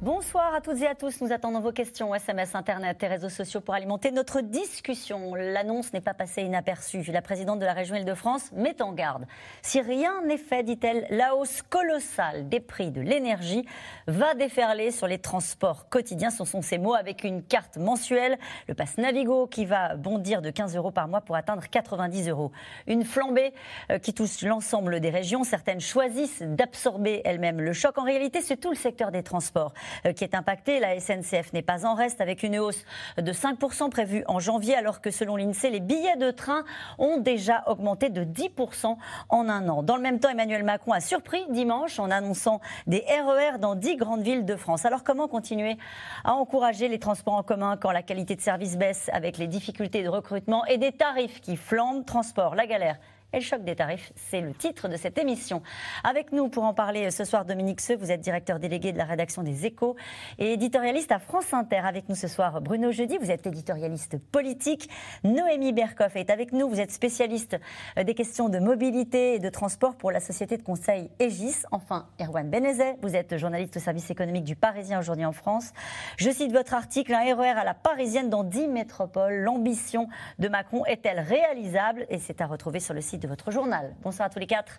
Bonsoir 0.00 0.54
à 0.54 0.60
toutes 0.60 0.80
et 0.80 0.86
à 0.86 0.94
tous. 0.94 1.20
Nous 1.22 1.32
attendons 1.32 1.58
vos 1.58 1.72
questions, 1.72 2.14
SMS, 2.14 2.54
Internet 2.54 3.02
et 3.02 3.08
réseaux 3.08 3.28
sociaux 3.28 3.60
pour 3.60 3.74
alimenter 3.74 4.12
notre 4.12 4.42
discussion. 4.42 5.34
L'annonce 5.34 5.92
n'est 5.92 6.00
pas 6.00 6.14
passée 6.14 6.42
inaperçue. 6.42 7.02
La 7.10 7.20
présidente 7.20 7.58
de 7.58 7.64
la 7.64 7.72
région 7.72 7.96
Île-de-France 7.96 8.52
met 8.52 8.80
en 8.80 8.92
garde. 8.92 9.26
Si 9.60 9.80
rien 9.80 10.22
n'est 10.24 10.38
fait, 10.38 10.62
dit-elle, 10.62 11.04
la 11.10 11.34
hausse 11.34 11.62
colossale 11.62 12.48
des 12.48 12.60
prix 12.60 12.92
de 12.92 13.00
l'énergie 13.00 13.66
va 14.06 14.34
déferler 14.34 14.92
sur 14.92 15.08
les 15.08 15.18
transports 15.18 15.88
quotidiens. 15.88 16.30
Ce 16.30 16.44
sont 16.44 16.62
ces 16.62 16.78
mots 16.78 16.94
avec 16.94 17.24
une 17.24 17.42
carte 17.42 17.76
mensuelle, 17.76 18.38
le 18.68 18.74
pass 18.74 18.98
Navigo 18.98 19.48
qui 19.48 19.64
va 19.64 19.96
bondir 19.96 20.42
de 20.42 20.50
15 20.50 20.76
euros 20.76 20.92
par 20.92 21.08
mois 21.08 21.22
pour 21.22 21.34
atteindre 21.34 21.66
90 21.68 22.28
euros. 22.28 22.52
Une 22.86 23.02
flambée 23.02 23.52
euh, 23.90 23.98
qui 23.98 24.14
touche 24.14 24.42
l'ensemble 24.42 25.00
des 25.00 25.10
régions. 25.10 25.42
Certaines 25.42 25.80
choisissent 25.80 26.42
d'absorber 26.42 27.20
elles-mêmes 27.24 27.60
le 27.60 27.72
choc. 27.72 27.98
En 27.98 28.04
réalité, 28.04 28.42
c'est 28.42 28.58
tout 28.58 28.70
le 28.70 28.76
secteur 28.76 29.10
des 29.10 29.24
transports 29.24 29.74
qui 30.16 30.24
est 30.24 30.34
impacté. 30.34 30.80
La 30.80 30.98
SNCF 30.98 31.52
n'est 31.52 31.62
pas 31.62 31.86
en 31.86 31.94
reste 31.94 32.20
avec 32.20 32.42
une 32.42 32.58
hausse 32.58 32.84
de 33.16 33.32
5% 33.32 33.90
prévue 33.90 34.24
en 34.26 34.38
janvier, 34.38 34.74
alors 34.74 35.00
que 35.00 35.10
selon 35.10 35.36
l'INSEE, 35.36 35.70
les 35.70 35.80
billets 35.80 36.16
de 36.16 36.30
train 36.30 36.64
ont 36.98 37.18
déjà 37.18 37.62
augmenté 37.66 38.08
de 38.10 38.24
10% 38.24 38.96
en 39.28 39.48
un 39.48 39.68
an. 39.68 39.82
Dans 39.82 39.96
le 39.96 40.02
même 40.02 40.20
temps, 40.20 40.30
Emmanuel 40.30 40.62
Macron 40.62 40.92
a 40.92 41.00
surpris 41.00 41.44
dimanche 41.50 41.98
en 41.98 42.10
annonçant 42.10 42.60
des 42.86 43.04
RER 43.08 43.58
dans 43.58 43.74
10 43.74 43.96
grandes 43.96 44.22
villes 44.22 44.44
de 44.44 44.56
France. 44.56 44.84
Alors 44.84 45.04
comment 45.04 45.28
continuer 45.28 45.76
à 46.24 46.34
encourager 46.34 46.88
les 46.88 46.98
transports 46.98 47.34
en 47.34 47.42
commun 47.42 47.76
quand 47.76 47.90
la 47.90 48.02
qualité 48.02 48.36
de 48.36 48.40
service 48.40 48.76
baisse 48.76 49.10
avec 49.12 49.38
les 49.38 49.46
difficultés 49.46 50.02
de 50.02 50.08
recrutement 50.08 50.64
et 50.66 50.78
des 50.78 50.92
tarifs 50.92 51.40
qui 51.40 51.56
flambent? 51.56 52.04
Transport, 52.04 52.54
la 52.54 52.66
galère 52.66 52.98
et 53.32 53.38
le 53.38 53.42
choc 53.42 53.62
des 53.62 53.76
tarifs, 53.76 54.12
c'est 54.16 54.40
le 54.40 54.54
titre 54.54 54.88
de 54.88 54.96
cette 54.96 55.18
émission. 55.18 55.62
Avec 56.02 56.32
nous 56.32 56.48
pour 56.48 56.64
en 56.64 56.72
parler 56.72 57.10
ce 57.10 57.24
soir, 57.24 57.44
Dominique 57.44 57.80
Seux, 57.80 57.96
vous 57.96 58.10
êtes 58.10 58.20
directeur 58.20 58.58
délégué 58.58 58.92
de 58.92 58.98
la 58.98 59.04
rédaction 59.04 59.42
des 59.42 59.66
Échos 59.66 59.96
et 60.38 60.54
éditorialiste 60.54 61.12
à 61.12 61.18
France 61.18 61.52
Inter. 61.52 61.82
Avec 61.84 62.08
nous 62.08 62.14
ce 62.14 62.26
soir, 62.26 62.62
Bruno 62.62 62.90
Jeudi, 62.90 63.18
vous 63.18 63.30
êtes 63.30 63.46
éditorialiste 63.46 64.18
politique. 64.18 64.88
Noémie 65.24 65.72
Berkoff 65.72 66.16
est 66.16 66.30
avec 66.30 66.52
nous, 66.52 66.68
vous 66.68 66.80
êtes 66.80 66.90
spécialiste 66.90 67.58
des 68.02 68.14
questions 68.14 68.48
de 68.48 68.58
mobilité 68.58 69.34
et 69.34 69.38
de 69.38 69.48
transport 69.50 69.96
pour 69.96 70.10
la 70.10 70.20
société 70.20 70.56
de 70.56 70.62
conseil 70.62 71.10
Aegis. 71.18 71.64
Enfin, 71.70 72.08
Erwan 72.20 72.48
Benezet, 72.48 72.96
vous 73.02 73.14
êtes 73.14 73.36
journaliste 73.36 73.76
au 73.76 73.80
service 73.80 74.10
économique 74.10 74.44
du 74.44 74.56
Parisien 74.56 74.98
aujourd'hui 74.98 75.26
en 75.26 75.32
France. 75.32 75.72
Je 76.16 76.30
cite 76.30 76.52
votre 76.52 76.72
article, 76.72 77.12
un 77.12 77.34
RER 77.34 77.58
à 77.58 77.64
la 77.64 77.74
parisienne 77.74 78.30
dans 78.30 78.44
10 78.44 78.68
métropoles. 78.68 79.34
L'ambition 79.34 80.08
de 80.38 80.48
Macron 80.48 80.86
est-elle 80.86 81.20
réalisable? 81.20 82.06
Et 82.08 82.18
c'est 82.18 82.40
à 82.40 82.46
retrouver 82.46 82.80
sur 82.80 82.94
le 82.94 83.02
site 83.02 83.17
de 83.18 83.28
votre 83.28 83.50
journal. 83.50 83.94
Bonsoir 84.02 84.26
à 84.26 84.30
tous 84.30 84.38
les 84.38 84.46
quatre. 84.46 84.78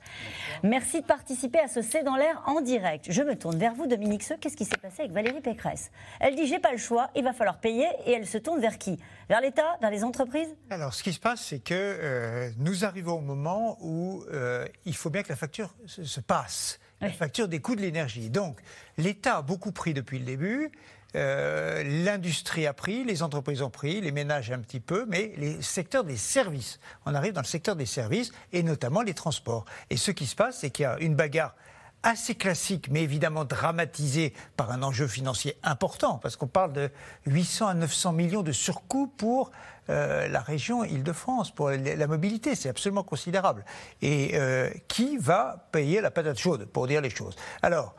Merci 0.63 1.01
de 1.01 1.05
participer 1.05 1.59
à 1.59 1.67
ce 1.67 1.81
C'est 1.81 2.03
dans 2.03 2.15
l'air 2.15 2.41
en 2.45 2.61
direct. 2.61 3.07
Je 3.09 3.21
me 3.21 3.35
tourne 3.35 3.57
vers 3.57 3.73
vous, 3.73 3.87
Dominique 3.87 4.23
Seux. 4.23 4.37
Qu'est-ce 4.39 4.57
qui 4.57 4.65
s'est 4.65 4.77
passé 4.77 5.01
avec 5.01 5.11
Valérie 5.11 5.41
Pécresse? 5.41 5.91
Elle 6.19 6.35
dit 6.35 6.47
j'ai 6.47 6.59
pas 6.59 6.71
le 6.71 6.77
choix, 6.77 7.09
il 7.15 7.23
va 7.23 7.33
falloir 7.33 7.59
payer, 7.59 7.87
et 8.05 8.13
elle 8.13 8.27
se 8.27 8.37
tourne 8.37 8.59
vers 8.59 8.77
qui? 8.77 8.97
Vers 9.29 9.41
l'État, 9.41 9.77
vers 9.81 9.91
les 9.91 10.03
entreprises? 10.03 10.55
Alors, 10.69 10.93
ce 10.93 11.03
qui 11.03 11.13
se 11.13 11.19
passe, 11.19 11.41
c'est 11.41 11.59
que 11.59 11.73
euh, 11.73 12.49
nous 12.57 12.85
arrivons 12.85 13.13
au 13.13 13.21
moment 13.21 13.77
où 13.81 14.23
euh, 14.31 14.67
il 14.85 14.95
faut 14.95 15.09
bien 15.09 15.23
que 15.23 15.29
la 15.29 15.35
facture 15.35 15.75
se, 15.85 16.19
passe. 16.19 16.79
La 17.01 17.09
facture 17.09 17.47
des 17.47 17.61
coûts 17.61 17.75
de 17.75 17.81
l'énergie. 17.81 18.29
Donc, 18.29 18.59
l'État 18.97 19.37
a 19.37 19.41
beaucoup 19.41 19.71
pris 19.71 19.93
depuis 19.93 20.19
le 20.19 20.25
début. 20.25 20.71
Euh, 21.15 21.83
l'industrie 21.83 22.67
a 22.67 22.73
pris, 22.73 23.03
les 23.03 23.23
entreprises 23.23 23.61
ont 23.61 23.69
pris, 23.69 24.01
les 24.01 24.11
ménages 24.11 24.51
un 24.51 24.59
petit 24.59 24.79
peu, 24.79 25.05
mais 25.07 25.33
les 25.37 25.61
secteurs 25.61 26.03
des 26.03 26.17
services. 26.17 26.79
On 27.05 27.15
arrive 27.15 27.33
dans 27.33 27.41
le 27.41 27.47
secteur 27.47 27.75
des 27.75 27.85
services 27.85 28.31
et 28.53 28.63
notamment 28.63 29.01
les 29.01 29.13
transports. 29.13 29.65
Et 29.89 29.97
ce 29.97 30.11
qui 30.11 30.27
se 30.27 30.35
passe, 30.35 30.59
c'est 30.59 30.69
qu'il 30.69 30.83
y 30.83 30.85
a 30.85 30.99
une 30.99 31.15
bagarre 31.15 31.55
assez 32.03 32.35
classique, 32.35 32.89
mais 32.89 33.03
évidemment 33.03 33.43
dramatisée 33.43 34.33
par 34.55 34.71
un 34.71 34.83
enjeu 34.83 35.07
financier 35.07 35.57
important, 35.63 36.17
parce 36.17 36.37
qu'on 36.37 36.47
parle 36.47 36.73
de 36.73 36.89
800 37.25 37.67
à 37.67 37.73
900 37.73 38.13
millions 38.13 38.41
de 38.41 38.51
surcoûts 38.51 39.07
pour 39.07 39.51
euh, 39.89 40.27
la 40.27 40.39
région 40.39 40.83
Île-de-France, 40.83 41.51
pour 41.51 41.69
la 41.71 42.07
mobilité, 42.07 42.55
c'est 42.55 42.69
absolument 42.69 43.03
considérable. 43.03 43.65
Et 44.01 44.31
euh, 44.35 44.69
qui 44.87 45.17
va 45.17 45.67
payer 45.71 45.99
la 45.99 46.11
patate 46.11 46.37
chaude, 46.37 46.65
pour 46.65 46.87
dire 46.87 47.01
les 47.01 47.09
choses 47.09 47.35
Alors, 47.61 47.95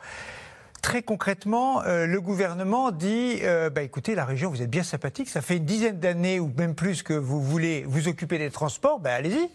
Très 0.81 1.03
concrètement, 1.03 1.83
euh, 1.83 2.07
le 2.07 2.19
gouvernement 2.19 2.91
dit 2.91 3.39
euh, 3.43 3.69
bah, 3.69 3.83
écoutez, 3.83 4.15
la 4.15 4.25
région, 4.25 4.49
vous 4.49 4.63
êtes 4.63 4.69
bien 4.69 4.81
sympathique, 4.81 5.29
ça 5.29 5.41
fait 5.41 5.57
une 5.57 5.65
dizaine 5.65 5.99
d'années 5.99 6.39
ou 6.39 6.51
même 6.57 6.73
plus 6.73 7.03
que 7.03 7.13
vous 7.13 7.39
voulez 7.39 7.85
vous 7.87 8.07
occuper 8.07 8.39
des 8.39 8.49
transports, 8.49 8.99
bah, 8.99 9.13
allez-y, 9.13 9.47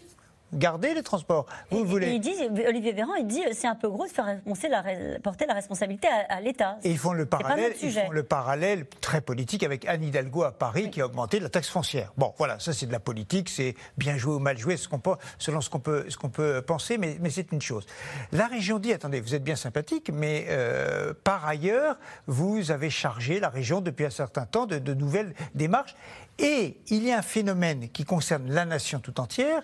garder 0.53 0.93
les 0.93 1.03
transports. 1.03 1.45
Vous 1.71 1.85
voulez. 1.85 2.11
il 2.11 2.19
dit, 2.19 2.35
Olivier 2.67 2.93
Véran, 2.93 3.15
il 3.15 3.27
dit 3.27 3.41
c'est 3.53 3.67
un 3.67 3.75
peu 3.75 3.89
gros 3.89 4.05
de 4.05 4.11
faire 4.11 4.25
la, 4.69 5.19
porter 5.19 5.45
la 5.45 5.53
responsabilité 5.53 6.07
à, 6.29 6.39
l'État. 6.41 6.77
Et 6.83 6.91
ils 6.91 6.97
font 6.97 7.13
le 7.13 7.25
parallèle, 7.25 7.73
ils 7.81 7.91
font 7.91 8.11
le 8.11 8.23
parallèle 8.23 8.85
très 9.01 9.21
politique 9.21 9.63
avec 9.63 9.85
Anne 9.85 10.03
Hidalgo 10.03 10.43
à 10.43 10.51
Paris 10.51 10.89
qui 10.89 11.01
a 11.01 11.05
augmenté 11.05 11.39
la 11.39 11.49
taxe 11.49 11.69
foncière. 11.69 12.13
Bon, 12.17 12.33
voilà, 12.37 12.59
ça 12.59 12.73
c'est 12.73 12.85
de 12.85 12.91
la 12.91 12.99
politique, 12.99 13.49
c'est 13.49 13.75
bien 13.97 14.17
joué 14.17 14.35
ou 14.35 14.39
mal 14.39 14.57
joué, 14.57 14.77
ce 14.77 14.87
peut, 14.87 15.15
selon 15.37 15.61
ce 15.61 15.69
qu'on 15.69 15.79
peut, 15.79 16.05
ce 16.09 16.17
qu'on 16.17 16.29
peut 16.29 16.61
penser, 16.61 16.97
mais, 16.97 17.17
mais 17.21 17.29
c'est 17.29 17.51
une 17.51 17.61
chose. 17.61 17.85
La 18.31 18.47
région 18.47 18.79
dit 18.79 18.93
attendez, 18.93 19.19
vous 19.19 19.35
êtes 19.35 19.43
bien 19.43 19.55
sympathique, 19.55 20.11
mais 20.13 20.45
euh, 20.49 21.13
par 21.23 21.45
ailleurs, 21.45 21.97
vous 22.27 22.71
avez 22.71 22.89
chargé 22.89 23.39
la 23.39 23.49
région 23.49 23.81
depuis 23.81 24.05
un 24.05 24.09
certain 24.09 24.45
temps 24.45 24.65
de, 24.65 24.79
de 24.79 24.93
nouvelles 24.93 25.33
démarches. 25.55 25.95
Et 26.39 26.77
il 26.87 27.03
y 27.03 27.11
a 27.11 27.17
un 27.17 27.23
phénomène 27.23 27.89
qui 27.89 28.03
concerne 28.03 28.51
la 28.51 28.65
nation 28.65 28.99
tout 28.99 29.19
entière, 29.19 29.63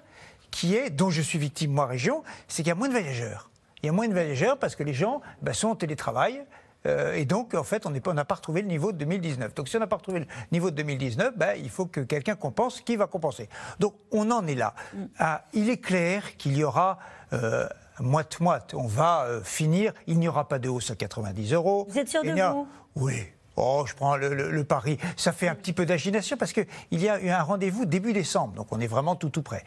qui 0.54 0.76
est, 0.76 0.92
dont 0.92 1.10
je 1.10 1.22
suis 1.22 1.40
victime, 1.40 1.72
moi, 1.72 1.88
région, 1.88 2.24
c'est 2.48 2.62
qu'il 2.62 2.70
y 2.70 2.72
a 2.72 2.76
moins 2.76 2.88
de 2.88 2.94
voyageurs. 2.94 3.50
Il 3.82 3.88
y 3.88 3.90
a 3.90 3.92
moins 3.92 4.08
de 4.08 4.14
voyageurs 4.14 4.58
parce 4.60 4.76
que 4.76 4.84
les 4.84 4.94
gens 4.94 5.22
bah, 5.42 5.54
sont 5.54 5.70
en 5.70 5.76
télétravail. 5.76 6.46
Euh, 6.86 7.14
et 7.14 7.26
donc, 7.26 7.56
en 7.56 7.64
fait, 7.64 7.86
on 7.86 8.14
n'a 8.14 8.26
pas 8.26 8.36
retrouvé 8.36 8.62
le 8.62 8.68
niveau 8.68 8.92
de 8.92 8.98
2019. 9.00 9.56
Donc, 9.56 9.68
si 9.68 9.76
on 9.78 9.80
n'a 9.80 9.88
pas 9.88 9.96
retrouvé 9.96 10.20
le 10.20 10.26
niveau 10.52 10.70
de 10.70 10.76
2019, 10.76 11.36
bah, 11.36 11.56
il 11.56 11.70
faut 11.70 11.88
que 11.88 12.02
quelqu'un 12.02 12.36
compense. 12.36 12.82
Qui 12.82 12.96
va 12.96 13.08
compenser 13.08 13.50
Donc, 13.80 13.96
on 14.12 14.30
en 14.30 14.46
est 14.46 14.56
là. 14.56 14.76
Mm. 14.94 15.04
Ah, 15.18 15.44
il 15.54 15.70
est 15.70 15.78
clair 15.78 16.38
qu'il 16.38 16.56
y 16.56 16.64
aura 16.64 17.00
euh, 17.34 17.68
moite-moite. 18.00 18.76
On 18.76 18.88
va 18.88 19.24
euh, 19.24 19.42
finir. 19.44 19.92
Il 20.06 20.20
n'y 20.20 20.28
aura 20.28 20.48
pas 20.48 20.60
de 20.60 20.70
hausse 20.70 20.92
à 20.92 20.96
90 20.96 21.54
euros. 21.54 21.88
Vous 21.90 21.98
êtes 21.98 22.10
sûr 22.10 22.24
de 22.24 22.32
vous? 22.32 22.68
Oui. 22.96 23.24
Oh, 23.56 23.86
je 23.88 23.94
prends 23.94 24.16
le, 24.16 24.64
pari. 24.64 24.98
Ça 25.16 25.32
fait 25.32 25.48
un 25.48 25.56
petit 25.56 25.74
peu 25.74 25.86
d'agitation 25.86 26.38
parce 26.38 26.54
qu'il 26.54 26.66
y 26.92 27.08
a 27.08 27.22
eu 27.22 27.30
un 27.30 27.44
rendez-vous 27.44 27.86
début 27.86 28.14
décembre, 28.14 28.54
donc 28.54 28.68
on 28.72 28.80
est 28.80 28.88
vraiment 28.88 29.16
tout 29.16 29.30
tout 29.30 29.44
près. 29.44 29.64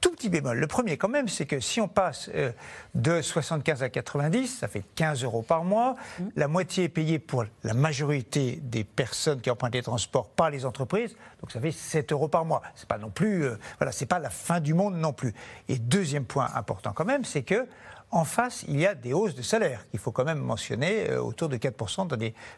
Tout 0.00 0.10
petits 0.12 0.28
bémols. 0.28 0.58
Le 0.58 0.66
premier, 0.66 0.96
quand 0.96 1.08
même, 1.08 1.28
c'est 1.28 1.46
que 1.46 1.60
si 1.60 1.80
on 1.80 1.88
passe 1.88 2.30
euh, 2.34 2.52
de 2.94 3.20
75 3.22 3.82
à 3.82 3.88
90, 3.88 4.58
ça 4.58 4.68
fait 4.68 4.84
15 4.94 5.24
euros 5.24 5.42
par 5.42 5.64
mois. 5.64 5.96
La 6.36 6.48
moitié 6.48 6.84
est 6.84 6.88
payée 6.88 7.18
pour 7.18 7.44
la 7.64 7.74
majorité 7.74 8.60
des 8.62 8.84
personnes 8.84 9.40
qui 9.40 9.50
empruntent 9.50 9.74
les 9.74 9.82
transports 9.82 10.28
par 10.28 10.50
les 10.50 10.64
entreprises, 10.64 11.16
donc 11.40 11.50
ça 11.52 11.60
fait 11.60 11.72
7 11.72 12.12
euros 12.12 12.28
par 12.28 12.44
mois. 12.44 12.62
C'est 12.74 12.88
pas 12.88 12.98
non 12.98 13.10
plus, 13.10 13.44
euh, 13.44 13.58
voilà, 13.78 13.92
c'est 13.92 14.06
pas 14.06 14.18
la 14.18 14.30
fin 14.30 14.60
du 14.60 14.74
monde 14.74 14.96
non 14.96 15.12
plus. 15.12 15.34
Et 15.68 15.78
deuxième 15.78 16.24
point 16.24 16.48
important 16.54 16.92
quand 16.92 17.04
même, 17.04 17.24
c'est 17.24 17.42
que 17.42 17.66
en 18.10 18.24
face, 18.24 18.64
il 18.68 18.80
y 18.80 18.86
a 18.86 18.94
des 18.94 19.12
hausses 19.12 19.34
de 19.34 19.42
salaire 19.42 19.86
qu'il 19.90 20.00
faut 20.00 20.12
quand 20.12 20.24
même 20.24 20.38
mentionner, 20.38 21.10
euh, 21.10 21.20
autour 21.20 21.48
de 21.48 21.56
4% 21.56 22.08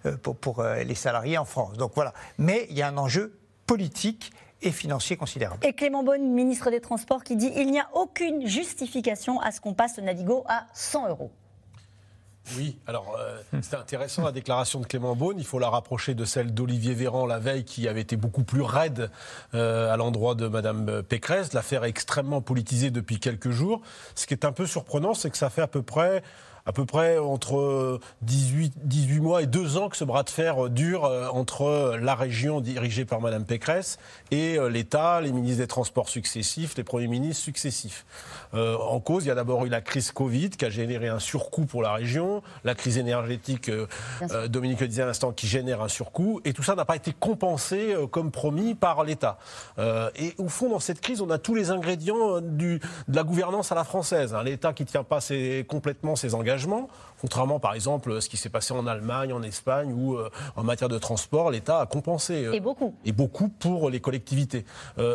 euh, 0.07 0.17
pour, 0.17 0.61
euh, 0.61 0.83
les 0.85 0.95
salariés 0.95 1.39
en 1.39 1.45
France. 1.45 1.77
Donc 1.77 1.93
voilà. 1.95 2.13
Mais 2.39 2.67
il 2.71 2.79
y 2.79 2.83
a 2.83 2.89
un 2.89 2.97
enjeu 2.97 3.37
politique 3.67 4.33
et 4.63 4.71
financier 4.73 5.17
considérable. 5.17 5.65
Et 5.67 5.73
Clément 5.73 6.03
Beaune, 6.03 6.31
ministre 6.31 6.71
des 6.71 6.81
Transports, 6.81 7.25
qui 7.25 7.37
dit 7.37 7.51
il 7.57 7.71
n'y 7.71 7.81
a 7.81 7.89
aucune 7.95 8.47
justification 8.47 9.41
à 9.41 9.53
ce 9.53 9.61
qu'on 9.61 9.75
passe 9.75 9.97
le 9.97 10.05
Navigo 10.05 10.45
à 10.49 10.67
100 10.75 11.09
euros. 11.09 11.31
Oui, 12.57 12.79
alors 12.87 13.17
euh, 13.19 13.41
c'est 13.63 13.77
intéressant 13.77 14.25
la 14.25 14.33
déclaration 14.33 14.81
de 14.81 14.87
Clément 14.87 15.15
Beaune. 15.15 15.37
Il 15.39 15.45
faut 15.45 15.59
la 15.59 15.69
rapprocher 15.69 16.15
de 16.15 16.25
celle 16.25 16.53
d'Olivier 16.53 16.95
Véran 16.95 17.27
la 17.27 17.39
veille, 17.39 17.65
qui 17.65 17.87
avait 17.87 18.01
été 18.01 18.17
beaucoup 18.17 18.43
plus 18.43 18.63
raide 18.63 19.11
euh, 19.55 19.93
à 19.93 19.97
l'endroit 19.97 20.35
de 20.35 20.49
Madame 20.49 21.03
Pécresse. 21.03 21.53
L'affaire 21.53 21.85
est 21.85 21.91
extrêmement 21.91 22.41
politisée 22.41 22.91
depuis 22.91 23.21
quelques 23.21 23.51
jours. 23.51 23.83
Ce 24.15 24.27
qui 24.27 24.35
est 24.35 24.45
un 24.45 24.53
peu 24.53 24.67
surprenant, 24.67 25.15
c'est 25.15 25.31
que 25.31 25.37
ça 25.37 25.51
fait 25.51 25.63
à 25.63 25.69
peu 25.69 25.83
près 25.83 26.23
à 26.71 26.73
peu 26.73 26.87
près 26.87 27.19
entre 27.19 27.99
18, 28.23 28.75
18 28.85 29.19
mois 29.19 29.43
et 29.43 29.47
2 29.47 29.77
ans 29.77 29.89
que 29.89 29.97
ce 29.97 30.05
bras 30.05 30.23
de 30.23 30.31
fer 30.31 30.71
dure 30.71 31.05
euh, 31.05 31.27
entre 31.33 31.99
la 32.01 32.15
région 32.15 32.61
dirigée 32.61 33.05
par 33.05 33.21
Mme 33.21 33.45
Pécresse 33.45 33.99
et 34.31 34.57
euh, 34.57 34.69
l'État, 34.69 35.21
les 35.21 35.33
ministres 35.33 35.59
des 35.59 35.67
Transports 35.67 36.09
successifs, 36.09 36.77
les 36.77 36.85
premiers 36.85 37.09
ministres 37.09 37.43
successifs. 37.43 38.07
Euh, 38.55 38.77
en 38.77 39.01
cause, 39.01 39.25
il 39.25 39.29
y 39.29 39.31
a 39.33 39.35
d'abord 39.35 39.67
eu 39.67 39.69
la 39.69 39.81
crise 39.81 40.13
Covid 40.13 40.51
qui 40.51 40.65
a 40.65 40.71
généré 40.71 41.09
un 41.09 41.19
surcoût 41.19 41.67
pour 41.67 41.83
la 41.83 41.93
région, 41.93 42.41
la 42.63 42.77
crise 42.77 42.99
énergétique, 42.99 43.69
Dominique 44.49 44.81
le 44.81 44.87
disait 44.87 45.03
à 45.03 45.07
l'instant, 45.07 45.33
qui 45.33 45.49
génère 45.49 45.83
un 45.83 45.89
surcoût, 45.89 46.41
et 46.45 46.53
tout 46.53 46.63
ça 46.63 46.77
n'a 46.77 46.85
pas 46.85 46.95
été 46.95 47.13
compensé 47.13 47.97
comme 48.13 48.31
promis 48.31 48.77
par 48.77 49.03
l'État. 49.03 49.39
et 49.79 50.35
au 50.39 50.49
fond, 50.49 50.69
dans 50.69 50.79
cette 50.79 51.01
crise, 51.01 51.21
on 51.21 51.31
a 51.31 51.39
tous 51.39 51.55
les 51.55 51.71
ingrédients 51.71 52.41
du, 52.41 52.81
de 53.09 53.17
la 53.17 53.25
gouvernance 53.25 53.73
à 53.73 53.75
la 53.75 53.85
française. 53.85 54.35
Hein. 54.35 54.45
L'État 54.45 54.73
qui 54.73 54.85
ne 54.85 54.89
tient 54.89 55.05
pas 55.05 55.21
ses, 55.21 55.65
complètement 55.69 56.15
ses 56.17 56.35
engagements 56.35 56.60
engagement, 56.61 56.89
contrairement 57.21 57.61
par 57.61 57.75
exemple 57.75 58.13
à 58.13 58.21
ce 58.21 58.29
qui 58.29 58.37
s'est 58.37 58.49
passé 58.49 58.73
en 58.73 58.87
Allemagne, 58.87 59.33
en 59.33 59.43
Espagne, 59.43 59.93
où 59.93 60.15
euh, 60.15 60.31
en 60.57 60.63
matière 60.63 60.89
de 60.89 60.99
transport, 60.99 61.51
l'État 61.51 61.81
a 61.81 61.87
compensé. 61.87 62.49
et 62.53 62.61
beaucoup. 62.61 62.95
Et 63.05 63.13
beaucoup 63.13 63.49
pour 63.49 63.91
les 63.91 64.01
collectivités. 64.01 64.65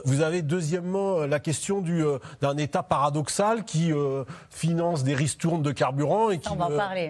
vous 0.05 0.21
avez 0.21 0.41
deuxièmement 0.41 1.19
la 1.25 1.39
question 1.39 1.83
d'un 2.41 2.57
État 2.57 2.83
paradoxal 2.83 3.63
qui 3.63 3.91
finance 4.49 5.03
des 5.03 5.15
ristournes 5.15 5.61
de 5.61 5.71
carburant 5.71 6.29
et 6.29 6.39
qui, 6.39 6.53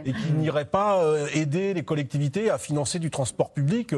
et 0.06 0.14
qui 0.14 0.32
n'irait 0.34 0.66
pas 0.66 1.02
aider 1.34 1.74
les 1.74 1.84
collectivités 1.84 2.50
à 2.50 2.58
financer 2.58 3.00
du 3.00 3.10
transport 3.10 3.52
public. 3.52 3.94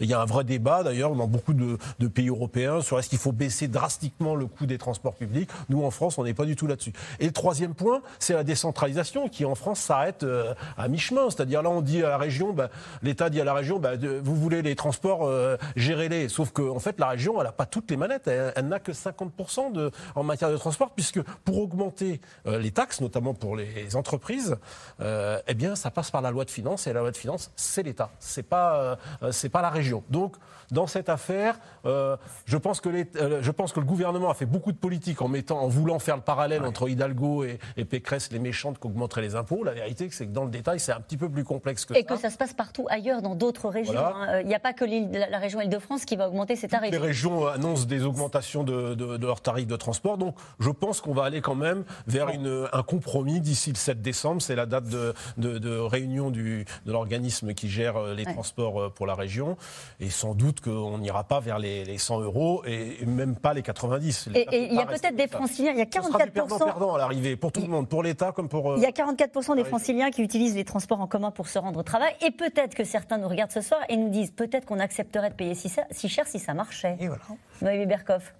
il 0.00 0.06
y 0.06 0.14
a 0.14 0.20
un 0.20 0.24
vrai 0.24 0.44
débat 0.44 0.82
d'ailleurs 0.82 1.14
dans 1.14 1.26
beaucoup 1.26 1.54
de, 1.54 1.78
de 1.98 2.08
pays 2.08 2.28
européens 2.28 2.80
sur 2.80 2.98
est-ce 2.98 3.08
qu'il 3.08 3.18
faut 3.18 3.32
baisser 3.32 3.68
drastiquement 3.68 4.34
le 4.34 4.46
coût 4.46 4.66
des 4.66 4.78
transports 4.78 5.14
publics. 5.14 5.50
Nous, 5.68 5.84
en 5.84 5.90
France, 5.90 6.18
on 6.18 6.24
n'est 6.24 6.34
pas 6.34 6.44
du 6.44 6.56
tout 6.56 6.66
là-dessus. 6.66 6.92
Et 7.20 7.26
le 7.26 7.32
troisième 7.32 7.74
point, 7.74 8.02
c'est 8.18 8.34
la 8.34 8.44
décentralisation 8.44 9.28
qui, 9.28 9.44
en 9.44 9.54
France, 9.54 9.80
s'arrête 9.80 10.22
euh, 10.32 10.54
à 10.76 10.88
mi-chemin. 10.88 11.30
C'est-à-dire 11.30 11.62
là, 11.62 11.70
on 11.70 11.80
dit 11.80 12.02
à 12.02 12.08
la 12.08 12.18
région, 12.18 12.52
bah, 12.52 12.68
l'État 13.02 13.30
dit 13.30 13.40
à 13.40 13.44
la 13.44 13.54
région, 13.54 13.78
bah, 13.78 13.92
vous 13.96 14.34
voulez 14.34 14.62
les 14.62 14.74
transports, 14.74 15.26
euh, 15.26 15.56
gérez-les. 15.76 16.28
Sauf 16.28 16.52
qu'en 16.52 16.76
en 16.76 16.78
fait, 16.78 16.98
la 16.98 17.08
région, 17.08 17.38
elle 17.38 17.46
n'a 17.46 17.52
pas 17.52 17.66
toutes 17.66 17.90
les 17.90 17.96
manettes. 17.96 18.28
Elle, 18.28 18.68
n'a 18.68 18.80
que 18.80 18.92
50% 18.92 19.72
de, 19.72 19.90
en 20.14 20.22
matière 20.22 20.50
de 20.50 20.56
transport, 20.56 20.90
puisque 20.90 21.22
pour 21.44 21.58
augmenter 21.58 22.20
euh, 22.46 22.58
les 22.58 22.70
taxes, 22.70 23.00
notamment 23.00 23.34
pour 23.34 23.56
les 23.56 23.96
entreprises, 23.96 24.56
eh 25.00 25.54
bien, 25.54 25.74
ça 25.74 25.90
passe 25.90 26.10
par 26.10 26.22
la 26.22 26.30
loi 26.30 26.44
de 26.44 26.50
finances. 26.50 26.86
Et 26.86 26.92
la 26.92 27.00
loi 27.00 27.10
de 27.10 27.16
finances, 27.16 27.50
c'est 27.56 27.82
l'État. 27.82 28.10
C'est 28.18 28.42
pas, 28.42 28.98
c'est 29.30 29.48
pas 29.48 29.62
la 29.62 29.70
région. 29.70 30.02
Donc, 30.10 30.36
dans 30.70 30.86
cette 30.86 31.08
affaire, 31.08 31.58
je 31.84 32.56
pense 32.56 32.80
que 32.80 32.90
je 32.92 33.50
pense 33.50 33.72
que 33.72 33.80
le 33.80 33.86
gouvernement 33.86 34.30
a 34.30 34.34
fait 34.34 34.46
beaucoup 34.46 34.72
de 34.72 34.76
politique 34.76 35.20
en 35.22 35.28
mettant, 35.28 35.60
en 35.60 35.68
voulant 35.68 35.98
faire 35.98 36.16
le 36.16 36.22
parallèle 36.22 36.64
entre 36.64 36.88
Hidalgo 36.88 37.44
et, 37.44 37.58
et 37.76 37.84
Pécresse, 37.84 38.30
les 38.32 38.38
méchantes 38.38 38.78
qui 38.78 38.86
augmenteraient 38.86 39.22
les 39.22 39.34
impôts. 39.34 39.64
La 39.64 39.72
vérité, 39.72 40.08
c'est 40.10 40.21
que 40.26 40.32
dans 40.32 40.44
le 40.44 40.50
détail, 40.50 40.80
c'est 40.80 40.92
un 40.92 41.00
petit 41.00 41.16
peu 41.16 41.28
plus 41.28 41.44
complexe 41.44 41.84
que 41.84 41.92
et 41.92 41.96
ça. 41.96 42.00
Et 42.00 42.04
que 42.04 42.16
ça 42.16 42.30
se 42.30 42.36
passe 42.36 42.52
partout 42.52 42.86
ailleurs, 42.88 43.22
dans 43.22 43.34
d'autres 43.34 43.68
régions. 43.68 43.98
Hein. 43.98 44.40
Il 44.40 44.46
n'y 44.46 44.54
a 44.54 44.60
pas 44.60 44.72
que 44.72 44.84
la 44.84 45.38
région 45.38 45.60
Île-de-France 45.60 46.04
qui 46.04 46.16
va 46.16 46.28
augmenter 46.28 46.56
ses 46.56 46.68
tarifs. 46.68 46.90
Les 46.90 46.98
régions 46.98 47.46
annoncent 47.46 47.86
des 47.86 48.04
augmentations 48.04 48.64
de, 48.64 48.94
de, 48.94 49.26
leurs 49.26 49.40
tarifs 49.40 49.66
de 49.66 49.76
transport. 49.76 50.18
Donc, 50.18 50.34
je 50.58 50.70
pense 50.70 51.00
qu'on 51.00 51.14
va 51.14 51.24
aller 51.24 51.40
quand 51.40 51.54
même 51.54 51.84
vers 52.06 52.28
une, 52.28 52.68
un 52.72 52.82
compromis 52.82 53.40
d'ici 53.40 53.70
le 53.70 53.76
7 53.76 54.02
décembre. 54.02 54.42
C'est 54.42 54.56
la 54.56 54.66
date 54.66 54.86
de, 54.86 55.14
de 55.36 55.78
réunion 55.78 56.30
du, 56.30 56.64
de 56.86 56.92
l'organisme 56.92 57.54
qui 57.54 57.68
gère 57.68 57.96
euh, 57.96 58.14
les 58.14 58.24
transports 58.24 58.80
euh, 58.80 58.88
pour 58.88 59.06
la 59.06 59.14
région. 59.14 59.56
Et 60.00 60.10
sans 60.10 60.34
doute 60.34 60.60
qu'on 60.60 60.98
n'ira 60.98 61.24
pas 61.24 61.40
vers 61.40 61.58
les, 61.58 61.84
les 61.84 61.98
100 61.98 62.20
euros 62.20 62.62
et 62.66 63.04
même 63.06 63.36
pas 63.36 63.54
les 63.54 63.62
90. 63.62 64.28
et 64.34 64.46
il 64.52 64.74
y 64.74 64.80
a 64.80 64.86
peut-être 64.86 65.16
des 65.16 65.28
franciliens, 65.28 65.72
il 65.72 65.78
y 65.78 65.82
a 65.82 65.84
44%. 65.84 66.32
perdant, 66.32 66.94
à 66.94 66.98
l'arrivée, 66.98 67.36
pour 67.36 67.52
tout 67.52 67.60
le 67.60 67.68
monde, 67.68 67.88
pour 67.88 68.02
l'État 68.02 68.32
comme 68.32 68.48
pour. 68.48 68.72
Euh, 68.72 68.76
il 68.76 68.82
y 68.82 68.86
a 68.86 68.90
44% 68.90 69.56
des 69.56 69.64
franciliens 69.64 70.10
qui 70.12 70.22
utilisent 70.22 70.54
les 70.54 70.64
transports 70.64 71.00
en 71.00 71.08
commun 71.08 71.30
pour 71.32 71.48
se 71.48 71.58
rendre 71.58 71.80
au 71.80 71.82
travail. 71.82 72.14
Et 72.20 72.30
peut-être 72.30 72.74
que 72.74 72.84
certains 72.84 73.18
nous 73.18 73.28
regardent 73.28 73.50
ce 73.50 73.60
soir 73.60 73.80
et 73.88 73.96
nous 73.96 74.10
disent 74.10 74.30
peut-être 74.30 74.66
qu'on 74.66 74.78
accepterait 74.78 75.30
de 75.30 75.34
payer 75.34 75.54
si, 75.54 76.08
cher 76.08 76.26
si 76.26 76.38
ça 76.38 76.54
marchait. 76.54 76.96
Et 77.00 77.08
voilà. 77.08 77.22
Noémie 77.60 77.86
Berkoff. 77.86 78.34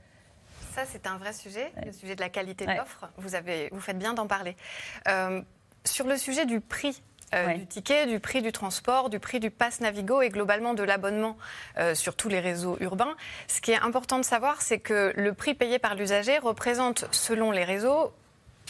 Ça, 0.73 0.83
c'est 0.87 1.07
un 1.07 1.19
vrai 1.19 1.33
sujet, 1.33 1.73
le 1.85 1.93
sujet 1.93 2.15
de 2.15 2.21
la 2.21 2.29
qualité 2.29 2.65
de 2.65 2.73
l'offre. 2.73 3.11
Vous, 3.19 3.29
vous 3.73 3.81
faites 3.81 3.99
bien 3.99 4.15
d'en 4.15 4.27
parler. 4.27 4.57
Euh, 5.09 5.43
sur 5.85 6.07
le 6.07 6.17
sujet 6.17 6.47
du 6.47 6.61
prix 6.61 7.03
euh, 7.35 7.55
du 7.55 7.67
ticket, 7.67 8.07
du 8.07 8.21
prix 8.21 8.43
du 8.43 8.53
transport, 8.53 9.09
du 9.09 9.19
prix 9.19 9.41
du 9.41 9.51
pass 9.51 9.81
Navigo 9.81 10.21
et 10.21 10.29
globalement 10.29 10.75
de 10.75 10.83
l'abonnement 10.83 11.39
euh, 11.79 11.95
sur 11.95 12.15
tous 12.15 12.29
les 12.29 12.41
réseaux 12.41 12.77
urbains. 12.81 13.17
Ce 13.49 13.63
qui 13.63 13.71
est 13.71 13.79
important 13.79 14.19
de 14.19 14.25
savoir, 14.25 14.61
c'est 14.61 14.81
que 14.81 15.15
le 15.17 15.33
prix 15.33 15.55
payé 15.55 15.79
par 15.79 15.95
l'usager 15.95 16.39
représente, 16.39 17.07
selon 17.11 17.51
les 17.51 17.65
réseaux, 17.65 18.13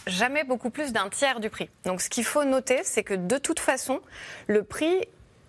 jamais 0.06 0.44
beaucoup 0.44 0.70
plus 0.70 0.92
d'un 0.92 1.08
tiers 1.08 1.40
du 1.40 1.50
prix. 1.50 1.70
Donc 1.84 2.00
ce 2.00 2.08
qu'il 2.08 2.24
faut 2.24 2.44
noter, 2.44 2.80
c'est 2.82 3.04
que 3.04 3.14
de 3.14 3.38
toute 3.38 3.60
façon, 3.60 4.00
le 4.46 4.62
prix 4.62 5.06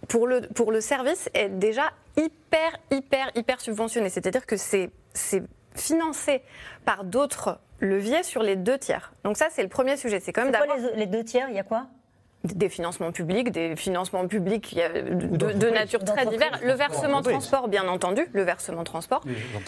pour 0.08 0.28
le, 0.28 0.42
pour 0.42 0.72
le 0.72 0.82
service 0.82 1.30
est 1.34 1.50
déjà 1.50 1.92
hyper, 2.18 2.78
hyper, 2.92 3.32
hyper 3.36 3.62
subventionné. 3.62 4.10
C'est-à-dire 4.10 4.46
que 4.46 4.58
c'est 4.58 4.92
financé 5.76 6.42
par 6.86 7.04
d'autres 7.04 7.60
leviers 7.80 8.24
sur 8.24 8.44
les 8.44 8.56
deux 8.56 8.78
tiers. 8.78 9.14
Donc 9.24 9.38
ça, 9.38 9.48
c'est 9.52 9.64
le 9.64 9.70
premier 9.70 9.98
sujet. 9.98 10.20
C'est 10.20 10.34
quand 10.34 10.46
même 10.46 10.56
les 10.96 11.08
deux 11.08 11.24
tiers, 11.24 11.50
il 11.50 11.56
y 11.56 11.60
a 11.60 11.64
quoi? 11.64 11.88
Des 12.44 12.69
financements 12.69 13.12
publics, 13.12 13.51
des 13.51 13.75
financements 13.75 14.28
publics 14.28 14.75
de, 14.75 15.69
nature 15.69 16.04
très 16.04 16.25
diverse. 16.25 16.62
Le 16.62 16.74
versement 16.74 17.22
transport, 17.22 17.68
bien 17.68 17.88
entendu, 17.88 18.28
le 18.34 18.44
versement 18.44 18.84
transport. 18.84 19.24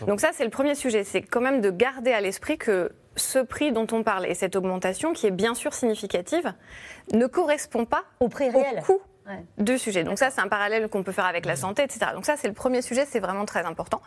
Donc 0.07 0.19
ça, 0.19 0.31
c'est 0.33 0.43
le 0.43 0.49
premier 0.49 0.75
sujet. 0.75 1.03
C'est 1.03 1.21
quand 1.21 1.41
même 1.41 1.61
de 1.61 1.71
garder 1.71 2.11
à 2.11 2.21
l'esprit 2.21 2.57
que 2.57 2.91
ce 3.15 3.39
prix 3.39 3.71
dont 3.71 3.87
on 3.93 4.03
parle 4.03 4.25
et 4.25 4.33
cette 4.33 4.57
augmentation, 4.57 5.13
qui 5.13 5.25
est 5.27 5.31
bien 5.31 5.55
sûr 5.55 5.73
significative, 5.73 6.53
ne 7.13 7.27
correspond 7.27 7.85
pas 7.85 8.03
au 8.19 8.27
prix 8.27 8.49
réel. 8.49 8.79
Au 8.79 8.81
coût 8.81 9.01
de 9.57 9.77
sujet. 9.77 10.03
Donc 10.03 10.19
ça, 10.19 10.29
c'est 10.29 10.41
un 10.41 10.47
parallèle 10.47 10.87
qu'on 10.87 11.03
peut 11.03 11.11
faire 11.11 11.25
avec 11.25 11.45
la 11.45 11.55
santé, 11.55 11.83
etc. 11.83 12.11
Donc 12.13 12.25
ça, 12.25 12.35
c'est 12.37 12.47
le 12.47 12.53
premier 12.53 12.81
sujet, 12.81 13.05
c'est 13.09 13.19
vraiment 13.19 13.45
très 13.45 13.65
important. 13.65 14.01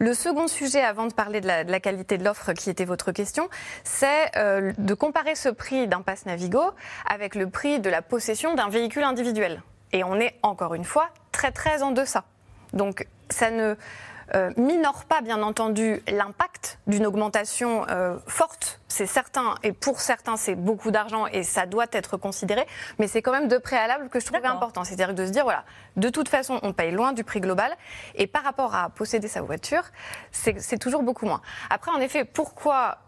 Le 0.00 0.14
second 0.14 0.46
sujet, 0.46 0.80
avant 0.80 1.06
de 1.06 1.12
parler 1.12 1.40
de 1.40 1.46
la, 1.46 1.80
qualité 1.80 2.18
de 2.18 2.24
l'offre 2.24 2.52
qui 2.52 2.70
était 2.70 2.84
votre 2.84 3.10
question, 3.10 3.48
c'est 3.82 4.36
euh, 4.36 4.72
de 4.78 4.94
comparer 4.94 5.34
ce 5.34 5.48
prix 5.48 5.88
d'un 5.88 6.02
pass 6.02 6.24
Navigo 6.24 6.62
avec 7.04 7.34
le 7.34 7.50
prix 7.50 7.80
de 7.80 7.90
la 7.90 8.00
possession 8.00 8.54
d'un 8.54 8.68
véhicule 8.68 9.02
individuel. 9.02 9.60
Et 9.92 10.04
on 10.04 10.14
est, 10.20 10.38
encore 10.42 10.74
une 10.74 10.84
fois, 10.84 11.10
très 11.32 11.50
très 11.50 11.82
en 11.82 11.90
deçà. 11.90 12.24
Donc 12.72 13.06
ça 13.30 13.50
ne 13.50 13.74
euh, 14.34 14.50
minore 14.56 15.04
pas, 15.04 15.20
bien 15.20 15.42
entendu, 15.42 16.02
l'impact 16.08 16.78
d'une 16.86 17.06
augmentation 17.06 17.86
euh, 17.88 18.16
forte. 18.26 18.80
C'est 18.88 19.06
certain, 19.06 19.54
et 19.62 19.72
pour 19.72 20.00
certains, 20.00 20.36
c'est 20.36 20.54
beaucoup 20.54 20.90
d'argent 20.90 21.26
et 21.26 21.42
ça 21.42 21.66
doit 21.66 21.86
être 21.92 22.16
considéré, 22.16 22.66
mais 22.98 23.06
c'est 23.06 23.20
quand 23.20 23.32
même 23.32 23.48
de 23.48 23.58
préalable 23.58 24.08
que 24.08 24.18
je 24.18 24.26
trouvais 24.26 24.46
important. 24.46 24.84
C'est-à-dire 24.84 25.14
de 25.14 25.26
se 25.26 25.30
dire, 25.30 25.44
voilà, 25.44 25.64
de 25.96 26.08
toute 26.08 26.28
façon, 26.28 26.58
on 26.62 26.72
paye 26.72 26.90
loin 26.90 27.12
du 27.12 27.22
prix 27.22 27.40
global, 27.40 27.70
et 28.14 28.26
par 28.26 28.42
rapport 28.42 28.74
à 28.74 28.88
posséder 28.90 29.28
sa 29.28 29.42
voiture, 29.42 29.82
c'est 30.32 30.78
toujours 30.78 31.02
beaucoup 31.02 31.26
moins. 31.26 31.42
Après, 31.70 31.90
en 31.90 32.00
effet, 32.00 32.24
pourquoi 32.24 32.98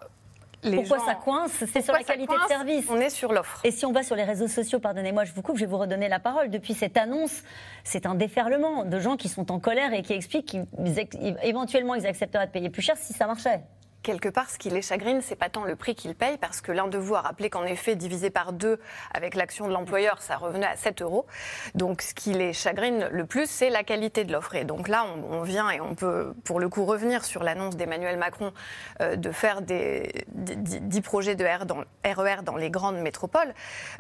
pourquoi 0.63 0.99
ça 1.01 1.15
coince? 1.15 1.65
C'est 1.73 1.83
sur 1.83 1.93
la 1.93 2.03
qualité 2.03 2.35
de 2.35 2.49
service. 2.49 2.87
On 2.91 3.01
est 3.01 3.11
sur 3.11 3.33
l'offre. 3.33 3.61
Et 3.65 3.71
si 3.71 3.87
on 3.87 3.93
va 3.93 4.03
sur 4.03 4.17
les 4.17 4.25
réseaux 4.25 4.49
sociaux, 4.49 4.79
pardonnez-moi, 4.79 5.25
je 5.25 5.33
vous 5.33 5.43
coupe, 5.43 5.57
je 5.57 5.65
vais 5.65 5.71
vous 5.71 5.79
redonner 5.79 6.09
la 6.09 6.21
parole. 6.21 6.51
Depuis 6.51 6.75
cette 6.75 6.97
annonce, 6.97 7.43
c'est 7.85 8.07
un 8.07 8.15
déferlement 8.15 8.85
de 8.85 8.99
gens 9.01 9.17
qui 9.17 9.29
sont 9.29 9.51
en 9.53 9.59
colère 9.59 9.93
et 9.93 10.03
qui 10.03 10.13
expliquent 10.13 10.59
qu'éventuellement 11.11 11.95
ils 11.95 12.07
accepteraient 12.07 12.47
de 12.47 12.53
payer 12.53 12.71
plus 12.71 12.83
cher 12.83 12.97
si 12.97 13.13
ça 13.13 13.27
marchait 13.27 13.61
quelque 14.03 14.29
part, 14.29 14.51
ce 14.51 14.59
qui 14.59 14.71
les 14.71 14.83
chagrine, 14.83 15.21
c'est 15.23 15.37
pas 15.37 15.49
tant 15.49 15.65
le 15.65 15.77
prix 15.77 15.95
qu'ils 15.95 16.15
payent, 16.15 16.39
parce 16.39 16.61
que 16.61 16.73
l'un 16.73 16.89
de 16.89 16.99
vous 16.99 17.15
a 17.15 17.21
rappelé 17.21 17.51
qu'en 17.51 17.65
effet, 17.65 17.97
divisé 17.97 18.31
par 18.31 18.53
deux 18.53 18.79
avec 19.13 19.35
l'action 19.35 19.69
de 19.69 19.73
l'employeur, 19.73 20.23
ça 20.23 20.37
revenait 20.37 20.67
à 20.67 20.77
7 20.77 21.03
euros. 21.03 21.27
Donc, 21.75 22.03
ce 22.03 22.15
qui 22.15 22.33
les 22.33 22.53
chagrine 22.53 23.09
le 23.11 23.27
plus, 23.27 23.49
c'est 23.49 23.71
la 23.71 23.85
qualité 23.85 24.25
de 24.25 24.33
l'offre. 24.33 24.55
Et 24.55 24.65
donc 24.65 24.89
là, 24.89 25.07
on, 25.31 25.43
vient 25.43 25.71
et 25.71 25.81
on 25.81 25.95
peut, 25.95 26.35
pour 26.45 26.61
le 26.61 26.69
coup, 26.69 26.85
revenir 26.85 27.25
sur 27.25 27.43
l'annonce 27.43 27.77
d'Emmanuel 27.77 28.17
Macron 28.17 28.53
euh, 29.01 29.17
de 29.17 29.33
faire 29.33 29.63
des, 29.63 30.25
10 30.29 31.01
projets 31.01 31.35
de 31.35 31.45
dans, 31.65 31.85
RER 32.05 32.43
dans 32.43 32.57
les 32.57 32.71
grandes 32.71 32.99
métropoles. 32.99 33.55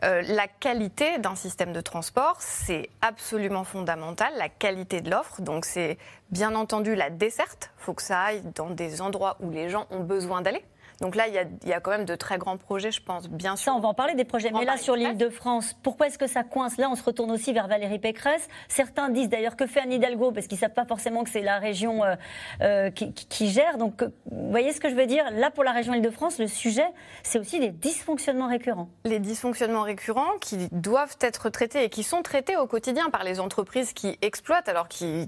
Euh, 0.04 0.22
la 0.22 0.46
qualité 0.46 1.18
d'un 1.18 1.34
système 1.34 1.72
de 1.72 1.80
transport, 1.80 2.36
c'est 2.40 2.90
absolument 3.00 3.64
fondamental. 3.64 4.32
La 4.36 4.48
qualité 4.48 5.00
de 5.00 5.10
l'offre, 5.10 5.42
donc 5.42 5.64
c'est 5.64 5.98
Bien 6.30 6.54
entendu, 6.54 6.94
la 6.94 7.10
desserte, 7.10 7.72
faut 7.76 7.92
que 7.92 8.02
ça 8.02 8.20
aille 8.20 8.42
dans 8.54 8.70
des 8.70 9.02
endroits 9.02 9.36
où 9.40 9.50
les 9.50 9.68
gens 9.68 9.88
ont 9.90 10.04
besoin 10.04 10.42
d'aller. 10.42 10.62
Donc 11.00 11.14
là, 11.14 11.28
il 11.28 11.68
y, 11.68 11.72
a, 11.72 11.80
quand 11.80 11.92
même 11.92 12.04
de 12.04 12.14
très 12.14 12.36
grands 12.36 12.58
projets, 12.58 12.90
je 12.90 13.02
pense, 13.02 13.28
bien 13.28 13.56
sûr. 13.56 13.60
Ça, 13.60 13.74
on 13.74 13.80
va 13.80 13.88
en 13.88 13.94
parler 13.94 14.14
des 14.14 14.24
projets. 14.24 14.50
Mais 14.52 14.64
là, 14.64 14.76
sur 14.76 14.96
l'île 14.96 15.16
de 15.16 15.30
France, 15.30 15.74
pourquoi 15.82 16.06
est-ce 16.06 16.18
que 16.18 16.26
ça 16.26 16.42
coince 16.42 16.76
Là, 16.76 16.88
on 16.90 16.94
se 16.94 17.02
retourne 17.02 17.30
aussi 17.30 17.52
vers 17.52 17.68
Valérie 17.68 17.98
Pécresse. 17.98 18.48
Certains 18.68 19.08
disent 19.08 19.28
d'ailleurs 19.30 19.56
que 19.56 19.66
fait 19.66 19.80
Anne 19.80 19.92
Hidalgo, 19.92 20.30
parce 20.32 20.46
qu'ils 20.46 20.56
ne 20.56 20.60
savent 20.60 20.74
pas 20.74 20.84
forcément 20.84 21.24
que 21.24 21.30
c'est 21.30 21.42
la 21.42 21.58
région 21.58 22.04
euh, 22.04 22.16
euh, 22.60 22.90
qui, 22.90 23.50
gère. 23.50 23.78
Donc, 23.78 24.02
euh, 24.02 24.10
vous 24.30 24.50
voyez 24.50 24.72
ce 24.72 24.80
que 24.80 24.90
je 24.90 24.94
veux 24.94 25.06
dire 25.06 25.24
Là, 25.32 25.50
pour 25.50 25.64
la 25.64 25.72
région 25.72 25.94
Île-de-France, 25.94 26.38
le 26.38 26.48
sujet, 26.48 26.86
c'est 27.22 27.38
aussi 27.38 27.60
des 27.60 27.70
dysfonctionnements 27.70 28.48
récurrents. 28.48 28.88
Les 29.04 29.20
dysfonctionnements 29.20 29.82
récurrents 29.82 30.38
qui 30.40 30.68
doivent 30.72 31.16
être 31.20 31.48
traités 31.48 31.84
et 31.84 31.88
qui 31.88 32.02
sont 32.02 32.22
traités 32.22 32.56
au 32.56 32.66
quotidien 32.66 33.08
par 33.10 33.24
les 33.24 33.40
entreprises 33.40 33.94
qui 33.94 34.18
exploitent, 34.20 34.68
alors 34.68 34.88
qui, 34.88 35.26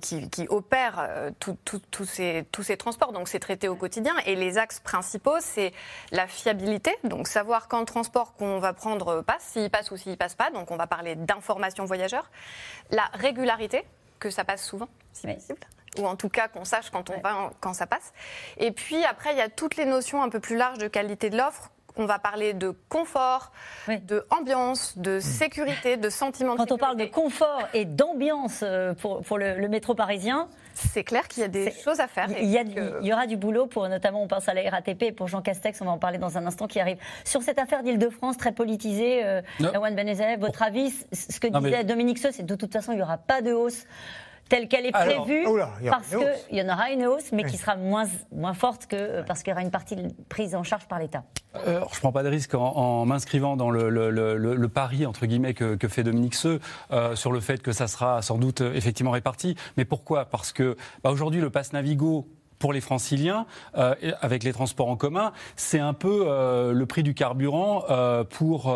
opèrent 0.49 1.33
ces, 2.05 2.45
tous 2.50 2.62
ces 2.62 2.76
transports. 2.76 3.12
Donc, 3.12 3.29
c'est 3.29 3.38
traité 3.38 3.69
au 3.69 3.76
quotidien. 3.76 4.14
Et 4.26 4.37
les 4.37 4.59
axes 4.59 4.81
principaux, 4.81 5.37
c'est 5.41 5.62
la 6.11 6.26
fiabilité, 6.26 6.97
donc 7.04 7.28
savoir 7.28 7.69
quand 7.69 7.81
le 7.81 7.87
transport 7.87 8.35
qu'on 8.35 8.59
va 8.59 8.73
prendre 8.73 9.23
passe, 9.23 9.45
s'il 9.52 9.71
passe 9.71 9.90
ou 9.90 9.97
s'il 9.97 10.16
passe 10.16 10.35
pas, 10.35 10.50
donc 10.50 10.71
on 10.71 10.76
va 10.76 10.87
parler 10.87 11.14
d'information 11.14 11.85
voyageur. 11.85 12.31
La 12.90 13.04
régularité, 13.14 13.85
que 14.19 14.31
ça 14.31 14.45
passe 14.45 14.64
souvent, 14.64 14.88
si 15.12 15.26
possible 15.26 15.61
ou 15.99 16.07
en 16.07 16.16
tout 16.16 16.31
cas 16.31 16.49
qu'on 16.49 16.64
sache 16.64 16.88
quand 16.88 17.11
on 17.11 17.21
va 17.21 17.50
quand 17.61 17.75
ça 17.75 17.87
passe. 17.87 18.14
Et 18.57 18.73
puis 18.73 19.04
après, 19.04 19.33
il 19.33 19.37
y 19.37 19.42
a 19.42 19.50
toutes 19.50 19.76
les 19.76 19.85
notions 19.85 20.23
un 20.23 20.31
peu 20.31 20.40
plus 20.40 20.57
larges 20.57 20.78
de 20.78 20.88
qualité 20.88 21.28
de 21.28 21.37
l'offre 21.37 21.71
on 21.97 22.07
va 22.07 22.19
parler 22.19 22.54
de 22.54 22.75
confort, 22.88 23.52
de 23.88 24.25
ambiance, 24.31 24.97
de 24.99 25.21
sécurité, 25.21 25.97
de 25.97 26.11
sentiment 26.11 26.54
de 26.54 26.59
Quand 26.59 26.73
on 26.73 26.78
parle 26.78 26.97
de 26.97 27.04
confort 27.04 27.69
et 27.75 27.85
d'ambiance 27.85 28.61
euh, 28.62 28.95
pour, 28.95 29.23
pour 29.23 29.38
le, 29.38 29.69
métro 29.69 29.95
parisien, 29.95 30.49
c'est 30.75 31.05
clair 31.05 31.29
qu'il 31.29 31.43
y 31.43 31.45
a 31.45 31.49
des 31.49 31.71
choses 31.71 32.00
à 32.00 32.09
faire. 32.09 32.29
Il 32.41 32.49
y, 32.49 32.57
il 32.57 33.07
y, 33.07 33.12
aura 33.12 33.26
du 33.26 33.37
boulot 33.37 33.67
pour 33.67 33.88
notamment, 33.88 34.23
on 34.23 34.29
pense 34.29 34.49
à 34.49 34.55
la 34.55 34.69
RATP 34.69 35.02
et 35.02 35.12
pour 35.12 35.29
Jean 35.29 35.43
Castex, 35.43 35.81
on 35.81 35.85
va 35.85 35.93
en 35.93 35.99
parler 35.99 36.19
dans 36.19 36.38
un 36.38 36.47
instant 36.47 36.67
qui 36.67 36.81
arrive. 36.81 36.99
Sur 37.25 37.43
cette 37.43 37.59
affaire 37.59 37.83
d'Île-de-France 37.83 38.37
très 38.37 38.52
politisée, 38.52 39.25
euh, 39.25 39.43
Erwan 39.61 39.95
votre 40.38 40.62
avis, 40.62 40.93
ce 41.12 41.38
que 41.41 41.49
disait 41.49 41.85
Dominique 41.85 42.19
Seux, 42.19 42.31
c'est 42.33 42.47
de 42.47 42.55
toute 42.55 42.73
façon, 42.73 42.93
il 42.93 42.97
n'y 42.97 43.02
aura 43.02 43.19
pas 43.19 43.43
de 43.43 43.52
hausse 43.52 43.85
telle 44.49 44.68
qu'elle 44.68 44.87
est 44.87 44.92
prévue, 44.92 45.46
parce 45.88 46.08
qu'il 46.08 46.58
y 46.58 46.62
en 46.62 46.72
aura 46.72 46.90
une 46.90 47.06
hausse, 47.06 47.32
mais 47.32 47.44
qui 47.44 47.56
sera 47.56 47.76
moins, 47.76 48.04
moins 48.32 48.54
forte 48.54 48.87
que 48.87 49.22
parce 49.22 49.42
qu'il 49.42 49.50
y 49.50 49.54
aura 49.54 49.62
une 49.62 49.70
partie 49.70 49.96
prise 50.28 50.54
en 50.54 50.62
charge 50.62 50.87
par 50.87 50.99
l'État. 50.99 51.25
Euh, 51.56 51.80
je 51.90 51.96
ne 51.96 52.00
prends 52.00 52.12
pas 52.12 52.22
de 52.22 52.28
risque 52.28 52.54
en, 52.54 53.04
m'inscrivant 53.04 53.56
dans 53.56 53.70
le, 53.70 53.88
le, 53.90 54.68
pari 54.68 55.06
entre 55.06 55.26
guillemets 55.26 55.54
que, 55.54 55.76
fait 55.88 56.02
Dominique 56.02 56.34
Seux 56.34 56.61
euh, 56.92 57.14
sur 57.14 57.32
le 57.32 57.40
fait 57.40 57.62
que 57.62 57.72
ça 57.72 57.88
sera 57.88 58.22
sans 58.22 58.38
doute 58.38 58.61
effectivement 58.61 59.11
réparti. 59.11 59.56
Mais 59.76 59.84
pourquoi? 59.84 60.25
Parce 60.26 60.52
que 60.52 60.76
bah, 61.02 61.11
aujourd'hui 61.11 61.40
le 61.40 61.50
pass 61.50 61.72
Navigo 61.72 62.28
pour 62.62 62.73
les 62.73 62.81
franciliens, 62.81 63.45
euh, 63.76 63.97
avec 64.21 64.45
les 64.45 64.52
transports 64.52 64.88
en 64.88 64.95
commun, 64.95 65.33
c'est 65.57 65.81
un 65.81 65.95
peu 65.95 66.26
euh, 66.28 66.73
le 66.73 66.87
prix 66.87 67.02
du 67.02 67.12
carburant 67.12 67.83
euh, 67.90 68.23
pour 68.23 68.73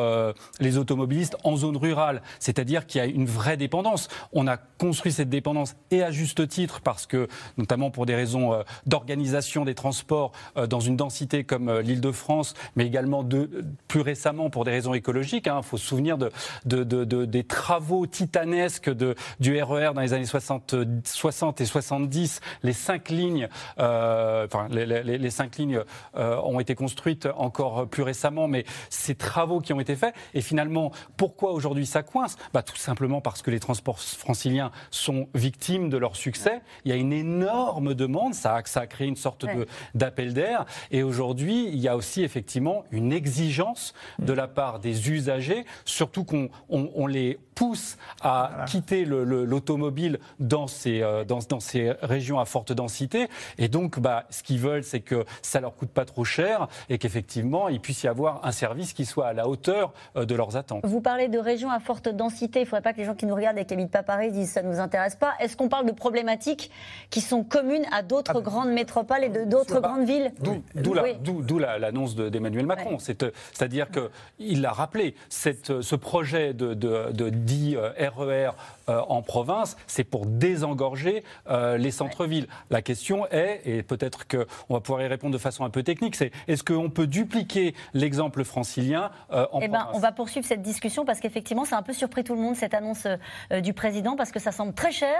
les 0.59 0.77
automobilistes 0.77 1.37
en 1.45 1.55
zone 1.55 1.77
rurale. 1.77 2.21
C'est-à-dire 2.41 2.87
qu'il 2.87 3.01
y 3.01 3.05
a 3.05 3.07
une 3.07 3.27
vraie 3.27 3.57
dépendance. 3.57 4.09
On 4.33 4.49
a 4.49 4.57
construit 4.57 5.13
cette 5.13 5.29
dépendance 5.29 5.77
et 5.93 6.03
à 6.03 6.11
juste 6.11 6.49
titre 6.49 6.81
parce 6.81 7.07
que, 7.07 7.29
notamment 7.59 7.93
pour 7.93 8.07
des 8.07 8.17
raisons 8.17 8.61
d'organisation 8.87 9.65
des 9.65 9.77
transports 9.77 10.33
dans 10.69 10.81
une 10.81 10.97
densité 10.97 11.45
comme 11.45 11.79
l'Île-de-France, 11.79 12.55
mais 12.75 12.87
également 12.87 13.23
de, 13.23 13.49
plus 13.87 14.01
récemment 14.01 14.51
pour 14.51 14.65
des 14.65 14.73
raisons 14.73 14.95
écologiques. 14.95 15.47
Il 15.47 15.51
hein. 15.51 15.63
faut 15.63 15.77
se 15.77 15.87
souvenir 15.87 16.19
de, 16.19 16.33
de, 16.65 16.83
de, 16.83 17.25
des 17.25 17.45
travaux 17.45 18.07
titanesques 18.07 18.93
de, 18.93 19.15
du 19.39 19.63
RER 19.63 19.91
e 19.91 19.95
dans 19.95 20.01
les 20.01 20.13
années 20.13 20.27
60, 20.27 20.75
60 21.05 21.61
et 21.61 21.67
70, 21.67 22.41
les 22.65 22.73
cinq 22.73 23.11
lignes 23.11 23.49
euh, 23.76 23.76
enfin, 23.79 24.69
les, 24.71 25.31
cinq 25.31 25.57
lignes 25.57 25.83
euh, 26.17 26.41
ont 26.43 26.61
été 26.61 26.75
construites 26.75 27.29
encore 27.37 27.89
plus 27.89 28.03
récemment, 28.03 28.49
mais 28.49 28.65
ces 28.91 29.15
travaux 29.15 29.61
qui 29.61 29.73
ont 29.73 29.81
été 29.81 29.97
faits. 29.97 30.15
Et 30.35 30.41
finalement, 30.41 30.93
pourquoi 31.17 31.53
aujourd'hui 31.53 31.87
ça 31.87 32.03
coince? 32.03 32.37
Bah, 32.53 32.63
Tout 32.63 32.77
simplement 32.77 33.21
parce 33.21 33.43
que 33.43 33.51
les 33.51 33.61
transports 33.61 34.01
franciliens 34.01 34.71
sont 34.91 35.29
victimes 35.35 35.91
de 35.91 35.97
leur 35.97 36.17
succès. 36.17 36.63
Il 36.85 36.91
y 36.91 36.93
a 36.93 36.97
une 36.97 37.13
énorme 37.13 37.95
demande, 37.95 38.35
ça 38.35 38.57
a, 38.57 38.65
ça 38.65 38.81
a 38.81 38.87
créé 38.87 39.09
une 39.09 39.17
sorte 39.17 39.47
d'appel 39.95 40.35
d'air. 40.35 40.65
Et 40.91 41.03
aujourd'hui, 41.03 41.69
il 41.69 41.79
y 41.79 41.89
a 41.89 41.97
aussi 41.97 42.23
effectivement 42.23 42.85
une 42.91 43.13
exigence 43.13 43.95
de 44.19 44.33
la 44.33 44.49
part 44.49 44.81
des 44.81 45.11
usagers, 45.11 45.65
surtout 45.85 46.25
qu'on 46.25 46.49
on, 46.69 47.07
les 47.07 47.39
pousse 47.55 47.97
à 48.21 48.65
quitter 48.67 49.05
l'automobile 49.05 50.19
dans 50.41 50.67
ces, 50.67 51.03
euh, 51.03 51.25
dans, 51.25 51.39
dans 51.49 51.61
ces 51.61 51.93
régions 52.03 52.39
à 52.39 52.45
forte 52.45 52.73
densité. 52.73 53.29
Et 53.59 53.66
et 53.67 53.69
donc, 53.69 53.99
bah, 53.99 54.23
ce 54.31 54.45
qu'ils 54.45 54.61
veulent, 54.61 54.85
c'est 54.85 55.01
que 55.01 55.25
ça 55.43 55.61
leur 55.61 55.75
coûte 55.75 55.89
pas 55.89 56.05
trop 56.05 56.25
cher 56.25 56.69
et 56.89 56.99
qu'effectivement, 56.99 57.69
il 57.69 57.81
puisse 57.81 58.05
y 58.05 58.07
avoir 58.07 58.47
un 58.47 58.53
service 58.53 58.93
qui 58.93 59.05
soit 59.05 59.27
à 59.27 59.33
la 59.33 59.49
hauteur 59.49 59.93
euh, 60.15 60.25
de 60.25 60.37
leurs 60.37 60.57
attentes. 60.57 60.87
Vous 60.87 61.01
parlez 61.01 61.27
de 61.27 61.41
régions 61.41 61.69
à 61.69 61.81
forte 61.81 62.09
densité. 62.09 62.61
Il 62.61 62.63
ne 62.63 62.69
faudrait 62.69 62.83
pas 62.83 62.93
que 62.93 62.99
les 62.99 63.05
gens 63.05 63.17
qui 63.17 63.27
nous 63.27 63.35
regardent 63.35 63.59
et 63.59 63.65
qui 63.65 63.75
habitent 63.75 63.91
pas 63.91 64.05
Paris 64.05 64.31
disent 64.31 64.53
ça 64.53 64.63
ne 64.63 64.69
nous 64.69 64.79
intéresse 64.79 65.17
pas. 65.17 65.33
Est-ce 65.41 65.57
qu'on 65.57 65.69
parle 65.69 65.85
de 65.85 65.91
problématiques 65.91 66.71
qui 67.11 67.21
sont 67.21 67.43
communes 67.43 67.87
à 67.91 68.03
d'autres 68.03 68.37
ah, 68.37 68.41
grandes 68.41 68.71
métropoles 68.71 69.25
et 69.25 69.47
d'autres 69.47 69.81
grandes 69.81 70.07
villes? 70.07 70.31
D'où 70.77 71.59
l'annonce 71.59 72.15
d'Emmanuel 72.15 72.67
Macron. 72.67 72.99
C'est-à-dire 73.01 73.89
qu'il 73.91 74.61
l'a 74.61 74.71
rappelé, 74.71 75.17
cette, 75.29 75.81
ce 75.81 75.97
projet 75.97 76.55
de, 76.55 76.73
de, 76.73 77.11
de 77.11 77.31
dit 77.31 77.77
RER 77.77 78.47
e 78.47 78.51
euh, 78.89 79.01
en 79.09 79.23
province, 79.23 79.77
c'est 79.87 80.05
pour 80.05 80.27
désengorger 80.27 81.25
euh, 81.49 81.77
les 81.77 81.91
centres-villes. 81.91 82.47
La 82.71 82.83
question 82.83 83.27
est 83.31 83.63
et 83.65 83.83
peut-être 83.83 84.27
qu'on 84.27 84.75
va 84.75 84.81
pouvoir 84.81 85.03
y 85.03 85.07
répondre 85.07 85.33
de 85.33 85.39
façon 85.39 85.65
un 85.65 85.71
peu 85.71 85.83
technique, 85.83 86.17
c'est 86.17 86.31
est-ce 86.49 86.63
qu'on 86.63 86.91
peut 86.91 87.07
dupliquer 87.07 87.75
l'exemple 87.95 88.45
francilien 88.45 89.11
euh, 89.33 89.47
en 89.53 89.61
eh 89.61 89.69
ben, 89.69 89.89
On 89.93 89.99
va 89.99 90.13
poursuivre 90.13 90.47
cette 90.47 90.63
discussion 90.63 91.05
parce 91.05 91.21
qu'effectivement, 91.21 91.65
c'est 91.65 91.75
un 91.75 91.83
peu 91.83 91.93
surpris 91.93 92.25
tout 92.25 92.35
le 92.35 92.41
monde, 92.41 92.57
cette 92.57 92.75
annonce 92.75 93.07
euh, 93.07 93.61
du 93.61 93.73
président, 93.73 94.17
parce 94.17 94.33
que 94.33 94.41
ça 94.41 94.53
semble 94.53 94.75
très 94.75 94.93
cher 94.93 95.17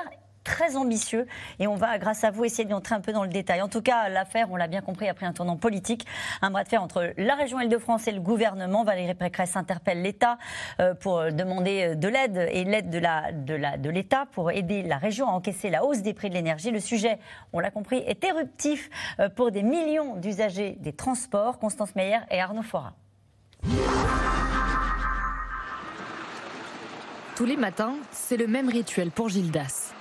très 0.47 0.77
ambitieux 0.77 1.27
et 1.59 1.67
on 1.67 1.75
va, 1.75 1.99
grâce 1.99 2.23
à 2.23 2.31
vous, 2.31 2.45
essayer 2.45 2.65
d'entrer 2.65 2.95
un 2.95 3.01
peu 3.01 3.13
dans 3.13 3.25
le 3.25 3.29
détail. 3.29 3.61
En 3.63 3.69
tout 3.69 3.83
cas, 3.83 4.09
l'affaire, 4.09 4.47
on 4.51 4.57
l'a 4.57 4.69
bien 4.69 4.81
compris, 4.81 5.09
a 5.09 5.15
pris 5.15 5.27
un 5.27 5.33
tournant 5.33 5.57
politique. 5.57 6.07
Un 6.41 6.51
bras 6.51 6.63
de 6.63 6.69
fer 6.69 6.81
entre 6.81 7.13
la 7.19 7.35
région 7.35 7.61
Île-de-France 7.61 8.07
et 8.07 8.13
le 8.13 8.21
gouvernement. 8.21 8.85
Valérie 8.85 9.15
Pécresse 9.15 9.57
interpelle 9.57 10.03
l'État 10.03 10.39
euh, 10.81 10.95
pour 10.95 11.33
demander 11.33 11.89
euh, 11.91 11.95
de 11.97 12.09
l'aide 12.09 12.49
et 12.53 12.63
l'aide 12.63 12.91
de 12.91 13.91
l'État 13.91 14.27
pour 14.31 14.53
aider 14.53 14.85
la 14.85 14.99
région 14.99 15.29
à 15.29 15.33
encaisser 15.33 15.69
la 15.69 15.85
hausse 15.85 16.03
des 16.03 16.15
prix 16.15 16.31
de 16.31 16.35
l'énergie. 16.35 16.71
Le 16.71 16.81
sujet, 16.81 17.19
on 17.53 17.59
l'a 17.59 17.73
compris, 17.73 17.99
est 18.07 18.23
éruptif 18.23 18.89
euh, 19.19 19.29
pour 19.29 19.51
des 19.51 19.65
millions 19.65 20.15
d'usagers 20.15 20.77
des 20.79 20.93
transports. 20.93 21.59
Constance 21.59 21.97
Meyer 21.97 22.21
et 22.31 22.41
Arnaud 22.41 22.63
Fora. 22.63 22.93
Tous 27.35 27.45
les 27.45 27.57
matins, 27.57 27.97
c'est 28.13 28.37
le 28.37 28.47
même 28.47 28.69
rituel 28.69 29.11
pour 29.11 29.29
Gildas. 29.29 29.96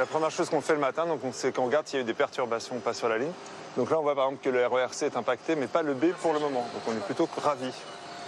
La 0.00 0.06
première 0.06 0.30
chose 0.30 0.48
qu'on 0.48 0.62
fait 0.62 0.72
le 0.72 0.78
matin, 0.78 1.04
c'est 1.32 1.54
qu'on 1.54 1.66
regarde 1.66 1.86
s'il 1.86 1.98
y 1.98 2.00
a 2.00 2.02
eu 2.02 2.06
des 2.06 2.14
perturbations 2.14 2.78
pas 2.78 2.94
sur 2.94 3.06
la 3.10 3.18
ligne. 3.18 3.32
Donc 3.76 3.90
là, 3.90 3.98
on 3.98 4.02
voit 4.02 4.14
par 4.14 4.24
exemple 4.24 4.42
que 4.42 4.48
le 4.48 4.66
RERC 4.66 5.02
est 5.02 5.14
impacté, 5.14 5.56
mais 5.56 5.66
pas 5.66 5.82
le 5.82 5.92
B 5.92 6.12
pour 6.22 6.32
le 6.32 6.38
moment. 6.38 6.66
Donc 6.72 6.82
on 6.88 6.92
est 6.92 7.04
plutôt 7.04 7.28
ravis. 7.36 7.74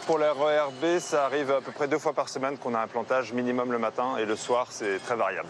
Pour 0.07 0.19
le 0.19 0.31
RERB, 0.31 0.99
ça 0.99 1.25
arrive 1.25 1.51
à 1.51 1.63
peu 1.63 1.73
près 1.73 1.89
deux 1.89 1.99
fois 1.99 2.13
par 2.13 2.29
semaine 2.29 2.59
qu'on 2.59 2.75
a 2.75 2.81
un 2.81 2.89
plantage 2.89 3.33
minimum 3.33 3.73
le 3.73 3.79
matin 3.79 4.19
et 4.19 4.27
le 4.27 4.37
soir, 4.37 4.67
c'est 4.69 4.99
très 4.99 5.17
variable. 5.17 5.49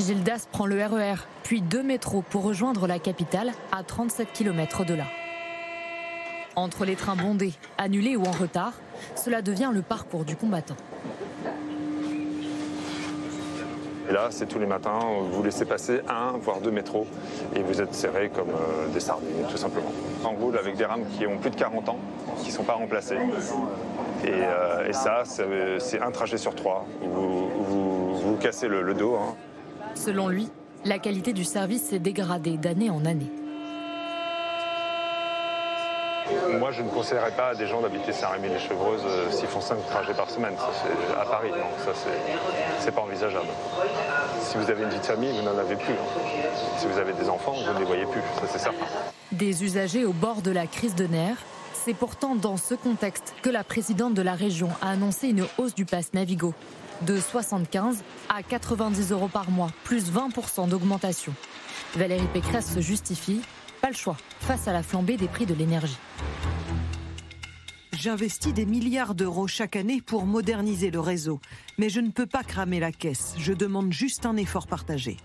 Gildas 0.00 0.48
prend 0.50 0.66
le 0.66 0.84
RER, 0.84 1.14
e 1.14 1.16
puis 1.44 1.62
deux 1.62 1.84
métros 1.84 2.22
pour 2.22 2.42
rejoindre 2.42 2.88
la 2.88 2.98
capitale 2.98 3.52
à 3.70 3.84
37 3.84 4.32
km 4.32 4.84
de 4.84 4.94
là. 4.94 5.06
Entre 6.56 6.84
les 6.84 6.96
trains 6.96 7.14
bondés, 7.14 7.52
annulés 7.78 8.16
ou 8.16 8.24
en 8.24 8.32
retard, 8.32 8.72
cela 9.14 9.40
devient 9.40 9.70
le 9.72 9.82
parcours 9.82 10.24
du 10.24 10.34
combattant. 10.34 10.76
Et 14.08 14.12
là, 14.12 14.28
c'est 14.30 14.46
tous 14.46 14.58
les 14.58 14.66
matins, 14.66 15.00
vous 15.30 15.42
laissez 15.42 15.66
passer 15.66 16.00
un, 16.08 16.38
voire 16.38 16.60
deux 16.60 16.70
métros, 16.70 17.06
et 17.54 17.60
vous 17.60 17.82
êtes 17.82 17.94
serrés 17.94 18.30
comme 18.34 18.48
euh, 18.48 18.88
des 18.92 19.00
sardines, 19.00 19.44
tout 19.50 19.58
simplement. 19.58 19.92
On 20.24 20.30
roule 20.30 20.56
avec 20.56 20.76
des 20.76 20.86
rames 20.86 21.04
qui 21.16 21.26
ont 21.26 21.36
plus 21.36 21.50
de 21.50 21.56
40 21.56 21.90
ans, 21.90 21.98
qui 22.38 22.48
ne 22.48 22.52
sont 22.52 22.64
pas 22.64 22.74
remplacées. 22.74 23.18
Et, 24.24 24.30
euh, 24.30 24.92
ça, 24.92 25.24
c'est 25.24 26.00
un 26.00 26.10
trajet 26.10 26.38
sur 26.38 26.54
trois. 26.54 26.86
Vous 27.02 27.48
vous, 27.48 28.14
vous, 28.14 28.36
cassez 28.36 28.66
le, 28.66 28.94
dos. 28.94 29.16
Hein. 29.16 29.34
Selon 29.94 30.28
lui, 30.28 30.48
la 30.84 30.98
qualité 30.98 31.32
du 31.32 31.44
service 31.44 31.82
s'est 31.82 31.98
dégradée 31.98 32.56
d'année 32.56 32.90
en 32.90 33.04
année. 33.04 33.30
Moi, 36.58 36.70
je 36.72 36.82
ne 36.82 36.88
conseillerais 36.88 37.30
pas 37.32 37.48
à 37.48 37.54
des 37.54 37.66
gens 37.66 37.80
d'habiter 37.80 38.12
Saint-Rémy-les-Chevreuses 38.12 39.02
euh, 39.06 39.30
s'ils 39.30 39.48
font 39.48 39.60
5 39.60 39.86
trajets 39.86 40.14
par 40.14 40.28
semaine. 40.30 40.54
Ça, 40.56 41.20
à 41.20 41.24
Paris, 41.24 41.50
non, 41.50 41.84
ça, 41.84 41.92
c'est 42.78 42.94
pas 42.94 43.00
envisageable. 43.02 43.48
Si 44.40 44.56
vous 44.56 44.70
avez 44.70 44.82
une 44.82 44.90
vie 44.90 44.98
de 44.98 45.04
famille, 45.04 45.32
vous 45.32 45.42
n'en 45.42 45.58
avez 45.58 45.76
plus. 45.76 45.94
Si 46.78 46.86
vous 46.86 46.98
avez 46.98 47.12
des 47.12 47.28
enfants, 47.28 47.52
vous 47.52 47.74
ne 47.74 47.78
les 47.78 47.84
voyez 47.84 48.06
plus, 48.06 48.20
ça 48.40 48.46
c'est 48.50 48.58
certain. 48.58 48.86
Des 49.32 49.64
usagers 49.64 50.04
au 50.04 50.12
bord 50.12 50.42
de 50.42 50.50
la 50.50 50.66
crise 50.66 50.94
de 50.94 51.06
nerfs. 51.06 51.42
C'est 51.74 51.94
pourtant 51.94 52.34
dans 52.34 52.56
ce 52.56 52.74
contexte 52.74 53.34
que 53.42 53.50
la 53.50 53.64
présidente 53.64 54.14
de 54.14 54.22
la 54.22 54.34
région 54.34 54.68
a 54.82 54.90
annoncé 54.90 55.28
une 55.28 55.46
hausse 55.58 55.74
du 55.74 55.84
pass 55.84 56.12
Navigo 56.12 56.52
de 57.02 57.18
75 57.18 58.02
à 58.28 58.42
90 58.42 59.12
euros 59.12 59.28
par 59.28 59.50
mois, 59.50 59.70
plus 59.84 60.10
20% 60.10 60.68
d'augmentation. 60.68 61.32
Valérie 61.94 62.26
Pécresse 62.32 62.74
se 62.74 62.80
justifie 62.80 63.40
pas 63.78 63.88
le 63.88 63.96
choix 63.96 64.16
face 64.40 64.68
à 64.68 64.72
la 64.72 64.82
flambée 64.82 65.16
des 65.16 65.28
prix 65.28 65.46
de 65.46 65.54
l'énergie. 65.54 65.98
J'investis 67.92 68.54
des 68.54 68.64
milliards 68.64 69.16
d'euros 69.16 69.48
chaque 69.48 69.74
année 69.74 70.00
pour 70.00 70.24
moderniser 70.24 70.90
le 70.90 71.00
réseau. 71.00 71.40
Mais 71.78 71.88
je 71.88 71.98
ne 72.00 72.10
peux 72.10 72.26
pas 72.26 72.44
cramer 72.44 72.78
la 72.78 72.92
caisse. 72.92 73.34
Je 73.38 73.52
demande 73.52 73.92
juste 73.92 74.24
un 74.24 74.36
effort 74.36 74.68
partagé. 74.68 75.16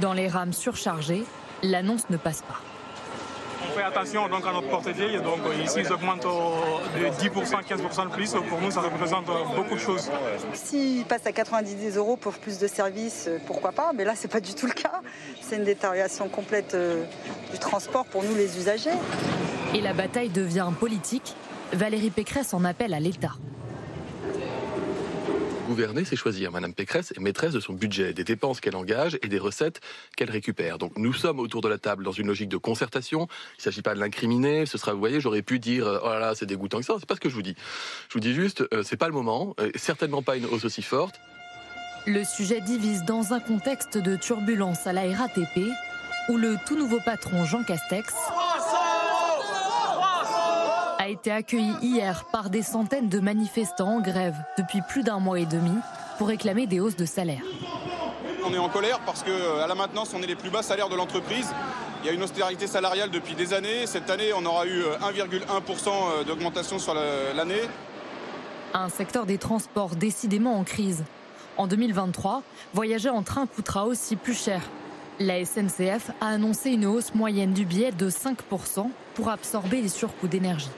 Dans 0.00 0.14
les 0.14 0.28
rames 0.28 0.54
surchargées, 0.54 1.24
l'annonce 1.62 2.08
ne 2.08 2.16
passe 2.16 2.40
pas. 2.42 2.73
On 3.74 3.76
fait 3.76 3.82
attention 3.82 4.28
donc 4.28 4.46
à 4.46 4.52
notre 4.52 4.68
portefeuille. 4.68 5.16
Donc 5.16 5.40
ici, 5.64 5.80
ils 5.80 5.92
augmentent 5.92 6.22
de 6.22 7.06
10%, 7.06 7.62
15% 7.64 8.08
de 8.08 8.14
plus. 8.14 8.30
Pour 8.48 8.60
nous, 8.60 8.70
ça 8.70 8.80
représente 8.80 9.26
beaucoup 9.56 9.74
de 9.74 9.80
choses. 9.80 10.10
S'ils 10.52 11.04
passent 11.04 11.26
à 11.26 11.32
90 11.32 11.96
euros 11.96 12.16
pour 12.16 12.34
plus 12.34 12.58
de 12.58 12.68
services, 12.68 13.28
pourquoi 13.46 13.72
pas? 13.72 13.92
Mais 13.92 14.04
là, 14.04 14.14
ce 14.14 14.22
n'est 14.22 14.28
pas 14.28 14.38
du 14.38 14.54
tout 14.54 14.66
le 14.66 14.72
cas. 14.72 15.00
C'est 15.40 15.56
une 15.56 15.64
détérioration 15.64 16.28
complète 16.28 16.74
euh, 16.74 17.04
du 17.50 17.58
transport 17.58 18.04
pour 18.04 18.22
nous, 18.22 18.36
les 18.36 18.56
usagers. 18.58 18.90
Et 19.74 19.80
la 19.80 19.92
bataille 19.92 20.28
devient 20.28 20.70
politique. 20.78 21.34
Valérie 21.72 22.10
Pécresse 22.10 22.54
en 22.54 22.64
appelle 22.64 22.94
à 22.94 23.00
l'État. 23.00 23.32
Gouverner, 25.66 26.04
c'est 26.04 26.16
choisir. 26.16 26.52
Madame 26.52 26.74
Pécresse 26.74 27.12
est 27.12 27.20
maîtresse 27.20 27.52
de 27.52 27.60
son 27.60 27.72
budget, 27.72 28.12
des 28.12 28.24
dépenses 28.24 28.60
qu'elle 28.60 28.76
engage 28.76 29.18
et 29.22 29.28
des 29.28 29.38
recettes 29.38 29.80
qu'elle 30.16 30.30
récupère. 30.30 30.76
Donc 30.76 30.92
nous 30.98 31.14
sommes 31.14 31.40
autour 31.40 31.62
de 31.62 31.68
la 31.68 31.78
table 31.78 32.04
dans 32.04 32.12
une 32.12 32.26
logique 32.26 32.50
de 32.50 32.58
concertation. 32.58 33.28
Il 33.54 33.60
ne 33.60 33.62
s'agit 33.62 33.80
pas 33.80 33.94
de 33.94 34.00
l'incriminer. 34.00 34.66
Ce 34.66 34.76
sera, 34.76 34.92
vous 34.92 34.98
voyez, 34.98 35.20
j'aurais 35.20 35.42
pu 35.42 35.58
dire, 35.58 36.00
oh 36.02 36.08
là 36.08 36.18
là, 36.18 36.34
c'est 36.34 36.44
dégoûtant 36.44 36.78
que 36.78 36.84
ça. 36.84 36.96
C'est 36.98 37.08
pas 37.08 37.14
ce 37.14 37.20
que 37.20 37.30
je 37.30 37.34
vous 37.34 37.42
dis. 37.42 37.56
Je 38.08 38.14
vous 38.14 38.20
dis 38.20 38.34
juste, 38.34 38.62
euh, 38.72 38.82
c'est 38.82 38.98
pas 38.98 39.08
le 39.08 39.14
moment. 39.14 39.54
Euh, 39.58 39.70
certainement 39.74 40.22
pas 40.22 40.36
une 40.36 40.44
hausse 40.44 40.66
aussi 40.66 40.82
forte. 40.82 41.18
Le 42.06 42.24
sujet 42.24 42.60
divise 42.60 43.04
dans 43.04 43.32
un 43.32 43.40
contexte 43.40 43.96
de 43.96 44.16
turbulence 44.16 44.86
à 44.86 44.92
la 44.92 45.02
RATP, 45.16 45.70
où 46.28 46.36
le 46.36 46.56
tout 46.66 46.76
nouveau 46.76 47.00
patron 47.00 47.46
Jean 47.46 47.64
Castex 47.64 48.12
a 51.04 51.08
été 51.08 51.30
accueilli 51.30 51.74
hier 51.82 52.24
par 52.32 52.48
des 52.48 52.62
centaines 52.62 53.10
de 53.10 53.20
manifestants 53.20 53.96
en 53.96 54.00
grève 54.00 54.36
depuis 54.56 54.80
plus 54.88 55.02
d'un 55.02 55.18
mois 55.18 55.38
et 55.38 55.44
demi 55.44 55.76
pour 56.16 56.28
réclamer 56.28 56.66
des 56.66 56.80
hausses 56.80 56.96
de 56.96 57.04
salaire. 57.04 57.42
On 58.42 58.54
est 58.54 58.58
en 58.58 58.70
colère 58.70 59.00
parce 59.00 59.22
qu'à 59.22 59.66
la 59.66 59.74
maintenance, 59.74 60.14
on 60.16 60.22
est 60.22 60.26
les 60.26 60.34
plus 60.34 60.48
bas 60.48 60.62
salaires 60.62 60.88
de 60.88 60.96
l'entreprise. 60.96 61.52
Il 62.02 62.06
y 62.06 62.08
a 62.08 62.12
une 62.12 62.22
austérité 62.22 62.66
salariale 62.66 63.10
depuis 63.10 63.34
des 63.34 63.52
années. 63.52 63.86
Cette 63.86 64.08
année, 64.08 64.32
on 64.34 64.46
aura 64.46 64.66
eu 64.66 64.80
1,1% 64.80 66.24
d'augmentation 66.26 66.78
sur 66.78 66.94
l'année. 66.94 67.60
Un 68.72 68.88
secteur 68.88 69.26
des 69.26 69.36
transports 69.36 69.96
décidément 69.96 70.58
en 70.58 70.64
crise. 70.64 71.04
En 71.58 71.66
2023, 71.66 72.42
voyager 72.72 73.10
en 73.10 73.22
train 73.22 73.46
coûtera 73.46 73.84
aussi 73.84 74.16
plus 74.16 74.42
cher. 74.42 74.62
La 75.20 75.44
SNCF 75.44 76.12
a 76.22 76.28
annoncé 76.28 76.70
une 76.70 76.86
hausse 76.86 77.14
moyenne 77.14 77.52
du 77.52 77.66
billet 77.66 77.92
de 77.92 78.08
5% 78.08 78.88
pour 79.12 79.28
absorber 79.28 79.82
les 79.82 79.88
surcoûts 79.88 80.28
d'énergie. 80.28 80.70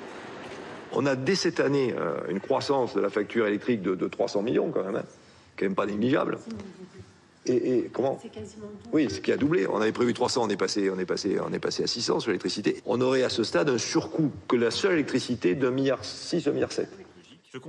On 0.98 1.04
a 1.04 1.14
dès 1.14 1.34
cette 1.34 1.60
année 1.60 1.94
euh, 1.94 2.16
une 2.30 2.40
croissance 2.40 2.94
de 2.94 3.00
la 3.00 3.10
facture 3.10 3.46
électrique 3.46 3.82
de, 3.82 4.08
300 4.08 4.40
millions 4.40 4.70
quand 4.70 4.82
même, 4.82 4.96
hein. 4.96 5.04
quand 5.56 5.66
même 5.66 5.74
pas 5.74 5.84
négligeable. 5.84 6.38
Et, 7.44 7.90
comment 7.92 8.18
Oui, 8.92 9.08
ce 9.10 9.20
qui 9.20 9.30
a 9.30 9.36
doublé. 9.36 9.66
On 9.68 9.80
avait 9.80 9.92
prévu 9.92 10.14
300, 10.14 10.44
on 10.44 10.48
est 10.48 10.56
passé, 10.56 10.90
on 10.90 10.98
est 10.98 11.04
passé, 11.04 11.36
on 11.46 11.52
est 11.52 11.58
passé 11.58 11.84
à 11.84 11.86
600 11.86 12.20
sur 12.20 12.30
l'électricité. 12.30 12.82
On 12.86 13.00
aurait 13.02 13.22
à 13.22 13.28
ce 13.28 13.44
stade 13.44 13.68
un 13.68 13.78
surcoût 13.78 14.32
que 14.48 14.56
la 14.56 14.70
seule 14.70 14.94
électricité 14.94 15.54
d'un 15.54 15.70
milliard 15.70 16.02
6, 16.02 16.48
un 16.48 16.52
milliard 16.52 16.72
7. 16.72 16.88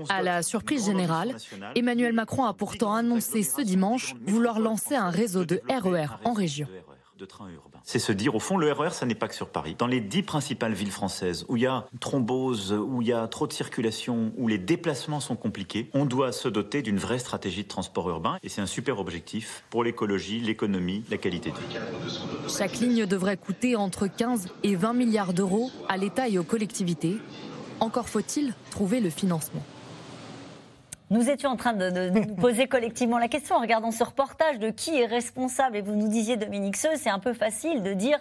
À 0.10 0.22
la 0.22 0.41
surprise 0.41 0.86
générale, 0.86 1.36
Emmanuel 1.75 2.13
Macron 2.13 2.46
a 2.46 2.53
pourtant 2.53 2.93
annoncé 2.93 3.43
ce 3.43 3.62
dimanche 3.62 4.15
vouloir 4.25 4.60
lancer 4.60 4.96
un 4.96 5.10
réseau 5.10 5.46
de 5.46 5.62
RER 5.69 6.05
e 6.05 6.27
en 6.27 6.34
région. 6.34 6.67
C'est 7.83 8.00
se 8.00 8.12
dire, 8.12 8.36
au 8.36 8.39
fond, 8.39 8.57
le 8.57 8.71
RER, 8.71 8.88
e 8.88 8.89
ça 8.89 9.05
n'est 9.05 9.15
pas 9.15 9.27
que 9.27 9.36
sur 9.36 9.50
Paris. 9.50 9.75
Dans 9.77 9.88
les 9.88 10.01
dix 10.01 10.24
principales 10.24 10.74
villes 10.74 10.91
françaises 10.91 11.45
où 11.47 11.57
il 11.57 11.63
y 11.63 11.65
a 11.65 11.86
thrombose, 12.00 12.74
où 12.74 13.01
il 13.01 13.07
y 13.07 13.13
a 13.13 13.27
trop 13.27 13.47
de 13.47 13.53
circulation, 13.53 14.31
où 14.38 14.47
les 14.47 14.57
déplacements 14.57 15.19
sont 15.19 15.36
compliqués, 15.36 15.89
on 15.93 16.05
doit 16.05 16.31
se 16.31 16.47
doter 16.47 16.81
d'une 16.81 16.97
vraie 16.97 17.19
stratégie 17.19 17.63
de 17.63 17.67
transport 17.67 18.09
urbain. 18.09 18.38
Et 18.43 18.50
c'est 18.50 18.62
un 18.62 18.67
super 18.67 19.00
objectif 19.00 19.63
pour 19.69 19.83
l'écologie, 19.83 20.39
l'économie, 20.39 21.03
la 21.09 21.17
qualité 21.17 21.51
de 21.51 21.55
vie. 21.55 21.77
Chaque 22.50 22.79
ligne 22.79 23.05
devrait 23.05 23.38
coûter 23.38 23.75
entre 23.75 24.07
15 24.07 24.47
et 24.63 24.75
20 24.75 24.93
milliards 24.93 25.33
d'euros 25.33 25.71
à 25.89 25.97
l'État 25.97 26.27
et 26.27 26.38
aux 26.38 26.43
collectivités. 26.43 27.17
Encore 27.79 28.09
faut-il 28.09 28.53
trouver 28.71 29.00
le 29.00 29.09
financement. 29.09 29.63
Nous 31.09 31.29
étions 31.29 31.49
en 31.49 31.55
train 31.55 31.71
de, 31.71 32.09
nous 32.09 32.35
poser 32.35 32.67
collectivement 32.67 33.17
la 33.17 33.29
question 33.29 33.55
en 33.55 33.61
regardant 33.61 33.91
ce 33.91 34.03
reportage 34.03 34.59
de 34.59 34.71
qui 34.71 34.99
est 34.99 35.05
responsable. 35.05 35.77
Et 35.77 35.81
vous 35.81 35.95
nous 35.95 36.09
disiez, 36.09 36.35
Dominique 36.35 36.75
Seux, 36.75 36.97
c'est 36.97 37.09
un 37.09 37.19
peu 37.19 37.33
facile 37.33 37.81
de 37.81 37.93
dire 37.93 38.19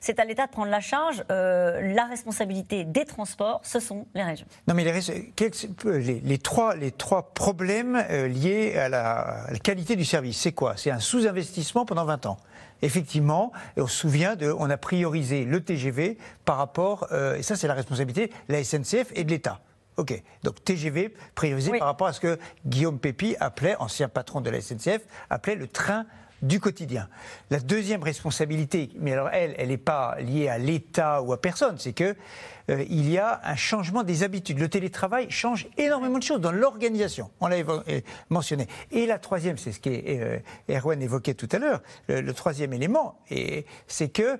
c'est 0.00 0.20
à 0.20 0.24
l'État 0.24 0.46
de 0.46 0.52
prendre 0.52 0.70
la 0.70 0.80
charge. 0.80 1.24
Euh, 1.32 1.94
la 1.94 2.04
responsabilité 2.04 2.84
des 2.84 3.04
transports, 3.04 3.60
ce 3.64 3.80
sont 3.80 4.06
les 4.14 4.22
régions. 4.22 4.46
Non, 4.68 4.74
mais 4.74 4.84
les, 4.84 6.38
trois 6.38 7.32
problèmes 7.34 8.04
euh, 8.08 8.28
liés 8.28 8.76
à 8.76 8.88
la, 8.88 9.46
qualité 9.62 9.96
du 9.96 10.04
service, 10.04 10.38
c'est 10.38 10.52
quoi? 10.52 10.74
C'est 10.76 10.92
un 10.92 11.00
sous-investissement 11.00 11.84
pendant 11.84 12.04
20 12.04 12.26
ans. 12.26 12.36
Effectivement, 12.82 13.50
on 13.76 13.88
se 13.88 13.96
souvient 13.96 14.36
de, 14.36 14.54
on 14.56 14.70
a 14.70 14.76
priorisé 14.76 15.44
le 15.44 15.60
TGV 15.60 16.16
par 16.44 16.58
rapport, 16.58 17.08
euh, 17.10 17.36
et 17.36 17.42
ça 17.42 17.56
c'est 17.56 17.66
la 17.66 17.74
responsabilité, 17.74 18.28
de 18.48 18.52
la 18.52 18.62
SNCF 18.62 19.10
et 19.16 19.24
de 19.24 19.30
l'État. 19.30 19.60
Ok, 19.98 20.22
donc 20.44 20.64
TGV 20.64 21.12
priorisé 21.34 21.76
par 21.76 21.88
rapport 21.88 22.06
à 22.06 22.12
ce 22.12 22.20
que 22.20 22.38
Guillaume 22.64 23.00
Pépi 23.00 23.34
appelait, 23.40 23.74
ancien 23.80 24.08
patron 24.08 24.40
de 24.40 24.48
la 24.48 24.60
SNCF, 24.60 25.00
appelait 25.28 25.56
le 25.56 25.66
train 25.66 26.06
du 26.40 26.60
quotidien. 26.60 27.08
La 27.50 27.58
deuxième 27.58 28.04
responsabilité, 28.04 28.90
mais 29.00 29.12
alors 29.12 29.28
elle, 29.32 29.56
elle 29.58 29.70
n'est 29.70 29.76
pas 29.76 30.16
liée 30.20 30.48
à 30.48 30.56
l'État 30.56 31.20
ou 31.20 31.32
à 31.32 31.40
personne, 31.40 31.78
c'est 31.78 31.92
que 31.92 32.14
euh, 32.70 32.84
il 32.88 33.10
y 33.10 33.18
a 33.18 33.40
un 33.42 33.56
changement 33.56 34.04
des 34.04 34.22
habitudes. 34.22 34.60
Le 34.60 34.68
télétravail 34.68 35.30
change 35.30 35.66
énormément 35.76 36.18
de 36.18 36.22
choses 36.22 36.40
dans 36.40 36.52
l'organisation. 36.52 37.30
On 37.40 37.48
l'a 37.48 37.56
euh, 37.56 38.00
mentionné. 38.28 38.68
Et 38.90 39.06
la 39.06 39.18
troisième, 39.18 39.58
c'est 39.58 39.72
ce 39.72 39.80
qu'Erwan 39.80 41.00
euh, 41.00 41.04
évoquait 41.04 41.34
tout 41.34 41.48
à 41.50 41.58
l'heure. 41.58 41.82
Le, 42.08 42.32
troisième 42.32 42.72
élément, 42.72 43.18
c'est 43.88 44.08
que 44.08 44.38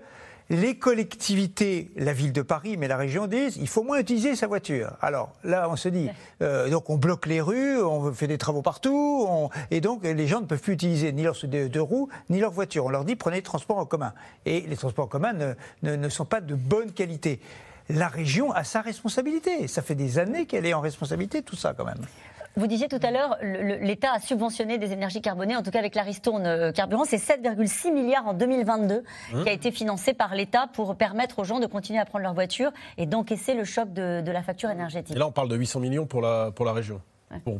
les 0.51 0.77
collectivités, 0.77 1.91
la 1.97 2.13
ville 2.13 2.33
de 2.33 2.43
Paris, 2.43 2.77
mais 2.77 2.89
la 2.89 2.97
région 2.97 3.27
disent 3.27 3.57
il 3.57 3.69
faut 3.69 3.83
moins 3.83 3.99
utiliser 3.99 4.35
sa 4.35 4.47
voiture. 4.47 4.93
Alors 5.03 5.33
là, 5.45 5.69
on 5.71 5.77
se 5.77 5.89
dit 5.89 6.09
euh, 6.43 6.71
donc 6.71 6.89
on 6.89 6.97
bloque 6.97 7.27
les 7.27 7.41
rues, 7.41 7.83
on 7.83 8.13
fait 8.13 8.27
des 8.27 8.39
travaux 8.39 8.63
partout, 8.63 9.51
et 9.71 9.81
donc 9.81 10.05
les 10.05 10.27
gens 10.27 10.41
ne 10.41 10.47
peuvent 10.47 10.61
plus 10.61 10.73
utiliser 10.73 11.13
ni 11.13 11.23
leurs 11.23 11.37
deux 11.45 11.81
roues 11.81 12.09
ni 12.31 12.41
leur 12.41 12.53
voiture. 12.53 12.87
On 12.87 12.91
leur 12.91 13.05
dit 13.05 13.17
prenez 13.17 13.37
les 13.37 13.43
transports 13.43 13.79
en 13.79 13.87
commun. 13.87 14.15
Et 14.47 14.63
les 14.63 14.77
transports 14.77 15.05
en 15.05 15.09
commun 15.09 15.35
ne 15.83 16.09
sont 16.09 16.25
pas 16.25 16.41
de 16.41 16.55
bonne 16.55 16.93
qualité. 16.93 17.41
La 17.91 18.09
région 18.09 18.53
a 18.53 18.65
sa 18.65 18.83
responsabilité. 18.83 19.67
Ça 19.67 19.83
fait 19.83 19.95
des 19.95 20.19
années 20.19 20.47
qu'elle 20.47 20.67
est 20.67 20.75
en 20.75 20.81
responsabilité, 20.81 21.43
tout 21.43 21.57
ça 21.57 21.75
quand 21.77 21.85
même. 21.85 22.05
Vous 22.59 22.67
disiez 22.67 22.89
tout 22.89 22.99
à 23.05 23.13
l'heure, 23.13 23.37
l'État 23.41 24.15
a 24.15 24.19
subventionné 24.19 24.79
des 24.79 24.91
énergies 24.91 25.21
carbonées, 25.23 25.55
en 25.55 25.63
tout 25.63 25.71
cas 25.71 25.79
avec 25.79 25.95
la 25.95 26.03
ristourne 26.03 26.45
euh, 26.45 26.73
carburant. 26.73 27.05
C'est 27.05 27.17
7,6 27.17 27.93
milliards 27.93 28.27
en 28.27 28.35
2022 28.35 29.05
hein 29.33 29.43
qui 29.45 29.49
a 29.49 29.53
été 29.53 29.71
financé 29.71 30.13
par 30.13 30.35
l'État 30.35 30.67
pour 30.73 30.97
permettre 30.97 31.39
aux 31.39 31.45
gens 31.45 31.61
de 31.61 31.67
continuer 31.67 32.01
à 32.01 32.05
prendre 32.05 32.25
leur 32.25 32.35
voiture 32.35 32.73
et 32.97 33.07
d'encaisser 33.07 33.55
le 33.55 33.63
choc 33.63 33.93
de, 33.93 34.29
la 34.29 34.43
facture 34.43 34.71
énergétique. 34.71 35.15
Et 35.15 35.19
là, 35.21 35.29
on 35.29 35.31
parle 35.31 35.49
de 35.49 35.55
800 35.55 35.79
millions 35.79 36.07
pour 36.07 36.21
la, 36.21 36.51
pour 36.51 36.65
la 36.65 36.73
région. 36.73 37.01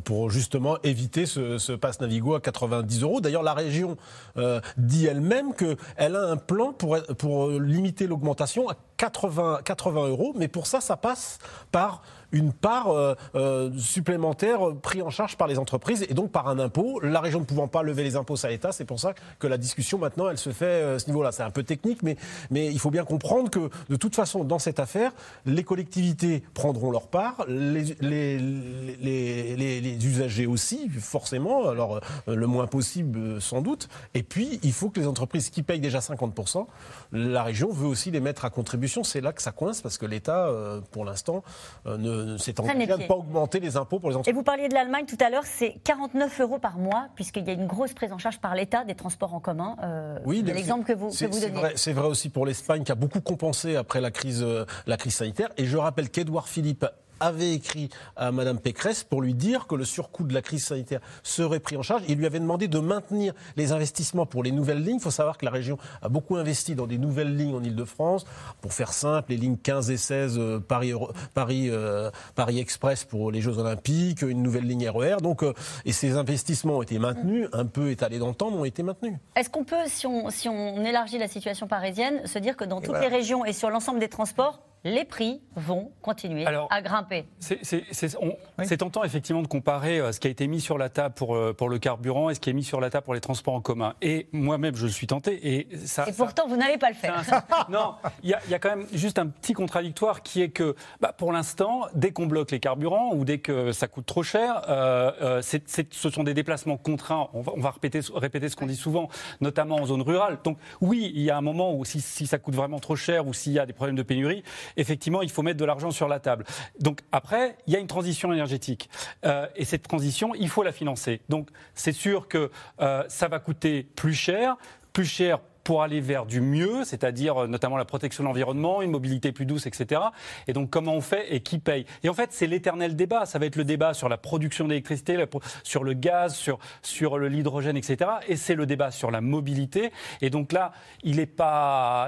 Pour, 0.03 0.31
justement 0.31 0.77
éviter 0.81 1.27
ce, 1.27 1.59
ce 1.59 1.71
pass 1.71 2.01
Navigo 2.01 2.33
à 2.33 2.41
90 2.41 3.03
euros. 3.03 3.21
D'ailleurs, 3.21 3.43
la 3.43 3.53
région 3.53 3.97
euh, 4.35 4.59
dit 4.77 5.05
elle-même 5.05 5.53
qu'elle 5.53 6.15
a 6.15 6.23
un 6.23 6.37
plan 6.37 6.73
pour, 6.73 6.97
pour 7.19 7.51
limiter 7.51 8.07
l'augmentation 8.07 8.67
à 8.67 8.75
80, 8.97 9.59
80 9.63 10.07
euros, 10.07 10.33
mais 10.35 10.47
pour 10.47 10.65
ça, 10.65 10.81
ça 10.81 10.97
passe 10.97 11.37
par 11.71 12.01
une 12.31 12.53
part 12.53 12.89
euh, 12.91 13.15
euh, 13.35 13.71
supplémentaire 13.77 14.59
prise 14.81 15.01
en 15.01 15.09
charge 15.09 15.37
par 15.37 15.47
les 15.47 15.57
entreprises 15.57 16.05
et 16.07 16.13
donc 16.13 16.31
par 16.31 16.47
un 16.47 16.59
impôt. 16.59 16.99
La 17.01 17.21
région 17.21 17.39
ne 17.39 17.45
pouvant 17.45 17.67
pas 17.67 17.83
lever 17.83 18.03
les 18.03 18.15
impôts 18.15 18.35
à 18.43 18.49
l'État, 18.49 18.71
c'est 18.71 18.85
pour 18.85 18.99
ça 18.99 19.13
que 19.39 19.47
la 19.47 19.57
discussion 19.57 19.97
maintenant, 19.97 20.29
elle 20.29 20.37
se 20.37 20.51
fait 20.51 20.65
euh, 20.65 20.95
à 20.95 20.99
ce 20.99 21.07
niveau-là. 21.07 21.31
C'est 21.31 21.43
un 21.43 21.51
peu 21.51 21.63
technique, 21.63 22.03
mais, 22.03 22.17
mais 22.51 22.67
il 22.67 22.79
faut 22.79 22.91
bien 22.91 23.03
comprendre 23.03 23.49
que 23.49 23.69
de 23.89 23.95
toute 23.95 24.15
façon, 24.15 24.43
dans 24.43 24.59
cette 24.59 24.79
affaire, 24.79 25.11
les 25.45 25.63
collectivités 25.63 26.43
prendront 26.53 26.91
leur 26.91 27.07
part, 27.07 27.45
les, 27.47 27.95
les, 28.01 28.37
les, 28.37 29.81
les 29.81 30.05
usagers 30.05 30.45
aussi, 30.45 30.89
forcément, 30.89 31.69
alors 31.69 32.01
le 32.27 32.47
moins 32.47 32.67
possible 32.67 33.41
sans 33.41 33.61
doute. 33.61 33.89
Et 34.13 34.23
puis, 34.23 34.59
il 34.63 34.73
faut 34.73 34.89
que 34.89 34.99
les 34.99 35.07
entreprises 35.07 35.49
qui 35.49 35.63
payent 35.63 35.79
déjà 35.79 35.99
50%, 35.99 36.65
la 37.11 37.43
région 37.43 37.71
veut 37.71 37.87
aussi 37.87 38.11
les 38.11 38.19
mettre 38.19 38.45
à 38.45 38.49
contribution. 38.49 39.03
C'est 39.03 39.21
là 39.21 39.33
que 39.33 39.41
ça 39.41 39.51
coince 39.51 39.81
parce 39.81 39.97
que 39.97 40.05
l'État, 40.05 40.51
pour 40.91 41.05
l'instant, 41.05 41.43
ne 41.85 42.18
c'est 42.37 42.59
en 42.59 42.63
train 42.63 42.75
de 42.75 42.79
ne 42.79 43.07
pas 43.07 43.15
augmenter 43.15 43.59
les 43.59 43.77
impôts 43.77 43.99
pour 43.99 44.09
les 44.09 44.15
entreprises. 44.15 44.33
Et 44.33 44.35
vous 44.35 44.43
parliez 44.43 44.67
de 44.67 44.73
l'Allemagne 44.73 45.05
tout 45.05 45.17
à 45.23 45.29
l'heure, 45.29 45.45
c'est 45.45 45.75
49 45.83 46.41
euros 46.41 46.59
par 46.59 46.77
mois, 46.77 47.07
puisqu'il 47.15 47.45
y 47.45 47.49
a 47.49 47.53
une 47.53 47.67
grosse 47.67 47.93
prise 47.93 48.11
en 48.11 48.17
charge 48.17 48.39
par 48.39 48.55
l'État 48.55 48.83
des 48.83 48.95
transports 48.95 49.33
en 49.33 49.39
commun. 49.39 49.75
Euh, 49.83 50.19
oui, 50.25 50.43
l'exemple 50.45 50.85
que 50.85 50.93
vous, 50.93 51.09
que 51.09 51.25
vous 51.25 51.39
donnez. 51.39 51.61
C'est 51.75 51.93
vrai, 51.93 52.07
aussi 52.07 52.29
pour 52.29 52.45
l'Espagne 52.45 52.83
qui 52.83 52.91
a 52.91 52.95
beaucoup 52.95 53.21
compensé 53.21 53.75
après 53.75 54.01
la 54.01 54.11
crise, 54.11 54.43
euh, 54.43 54.65
la 54.87 54.97
crise 54.97 55.15
sanitaire. 55.15 55.49
Et 55.57 55.65
je 55.65 55.77
rappelle 55.77 56.09
qu'Edouard 56.09 56.47
Philippe 56.47 56.85
avait 57.19 57.53
écrit 57.53 57.89
à 58.15 58.31
Mme 58.31 58.59
Pécresse 58.59 59.03
pour 59.03 59.21
lui 59.21 59.33
dire 59.33 59.67
que 59.67 59.75
le 59.75 59.85
surcoût 59.85 60.23
de 60.23 60.33
la 60.33 60.41
crise 60.41 60.65
sanitaire 60.65 61.01
serait 61.23 61.59
pris 61.59 61.77
en 61.77 61.81
charge. 61.81 62.03
Il 62.07 62.17
lui 62.17 62.25
avait 62.25 62.39
demandé 62.39 62.67
de 62.67 62.79
maintenir 62.79 63.33
les 63.57 63.71
investissements 63.71 64.25
pour 64.25 64.43
les 64.43 64.51
nouvelles 64.51 64.83
lignes. 64.83 64.97
Il 64.97 65.01
faut 65.01 65.11
savoir 65.11 65.37
que 65.37 65.45
la 65.45 65.51
région 65.51 65.77
a 66.01 66.09
beaucoup 66.09 66.35
investi 66.35 66.75
dans 66.75 66.87
des 66.87 66.97
nouvelles 66.97 67.35
lignes 67.35 67.55
en 67.55 67.63
Ile-de-France. 67.63 68.25
Pour 68.61 68.73
faire 68.73 68.93
simple, 68.93 69.31
les 69.31 69.37
lignes 69.37 69.57
15 69.57 69.91
et 69.91 69.97
16 69.97 70.37
euh, 70.37 70.59
Paris, 70.59 70.93
Paris, 71.33 71.69
euh, 71.69 72.11
Paris 72.35 72.59
Express 72.59 73.03
pour 73.03 73.31
les 73.31 73.41
Jeux 73.41 73.57
Olympiques, 73.57 74.21
une 74.21 74.43
nouvelle 74.43 74.65
ligne 74.65 74.89
RER. 74.89 75.17
E 75.17 75.21
Donc, 75.21 75.43
euh, 75.43 75.53
et 75.85 75.91
ces 75.91 76.15
investissements 76.15 76.77
ont 76.77 76.81
été 76.81 76.99
maintenus, 76.99 77.47
un 77.53 77.65
peu 77.65 77.91
étalés 77.91 78.19
dans 78.19 78.29
le 78.29 78.35
temps, 78.35 78.51
mais 78.51 78.57
ont 78.57 78.65
été 78.65 78.83
maintenus. 78.83 79.15
Est-ce 79.35 79.49
qu'on 79.49 79.63
peut, 79.63 79.75
si 79.87 80.07
on, 80.07 80.29
si 80.29 80.49
on 80.49 80.83
élargit 80.83 81.17
la 81.17 81.27
situation 81.27 81.67
parisienne, 81.67 82.25
se 82.25 82.39
dire 82.39 82.55
que 82.55 82.65
dans 82.65 82.81
toutes 82.81 82.99
les 82.99 83.07
régions 83.07 83.45
et 83.45 83.53
sur 83.53 83.69
l'ensemble 83.69 83.99
des 83.99 84.09
transports, 84.09 84.59
les 84.83 85.03
prix 85.03 85.41
vont 85.55 85.91
continuer 86.01 86.45
à 86.45 86.81
grimper. 86.81 87.25
C'est 87.39 88.77
tentant 88.77 89.03
effectivement 89.03 89.41
de 89.41 89.47
comparer 89.47 89.99
euh, 89.99 90.11
ce 90.11 90.19
qui 90.19 90.27
a 90.27 90.29
été 90.29 90.47
mis 90.47 90.61
sur 90.61 90.77
la 90.77 90.89
table 90.89 91.15
pour, 91.15 91.35
euh, 91.35 91.53
pour 91.53 91.69
le 91.69 91.79
carburant 91.79 92.29
et 92.29 92.35
ce 92.35 92.39
qui 92.39 92.49
est 92.49 92.53
mis 92.53 92.63
sur 92.63 92.79
la 92.79 92.89
table 92.89 93.03
pour 93.03 93.13
les 93.13 93.19
transports 93.19 93.53
en 93.53 93.61
commun. 93.61 93.95
Et 94.01 94.27
moi-même, 94.31 94.75
je 94.75 94.87
suis 94.87 95.07
tenté. 95.07 95.55
Et, 95.55 95.67
ça, 95.85 96.07
et 96.07 96.13
pourtant, 96.13 96.47
vous 96.47 96.55
n'allez 96.55 96.77
pas 96.77 96.89
le 96.89 96.95
faire. 96.95 97.23
non, 97.69 97.95
il 98.23 98.29
y, 98.29 98.53
a 98.53 98.59
quand 98.59 98.69
même 98.69 98.87
juste 98.93 99.19
un 99.19 99.27
petit 99.27 99.53
contradictoire 99.53 100.21
qui 100.21 100.41
est 100.41 100.49
que 100.49 100.75
bah, 101.01 101.13
pour 101.17 101.31
l'instant, 101.31 101.81
dès 101.93 102.11
qu'on 102.11 102.27
bloque 102.27 102.51
les 102.51 102.59
carburants 102.59 103.11
ou 103.13 103.25
dès 103.25 103.39
que 103.39 103.71
ça 103.71 103.87
coûte 103.87 104.05
trop 104.05 104.23
cher, 104.23 104.61
euh, 104.69 105.41
ce 105.41 106.09
sont 106.09 106.23
des 106.23 106.33
déplacements 106.33 106.77
contraints. 106.77 107.29
On 107.33 107.41
va, 107.41 107.51
on 107.55 107.59
va 107.59 107.71
répéter, 107.71 107.99
répéter 108.13 108.49
ce 108.49 108.55
qu'on 108.55 108.67
dit 108.67 108.75
souvent, 108.75 109.09
notamment 109.41 109.75
en 109.75 109.85
zone 109.85 110.01
rurale. 110.01 110.37
Donc 110.43 110.57
oui, 110.79 111.11
il 111.13 111.21
y 111.21 111.29
a 111.29 111.37
un 111.37 111.41
moment 111.41 111.73
où 111.73 111.83
si, 111.83 111.99
si 111.99 112.27
ça 112.27 112.37
coûte 112.37 112.55
vraiment 112.55 112.79
trop 112.79 112.95
cher 112.95 113.27
ou 113.27 113.33
s'il 113.33 113.53
y 113.53 113.59
a 113.59 113.65
des 113.65 113.73
problèmes 113.73 113.95
de 113.95 114.03
pénurie, 114.03 114.43
effectivement, 114.77 115.21
il 115.21 115.29
faut 115.29 115.41
mettre 115.41 115.59
de 115.59 115.65
l'argent 115.65 115.91
sur 115.91 116.07
la 116.07 116.19
table. 116.19 116.45
Donc 116.79 117.01
après, 117.11 117.57
il 117.67 117.73
y 117.73 117.75
a 117.75 117.79
une 117.79 117.87
transition 117.87 118.31
énergétique. 118.33 118.89
Euh, 119.25 119.47
et 119.55 119.65
cette 119.65 119.83
transition, 119.83 120.33
il 120.35 120.49
faut 120.49 120.63
la 120.63 120.71
financer. 120.71 121.21
Donc 121.29 121.49
c'est 121.73 121.91
sûr 121.91 122.27
que 122.27 122.51
euh, 122.81 123.03
ça 123.07 123.27
va 123.27 123.39
coûter 123.39 123.83
plus 123.83 124.13
cher, 124.13 124.57
plus 124.93 125.05
cher 125.05 125.39
pour 125.69 125.83
aller 125.83 126.01
vers 126.01 126.25
du 126.25 126.41
mieux, 126.41 126.83
c'est-à-dire 126.83 127.43
euh, 127.43 127.47
notamment 127.47 127.77
la 127.77 127.85
protection 127.85 128.23
de 128.23 128.27
l'environnement, 128.27 128.81
une 128.81 128.89
mobilité 128.89 129.31
plus 129.31 129.45
douce, 129.45 129.67
etc. 129.67 130.01
Et 130.47 130.53
donc 130.53 130.71
comment 130.71 130.95
on 130.95 131.01
fait 131.01 131.31
et 131.31 131.41
qui 131.41 131.59
paye? 131.59 131.85
Et 132.01 132.09
en 132.09 132.15
fait, 132.15 132.31
c'est 132.31 132.47
l'éternel 132.47 132.95
débat. 132.95 133.27
Ça 133.27 133.37
va 133.37 133.45
être 133.45 133.55
le 133.55 133.63
débat 133.63 133.93
sur 133.93 134.09
la 134.09 134.17
production 134.17 134.67
d'électricité, 134.67 135.23
sur 135.61 135.83
le 135.83 135.93
gaz, 135.93 136.33
sur, 136.81 137.19
l'hydrogène, 137.19 137.77
etc. 137.77 138.09
Et 138.27 138.35
c'est 138.35 138.55
le 138.55 138.65
débat 138.65 138.89
sur 138.89 139.11
la 139.11 139.21
mobilité. 139.21 139.91
Et 140.21 140.31
donc 140.31 140.53
là, 140.53 140.71
il 141.03 141.17
n'est 141.17 141.27
pas 141.27 142.07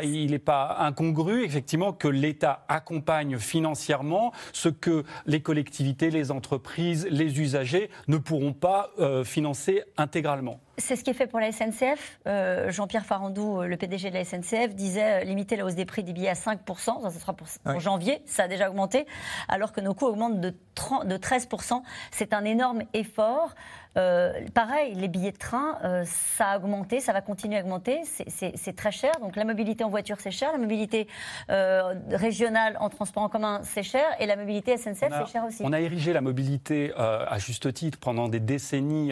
incongru, 0.79 1.43
effectivement, 1.45 1.93
que 1.93 2.07
l'État 2.07 2.65
accompagne 2.67 3.37
financièrement 3.37 4.33
ce 4.53 4.69
que 4.69 5.03
les 5.27 5.43
collectivités, 5.43 6.09
les 6.09 6.31
entreprises, 6.31 7.07
les 7.11 7.39
usagers 7.39 7.91
ne 8.07 8.17
pourront 8.17 8.53
pas 8.53 8.89
euh, 8.97 9.23
financer 9.23 9.83
intégralement. 9.97 10.59
C'est 10.81 10.95
ce 10.95 11.03
qui 11.03 11.11
est 11.11 11.13
fait 11.13 11.27
pour 11.27 11.39
la 11.39 11.51
SNCF. 11.51 12.19
Euh, 12.27 12.71
Jean-Pierre 12.71 13.05
Farandou, 13.05 13.61
euh, 13.61 13.67
le 13.67 13.77
PDG 13.77 14.09
de 14.09 14.15
la 14.15 14.25
SNCF, 14.25 14.73
disait 14.73 15.21
euh, 15.21 15.23
limiter 15.23 15.55
la 15.55 15.63
hausse 15.63 15.75
des 15.75 15.85
prix 15.85 16.03
des 16.03 16.11
billets 16.11 16.29
à 16.29 16.33
5%, 16.33 17.01
ça, 17.03 17.11
sera 17.11 17.33
pour, 17.33 17.47
janvier, 17.79 18.21
ça 18.25 18.43
a 18.43 18.47
déjà 18.47 18.69
augmenté, 18.69 19.05
alors 19.47 19.73
que 19.73 19.79
nos 19.79 19.93
coûts 19.93 20.07
augmentent 20.07 20.39
de, 20.39 20.55
30, 20.73 21.07
de 21.07 21.17
13%. 21.17 21.83
C'est 22.09 22.33
un 22.33 22.43
énorme 22.45 22.81
effort. 22.93 23.53
Euh, 23.97 24.33
pareil, 24.53 24.95
les 24.95 25.07
billets 25.07 25.31
de 25.31 25.37
train, 25.37 25.77
euh, 25.83 26.03
ça 26.05 26.51
a 26.51 26.57
augmenté, 26.57 26.99
ça 26.99 27.13
va 27.13 27.21
continuer 27.21 27.57
à 27.57 27.61
augmenter, 27.61 28.01
c'est 28.05 28.75
très 28.75 28.91
cher. 28.91 29.11
Donc 29.21 29.35
la 29.35 29.43
mobilité 29.43 29.83
en 29.83 29.89
voiture, 29.89 30.17
c'est 30.19 30.31
cher, 30.31 30.51
la 30.51 30.57
mobilité 30.57 31.07
euh, 31.49 31.93
régionale 32.11 32.77
en 32.79 32.89
transport 32.89 33.23
en 33.23 33.29
commun, 33.29 33.61
c'est 33.63 33.83
cher, 33.83 34.05
et 34.19 34.25
la 34.25 34.35
mobilité 34.35 34.77
SNCF, 34.77 35.09
c'est 35.11 35.31
cher 35.31 35.45
aussi. 35.45 35.61
On 35.63 35.73
a 35.73 35.79
érigé 35.79 36.13
la 36.13 36.21
mobilité 36.21 36.93
à 36.95 37.37
juste 37.37 37.73
titre 37.73 37.97
pendant 37.99 38.29
des 38.29 38.39
décennies 38.39 39.11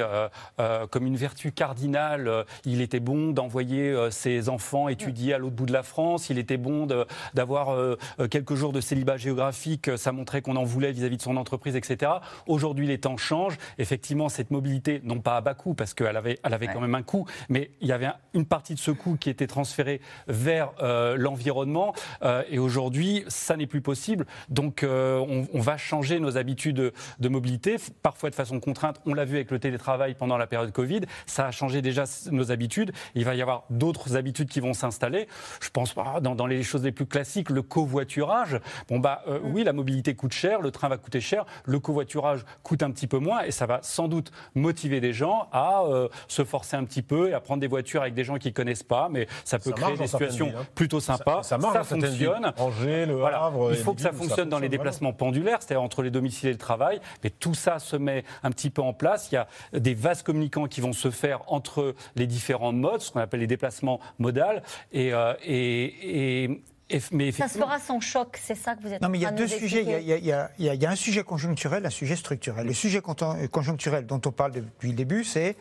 comme 0.91 1.05
une 1.05 1.17
vertu 1.17 1.51
cardinale. 1.51 2.45
Il 2.65 2.81
était 2.81 2.99
bon 2.99 3.31
d'envoyer 3.31 4.09
ses 4.11 4.49
enfants 4.49 4.87
étudier 4.87 5.33
à 5.33 5.37
l'autre 5.37 5.55
bout 5.55 5.65
de 5.65 5.73
la 5.73 5.83
France, 5.83 6.29
il 6.29 6.37
était 6.37 6.57
bon 6.57 6.87
d'avoir 7.33 7.75
quelques 8.29 8.55
jours 8.55 8.71
de 8.71 8.81
célibat 8.81 9.17
géographique, 9.17 9.97
ça 9.97 10.11
montrait 10.11 10.41
qu'on 10.41 10.55
en 10.55 10.63
voulait 10.63 10.91
vis-à-vis 10.91 11.15
-vis 11.15 11.17
de 11.17 11.23
son 11.23 11.37
entreprise, 11.37 11.75
etc. 11.75 12.11
Aujourd'hui, 12.47 12.87
les 12.87 12.99
temps 12.99 13.17
changent. 13.17 13.57
Effectivement, 13.77 14.29
cette 14.29 14.51
mobilité 14.51 14.68
non 15.03 15.19
pas 15.19 15.37
à 15.37 15.41
bas 15.41 15.53
coût, 15.53 15.73
parce 15.73 15.93
qu'elle 15.93 16.17
avait, 16.17 16.39
elle 16.43 16.53
avait 16.53 16.67
quand 16.67 16.81
même 16.81 16.95
un 16.95 17.03
coût, 17.03 17.25
mais 17.49 17.71
il 17.81 17.87
y 17.87 17.91
avait 17.91 18.09
une 18.33 18.45
partie 18.45 18.73
de 18.73 18.79
ce 18.79 18.91
coût 18.91 19.17
qui 19.17 19.29
était 19.29 19.47
transférée 19.47 20.01
vers 20.27 20.71
euh, 20.81 21.15
l'environnement. 21.17 21.93
Euh, 22.23 22.43
et 22.49 22.59
aujourd'hui, 22.59 23.23
ça 23.27 23.57
n'est 23.57 23.67
plus 23.67 23.81
possible. 23.81 24.25
Donc, 24.49 24.83
euh, 24.83 25.45
on, 25.53 25.59
va 25.59 25.77
changer 25.77 26.19
nos 26.19 26.37
habitudes 26.37 26.93
de, 27.19 27.29
mobilité, 27.29 27.75
parfois 28.01 28.29
de 28.29 28.35
façon 28.35 28.59
contrainte. 28.59 29.01
On 29.05 29.13
l'a 29.13 29.25
vu 29.25 29.35
avec 29.35 29.51
le 29.51 29.59
télétravail 29.59 30.15
pendant 30.15 30.37
la 30.37 30.47
période 30.47 30.71
Covid. 30.71 31.01
Ça 31.25 31.47
a 31.47 31.51
changé 31.51 31.81
déjà 31.81 32.05
nos 32.31 32.51
habitudes. 32.51 32.91
Il 33.15 33.25
va 33.25 33.35
y 33.35 33.41
avoir 33.41 33.63
d'autres 33.69 34.15
habitudes 34.15 34.49
qui 34.49 34.59
vont 34.59 34.73
s'installer. 34.73 35.27
Je 35.61 35.69
pense 35.69 35.93
dans, 36.21 36.35
dans, 36.35 36.47
les 36.47 36.63
choses 36.63 36.83
les 36.83 36.91
plus 36.91 37.05
classiques, 37.05 37.49
le 37.49 37.61
covoiturage. 37.61 38.59
Bon, 38.87 38.99
bah, 38.99 39.23
oui, 39.43 39.63
la 39.63 39.73
mobilité 39.73 40.15
coûte 40.15 40.33
cher, 40.33 40.61
le 40.61 40.71
train 40.71 40.87
va 40.87 40.97
coûter 40.97 41.19
cher, 41.19 41.45
le 41.65 41.79
covoiturage 41.79 42.45
coûte 42.63 42.83
un 42.83 42.91
petit 42.91 43.07
peu 43.07 43.17
moins 43.17 43.41
et 43.41 43.51
ça 43.51 43.65
va 43.65 43.79
sans 43.81 44.07
doute 44.07 44.31
motiver 44.59 45.01
des 45.01 45.13
gens 45.13 45.47
à 45.51 45.81
euh, 45.83 46.07
se 46.27 46.43
forcer 46.43 46.75
un 46.75 46.83
petit 46.83 47.01
peu 47.01 47.29
et 47.29 47.33
à 47.33 47.39
prendre 47.39 47.61
des 47.61 47.67
voitures 47.67 48.01
avec 48.01 48.13
des 48.13 48.23
gens 48.23 48.37
qui 48.37 48.53
connaissent 48.53 48.83
pas, 48.83 49.09
mais 49.09 49.27
ça 49.43 49.59
peut 49.59 49.71
créer 49.71 49.97
des 49.97 50.07
situations 50.07 50.53
hein. 50.55 50.65
plutôt 50.75 50.99
sympas. 50.99 51.43
Ça, 51.43 51.57
marche, 51.57 51.73
ça 51.73 51.83
fonctionne. 51.83 52.53
Angers, 52.57 53.05
le 53.05 53.23
Havre, 53.23 53.71
Il 53.71 53.77
faut 53.77 53.93
que 53.93 54.01
ça 54.01 54.11
fonctionne 54.11 54.49
dans 54.49 54.59
les 54.59 54.69
déplacements 54.69 55.13
pendulaires, 55.13 55.57
c'est-à-dire 55.61 55.81
entre 55.81 56.03
les 56.03 56.11
domiciles 56.11 56.49
et 56.49 56.53
le 56.53 56.57
travail. 56.57 56.99
Mais 57.23 57.29
tout 57.29 57.53
ça 57.53 57.79
se 57.79 57.95
met 57.95 58.23
un 58.43 58.51
petit 58.51 58.69
peu 58.69 58.81
en 58.81 58.93
place. 58.93 59.31
Il 59.31 59.35
y 59.35 59.37
a 59.37 59.47
des 59.73 59.93
vases 59.93 60.23
communicants 60.23 60.67
qui 60.67 60.81
vont 60.81 60.93
se 60.93 61.09
faire 61.09 61.41
entre 61.47 61.95
les 62.15 62.27
différents 62.27 62.73
modes, 62.73 63.01
ce 63.01 63.11
qu'on 63.11 63.19
appelle 63.19 63.39
les 63.39 63.47
déplacements 63.47 63.99
modales. 64.17 64.63
Et, 64.91 65.13
euh, 65.13 65.33
et, 65.43 66.43
et 66.43 66.61
mais 67.11 67.31
ça 67.31 67.47
se 67.47 67.57
fera 67.57 67.79
sans 67.79 67.99
choc, 67.99 68.39
c'est 68.41 68.55
ça 68.55 68.75
que 68.75 68.81
vous 68.81 68.91
êtes 68.91 69.01
Non, 69.01 69.09
mais 69.09 69.19
il 69.19 69.21
y 69.21 69.25
a 69.25 69.31
deux 69.31 69.47
sujets. 69.47 69.83
Il 70.01 70.07
y, 70.07 70.13
y, 70.13 70.77
y 70.77 70.85
a, 70.85 70.89
un 70.89 70.95
sujet 70.95 71.23
conjoncturel, 71.23 71.85
un 71.85 71.91
sujet 71.91 72.15
structurel. 72.15 72.65
Le 72.65 72.73
sujet 72.73 73.01
conjoncturel 73.01 74.05
dont 74.05 74.21
on 74.25 74.31
parle 74.31 74.53
depuis 74.53 74.89
le 74.89 74.95
début, 74.95 75.23
c'est 75.23 75.55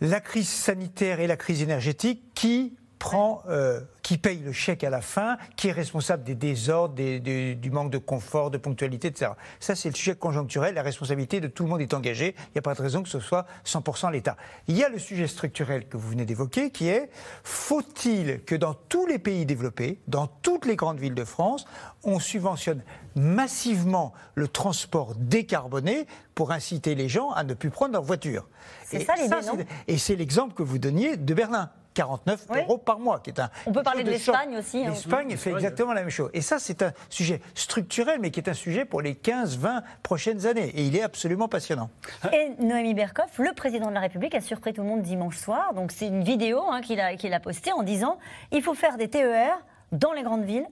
la 0.00 0.20
crise 0.20 0.48
sanitaire 0.48 1.20
et 1.20 1.26
la 1.26 1.36
crise 1.36 1.62
énergétique 1.62 2.22
qui 2.34 2.74
prend, 3.00 3.42
euh, 3.48 3.80
qui 4.02 4.18
paye 4.18 4.40
le 4.40 4.52
chèque 4.52 4.84
à 4.84 4.90
la 4.90 5.00
fin, 5.00 5.38
qui 5.56 5.68
est 5.68 5.72
responsable 5.72 6.22
des 6.22 6.34
désordres, 6.34 6.94
du 6.94 7.70
manque 7.72 7.90
de 7.90 7.98
confort, 7.98 8.50
de 8.50 8.58
ponctualité, 8.58 9.08
etc. 9.08 9.32
Ça, 9.58 9.74
c'est 9.74 9.88
le 9.88 9.94
sujet 9.94 10.14
conjoncturel. 10.14 10.74
La 10.74 10.82
responsabilité 10.82 11.40
de 11.40 11.48
tout 11.48 11.64
le 11.64 11.70
monde 11.70 11.80
est 11.80 11.94
engagée. 11.94 12.34
Il 12.36 12.52
n'y 12.54 12.58
a 12.58 12.62
pas 12.62 12.74
de 12.74 12.82
raison 12.82 13.02
que 13.02 13.08
ce 13.08 13.18
soit 13.18 13.46
100% 13.64 14.12
l'État. 14.12 14.36
Il 14.68 14.76
y 14.76 14.84
a 14.84 14.90
le 14.90 14.98
sujet 14.98 15.26
structurel 15.26 15.88
que 15.88 15.96
vous 15.96 16.10
venez 16.10 16.26
d'évoquer, 16.26 16.70
qui 16.70 16.88
est 16.88 17.10
faut-il 17.42 18.44
que 18.44 18.54
dans 18.54 18.74
tous 18.74 19.06
les 19.06 19.18
pays 19.18 19.46
développés, 19.46 19.98
dans 20.06 20.26
toutes 20.26 20.66
les 20.66 20.76
grandes 20.76 21.00
villes 21.00 21.14
de 21.14 21.24
France, 21.24 21.64
on 22.04 22.20
subventionne 22.20 22.82
massivement 23.16 24.12
le 24.34 24.46
transport 24.46 25.14
décarboné 25.16 26.06
pour 26.34 26.52
inciter 26.52 26.94
les 26.94 27.08
gens 27.08 27.30
à 27.30 27.44
ne 27.44 27.54
plus 27.54 27.70
prendre 27.70 27.94
leur 27.94 28.02
voiture? 28.02 28.46
C'est 28.84 29.00
ça 29.00 29.14
l'idée, 29.16 29.66
Et 29.88 29.96
c'est 29.96 30.16
l'exemple 30.16 30.52
que 30.52 30.62
vous 30.62 30.78
donniez 30.78 31.16
de 31.16 31.34
Berlin. 31.34 31.70
49 31.94 32.46
euros 32.56 32.78
par 32.78 32.98
mois, 32.98 33.20
qui 33.20 33.30
est 33.30 33.40
un. 33.40 33.50
On 33.66 33.72
peut 33.72 33.82
parler 33.82 34.04
de 34.04 34.10
l'Espagne 34.10 34.56
aussi. 34.56 34.84
Hein. 34.84 34.90
L'Espagne 34.90 35.36
fait 35.36 35.52
exactement 35.52 35.92
la 35.92 36.02
même 36.02 36.10
chose. 36.10 36.30
Et 36.34 36.40
ça, 36.40 36.58
c'est 36.58 36.82
un 36.82 36.92
sujet 37.08 37.40
structurel, 37.54 38.20
mais 38.20 38.30
qui 38.30 38.40
est 38.40 38.48
un 38.48 38.54
sujet 38.54 38.84
pour 38.84 39.02
les 39.02 39.14
15-20 39.14 39.82
prochaines 40.02 40.46
années. 40.46 40.68
Et 40.68 40.84
il 40.84 40.96
est 40.96 41.02
absolument 41.02 41.48
passionnant. 41.48 41.90
Et 42.32 42.50
Noémie 42.60 42.94
Berkoff, 42.94 43.38
le 43.38 43.52
président 43.52 43.88
de 43.88 43.94
la 43.94 44.00
République, 44.00 44.34
a 44.34 44.40
surpris 44.40 44.72
tout 44.72 44.82
le 44.82 44.88
monde 44.88 45.02
dimanche 45.02 45.36
soir. 45.36 45.74
Donc 45.74 45.92
c'est 45.92 46.06
une 46.06 46.22
vidéo 46.22 46.62
hein, 46.70 46.80
qu'il 46.80 47.00
a, 47.00 47.16
qu'il 47.16 47.34
a 47.34 47.40
postée 47.40 47.72
en 47.72 47.82
disant 47.82 48.18
il 48.52 48.62
faut 48.62 48.74
faire 48.74 48.96
des 48.96 49.08
TER 49.08 49.58
dans 49.92 50.12
les 50.12 50.22
grandes 50.22 50.44
villes. 50.44 50.66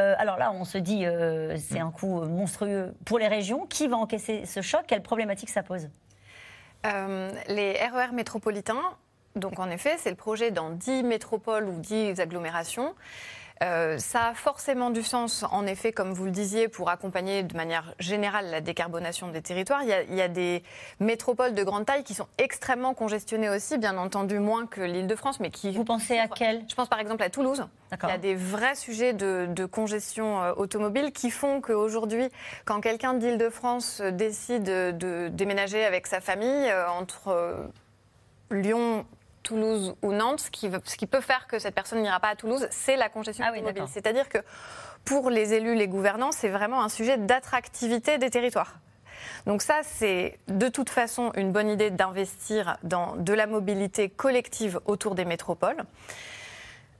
Euh, 0.00 0.14
alors 0.18 0.38
là, 0.38 0.52
on 0.52 0.64
se 0.64 0.78
dit 0.78 1.06
euh, 1.06 1.56
c'est 1.56 1.78
un 1.78 1.90
coût 1.90 2.22
monstrueux 2.22 2.94
pour 3.04 3.18
les 3.18 3.28
régions. 3.28 3.66
Qui 3.66 3.86
va 3.86 3.96
encaisser 3.96 4.44
ce 4.46 4.60
choc? 4.60 4.82
Quelle 4.86 5.02
problématique 5.02 5.50
ça 5.50 5.62
pose? 5.62 5.88
Euh, 6.86 7.30
les 7.48 7.72
RER 7.72 8.08
e 8.10 8.14
métropolitains, 8.14 8.82
donc 9.36 9.58
en 9.58 9.68
effet, 9.70 9.96
c'est 9.98 10.10
le 10.10 10.16
projet 10.16 10.50
dans 10.50 10.70
10 10.70 11.02
métropoles 11.02 11.68
ou 11.68 11.80
10 11.80 12.20
agglomérations. 12.20 12.94
Euh, 13.62 13.98
ça 13.98 14.28
a 14.28 14.34
forcément 14.34 14.90
du 14.90 15.02
sens, 15.02 15.44
en 15.50 15.64
effet, 15.66 15.92
comme 15.92 16.12
vous 16.12 16.24
le 16.24 16.32
disiez, 16.32 16.68
pour 16.68 16.90
accompagner 16.90 17.44
de 17.44 17.56
manière 17.56 17.94
générale 18.00 18.50
la 18.50 18.60
décarbonation 18.60 19.28
des 19.28 19.42
territoires. 19.42 19.82
Il 19.82 20.14
y 20.14 20.20
a, 20.20 20.28
des 20.28 20.62
métropoles 20.98 21.54
de 21.54 21.62
grande 21.62 21.86
taille 21.86 22.02
qui 22.02 22.14
sont 22.14 22.26
extrêmement 22.36 22.94
congestionnées 22.94 23.48
aussi, 23.48 23.78
bien 23.78 23.96
entendu 23.96 24.40
moins 24.40 24.66
que 24.66 24.80
l'Île-de-France, 24.80 25.38
mais 25.38 25.50
qui... 25.50 25.70
Vous 25.70 25.84
pensez 25.84 26.18
à 26.18 26.26
quelle 26.26 26.64
Je 26.68 26.74
pense 26.74 26.88
par 26.88 26.98
exemple 26.98 27.22
à 27.22 27.30
Toulouse. 27.30 27.64
Il 28.02 28.08
y 28.08 28.12
a 28.12 28.18
des 28.18 28.34
vrais 28.34 28.74
sujets 28.74 29.12
de, 29.12 29.66
congestion 29.66 30.42
euh, 30.42 30.52
automobile 30.56 31.12
qui 31.12 31.30
font 31.30 31.60
qu'aujourd'hui, 31.60 32.28
quand 32.64 32.80
quelqu'un 32.80 33.14
d'Île-de-France 33.14 34.00
décide 34.00 34.64
de 34.64 35.28
déménager 35.28 35.84
avec 35.84 36.08
sa 36.08 36.20
famille 36.20 36.68
euh, 36.68 36.88
entre... 36.88 37.70
Lyon, 38.50 39.04
Toulouse 39.44 39.94
ou 40.02 40.12
Nantes, 40.12 40.40
ce 40.40 40.50
qui, 40.50 40.68
ce 40.84 40.96
qui 40.96 41.06
peut 41.06 41.20
faire 41.20 41.46
que 41.46 41.60
cette 41.60 41.74
personne 41.74 42.02
n'ira 42.02 42.18
pas 42.18 42.30
à 42.30 42.36
Toulouse, 42.36 42.66
c'est 42.70 42.96
la 42.96 43.08
congestion 43.08 43.44
ah 43.46 43.52
automobile. 43.52 43.84
C'est-à-dire 43.88 44.28
que 44.28 44.38
pour 45.04 45.30
les 45.30 45.54
élus, 45.54 45.76
les 45.76 45.86
gouvernants, 45.86 46.32
c'est 46.32 46.48
vraiment 46.48 46.82
un 46.82 46.88
sujet 46.88 47.18
d'attractivité 47.18 48.18
des 48.18 48.30
territoires. 48.30 48.78
Donc 49.46 49.62
ça, 49.62 49.80
c'est 49.82 50.38
de 50.48 50.68
toute 50.68 50.90
façon 50.90 51.32
une 51.36 51.52
bonne 51.52 51.68
idée 51.68 51.90
d'investir 51.90 52.76
dans 52.82 53.16
de 53.16 53.32
la 53.32 53.46
mobilité 53.46 54.08
collective 54.08 54.80
autour 54.86 55.14
des 55.14 55.24
métropoles. 55.24 55.84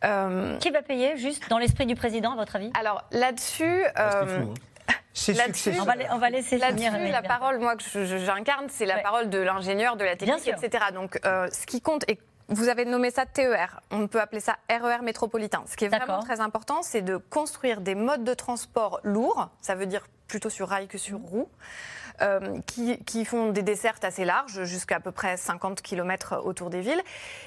Euh, 0.05 0.59
qui 0.59 0.71
va 0.71 0.83
payer, 0.83 1.17
juste 1.17 1.49
dans 1.49 1.59
l'esprit 1.59 1.87
du 1.87 1.95
président, 1.95 2.33
à 2.33 2.37
votre 2.37 2.57
avis? 2.57 2.71
Alors 2.79 3.05
là-dessus, 3.11 3.85
euh, 3.99 4.45
on 5.79 5.85
va, 5.85 5.95
on 6.11 6.19
va 6.19 6.31
laisser 6.31 6.59
Là-dessus, 6.59 7.09
la 7.11 7.23
parole, 7.23 7.59
moi, 7.59 7.77
que 7.77 8.05
j'incarne, 8.05 8.67
c'est 8.69 8.87
la 8.87 8.99
parole 8.99 9.31
de 9.31 9.39
l'ingénieur, 9.39 9.97
de 9.97 10.05
la 10.05 10.17
technique, 10.17 10.47
etc. 10.49 10.87
Donc, 10.93 11.19
euh, 11.25 11.49
ce 11.51 11.67
qui 11.67 11.81
compte, 11.81 12.05
et 12.09 12.19
Vous 12.49 12.69
avez 12.69 12.85
nommé 12.85 13.11
ça 13.11 13.27
TER. 13.27 13.81
On 13.91 14.07
peut 14.07 14.21
appeler 14.21 14.41
ça 14.41 14.57
RER 14.71 15.03
métropolitain. 15.03 15.65
Ce 15.67 15.77
qui 15.77 15.87
est 15.87 15.89
vraiment 15.89 16.21
très 16.21 16.41
important, 16.41 16.83
c'est 16.83 17.03
de 17.03 17.17
construire 17.17 17.81
des 17.81 17.95
modes 17.95 18.25
de 18.25 18.35
transport 18.35 19.01
lourds. 19.03 19.49
Ça 19.61 19.75
veut 19.75 19.87
dire 19.87 20.07
plutôt 20.29 20.51
sur 20.51 20.69
rail 20.69 20.87
que 20.89 20.99
sur 20.99 21.19
roue. 21.19 21.49
Euh, 22.23 22.61
qui, 22.67 23.25
font 23.25 23.51
des 23.51 23.63
dessertes 23.63 24.05
assez 24.05 24.25
larges, 24.25 24.63
jusqu'à 24.63 24.97
à 24.97 25.01
peu 25.01 25.11
près 25.11 25.37
50 25.37 25.83
km 25.83 26.43
autour 26.45 26.71
des 26.71 26.81
villes. 26.81 27.03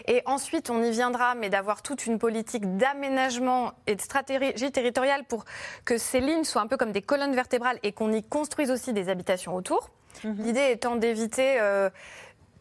Et 0.08 0.22
ensuite, 0.26 0.70
on 0.70 0.84
y 0.84 0.92
viendra, 0.92 1.36
mais 1.36 1.50
d'avoir 1.50 1.82
toute 1.82 2.06
une 2.06 2.20
politique 2.20 2.76
d'aménagement 2.76 3.72
et 3.86 3.96
de 3.96 4.02
stratégie 4.02 4.72
territoriale 4.74 5.24
pour 5.24 5.46
que 5.86 5.98
ces 5.98 6.20
lignes 6.20 6.44
soient 6.44 6.62
un 6.62 6.68
peu 6.68 6.76
comme 6.76 6.92
des 6.92 7.02
colonnes 7.02 7.34
vertébrales 7.34 7.80
et 7.82 7.94
qu'on 7.94 8.12
y 8.12 8.24
construise 8.24 8.70
aussi 8.70 8.92
des 8.92 9.08
habitations 9.08 9.56
autour. 9.56 9.90
Mhm. 10.26 10.36
L'idée 10.44 10.72
étant 10.72 10.98
d'éviter... 10.98 11.62
Euh, 11.62 11.90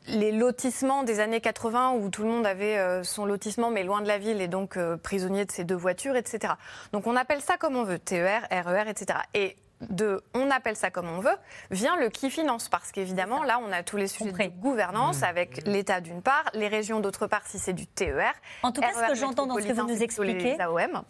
les 0.08 0.32
lotissements 0.32 1.02
des 1.02 1.20
années 1.20 1.40
80 1.40 1.92
où 1.92 2.08
tout 2.10 2.22
le 2.22 2.28
monde 2.28 2.46
avait 2.46 2.78
euh, 2.78 3.02
son 3.02 3.24
lotissement 3.26 3.70
mais 3.70 3.82
loin 3.82 4.02
de 4.02 4.08
la 4.08 4.18
ville 4.18 4.40
et 4.40 4.48
donc 4.48 4.78
prisonnier 5.02 5.44
de 5.44 5.52
ses 5.52 5.64
deux 5.64 5.74
voitures, 5.76 6.16
etc. 6.16 6.54
Donc 6.92 7.06
on 7.06 7.16
appelle 7.16 7.40
ça 7.40 7.56
comme 7.56 7.76
on 7.76 7.84
veut, 7.84 7.98
TER, 7.98 8.46
RER, 8.50 8.88
etc. 8.88 9.18
Et 9.34 9.56
de 9.80 10.22
on 10.34 10.50
appelle 10.50 10.76
ça 10.76 10.90
comme 10.90 11.08
on 11.08 11.20
veut, 11.20 11.36
vient 11.70 11.96
le 11.96 12.08
qui 12.08 12.30
finance. 12.30 12.68
Parce 12.68 12.92
qu'évidemment, 12.92 13.42
là, 13.42 13.60
on 13.62 13.72
a 13.72 13.82
tous 13.82 13.96
les 13.96 14.08
sujets 14.08 14.30
de 14.30 14.60
gouvernance 14.60 15.20
mmh. 15.20 15.24
avec 15.24 15.66
l'État 15.66 16.00
d'une 16.00 16.22
part, 16.22 16.44
les 16.54 16.68
régions 16.68 17.00
d'autre 17.00 17.26
part 17.26 17.46
si 17.46 17.58
c'est 17.58 17.72
du 17.72 17.86
TER. 17.86 18.32
En 18.62 18.72
tout 18.72 18.80
cas, 18.80 18.92
ce 18.92 19.12
que 19.12 19.14
j'entends 19.14 19.46
dans 19.46 19.56
ce 19.56 19.66
que 19.66 19.72
vous 19.72 19.86
nous 19.86 20.02
expliquez, 20.02 20.56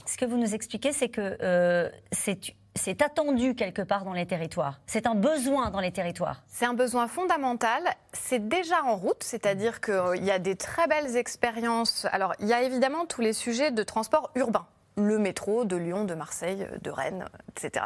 ce 0.06 0.16
que 0.16 0.24
vous 0.24 0.36
nous 0.36 0.54
expliquez, 0.54 0.92
c'est 0.92 1.08
que 1.08 1.36
euh, 1.42 1.88
c'est 2.12 2.54
attendu 3.02 3.54
quelque 3.54 3.82
part 3.82 4.04
dans 4.04 4.12
les 4.12 4.26
territoires. 4.26 4.80
C'est 4.86 5.06
un 5.06 5.14
besoin 5.14 5.70
dans 5.70 5.80
les 5.80 5.92
territoires. 5.92 6.42
C'est 6.46 6.66
un 6.66 6.74
besoin 6.74 7.08
fondamental. 7.08 7.82
C'est 8.12 8.48
déjà 8.48 8.82
en 8.84 8.96
route, 8.96 9.22
c'est-à-dire 9.22 9.80
qu'il 9.80 10.24
y 10.24 10.30
a 10.30 10.38
des 10.38 10.56
très 10.56 10.86
belles 10.86 11.16
expériences. 11.16 12.06
Alors, 12.12 12.34
il 12.40 12.46
y 12.46 12.52
a 12.52 12.62
évidemment 12.62 13.06
tous 13.06 13.20
les 13.20 13.32
sujets 13.32 13.70
de 13.70 13.82
transport 13.82 14.30
urbain 14.34 14.66
le 14.96 15.18
métro 15.18 15.64
de 15.64 15.76
Lyon, 15.76 16.04
de 16.04 16.14
Marseille, 16.14 16.66
de 16.82 16.90
Rennes, 16.90 17.26
etc. 17.50 17.84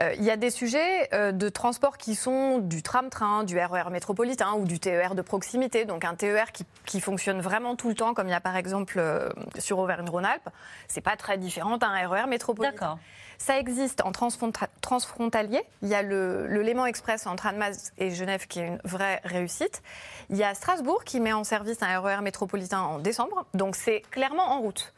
Euh, 0.00 0.14
il 0.16 0.24
y 0.24 0.30
a 0.30 0.36
des 0.36 0.50
sujets 0.50 1.08
euh, 1.14 1.32
de 1.32 1.48
transport 1.48 1.96
qui 1.96 2.14
sont 2.14 2.58
du 2.58 2.82
tram-train, 2.82 3.44
du 3.44 3.58
RER 3.58 3.84
e 3.86 3.90
métropolitain 3.90 4.52
ou 4.52 4.64
du 4.64 4.78
TER 4.78 5.14
de 5.14 5.22
proximité, 5.22 5.86
donc 5.86 6.04
un 6.04 6.14
TER 6.14 6.52
qui, 6.84 7.00
fonctionne 7.00 7.40
vraiment 7.40 7.76
tout 7.76 7.88
le 7.88 7.94
temps, 7.94 8.12
comme 8.12 8.26
il 8.26 8.32
y 8.32 8.34
a 8.34 8.40
par 8.40 8.56
exemple 8.56 8.98
euh, 8.98 9.30
sur 9.58 9.78
Auvergne-Rhône-Alpes. 9.78 10.48
C'est 10.88 11.00
pas 11.00 11.16
très 11.16 11.38
différent 11.38 11.78
d'un 11.78 11.92
RER 12.06 12.24
e 12.24 12.26
métropolitain. 12.26 12.98
Ça 13.38 13.56
existe 13.56 14.02
en 14.04 14.10
transfrontalier. 14.10 15.62
Il 15.82 15.88
y 15.88 15.94
a 15.94 16.02
le, 16.02 16.48
le 16.48 16.60
Léman 16.60 16.86
Express 16.86 17.26
entre 17.26 17.46
Annemasse 17.46 17.92
et 17.96 18.10
Genève 18.10 18.48
qui 18.48 18.58
est 18.58 18.66
une 18.66 18.80
vraie 18.82 19.20
réussite. 19.22 19.80
Il 20.28 20.36
y 20.36 20.42
a 20.42 20.54
Strasbourg 20.54 21.04
qui 21.04 21.20
met 21.20 21.32
en 21.32 21.44
service 21.44 21.80
un 21.82 22.00
RER 22.00 22.16
e 22.18 22.20
métropolitain 22.20 22.80
en 22.80 22.98
décembre. 22.98 23.46
Donc 23.54 23.76
c'est 23.76 24.02
clairement 24.10 24.50
en 24.50 24.60
route. 24.60 24.92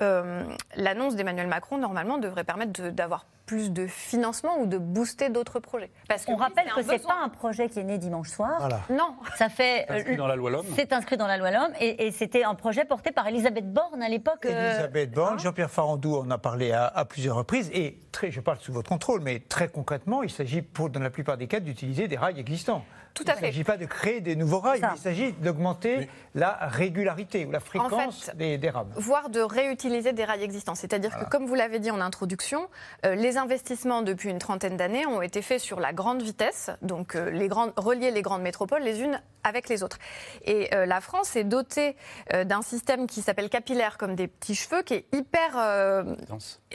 Euh, 0.00 0.44
l'annonce 0.76 1.16
d'Emmanuel 1.16 1.46
Macron, 1.46 1.78
normalement, 1.78 2.18
devrait 2.18 2.44
permettre 2.44 2.90
d'avoir 2.90 3.26
plus 3.48 3.72
de 3.72 3.86
financement 3.86 4.58
ou 4.60 4.66
de 4.66 4.76
booster 4.76 5.30
d'autres 5.30 5.58
projets. 5.58 5.90
Parce 6.06 6.26
qu'on 6.26 6.36
rappelle 6.36 6.66
que 6.70 6.82
ce 6.82 6.88
n'est 6.88 6.98
pas 6.98 7.16
un 7.24 7.30
projet 7.30 7.68
qui 7.68 7.80
est 7.80 7.84
né 7.84 7.96
dimanche 7.96 8.28
soir. 8.28 8.68
Non. 8.90 9.16
Ça 9.36 9.48
fait. 9.48 9.86
C'est 9.88 9.94
inscrit 9.94 10.16
dans 10.16 10.26
la 10.26 10.36
loi 10.36 10.50
L'Homme. 10.50 10.66
C'est 10.76 10.92
inscrit 10.92 11.16
dans 11.16 11.26
la 11.26 11.38
loi 11.38 11.50
L'Homme 11.50 11.72
et, 11.80 12.10
c'était 12.12 12.44
un 12.44 12.54
projet 12.54 12.84
porté 12.84 13.10
par 13.10 13.26
Elisabeth 13.26 13.72
Borne 13.72 14.02
à 14.02 14.08
l'époque. 14.08 14.44
Euh, 14.44 14.70
Elisabeth 14.70 15.12
Borne, 15.12 15.34
hein 15.34 15.38
Jean-Pierre 15.38 15.70
Farandou 15.70 16.16
en 16.16 16.30
a 16.30 16.38
parlé 16.38 16.72
à, 16.72 17.04
plusieurs 17.06 17.36
reprises 17.36 17.70
et 17.72 17.98
très, 18.12 18.30
je 18.30 18.40
parle 18.40 18.58
sous 18.58 18.72
votre 18.72 18.90
contrôle, 18.90 19.20
mais 19.22 19.40
très 19.40 19.68
concrètement, 19.68 20.22
il 20.22 20.30
s'agit 20.30 20.60
pour, 20.60 20.90
dans 20.90 21.00
la 21.00 21.10
plupart 21.10 21.38
des 21.38 21.46
cas 21.46 21.60
d'utiliser 21.60 22.06
des 22.06 22.16
rails 22.16 22.38
existants. 22.38 22.84
Tout 23.14 23.24
à 23.26 23.34
fait. 23.34 23.38
Il 23.38 23.42
ne 23.42 23.52
s'agit 23.52 23.64
pas 23.64 23.76
de 23.76 23.86
créer 23.86 24.20
des 24.20 24.36
nouveaux 24.36 24.60
rails, 24.60 24.80
il 24.94 25.00
s'agit 25.00 25.32
d'augmenter 25.32 26.08
la 26.34 26.58
régularité 26.62 27.44
ou 27.46 27.50
la 27.50 27.60
fréquence 27.60 28.30
des, 28.34 28.70
rames. 28.70 28.92
Voire 28.96 29.30
de 29.30 29.40
réutiliser 29.40 30.12
des 30.12 30.24
rails 30.24 30.42
existants. 30.42 30.74
C'est-à-dire 30.74 31.16
que, 31.18 31.24
comme 31.28 31.46
vous 31.46 31.54
l'avez 31.54 31.78
dit 31.78 31.90
en 31.90 32.00
introduction, 32.00 32.68
euh, 33.04 33.14
les 33.14 33.36
investissements 33.36 34.02
depuis 34.02 34.30
une 34.30 34.38
trentaine 34.38 34.76
d'années 34.76 35.06
ont 35.06 35.22
été 35.22 35.42
faits 35.42 35.60
sur 35.60 35.80
la 35.80 35.92
grande 35.92 36.22
vitesse, 36.22 36.70
donc 36.82 37.14
euh, 37.14 37.30
les 37.30 37.48
grandes, 37.48 37.72
relier 37.76 38.10
les 38.10 38.22
grandes 38.22 38.42
métropoles 38.42 38.82
les 38.82 39.00
unes 39.00 39.20
avec 39.44 39.68
les 39.68 39.82
autres. 39.82 39.98
Et 40.44 40.74
euh, 40.74 40.84
la 40.84 41.00
France 41.00 41.36
est 41.36 41.44
dotée 41.44 41.96
d'un 42.44 42.62
système 42.62 43.06
qui 43.06 43.22
s'appelle 43.22 43.48
capillaire 43.48 43.96
comme 43.96 44.14
des 44.14 44.28
petits 44.28 44.54
cheveux, 44.54 44.82
qui 44.82 44.94
est 44.94 45.06
hyper 45.12 46.04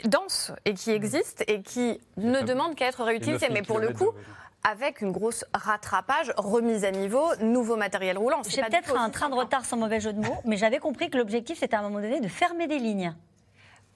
dense. 0.04 0.52
et 0.64 0.74
qui 0.74 0.90
existe 0.90 1.44
et 1.46 1.62
qui 1.62 2.00
ne 2.16 2.40
demande 2.42 2.74
qu'à 2.74 2.86
être 2.86 3.04
réutilisé. 3.04 3.48
Mais 3.50 3.62
pour 3.62 3.78
le 3.78 3.90
coup, 3.90 4.10
avec 4.64 5.02
une 5.02 5.12
grosse 5.12 5.44
rattrapage, 5.52 6.32
remise 6.36 6.84
à 6.84 6.90
niveau, 6.90 7.24
nouveau 7.40 7.76
matériel 7.76 8.18
roulant. 8.18 8.42
J'ai 8.48 8.62
peut-être 8.62 8.96
un 8.96 9.10
train 9.10 9.28
de 9.28 9.34
retard 9.34 9.64
sans 9.64 9.76
mauvais 9.76 10.00
jeu 10.00 10.12
de 10.12 10.20
mots, 10.20 10.40
mais 10.44 10.56
j'avais 10.56 10.78
compris 10.78 11.10
que 11.10 11.18
l'objectif 11.18 11.58
c'était 11.58 11.76
à 11.76 11.80
un 11.80 11.82
moment 11.82 12.00
donné 12.00 12.20
de 12.20 12.28
fermer 12.28 12.66
des 12.66 12.78
lignes. 12.78 13.14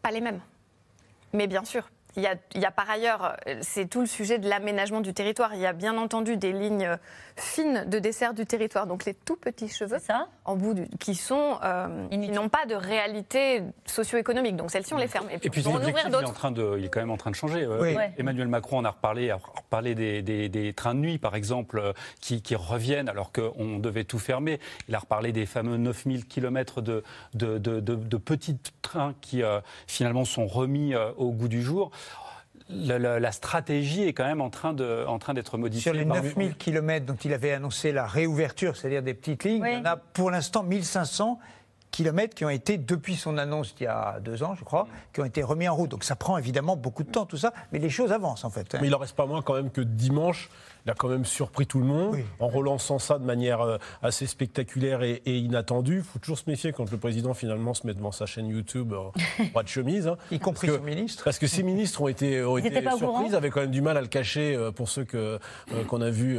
Pas 0.02 0.10
les 0.10 0.20
mêmes. 0.20 0.40
Mais 1.32 1.46
bien 1.46 1.64
sûr, 1.64 1.90
il 2.18 2.60
y, 2.60 2.64
a, 2.64 2.70
par 2.72 2.90
ailleurs, 2.90 3.36
c'est 3.60 3.88
tout 3.88 4.00
le 4.00 4.06
sujet 4.06 4.38
de 4.38 4.48
l'aménagement 4.48 5.00
du 5.00 5.14
territoire. 5.14 5.54
Il 5.54 5.60
y 5.60 5.66
a 5.66 5.72
bien 5.72 5.96
entendu 5.96 6.36
des 6.36 6.52
lignes 6.52 6.98
fines 7.36 7.84
de 7.86 8.00
dessert 8.00 8.34
du 8.34 8.44
territoire, 8.44 8.88
donc 8.88 9.04
les 9.04 9.14
tout 9.14 9.36
petits 9.36 9.68
cheveux 9.68 9.98
en 10.44 10.56
bout 10.56 10.74
qui 10.98 11.14
sont 11.14 11.58
euh, 11.62 12.08
qui 12.08 12.30
n'ont 12.30 12.48
pas 12.48 12.66
de 12.66 12.74
réalité 12.74 13.62
socio-économique. 13.86 14.56
Donc 14.56 14.70
celles-ci, 14.70 14.94
on 14.94 14.98
les 14.98 15.06
ferme. 15.06 15.28
Et 15.30 15.38
puis, 15.38 15.66
on 15.66 15.76
ouvrir 15.76 16.10
d'autres. 16.10 16.34
Il, 16.78 16.84
est 16.84 16.88
quand 16.88 17.00
même 17.00 17.10
en 17.10 17.16
train 17.16 17.30
de 17.30 17.36
changer. 17.36 17.62
Euh, 17.62 17.94
Emmanuel 18.16 18.48
Macron 18.48 18.78
en 18.78 18.84
a 18.84 18.90
reparlé, 18.90 19.30
a 19.30 19.36
reparlé 19.36 19.94
des, 19.94 20.72
trains 20.74 20.94
de 20.94 21.00
nuit, 21.00 21.18
par 21.18 21.36
exemple, 21.36 21.78
euh, 21.78 21.92
qui, 22.20 22.42
reviennent 22.54 23.08
alors 23.08 23.30
qu'on 23.32 23.78
devait 23.78 24.04
tout 24.04 24.18
fermer. 24.18 24.58
Il 24.88 24.94
a 24.94 24.98
reparlé 24.98 25.32
des 25.32 25.46
fameux 25.46 25.76
9000 25.76 26.26
km 26.26 26.80
de, 26.80 27.04
de, 27.34 27.58
de, 27.58 28.16
petits 28.16 28.58
trains 28.82 29.14
qui 29.20 29.42
finalement 29.86 30.24
sont 30.24 30.46
remis 30.46 30.94
au 31.16 31.30
goût 31.30 31.48
du 31.48 31.62
jour 31.62 31.90
la, 32.68 33.32
stratégie 33.32 34.02
est 34.02 34.12
quand 34.12 34.24
même 34.24 34.40
en 34.40 34.50
train, 34.50 34.72
de, 34.72 35.04
en 35.06 35.18
train 35.18 35.34
d'être 35.34 35.58
modifiée. 35.58 35.92
Sur 35.92 35.98
les 35.98 36.04
9000 36.04 36.56
km 36.56 37.06
dont 37.06 37.16
il 37.16 37.32
avait 37.32 37.52
annoncé 37.52 37.92
la 37.92 38.06
réouverture, 38.06 38.76
c'est-à-dire 38.76 39.02
des 39.02 39.14
petites 39.14 39.44
lignes, 39.44 39.64
il 39.66 39.78
y 39.78 39.80
en 39.80 39.84
a 39.84 39.96
pour 39.96 40.30
l'instant 40.30 40.62
1500 40.62 41.38
kilomètres 41.90 42.34
qui 42.34 42.44
ont 42.44 42.50
été, 42.50 42.76
depuis 42.76 43.16
son 43.16 43.38
annonce 43.38 43.74
il 43.80 43.84
y 43.84 43.86
a 43.86 44.20
deux 44.20 44.42
ans, 44.42 44.54
je 44.54 44.64
crois, 44.64 44.86
qui 45.12 45.20
ont 45.20 45.24
été 45.24 45.42
remis 45.42 45.68
en 45.68 45.74
route. 45.74 45.90
Donc 45.90 46.04
ça 46.04 46.16
prend 46.16 46.36
évidemment 46.38 46.76
beaucoup 46.76 47.02
de 47.02 47.10
temps, 47.10 47.26
tout 47.26 47.36
ça, 47.36 47.52
mais 47.72 47.78
les 47.78 47.90
choses 47.90 48.12
avancent 48.12 48.44
en 48.44 48.50
fait. 48.50 48.76
Mais 48.80 48.88
il 48.88 48.94
en 48.94 48.98
reste 48.98 49.16
pas 49.16 49.26
moins 49.26 49.42
quand 49.42 49.54
même 49.54 49.70
que 49.70 49.80
dimanche, 49.80 50.50
il 50.88 50.90
a 50.90 50.94
quand 50.94 51.08
même 51.08 51.26
surpris 51.26 51.66
tout 51.66 51.80
le 51.80 51.84
monde 51.84 52.16
en 52.40 52.48
relançant 52.48 52.98
ça 52.98 53.18
de 53.18 53.24
manière 53.24 53.60
euh, 53.60 53.76
assez 54.02 54.26
spectaculaire 54.26 55.02
et, 55.02 55.20
inattendue. 55.26 55.98
Il 55.98 56.02
faut 56.02 56.18
toujours 56.18 56.38
se 56.38 56.48
méfier 56.48 56.72
quand 56.72 56.90
le 56.90 56.96
président 56.96 57.34
finalement 57.34 57.74
se 57.74 57.86
met 57.86 57.92
devant 57.92 58.10
sa 58.10 58.24
chaîne 58.24 58.48
YouTube 58.48 58.94
en 58.94 59.12
droit 59.50 59.62
de 59.62 59.68
chemise. 59.68 60.08
Hein. 60.08 60.16
y 60.30 60.38
compris 60.38 60.68
son 60.68 60.80
ministre. 60.80 61.24
Parce 61.24 61.38
que 61.38 61.46
ses 61.46 61.62
ministres 61.62 62.00
ont 62.00 62.08
été, 62.08 62.42
ont 62.42 62.56
été 62.56 62.80
surpris, 62.96 63.26
ils 63.28 63.34
avaient 63.34 63.50
quand 63.50 63.60
même 63.60 63.70
du 63.70 63.82
mal 63.82 63.98
à 63.98 64.00
le 64.00 64.06
cacher 64.06 64.56
euh, 64.56 64.70
pour 64.70 64.88
ceux 64.88 65.04
que, 65.04 65.38
euh, 65.74 65.84
qu'on 65.84 66.00
a 66.00 66.08
vus 66.08 66.38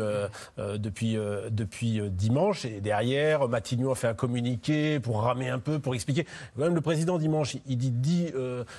depuis, 0.58 1.18
depuis 1.52 2.02
dimanche. 2.10 2.66
Et 2.66 2.82
derrière, 2.82 3.48
Matignon 3.48 3.92
a 3.92 3.96
fait 3.96 4.08
un 4.08 4.14
communiqué 4.16 5.00
pour 5.00 5.22
ramer 5.22 5.50
un 5.50 5.60
peu, 5.60 5.78
pour 5.78 5.94
expliquer. 5.94 6.26
Quand 6.56 6.64
même, 6.64 6.76
le 6.76 6.82
président 6.82 7.20
dimanche, 7.20 7.58
il 7.68 7.78
dit 7.78 7.92
10, 7.92 8.34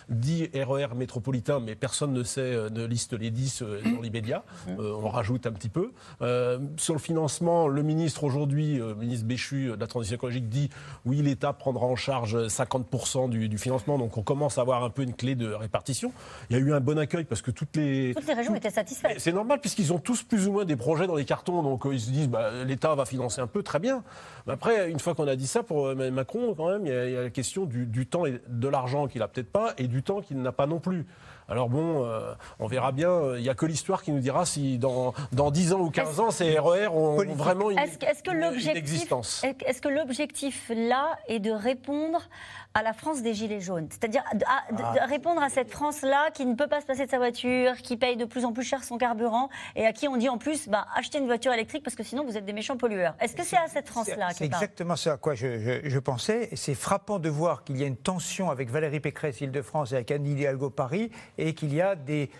10 0.09 0.51
RER 0.55 0.89
métropolitains, 0.97 1.61
mais 1.61 1.77
personne 1.77 2.13
ne 2.13 2.25
sait, 2.25 2.71
ne 2.71 2.85
liste 2.85 3.13
les 3.13 3.31
10 3.31 3.63
dans 3.95 4.01
l'immédiat. 4.01 4.43
on 4.79 5.09
rajoute 5.09 5.47
un 5.47 5.53
petit 5.53 5.60
peu. 5.69 5.93
Euh, 6.23 6.59
sur 6.77 6.95
le 6.95 7.01
financement, 7.01 7.69
le 7.69 7.83
ministre 7.83 8.25
aujourd'hui, 8.25 8.77
le 8.77 8.85
euh, 8.85 8.95
ministre 8.95 9.27
Béchu 9.27 9.67
de 9.67 9.81
la 9.81 9.87
transition 9.87 10.17
écologique, 10.17 10.49
dit 10.49 10.71
oui, 11.05 11.23
l'État 11.23 11.53
prendra 11.53 11.87
en 11.87 11.97
charge 11.97 12.37
50% 12.37 13.29
du, 13.29 13.59
financement. 13.59 13.99
Donc 13.99 14.17
on 14.17 14.23
commence 14.23 14.59
à 14.59 14.63
avoir 14.63 14.85
un 14.85 14.91
peu 14.91 15.03
une 15.03 15.15
clé 15.15 15.35
de 15.35 15.53
répartition. 15.53 16.13
Il 16.49 16.57
y 16.57 16.61
a 16.61 16.63
eu 16.63 16.73
un 16.73 16.81
bon 16.81 16.99
accueil 16.99 17.25
parce 17.25 17.43
que 17.43 17.51
toutes 17.51 17.77
les... 17.77 18.15
Toutes 18.15 18.27
les 18.27 18.35
régions 18.35 18.55
étaient 18.55 18.71
satisfaites. 18.71 19.19
C'est 19.19 19.33
normal 19.33 19.61
puisqu'ils 19.61 19.93
ont 19.93 19.99
tous 19.99 20.23
plus 20.23 20.47
ou 20.49 20.53
moins 20.53 20.65
des 20.65 20.77
projets 20.77 21.07
dans 21.07 21.17
les 21.17 21.25
cartons. 21.25 21.63
Donc 21.63 21.87
euh, 21.87 21.95
ils 21.95 22.01
se 22.01 22.11
disent 22.11 22.29
bah, 22.29 22.65
l'État 22.65 22.95
va 22.95 23.05
financer 23.05 23.41
un 23.41 23.47
peu, 23.47 23.63
très 23.63 23.79
bien. 23.79 24.03
Mais 24.47 24.55
après, 24.55 24.91
une 24.91 24.99
fois 24.99 25.15
qu'on 25.15 25.29
a 25.29 25.37
dit 25.37 25.47
ça, 25.47 25.63
pour 25.63 25.95
Macron, 25.95 26.55
quand 26.55 26.71
même, 26.71 26.87
il 26.87 26.93
y 26.93 27.17
a, 27.17 27.23
la 27.25 27.31
question 27.31 27.65
du, 27.65 27.87
du 27.87 28.07
temps 28.07 28.27
et 28.27 28.41
de 28.49 28.69
l'argent 28.69 29.07
qu'il 29.07 29.21
n'a 29.21 29.29
peut-être 29.29 29.51
pas 29.53 29.75
et 29.79 29.87
du 29.87 30.03
temps 30.03 30.21
qu'il 30.21 30.41
n'a 30.41 30.53
pas 30.53 30.67
non 30.67 30.79
plus. 30.79 31.07
Alors 31.51 31.69
bon, 31.69 32.07
euh, 32.07 32.33
on 32.61 32.69
verra 32.69 32.93
bien. 32.93 33.35
Il 33.37 33.43
n'y 33.43 33.49
a 33.49 33.55
que 33.55 33.67
l'histoire 33.67 34.03
qui 34.03 34.13
nous 34.13 34.21
dira 34.21 34.47
si 34.47 34.79
dans, 34.79 35.13
dans 35.33 35.51
10 35.51 35.73
ans 35.73 35.81
ou 35.81 35.91
15 35.91 36.21
ans, 36.21 36.31
ces 36.31 36.59
RER 36.59 36.87
ont 36.89 37.17
vraiment 37.35 37.71
une, 37.71 37.79
est-ce, 37.79 37.99
que 38.23 38.31
une 38.31 38.77
existence. 38.77 39.43
Est-ce 39.67 39.83
que 39.83 39.89
l'objectif 39.89 40.71
là 40.75 41.19
est 41.27 41.41
de 41.41 41.51
répondre 41.51 42.29
à 42.75 42.83
la 42.83 42.93
France 42.93 43.23
des 43.23 43.35
Gilets 43.35 43.61
jaunes. 43.61 43.89
C'est-à-dire 43.91 44.23
de, 44.33 44.45
ah. 44.47 45.07
répondre 45.07 45.43
à 45.43 45.49
cette 45.49 45.71
France-là 45.71 46.31
qui 46.33 46.47
ne 46.47 46.55
peut 46.55 46.69
pas 46.69 46.81
se 46.81 46.87
passer 46.87 47.05
de 47.07 47.11
sa 47.11 47.19
voiture, 47.19 47.77
qui 47.77 47.97
paye 47.97 48.17
de 48.17 48.25
plus 48.25 48.45
en 48.45 48.53
plus 48.53 48.63
cher 48.63 48.85
son 48.85 48.97
carburant 48.97 49.49
et 49.75 49.87
à 49.87 49.93
qui 49.93 50.07
on 50.09 50.17
dit 50.17 50.29
en 50.29 50.39
plus 50.39 50.69
bah, 50.69 50.87
achetez 50.95 51.19
une 51.19 51.27
voiture 51.27 51.53
électrique 51.53 51.83
parce 51.83 51.97
que 51.97 52.03
sinon 52.03 52.25
vous 52.25 52.37
êtes 52.37 52.45
des 52.45 52.53
méchants 52.53 52.77
pollueurs. 52.77 53.15
Est-ce 53.21 53.35
que 53.35 53.45
c'est 53.45 53.57
à 53.57 53.67
cette 53.69 53.89
France-là 53.89 54.29
C'est 54.35 54.45
exactement 54.45 54.97
ça 54.97 55.15
à 55.15 55.17
quoi 55.17 55.35
je, 55.35 55.81
je, 55.83 55.99
pensais. 55.99 56.51
C'est 56.55 56.75
frappant 56.75 57.19
de 57.19 57.29
voir 57.29 57.65
qu'il 57.65 57.77
y 57.77 57.83
a 57.83 57.87
une 57.87 57.97
tension 57.97 58.51
avec 58.51 58.71
Valérie 58.71 59.01
Pécresse, 59.01 59.41
Île-de-France, 59.41 59.93
et 59.93 59.97
avec 59.97 60.11
Anne 60.11 60.27
Hidalgo, 60.27 60.71
Paris, 60.71 61.11
et 61.39 61.55
qu'il 61.55 61.75
y 61.75 61.81
a 61.81 61.97
des 61.97 62.31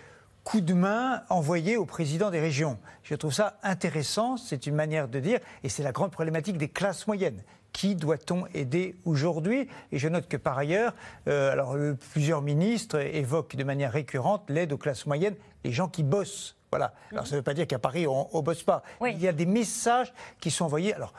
coup 0.43 0.61
de 0.61 0.73
main 0.73 1.21
envoyé 1.29 1.77
au 1.77 1.85
président 1.85 2.31
des 2.31 2.39
régions. 2.39 2.79
Je 3.03 3.15
trouve 3.15 3.33
ça 3.33 3.59
intéressant, 3.63 4.37
c'est 4.37 4.65
une 4.65 4.75
manière 4.75 5.07
de 5.07 5.19
dire, 5.19 5.39
et 5.63 5.69
c'est 5.69 5.83
la 5.83 5.91
grande 5.91 6.11
problématique 6.11 6.57
des 6.57 6.69
classes 6.69 7.05
moyennes. 7.07 7.43
Qui 7.73 7.95
doit-on 7.95 8.45
aider 8.53 8.95
aujourd'hui 9.05 9.67
Et 9.91 9.97
je 9.97 10.07
note 10.07 10.27
que 10.27 10.37
par 10.37 10.57
ailleurs, 10.57 10.93
euh, 11.27 11.51
alors 11.51 11.75
euh, 11.75 11.97
plusieurs 12.11 12.41
ministres 12.41 12.99
évoquent 12.99 13.55
de 13.55 13.63
manière 13.63 13.91
récurrente 13.91 14.49
l'aide 14.49 14.73
aux 14.73 14.77
classes 14.77 15.05
moyennes, 15.05 15.35
les 15.63 15.71
gens 15.71 15.87
qui 15.87 16.03
bossent. 16.03 16.55
Voilà. 16.71 16.93
Alors 17.11 17.27
ça 17.27 17.35
ne 17.35 17.39
veut 17.39 17.43
pas 17.43 17.53
dire 17.53 17.67
qu'à 17.67 17.79
Paris 17.79 18.07
on 18.07 18.27
ne 18.33 18.41
bosse 18.41 18.63
pas. 18.63 18.83
Il 19.05 19.19
y 19.19 19.27
a 19.27 19.33
des 19.33 19.45
messages 19.45 20.13
qui 20.39 20.51
sont 20.51 20.65
envoyés. 20.65 20.93
Alors 20.93 21.13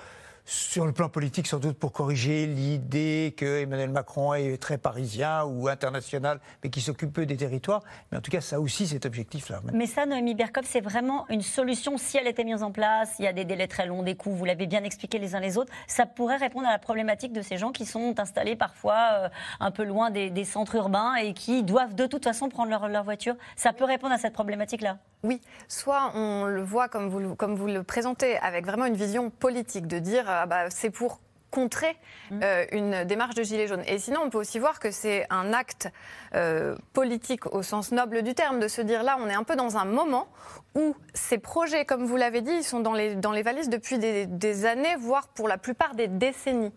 sur 0.44 0.86
le 0.86 0.92
plan 0.92 1.08
politique, 1.08 1.46
sans 1.46 1.58
doute 1.58 1.78
pour 1.78 1.92
corriger 1.92 2.46
l'idée 2.46 3.34
que 3.36 3.60
Emmanuel 3.60 3.90
Macron 3.90 4.34
est 4.34 4.60
très 4.60 4.78
parisien 4.78 5.44
ou 5.44 5.68
international, 5.68 6.40
mais 6.62 6.70
qui 6.70 6.80
s'occupe 6.80 7.12
peu 7.12 7.26
des 7.26 7.36
territoires. 7.36 7.82
Mais 8.10 8.18
en 8.18 8.20
tout 8.20 8.30
cas, 8.30 8.40
ça 8.40 8.60
aussi 8.60 8.86
cet 8.86 9.06
objectif-là. 9.06 9.60
Mais 9.72 9.86
ça, 9.86 10.06
Noémie 10.06 10.34
Berkov, 10.34 10.64
c'est 10.66 10.80
vraiment 10.80 11.26
une 11.28 11.42
solution 11.42 11.96
si 11.96 12.16
elle 12.16 12.26
était 12.26 12.44
mise 12.44 12.62
en 12.62 12.72
place. 12.72 13.14
Il 13.18 13.24
y 13.24 13.28
a 13.28 13.32
des 13.32 13.44
délais 13.44 13.68
très 13.68 13.86
longs, 13.86 14.02
des 14.02 14.16
coûts, 14.16 14.32
vous 14.32 14.44
l'avez 14.44 14.66
bien 14.66 14.82
expliqué 14.82 15.18
les 15.18 15.34
uns 15.34 15.40
les 15.40 15.58
autres. 15.58 15.72
Ça 15.86 16.06
pourrait 16.06 16.36
répondre 16.36 16.66
à 16.66 16.72
la 16.72 16.78
problématique 16.78 17.32
de 17.32 17.42
ces 17.42 17.56
gens 17.56 17.70
qui 17.70 17.86
sont 17.86 18.18
installés 18.18 18.56
parfois 18.56 19.08
euh, 19.12 19.28
un 19.60 19.70
peu 19.70 19.84
loin 19.84 20.10
des, 20.10 20.44
centres 20.44 20.74
urbains 20.74 21.14
et 21.14 21.34
qui 21.34 21.62
doivent 21.62 21.94
de 21.94 22.06
toute 22.06 22.24
façon 22.24 22.48
prendre 22.48 22.70
leur, 22.70 22.88
leur 22.88 23.04
voiture. 23.04 23.36
Ça 23.54 23.72
peut 23.72 23.84
répondre 23.84 24.12
à 24.12 24.18
cette 24.18 24.32
problématique-là? 24.32 24.98
Oui, 25.24 25.40
soit 25.68 26.10
on 26.16 26.46
le 26.46 26.62
voit 26.62 26.88
comme 26.88 27.08
vous, 27.08 27.36
comme 27.36 27.54
vous 27.54 27.68
le 27.68 27.84
présentez, 27.84 28.38
avec 28.38 28.66
vraiment 28.66 28.86
une 28.86 28.96
vision 28.96 29.30
politique, 29.30 29.86
de 29.86 30.00
dire 30.00 30.28
ah 30.32 30.46
bah, 30.46 30.70
c'est 30.70 30.90
pour 30.90 31.20
contrer 31.52 31.96
mmh. 32.30 32.40
euh, 32.42 32.64
une 32.72 33.04
démarche 33.04 33.36
de 33.36 33.44
gilet 33.44 33.68
jaune. 33.68 33.84
Et 33.86 33.98
sinon, 33.98 34.22
on 34.24 34.30
peut 34.30 34.38
aussi 34.38 34.58
voir 34.58 34.80
que 34.80 34.90
c'est 34.90 35.26
un 35.30 35.52
acte 35.52 35.88
euh, 36.34 36.74
politique 36.94 37.46
au 37.54 37.62
sens 37.62 37.92
noble 37.92 38.22
du 38.22 38.34
terme, 38.34 38.58
de 38.58 38.66
se 38.66 38.80
dire 38.80 39.04
là, 39.04 39.18
on 39.20 39.28
est 39.28 39.34
un 39.34 39.44
peu 39.44 39.54
dans 39.54 39.76
un 39.76 39.84
moment 39.84 40.26
où 40.74 40.96
ces 41.14 41.38
projets, 41.38 41.84
comme 41.84 42.06
vous 42.06 42.16
l'avez 42.16 42.40
dit, 42.40 42.52
ils 42.52 42.64
sont 42.64 42.80
dans 42.80 42.94
les, 42.94 43.14
dans 43.14 43.32
les 43.32 43.42
valises 43.42 43.68
depuis 43.68 43.98
des, 43.98 44.26
des, 44.26 44.64
années, 44.64 44.96
voire 44.98 45.28
pour 45.28 45.46
la 45.46 45.58
plupart 45.58 45.94
des 45.94 46.08
décennies. 46.08 46.72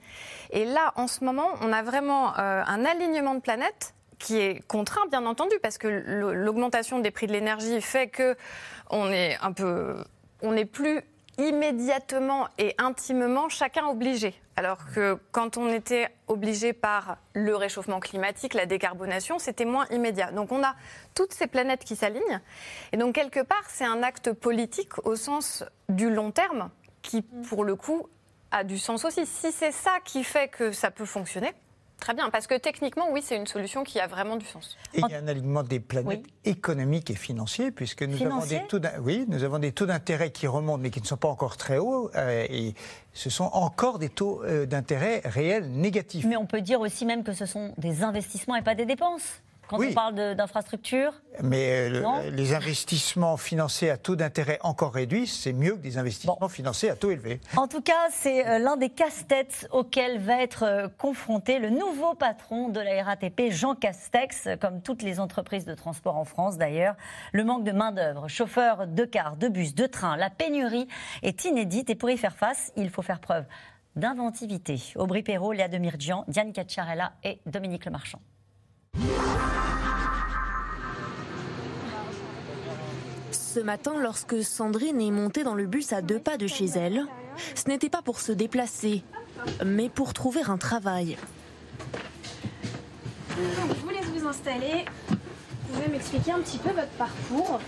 Et 0.51 0.65
là, 0.65 0.91
en 0.97 1.07
ce 1.07 1.23
moment, 1.23 1.47
on 1.61 1.71
a 1.71 1.81
vraiment 1.81 2.37
euh, 2.37 2.61
un 2.67 2.85
alignement 2.85 3.33
de 3.33 3.39
planètes 3.39 3.95
qui 4.19 4.37
est 4.37 4.65
contraint, 4.67 5.07
bien 5.09 5.25
entendu, 5.25 5.55
parce 5.61 5.77
que 5.77 5.87
l'augmentation 5.87 6.99
des 6.99 7.11
prix 7.11 7.27
de 7.27 7.31
l'énergie 7.31 7.79
fait 7.81 8.07
que 8.07 8.35
on 8.89 9.09
est 9.09 9.37
un 9.41 9.51
peu, 9.53 10.03
on 10.41 10.51
n'est 10.51 10.65
plus 10.65 11.01
immédiatement 11.37 12.47
et 12.57 12.75
intimement 12.77 13.49
chacun 13.49 13.87
obligé. 13.87 14.33
Alors 14.55 14.79
que 14.93 15.19
quand 15.31 15.57
on 15.57 15.69
était 15.69 16.09
obligé 16.27 16.71
par 16.71 17.17
le 17.33 17.55
réchauffement 17.55 17.99
climatique, 17.99 18.53
la 18.53 18.65
décarbonation, 18.65 19.37
c'était 19.37 19.65
moins 19.65 19.85
immédiat. 19.91 20.31
Donc 20.31 20.51
on 20.51 20.63
a 20.63 20.75
toutes 21.13 21.33
ces 21.33 21.47
planètes 21.47 21.83
qui 21.83 21.95
s'alignent. 21.95 22.41
Et 22.93 22.97
donc 22.97 23.15
quelque 23.15 23.41
part, 23.41 23.63
c'est 23.67 23.85
un 23.85 24.01
acte 24.01 24.31
politique 24.31 25.05
au 25.05 25.15
sens 25.15 25.65
du 25.89 26.09
long 26.09 26.31
terme 26.31 26.69
qui, 27.01 27.21
pour 27.21 27.65
le 27.65 27.75
coup, 27.75 28.07
a 28.51 28.63
du 28.63 28.77
sens 28.77 29.03
aussi. 29.03 29.25
Si 29.25 29.51
c'est 29.51 29.71
ça 29.71 29.99
qui 30.05 30.23
fait 30.23 30.47
que 30.47 30.71
ça 30.71 30.89
peut 30.89 31.05
fonctionner, 31.05 31.53
Très 31.99 32.13
bien, 32.13 32.29
parce 32.29 32.45
que 32.45 32.55
techniquement, 32.55 33.05
oui, 33.11 33.21
c'est 33.23 33.35
une 33.35 33.47
solution 33.47 33.83
qui 33.83 33.99
a 33.99 34.07
vraiment 34.07 34.35
du 34.35 34.45
sens. 34.45 34.77
Et 34.93 34.99
il 34.99 35.11
y 35.11 35.15
a 35.15 35.17
un 35.17 35.27
alignement 35.27 35.63
des 35.63 35.79
planètes 35.79 36.25
économiques 36.43 37.09
et 37.09 37.15
financiers, 37.15 37.71
puisque 37.71 38.03
nous 38.03 38.21
avons 38.21 38.45
des 38.45 38.61
taux, 38.67 38.79
oui, 39.01 39.25
nous 39.27 39.43
avons 39.43 39.59
des 39.59 39.71
taux 39.71 39.85
d'intérêt 39.85 40.31
qui 40.31 40.45
remontent, 40.45 40.77
mais 40.77 40.91
qui 40.91 41.01
ne 41.01 41.07
sont 41.07 41.17
pas 41.17 41.29
encore 41.29 41.57
très 41.57 41.77
hauts, 41.77 42.11
euh, 42.15 42.45
et 42.49 42.75
ce 43.13 43.29
sont 43.29 43.49
encore 43.53 43.97
des 43.97 44.09
taux 44.09 44.43
euh, 44.43 44.65
d'intérêt 44.65 45.21
réels 45.25 45.71
négatifs. 45.71 46.25
Mais 46.25 46.37
on 46.37 46.45
peut 46.45 46.61
dire 46.61 46.81
aussi 46.81 47.05
même 47.05 47.23
que 47.23 47.33
ce 47.33 47.45
sont 47.45 47.73
des 47.77 48.03
investissements 48.03 48.55
et 48.55 48.61
pas 48.61 48.75
des 48.75 48.85
dépenses 48.85 49.41
quand 49.67 49.79
on 49.79 49.93
parle 49.93 50.35
d'infrastructures 50.35 51.13
Mais 51.41 51.89
euh, 51.91 52.29
les 52.31 52.53
investissements 52.53 53.37
financés 53.37 53.89
à 53.89 53.97
taux 53.97 54.15
d'intérêt 54.15 54.59
encore 54.61 54.93
réduit, 54.93 55.27
c'est 55.27 55.53
mieux 55.53 55.73
que 55.73 55.81
des 55.81 55.97
investissements 55.97 56.37
financés 56.49 56.89
à 56.89 56.95
taux 56.95 57.11
élevé. 57.11 57.39
En 57.55 57.67
tout 57.67 57.81
cas, 57.81 58.09
c'est 58.11 58.47
euh, 58.47 58.59
l'un 58.59 58.77
des 58.77 58.89
casse-têtes 58.89 59.67
auxquels 59.71 60.19
va 60.19 60.41
être 60.41 60.63
euh, 60.63 60.87
confronté 60.97 61.59
le 61.59 61.69
nouveau 61.69 62.13
patron 62.13 62.69
de 62.69 62.79
la 62.79 63.03
RATP, 63.03 63.51
Jean 63.51 63.75
Castex, 63.75 64.49
comme 64.61 64.81
toutes 64.81 65.01
les 65.01 65.19
entreprises 65.19 65.65
de 65.65 65.73
transport 65.73 66.17
en 66.17 66.25
France 66.25 66.57
d'ailleurs. 66.57 66.95
Le 67.31 67.43
manque 67.43 67.63
de 67.63 67.71
main-d'œuvre, 67.71 68.27
chauffeurs 68.27 68.87
de 68.87 69.05
cars, 69.05 69.37
de 69.37 69.47
bus, 69.47 69.75
de 69.75 69.85
trains, 69.85 70.17
la 70.17 70.29
pénurie 70.29 70.87
est 71.23 71.45
inédite 71.45 71.89
et 71.89 71.95
pour 71.95 72.09
y 72.09 72.17
faire 72.17 72.35
face, 72.35 72.71
il 72.75 72.89
faut 72.89 73.01
faire 73.01 73.19
preuve 73.19 73.45
d'inventivité. 73.95 74.81
Aubry 74.95 75.23
Perrault, 75.23 75.53
Léa 75.53 75.67
Demirjian, 75.67 76.25
Diane 76.27 76.51
Cacciarella 76.51 77.13
et 77.23 77.39
Dominique 77.45 77.85
Lemarchand. 77.85 78.19
Ce 83.31 83.59
matin, 83.59 83.93
lorsque 84.01 84.43
Sandrine 84.43 84.99
est 84.99 85.11
montée 85.11 85.43
dans 85.43 85.55
le 85.55 85.65
bus 85.65 85.93
à 85.93 86.01
deux 86.01 86.19
pas 86.19 86.37
de 86.37 86.47
chez 86.47 86.65
elle, 86.75 87.05
ce 87.55 87.69
n'était 87.69 87.89
pas 87.89 88.01
pour 88.01 88.19
se 88.19 88.31
déplacer, 88.31 89.03
mais 89.65 89.89
pour 89.89 90.13
trouver 90.13 90.41
un 90.47 90.57
travail. 90.57 91.17
Je 93.29 93.81
vous 93.81 93.89
laisse 93.89 94.05
vous 94.13 94.27
installer. 94.27 94.85
Vous 95.09 95.73
pouvez 95.73 95.87
m'expliquer 95.89 96.31
un 96.31 96.39
petit 96.39 96.57
peu 96.57 96.69
votre 96.69 96.91
parcours 96.97 97.59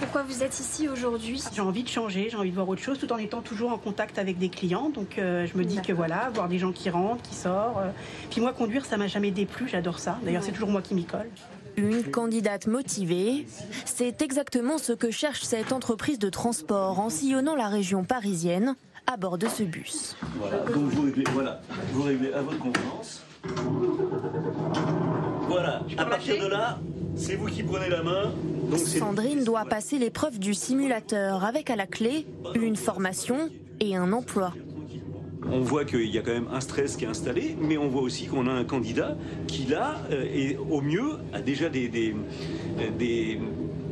pourquoi 0.00 0.22
vous 0.22 0.42
êtes 0.42 0.58
ici 0.58 0.88
aujourd'hui 0.88 1.42
J'ai 1.52 1.60
envie 1.60 1.82
de 1.82 1.88
changer, 1.88 2.28
j'ai 2.30 2.36
envie 2.36 2.50
de 2.50 2.54
voir 2.54 2.68
autre 2.68 2.82
chose 2.82 2.98
tout 2.98 3.12
en 3.12 3.18
étant 3.18 3.42
toujours 3.42 3.70
en 3.70 3.78
contact 3.78 4.18
avec 4.18 4.38
des 4.38 4.48
clients. 4.48 4.88
Donc 4.88 5.18
euh, 5.18 5.46
je 5.46 5.56
me 5.58 5.64
dis 5.64 5.80
que 5.82 5.92
voilà, 5.92 6.30
voir 6.34 6.48
des 6.48 6.58
gens 6.58 6.72
qui 6.72 6.88
rentrent, 6.88 7.22
qui 7.22 7.34
sortent. 7.34 7.76
Euh. 7.78 7.90
Puis 8.30 8.40
moi, 8.40 8.52
conduire, 8.52 8.86
ça 8.86 8.96
m'a 8.96 9.06
jamais 9.06 9.30
déplu, 9.30 9.68
j'adore 9.68 9.98
ça. 9.98 10.18
D'ailleurs, 10.24 10.42
c'est 10.42 10.52
toujours 10.52 10.70
moi 10.70 10.80
qui 10.80 10.94
m'y 10.94 11.04
colle. 11.04 11.28
Une 11.76 12.02
candidate 12.04 12.66
motivée, 12.66 13.46
c'est 13.84 14.22
exactement 14.22 14.78
ce 14.78 14.92
que 14.92 15.10
cherche 15.10 15.42
cette 15.42 15.72
entreprise 15.72 16.18
de 16.18 16.30
transport 16.30 16.98
en 16.98 17.10
sillonnant 17.10 17.54
la 17.54 17.68
région 17.68 18.02
parisienne 18.02 18.74
à 19.06 19.16
bord 19.16 19.38
de 19.38 19.48
ce 19.48 19.62
bus. 19.62 20.16
Voilà, 20.38 20.58
donc 20.64 20.84
vous 20.84 21.02
réglez, 21.02 21.24
voilà, 21.32 21.60
vous 21.92 22.02
réglez 22.02 22.32
à 22.32 22.42
votre 22.42 22.58
convenance. 22.58 23.22
Voilà, 25.48 25.82
à 25.98 26.04
partir 26.04 26.42
de 26.42 26.48
là, 26.48 26.78
c'est 27.16 27.36
vous 27.36 27.46
qui 27.46 27.62
prenez 27.62 27.88
la 27.88 28.02
main. 28.02 28.32
Sandrine 28.76 29.44
doit 29.44 29.64
passer 29.64 29.98
l'épreuve 29.98 30.38
du 30.38 30.54
simulateur 30.54 31.44
avec 31.44 31.70
à 31.70 31.76
la 31.76 31.86
clé 31.86 32.26
une 32.54 32.76
formation 32.76 33.50
et 33.80 33.96
un 33.96 34.12
emploi. 34.12 34.52
On 35.52 35.60
voit 35.60 35.84
qu'il 35.84 36.06
y 36.06 36.18
a 36.18 36.22
quand 36.22 36.32
même 36.32 36.48
un 36.52 36.60
stress 36.60 36.96
qui 36.96 37.04
est 37.04 37.08
installé, 37.08 37.56
mais 37.60 37.76
on 37.78 37.88
voit 37.88 38.02
aussi 38.02 38.26
qu'on 38.26 38.46
a 38.46 38.52
un 38.52 38.64
candidat 38.64 39.16
qui, 39.46 39.64
là, 39.64 39.96
euh, 40.12 40.24
est 40.24 40.56
au 40.56 40.80
mieux, 40.80 41.16
a 41.32 41.40
déjà 41.40 41.68
des, 41.68 41.88
des, 41.88 42.14
des 42.98 43.40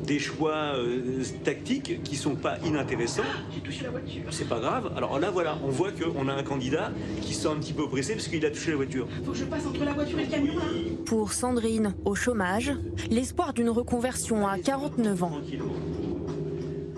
des 0.08 0.18
choix 0.18 0.72
euh, 0.74 1.22
tactiques 1.44 2.02
qui 2.02 2.16
sont 2.16 2.34
pas 2.34 2.56
inintéressants. 2.64 3.22
J'ai 3.54 3.60
touché 3.60 3.84
la 3.84 3.90
voiture. 3.90 4.22
C'est 4.30 4.48
pas 4.48 4.58
grave. 4.58 4.90
Alors 4.96 5.18
là, 5.20 5.30
voilà, 5.30 5.58
on 5.62 5.68
voit 5.68 5.90
qu'on 5.92 6.28
a 6.28 6.32
un 6.32 6.42
candidat 6.42 6.90
qui 7.20 7.34
sent 7.34 7.48
un 7.48 7.56
petit 7.56 7.74
peu 7.74 7.82
oppressé 7.82 8.14
parce 8.14 8.26
qu'il 8.26 8.44
a 8.46 8.50
touché 8.50 8.70
la 8.70 8.78
voiture. 8.78 9.06
Faut 9.24 9.32
que 9.32 9.38
je 9.38 9.44
passe 9.44 9.66
entre 9.66 9.84
la 9.84 9.92
voiture 9.92 10.18
et 10.18 10.24
le 10.24 10.30
camion 10.30 10.56
là. 10.56 10.64
Pour 11.04 11.34
Sandrine, 11.34 11.94
au 12.06 12.14
chômage, 12.14 12.72
l'espoir 13.10 13.52
d'une 13.52 13.68
reconversion 13.68 14.48
à 14.48 14.58
49 14.58 15.22
ans. 15.22 15.32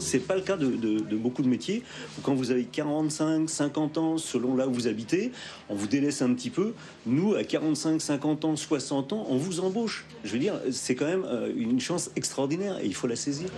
C'est 0.00 0.20
pas 0.20 0.34
le 0.34 0.40
cas 0.40 0.56
de, 0.56 1.16
beaucoup 1.16 1.42
de 1.42 1.48
métiers 1.48 1.82
où 2.18 2.22
quand 2.22 2.34
vous 2.34 2.50
avez 2.50 2.64
45, 2.64 3.48
50 3.48 3.98
ans, 3.98 4.18
selon 4.18 4.56
là 4.56 4.66
où 4.66 4.72
vous 4.72 4.88
habitez, 4.88 5.32
on 5.68 5.74
vous 5.74 5.86
délaisse 5.86 6.22
un 6.22 6.32
petit 6.34 6.50
peu. 6.50 6.74
Nous, 7.06 7.34
à 7.34 7.44
45, 7.44 8.00
50 8.00 8.44
ans, 8.44 8.56
60 8.56 9.12
ans, 9.12 9.26
on 9.28 9.36
vous 9.36 9.60
embauche. 9.60 10.06
Je 10.24 10.32
veux 10.32 10.38
dire, 10.38 10.54
c'est 10.72 10.94
quand 10.94 11.06
même 11.06 11.24
euh, 11.24 11.52
une 11.54 11.80
chance 11.80 12.10
extraordinaire 12.16 12.78
et 12.78 12.86
il 12.86 12.94
faut 12.94 13.06
la 13.06 13.16
saisir. 13.16 13.48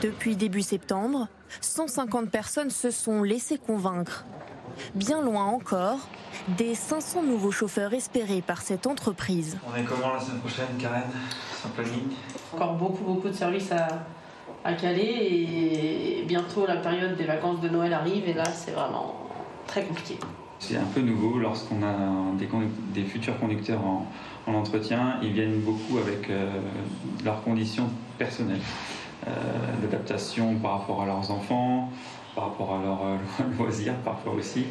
Depuis 0.00 0.36
début 0.36 0.62
septembre, 0.62 1.28
150 1.60 2.30
personnes 2.30 2.70
se 2.70 2.90
sont 2.90 3.22
laissées 3.22 3.58
convaincre. 3.58 4.24
Bien 4.94 5.22
loin 5.22 5.44
encore 5.44 6.08
des 6.56 6.74
500 6.74 7.22
nouveaux 7.22 7.50
chauffeurs 7.50 7.92
espérés 7.92 8.42
par 8.42 8.62
cette 8.62 8.86
entreprise. 8.86 9.58
On 9.70 9.76
est 9.78 9.84
comment 9.84 10.14
la 10.14 10.20
semaine 10.20 10.40
prochaine, 10.40 10.66
Karen? 10.78 11.04
Sans 11.62 11.68
planning? 11.68 12.08
Encore 12.52 12.74
beaucoup, 12.74 13.04
beaucoup 13.04 13.28
de 13.28 13.34
services 13.34 13.70
à, 13.70 14.04
à 14.64 14.74
Calais 14.74 15.02
et 15.02 16.24
bientôt 16.26 16.66
la 16.66 16.76
période 16.76 17.16
des 17.16 17.24
vacances 17.24 17.60
de 17.60 17.68
Noël 17.68 17.92
arrive 17.92 18.28
et 18.28 18.32
là 18.32 18.44
c'est 18.44 18.72
vraiment 18.72 19.16
très 19.66 19.82
compliqué. 19.84 20.16
C'est 20.58 20.76
un 20.76 20.86
peu 20.94 21.00
nouveau 21.00 21.38
lorsqu'on 21.38 21.82
a 21.82 21.96
des, 22.94 23.02
futurs 23.02 23.38
conducteurs 23.40 23.80
en, 23.84 24.06
entretien, 24.46 25.16
ils 25.22 25.32
viennent 25.32 25.60
beaucoup 25.60 25.98
avec 25.98 26.30
euh, 26.30 26.48
leurs 27.24 27.42
conditions 27.42 27.88
personnelles, 28.16 28.60
euh, 29.26 29.30
d'adaptation 29.82 30.54
par 30.56 30.80
rapport 30.80 31.02
à 31.02 31.06
leurs 31.06 31.30
enfants, 31.32 31.90
par 32.36 32.44
rapport 32.50 32.74
à 32.74 32.82
leurs 32.84 33.04
euh, 33.04 33.56
loisirs 33.58 33.96
parfois 34.04 34.34
aussi. 34.34 34.66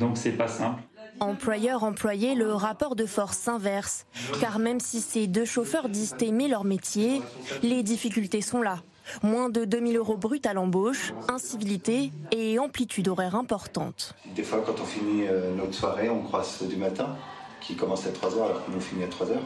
donc 0.00 0.16
c'est 0.16 0.32
pas 0.32 0.48
simple. 0.48 0.82
Employeur-employé, 1.20 2.34
le 2.34 2.52
rapport 2.54 2.96
de 2.96 3.04
force 3.06 3.36
s'inverse. 3.36 4.06
Car 4.40 4.58
même 4.58 4.80
si 4.80 5.00
ces 5.00 5.26
deux 5.26 5.44
chauffeurs 5.44 5.88
disent 5.88 6.14
aimer 6.20 6.48
leur 6.48 6.64
métier, 6.64 7.20
les 7.62 7.82
difficultés 7.82 8.40
sont 8.40 8.62
là. 8.62 8.78
Moins 9.22 9.48
de 9.50 9.64
2000 9.64 9.96
euros 9.96 10.16
bruts 10.16 10.40
à 10.44 10.54
l'embauche, 10.54 11.12
incivilité 11.28 12.10
et 12.32 12.58
amplitude 12.58 13.08
horaire 13.08 13.34
importante. 13.34 14.14
Des 14.34 14.42
fois, 14.42 14.62
quand 14.64 14.80
on 14.80 14.84
finit 14.84 15.26
euh, 15.26 15.54
notre 15.56 15.74
soirée, 15.74 16.08
on 16.08 16.22
croise 16.22 16.62
du 16.62 16.76
matin, 16.76 17.16
qui 17.60 17.76
commence 17.76 18.06
à 18.06 18.10
3h 18.10 18.34
alors 18.36 18.62
nous 18.72 18.80
finit 18.80 19.04
à 19.04 19.08
3h. 19.08 19.36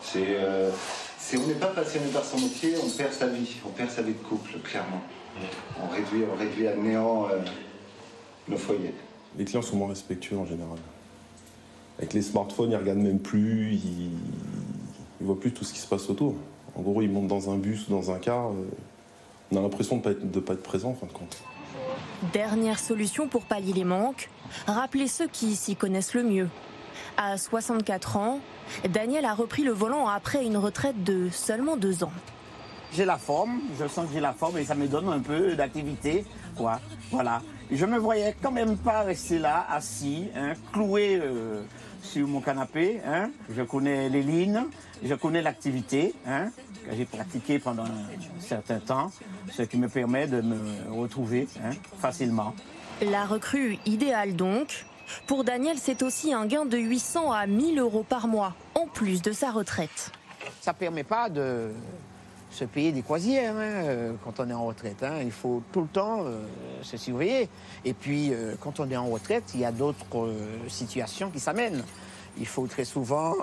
C'est, 0.00 0.26
euh, 0.30 0.70
c'est- 1.18 1.36
on 1.36 1.46
n'est 1.46 1.54
pas 1.54 1.66
passionné 1.68 2.06
par 2.10 2.24
son 2.24 2.38
métier, 2.40 2.74
on 2.82 2.88
perd 2.88 3.12
sa 3.12 3.28
vie, 3.28 3.56
on 3.64 3.70
perd 3.70 3.90
sa 3.90 4.02
vie 4.02 4.14
de 4.14 4.18
couple, 4.18 4.58
clairement. 4.64 5.00
On 5.82 5.88
réduit, 5.88 6.24
on 6.32 6.36
réduit 6.36 6.66
à 6.66 6.74
néant 6.76 7.28
euh, 7.30 7.38
nos 8.48 8.56
foyers. 8.56 8.94
Les 9.38 9.44
clients 9.44 9.62
sont 9.62 9.76
moins 9.76 9.88
respectueux 9.88 10.36
en 10.38 10.44
général. 10.46 10.78
Avec 11.98 12.12
les 12.12 12.22
smartphones, 12.22 12.70
ils 12.72 12.76
regardent 12.76 12.98
même 12.98 13.18
plus, 13.18 13.72
ils, 13.74 14.10
ils 15.20 15.26
voient 15.26 15.38
plus 15.38 15.52
tout 15.52 15.64
ce 15.64 15.72
qui 15.72 15.78
se 15.78 15.86
passe 15.86 16.08
autour. 16.10 16.34
En 16.74 16.80
gros, 16.82 17.02
ils 17.02 17.10
montent 17.10 17.28
dans 17.28 17.50
un 17.50 17.56
bus 17.56 17.88
ou 17.88 17.90
dans 17.92 18.10
un 18.10 18.18
car, 18.18 18.48
euh, 18.50 18.54
on 19.50 19.56
a 19.56 19.60
l'impression 19.60 19.96
de 19.96 20.00
ne 20.00 20.04
pas, 20.04 20.10
être- 20.12 20.30
de 20.30 20.40
pas 20.40 20.52
être 20.54 20.62
présent 20.62 20.90
en 20.90 20.94
fin 20.94 21.06
de 21.06 21.12
compte. 21.12 21.36
Dernière 22.32 22.78
solution 22.78 23.28
pour 23.28 23.44
pallier 23.44 23.72
les 23.72 23.84
manques, 23.84 24.30
rappeler 24.66 25.06
ceux 25.08 25.26
qui 25.28 25.54
s'y 25.56 25.76
connaissent 25.76 26.14
le 26.14 26.22
mieux. 26.22 26.48
À 27.16 27.36
64 27.36 28.16
ans, 28.16 28.40
Daniel 28.88 29.24
a 29.24 29.34
repris 29.34 29.62
le 29.64 29.72
volant 29.72 30.08
après 30.08 30.44
une 30.46 30.56
retraite 30.56 31.02
de 31.04 31.28
seulement 31.30 31.76
deux 31.76 32.04
ans. 32.04 32.12
J'ai 32.94 33.04
la 33.04 33.18
forme, 33.18 33.60
je 33.78 33.86
sens 33.88 34.06
que 34.06 34.12
j'ai 34.14 34.20
la 34.20 34.32
forme 34.32 34.58
et 34.58 34.64
ça 34.64 34.74
me 34.74 34.86
donne 34.86 35.08
un 35.08 35.20
peu 35.20 35.54
d'activité. 35.54 36.24
Quoi. 36.56 36.80
Voilà. 37.10 37.42
Je 37.74 37.86
me 37.86 37.98
voyais 37.98 38.36
quand 38.42 38.50
même 38.50 38.76
pas 38.76 39.02
rester 39.02 39.38
là, 39.38 39.66
assis, 39.70 40.28
hein, 40.36 40.52
cloué 40.72 41.18
euh, 41.22 41.62
sur 42.02 42.28
mon 42.28 42.40
canapé. 42.42 43.00
hein. 43.06 43.30
Je 43.54 43.62
connais 43.62 44.08
les 44.10 44.22
lignes, 44.22 44.60
je 45.02 45.14
connais 45.14 45.40
l'activité 45.40 46.14
hein, 46.26 46.50
que 46.84 46.94
j'ai 46.94 47.06
pratiquée 47.06 47.58
pendant 47.58 47.84
un 47.84 48.40
certain 48.40 48.78
temps, 48.78 49.10
ce 49.50 49.62
qui 49.62 49.78
me 49.78 49.88
permet 49.88 50.26
de 50.26 50.42
me 50.42 50.58
retrouver 50.92 51.48
hein, 51.64 51.70
facilement. 51.98 52.54
La 53.00 53.24
recrue 53.24 53.78
idéale 53.86 54.36
donc. 54.36 54.84
Pour 55.26 55.42
Daniel, 55.44 55.76
c'est 55.78 56.02
aussi 56.02 56.32
un 56.32 56.46
gain 56.46 56.64
de 56.66 56.76
800 56.78 57.32
à 57.32 57.46
1000 57.46 57.78
euros 57.78 58.04
par 58.06 58.28
mois, 58.28 58.54
en 58.74 58.86
plus 58.86 59.20
de 59.22 59.32
sa 59.32 59.50
retraite. 59.50 60.12
Ça 60.60 60.72
permet 60.74 61.04
pas 61.04 61.28
de 61.28 61.70
se 62.52 62.64
payer 62.64 62.92
des 62.92 63.02
croisières 63.02 63.54
hein, 63.56 63.84
euh, 63.86 64.12
quand 64.24 64.38
on 64.38 64.48
est 64.48 64.54
en 64.54 64.66
retraite. 64.66 65.02
hein. 65.02 65.14
Il 65.22 65.32
faut 65.32 65.62
tout 65.72 65.80
le 65.80 65.86
temps 65.88 66.24
euh, 66.24 66.42
se 66.82 66.96
surveiller. 66.96 67.48
Et 67.84 67.94
puis, 67.94 68.32
euh, 68.32 68.54
quand 68.60 68.78
on 68.78 68.88
est 68.90 68.96
en 68.96 69.06
retraite, 69.06 69.44
il 69.54 69.60
y 69.60 69.64
a 69.64 69.72
d'autres 69.72 70.04
situations 70.68 71.30
qui 71.30 71.40
s'amènent. 71.40 71.82
Il 72.38 72.46
faut 72.46 72.66
très 72.66 72.84
souvent, 72.86 73.34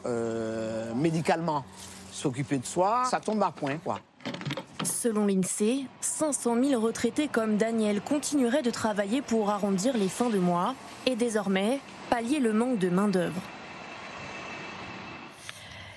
médicalement, 0.96 1.64
s'occuper 2.12 2.58
de 2.58 2.66
soi. 2.66 3.04
Ça 3.06 3.20
tombe 3.20 3.44
à 3.44 3.52
point, 3.52 3.78
quoi. 3.78 4.00
Selon 4.84 5.28
l'INSEE, 5.28 5.86
500 6.02 6.56
000 6.64 6.82
retraités 6.82 7.28
comme 7.28 7.58
Daniel 7.58 8.02
continueraient 8.02 8.64
de 8.64 8.72
travailler 8.72 9.22
pour 9.22 9.52
arrondir 9.52 9.96
les 9.96 10.10
fins 10.10 10.30
de 10.30 10.40
mois 10.40 10.74
et 11.06 11.16
désormais 11.16 11.80
pallier 12.10 12.40
le 12.40 12.52
manque 12.52 12.80
de 12.80 12.90
main-d'œuvre. 12.90 13.42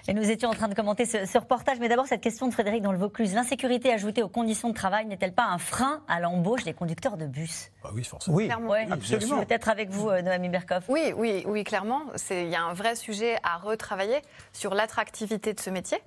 Et 0.09 0.14
nous 0.14 0.30
étions 0.30 0.50
en 0.50 0.55
train 0.55 0.68
de 0.68 0.74
commenter 0.74 1.05
ce, 1.05 1.38
reportage, 1.38 1.78
mais 1.80 1.88
d'abord 1.88 2.07
cette 2.07 2.20
question 2.20 2.46
de 2.46 2.53
Frédéric 2.53 2.82
dans 2.82 2.92
le 2.92 2.98
Vaucluse. 2.98 3.34
L'insécurité 3.34 3.92
ajoutée 3.92 4.22
aux 4.22 4.28
conditions 4.28 4.68
de 4.68 4.74
travail 4.74 5.07
n'est-elle 5.07 5.34
pas 5.34 5.46
un 5.46 5.59
frein 5.59 6.03
à 6.09 6.20
l'embauche 6.20 6.64
des 6.64 6.74
conducteurs 6.74 7.16
de 7.16 7.26
bus? 7.26 7.71
Ah 7.84 7.88
oui, 7.94 8.04
forcément. 8.04 8.36
Oui, 8.36 8.48
Ouais. 8.68 8.86
absolument. 8.90 9.44
Peut-être 9.44 9.68
avec 9.68 9.90
vous, 9.90 10.08
euh, 10.08 10.22
Noémie 10.22 10.48
Berkoff. 10.48 10.84
Oui, 10.88 11.12
oui, 11.16 11.42
oui, 11.46 11.64
clairement. 11.64 12.02
C'est- 12.16 12.42
Il 12.44 12.48
y 12.50 12.56
a 12.56 12.62
un 12.62 12.72
vrai 12.74 12.94
sujet 12.96 13.36
à 13.42 13.56
retravailler 13.56 14.20
sur 14.52 14.74
l'attractivité 14.74 15.52
de 15.52 15.60
ce 15.60 15.70
métier. 15.70 15.98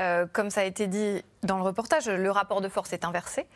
Euh, 0.00 0.26
comme 0.32 0.50
ça 0.50 0.60
a 0.62 0.64
été 0.64 0.86
dit 0.86 1.22
dans 1.42 1.56
le 1.58 1.62
reportage, 1.62 2.08
le 2.08 2.30
rapport 2.30 2.60
de 2.62 2.68
force 2.68 2.92
est 2.94 3.04
inversé. 3.04 3.46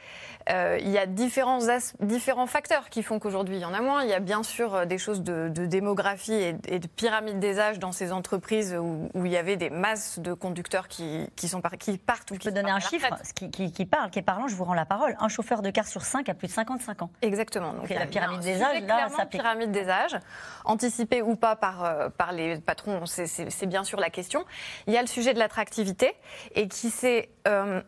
Euh, 0.51 0.77
il 0.81 0.89
y 0.91 0.99
a 0.99 1.07
différents, 1.07 1.69
as- 1.69 1.95
différents 2.01 2.47
facteurs 2.47 2.91
qui 2.91 3.03
font 3.03 3.19
qu'aujourd'hui, 3.19 3.57
il 3.57 3.61
y 3.61 3.65
en 3.65 3.73
a 3.73 3.81
moins. 3.81 4.03
Il 4.03 4.11
y 4.11 4.15
a 4.15 4.21
bien 4.21 4.43
sûr 4.43 4.87
des 4.87 4.99
choses 4.99 5.23
de, 5.23 5.49
de 5.49 5.65
démographie 5.67 6.33
et, 6.35 6.55
et 6.69 6.79
de 6.79 6.87
pyramide 6.87 7.39
des 7.39 7.59
âges 7.59 7.79
dans 7.79 7.93
ces 7.93 8.13
entreprises 8.13 8.75
où, 8.79 9.09
où 9.15 9.25
il 9.27 9.33
y 9.33 9.37
avait 9.39 9.57
des 9.57 9.71
masses 9.71 10.19
de 10.19 10.33
conducteurs 10.35 10.89
qui, 10.89 11.29
qui, 11.37 11.49
sont 11.49 11.61
par- 11.63 11.77
qui 11.79 11.97
partent 11.99 12.31
ou 12.31 12.35
qui 12.35 12.45
Je 12.45 12.51
peux 12.51 12.55
donner 12.55 12.71
un 12.71 12.81
chiffre 12.81 13.07
qui- 13.51 13.73
qui 13.73 13.87
parle, 13.87 14.11
qui 14.11 14.19
est 14.19 14.23
parlant, 14.23 14.49
je 14.49 14.55
vous 14.55 14.65
rends 14.65 14.75
la 14.75 14.85
parole. 14.87 15.17
Un 15.19 15.29
chauffeur 15.29 15.63
de 15.63 15.71
car 15.71 15.87
sur 15.87 16.03
5 16.03 16.29
a 16.29 16.35
plus 16.35 16.49
de 16.49 16.53
55 16.53 17.03
ans. 17.03 17.11
Exactement. 17.23 17.58
Donc, 17.61 17.85
il 17.89 17.93
y 17.93 17.97
a 17.97 18.01
la 18.01 18.07
pyramide 18.07 18.41
des 18.41 18.63
âges, 18.63 18.81
là, 18.81 18.95
clairement 18.95 19.17
ça 19.17 19.27
pyramide 19.27 19.71
des 19.71 19.89
âges, 19.89 20.17
anticipée 20.65 21.23
ou 21.23 21.37
pas 21.37 21.57
par, 21.57 21.85
euh, 21.85 22.09
par 22.09 22.33
les 22.33 22.59
patrons, 22.59 23.07
c'est- 23.07 23.67
bien 23.67 23.85
sûr 23.85 24.01
la 24.01 24.11
question. 24.11 24.45
Il 24.87 24.95
y 24.95 24.97
a 24.99 25.01
le 25.03 25.07
sujet 25.09 25.35
de 25.35 25.39
l'attractivité 25.39 26.15
et 26.55 26.69
qui 26.69 26.91
s'est 26.91 27.29
euh, 27.47 27.81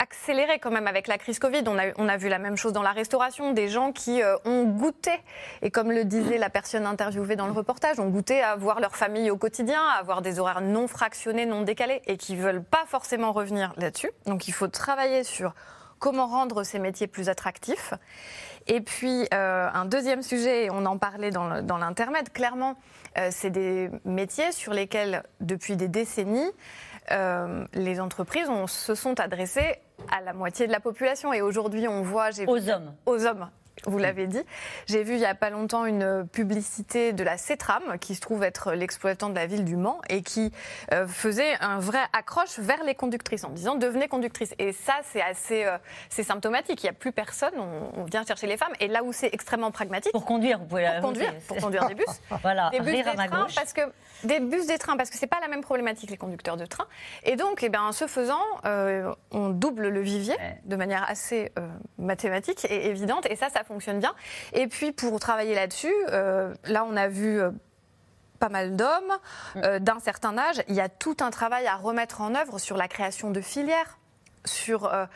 accéléré 0.00 0.58
quand 0.58 0.72
même 0.72 0.88
avec 0.88 1.06
la 1.06 1.18
crise 1.18 1.38
Covid. 1.38 1.62
On 1.66 1.78
a, 1.78 1.84
on 1.98 2.08
a 2.08 2.16
vu 2.16 2.28
la 2.28 2.38
même 2.38 2.56
chose 2.56 2.72
dans 2.72 2.82
la 2.82 2.90
restauration, 2.92 3.52
des 3.52 3.68
gens 3.68 3.92
qui 3.92 4.22
euh, 4.22 4.36
ont 4.44 4.64
goûté, 4.64 5.12
et 5.62 5.70
comme 5.70 5.92
le 5.92 6.04
disait 6.04 6.36
la 6.36 6.50
personne 6.50 6.84
interviewée 6.84 7.36
dans 7.36 7.46
le 7.46 7.52
reportage, 7.52 8.00
ont 8.00 8.08
goûté 8.08 8.42
à 8.42 8.56
voir 8.56 8.80
leur 8.80 8.96
famille 8.96 9.30
au 9.30 9.36
quotidien, 9.36 9.80
à 9.94 10.00
avoir 10.00 10.20
des 10.20 10.40
horaires 10.40 10.60
non 10.62 10.88
fractionnés, 10.88 11.46
non 11.46 11.62
décalés, 11.62 12.02
et 12.06 12.16
qui 12.16 12.34
veulent 12.36 12.62
pas 12.64 12.84
forcément 12.86 13.32
revenir 13.32 13.72
là-dessus. 13.76 14.10
Donc 14.26 14.48
il 14.48 14.52
faut 14.52 14.68
travailler 14.68 15.22
sur 15.22 15.54
comment 16.00 16.26
rendre 16.26 16.64
ces 16.64 16.80
métiers 16.80 17.06
plus 17.06 17.28
attractifs. 17.28 17.94
Et 18.66 18.80
puis, 18.80 19.26
euh, 19.34 19.68
un 19.72 19.84
deuxième 19.84 20.22
sujet, 20.22 20.66
et 20.66 20.70
on 20.70 20.86
en 20.86 20.96
parlait 20.98 21.30
dans 21.30 21.78
l'intermède, 21.78 22.32
clairement, 22.32 22.76
euh, 23.18 23.28
c'est 23.30 23.50
des 23.50 23.90
métiers 24.04 24.52
sur 24.52 24.72
lesquels, 24.72 25.22
depuis 25.40 25.76
des 25.76 25.88
décennies, 25.88 26.50
euh, 27.10 27.66
les 27.74 28.00
entreprises 28.00 28.48
se 28.66 28.94
sont 28.94 29.20
adressées 29.20 29.76
à 30.10 30.22
la 30.22 30.32
moitié 30.32 30.66
de 30.66 30.72
la 30.72 30.80
population. 30.80 31.32
Et 31.32 31.42
aujourd'hui, 31.42 31.86
on 31.86 32.02
voit... 32.02 32.30
j'ai 32.30 32.46
Aux 32.46 32.68
hommes. 32.70 32.94
Aux 33.06 33.26
hommes. 33.26 33.50
Vous 33.86 33.98
l'avez 33.98 34.26
dit. 34.26 34.42
J'ai 34.86 35.02
vu 35.02 35.14
il 35.14 35.18
n'y 35.18 35.26
a 35.26 35.34
pas 35.34 35.50
longtemps 35.50 35.84
une 35.84 36.26
publicité 36.26 37.12
de 37.12 37.22
la 37.22 37.36
CETRAM, 37.36 37.98
qui 37.98 38.14
se 38.14 38.20
trouve 38.20 38.42
être 38.42 38.72
l'exploitant 38.72 39.28
de 39.28 39.34
la 39.34 39.46
ville 39.46 39.64
du 39.64 39.76
Mans, 39.76 40.00
et 40.08 40.22
qui 40.22 40.52
euh, 40.92 41.06
faisait 41.06 41.54
un 41.60 41.78
vrai 41.78 41.98
accroche 42.12 42.58
vers 42.58 42.82
les 42.84 42.94
conductrices 42.94 43.44
en 43.44 43.50
disant 43.50 43.74
devenez 43.74 44.08
conductrice. 44.08 44.54
Et 44.58 44.72
ça, 44.72 44.94
c'est 45.04 45.20
assez 45.20 45.64
euh, 45.64 45.76
c'est 46.08 46.22
symptomatique. 46.22 46.82
Il 46.82 46.86
n'y 46.86 46.90
a 46.90 46.94
plus 46.94 47.12
personne. 47.12 47.52
On, 47.58 48.00
on 48.00 48.04
vient 48.04 48.24
chercher 48.24 48.46
les 48.46 48.56
femmes. 48.56 48.72
Et 48.80 48.88
là 48.88 49.02
où 49.02 49.12
c'est 49.12 49.30
extrêmement 49.32 49.70
pragmatique. 49.70 50.12
Pour 50.12 50.24
conduire, 50.24 50.58
vous 50.58 50.66
pouvez 50.66 50.88
Pour 51.00 51.10
conduire, 51.10 51.34
pour 51.46 51.56
conduire 51.58 51.86
des 51.86 51.94
bus. 51.94 52.06
Voilà, 52.42 52.68
des 52.70 52.80
bus, 52.80 52.90
rire 52.90 53.04
des 53.04 53.10
à 53.10 53.14
ma 53.14 53.28
trains, 53.28 53.42
gauche. 53.44 53.54
parce 53.54 53.72
que 53.72 53.80
des 54.24 54.40
bus, 54.40 54.66
des 54.66 54.76
trains, 54.78 54.96
parce 54.96 55.08
que 55.10 55.16
c'est 55.16 55.26
pas 55.26 55.40
la 55.40 55.48
même 55.48 55.62
problématique 55.62 56.10
les 56.10 56.16
conducteurs 56.16 56.56
de 56.56 56.66
train. 56.66 56.86
Et 57.22 57.36
donc, 57.36 57.62
eh 57.62 57.68
ben, 57.68 57.90
ce 57.92 58.06
faisant, 58.06 58.42
euh, 58.64 59.12
on 59.30 59.48
double 59.48 59.88
le 59.88 60.00
vivier 60.00 60.36
de 60.64 60.76
manière 60.76 61.08
assez 61.08 61.52
mathématique 61.98 62.66
et 62.68 62.88
évidente. 62.88 63.26
Et 63.30 63.36
ça, 63.36 63.48
ça 63.48 63.63
fonctionne 63.64 63.98
bien. 63.98 64.14
Et 64.52 64.68
puis, 64.68 64.92
pour 64.92 65.18
travailler 65.18 65.54
là-dessus, 65.56 65.92
euh, 66.10 66.54
là, 66.64 66.84
on 66.88 66.96
a 66.96 67.08
vu. 67.08 67.40
euh, 67.40 67.50
pas 68.40 68.48
mal 68.50 68.76
d'hommes 68.76 69.16
euh, 69.56 69.78
d'un 69.78 70.00
certain 70.00 70.36
âge. 70.36 70.60
Il 70.68 70.74
y 70.74 70.80
a 70.80 70.88
tout 70.90 71.16
un 71.20 71.30
travail 71.30 71.66
à 71.66 71.76
remettre 71.76 72.20
en 72.20 72.34
œuvre 72.34 72.58
sur 72.58 72.76
la 72.76 72.88
création 72.88 73.30
de 73.30 73.40
filières, 73.40 73.96
sur 74.44 74.92
euh, 74.92 75.06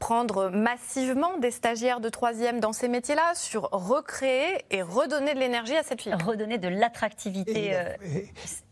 prendre 0.00 0.50
massivement 0.50 1.38
des 1.38 1.52
stagiaires 1.52 2.00
de 2.00 2.08
troisième 2.08 2.58
dans 2.58 2.72
ces 2.72 2.88
métiers-là, 2.88 3.34
sur 3.36 3.68
recréer 3.70 4.64
et 4.70 4.82
redonner 4.82 5.32
de 5.32 5.38
l'énergie 5.38 5.76
à 5.76 5.84
cette 5.84 6.02
filière. 6.02 6.18
Redonner 6.26 6.58
de 6.58 6.66
l'attractivité. 6.68 7.70
euh, 7.76 7.84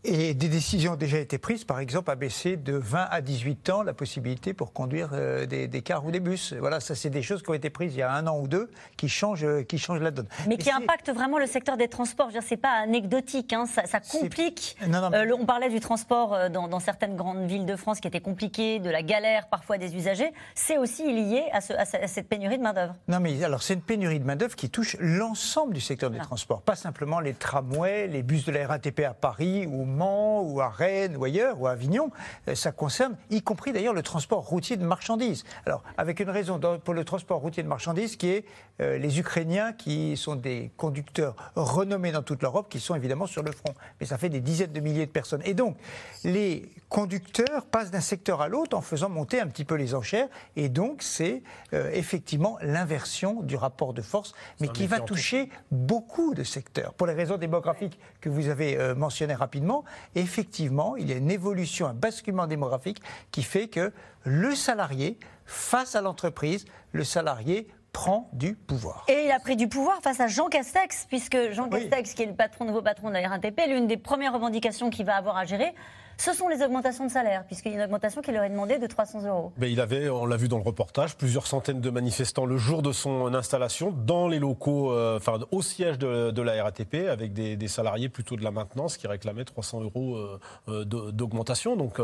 des 0.03 0.33
décisions 0.33 0.93
ont 0.93 0.97
déjà 0.97 1.19
été 1.19 1.37
prises, 1.37 1.63
par 1.63 1.79
exemple, 1.79 2.09
à 2.09 2.15
baisser 2.15 2.57
de 2.57 2.73
20 2.73 3.07
à 3.11 3.21
18 3.21 3.69
ans 3.69 3.83
la 3.83 3.93
possibilité 3.93 4.53
pour 4.53 4.73
conduire 4.73 5.09
euh, 5.13 5.45
des, 5.45 5.67
des 5.67 5.81
cars 5.83 6.03
ou 6.05 6.11
des 6.11 6.19
bus. 6.19 6.53
Voilà, 6.53 6.79
ça, 6.79 6.95
c'est 6.95 7.09
des 7.11 7.21
choses 7.21 7.43
qui 7.43 7.49
ont 7.51 7.53
été 7.53 7.69
prises 7.69 7.93
il 7.93 7.99
y 7.99 8.01
a 8.01 8.11
un 8.11 8.25
an 8.25 8.39
ou 8.39 8.47
deux 8.47 8.69
qui 8.97 9.07
changent, 9.09 9.43
euh, 9.43 9.63
qui 9.63 9.77
changent 9.77 9.99
la 10.01 10.09
donne. 10.11 10.27
mais 10.47 10.57
qui 10.57 10.71
impacte 10.71 11.11
vraiment 11.11 11.37
le 11.37 11.45
secteur 11.45 11.77
des 11.77 11.87
transports. 11.87 12.29
Je 12.29 12.33
veux 12.35 12.39
dire, 12.39 12.47
C'est 12.47 12.57
pas 12.57 12.81
anecdotique, 12.81 13.53
hein, 13.53 13.65
ça, 13.67 13.85
ça 13.85 13.99
complique. 13.99 14.75
Non, 14.87 15.01
non, 15.01 15.09
mais- 15.11 15.17
Euh, 15.19 15.25
le- 15.25 15.35
on 15.35 15.45
parlait 15.45 15.69
du 15.69 15.79
transport 15.79 16.49
dans, 16.49 16.67
dans 16.67 16.79
certaines 16.79 17.15
grandes 17.15 17.45
villes 17.45 17.65
de 17.67 17.75
France 17.75 17.99
qui 17.99 18.07
était 18.07 18.21
compliqué, 18.21 18.79
de 18.79 18.89
la 18.89 19.03
galère 19.03 19.47
parfois 19.49 19.77
des 19.77 19.95
usagers. 19.95 20.31
C'est 20.55 20.77
aussi 20.77 21.03
lié 21.13 21.43
à, 21.53 21.61
ce- 21.61 21.73
à 21.73 21.85
ce- 21.85 21.97
à 21.97 22.07
cette 22.07 22.27
pénurie 22.27 22.57
de 22.57 22.63
main-d'œuvre. 22.63 22.95
Non, 23.07 23.19
mais 23.19 23.43
alors 23.43 23.61
c'est 23.61 23.75
une 23.75 23.81
pénurie 23.81 24.19
de 24.19 24.25
main-d'œuvre 24.25 24.55
qui 24.55 24.69
touche 24.69 24.97
l'ensemble 24.99 25.73
du 25.73 25.81
secteur 25.81 26.09
des 26.09 26.17
transports, 26.19 26.61
pas 26.61 26.75
simplement 26.75 27.19
les 27.19 27.33
tramways, 27.33 28.07
les 28.07 28.23
bus 28.23 28.45
de 28.45 28.51
la 28.51 28.67
RATP 28.67 29.01
à 29.05 29.13
Paris, 29.13 29.67
ou 29.67 29.85
Mans, 29.91 30.41
ou 30.41 30.61
à 30.61 30.69
Rennes, 30.69 31.15
ou 31.17 31.23
ailleurs, 31.23 31.61
ou 31.61 31.67
à 31.67 31.71
Avignon. 31.71 32.11
Euh, 32.47 32.55
Ça 32.55 32.71
concerne, 32.71 33.15
y 33.29 33.41
compris 33.41 33.71
d'ailleurs, 33.71 33.93
le 33.93 34.03
transport 34.03 34.47
routier 34.47 34.77
de 34.77 34.85
marchandises. 34.85 35.43
Alors, 35.65 35.83
avec 35.97 36.19
une 36.19 36.29
raison 36.29 36.59
pour 36.83 36.93
le 36.93 37.03
transport 37.03 37.39
routier 37.39 37.63
de 37.63 37.67
marchandises 37.67 38.15
qui 38.15 38.29
est 38.29 38.45
euh, 38.81 38.97
les 38.97 39.19
Ukrainiens 39.19 39.73
qui 39.73 40.17
sont 40.17 40.35
des 40.35 40.71
conducteurs 40.77 41.35
renommés 41.55 42.11
dans 42.11 42.23
toute 42.23 42.41
l'Europe, 42.41 42.67
qui 42.69 42.79
sont 42.79 42.95
évidemment 42.95 43.27
sur 43.27 43.43
le 43.43 43.51
front. 43.51 43.73
Mais 43.99 44.05
ça 44.05 44.17
fait 44.17 44.29
des 44.29 44.41
dizaines 44.41 44.71
de 44.71 44.79
milliers 44.79 45.05
de 45.05 45.11
personnes. 45.11 45.41
Et 45.45 45.53
donc, 45.53 45.77
les 46.23 46.69
conducteurs 46.91 47.65
passent 47.65 47.89
d'un 47.89 48.01
secteur 48.01 48.41
à 48.41 48.49
l'autre 48.49 48.77
en 48.77 48.81
faisant 48.81 49.07
monter 49.07 49.39
un 49.39 49.47
petit 49.47 49.63
peu 49.63 49.75
les 49.75 49.95
enchères. 49.95 50.27
Et 50.57 50.67
donc, 50.67 51.01
c'est 51.01 51.41
euh, 51.73 51.89
effectivement 51.93 52.57
l'inversion 52.61 53.41
du 53.41 53.55
rapport 53.55 53.93
de 53.93 54.01
force, 54.01 54.33
mais 54.59 54.67
qui 54.67 54.87
va 54.87 54.99
toucher 54.99 55.49
beaucoup 55.71 56.33
de 56.33 56.43
secteurs. 56.43 56.93
Pour 56.93 57.07
les 57.07 57.13
raisons 57.13 57.37
démographiques 57.37 57.97
que 58.19 58.27
vous 58.27 58.49
avez 58.49 58.77
euh, 58.77 58.93
mentionnées 58.93 59.33
rapidement, 59.33 59.85
effectivement, 60.15 60.97
il 60.97 61.09
y 61.09 61.13
a 61.13 61.15
une 61.15 61.31
évolution, 61.31 61.87
un 61.87 61.93
basculement 61.93 62.45
démographique 62.45 63.01
qui 63.31 63.43
fait 63.43 63.69
que 63.69 63.93
le 64.25 64.53
salarié, 64.53 65.17
face 65.45 65.95
à 65.95 66.01
l'entreprise, 66.01 66.65
le 66.91 67.05
salarié 67.05 67.69
prend 67.93 68.29
du 68.33 68.53
pouvoir. 68.55 69.05
Et 69.07 69.25
il 69.25 69.31
a 69.31 69.39
pris 69.39 69.55
du 69.55 69.69
pouvoir 69.69 70.01
face 70.01 70.19
à 70.19 70.27
Jean 70.27 70.49
Castex, 70.49 71.05
puisque 71.07 71.51
Jean 71.53 71.69
Castex, 71.69 72.13
qui 72.13 72.23
est 72.23 72.27
le 72.27 72.35
patron, 72.35 72.65
nouveau 72.65 72.81
patron 72.81 73.07
de 73.07 73.13
la 73.13 73.29
RATP, 73.29 73.61
l'une 73.69 73.87
des 73.87 73.97
premières 73.97 74.33
revendications 74.33 74.89
qu'il 74.89 75.05
va 75.05 75.15
avoir 75.15 75.37
à 75.37 75.45
gérer, 75.45 75.73
ce 76.17 76.33
sont 76.33 76.47
les 76.47 76.61
augmentations 76.63 77.05
de 77.05 77.11
salaire, 77.11 77.43
puisqu'il 77.45 77.69
y 77.69 77.75
a 77.75 77.77
une 77.77 77.83
augmentation 77.83 78.21
qui 78.21 78.31
leur 78.31 78.43
est 78.43 78.49
demandée 78.49 78.77
de 78.77 78.87
300 78.87 79.25
euros. 79.27 79.51
Il 79.61 79.81
avait, 79.81 80.09
on 80.09 80.25
l'a 80.25 80.37
vu 80.37 80.47
dans 80.47 80.57
le 80.57 80.63
reportage, 80.63 81.15
plusieurs 81.15 81.47
centaines 81.47 81.81
de 81.81 81.89
manifestants 81.89 82.45
le 82.45 82.57
jour 82.57 82.81
de 82.81 82.91
son 82.91 83.33
installation 83.33 83.91
dans 83.91 84.27
les 84.27 84.39
locaux, 84.39 84.91
euh, 84.91 85.19
au 85.51 85.61
siège 85.61 85.97
de, 85.97 86.41
la 86.41 86.63
RATP, 86.63 87.07
avec 87.09 87.33
des, 87.33 87.67
salariés 87.67 88.09
plutôt 88.09 88.35
de 88.35 88.43
la 88.43 88.51
maintenance 88.51 88.97
qui 88.97 89.07
réclamaient 89.07 89.45
300 89.45 89.81
euros 89.81 90.15
euh, 90.15 90.39
euh, 90.67 91.11
d'augmentation. 91.11 91.75
Donc 91.75 91.99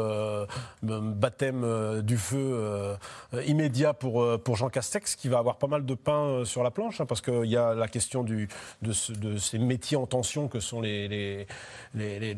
baptême 0.82 2.01
du 2.01 2.18
feu 2.18 2.97
immédiat 3.45 3.93
pour, 3.93 4.55
Jean 4.55 4.70
Castex, 4.70 5.16
qui 5.16 5.28
va 5.28 5.39
avoir 5.39 5.58
pas 5.58 5.68
mal 5.68 5.86
de 5.86 5.93
pain 5.93 6.43
sur 6.45 6.64
la 6.64 6.72
planche, 6.72 7.01
hein, 7.01 7.05
parce 7.05 7.22
qu'il 7.22 7.45
y 7.45 7.58
a 7.58 7.74
la 7.74 7.88
question 7.88 8.24
de, 8.24 8.47
ce- 8.91 9.12
de 9.12 9.38
ces 9.38 9.60
métiers 9.60 9.97
en 9.97 10.08
tension 10.08 10.47
que 10.47 10.60
sont 10.60 10.82
les, 10.82 11.45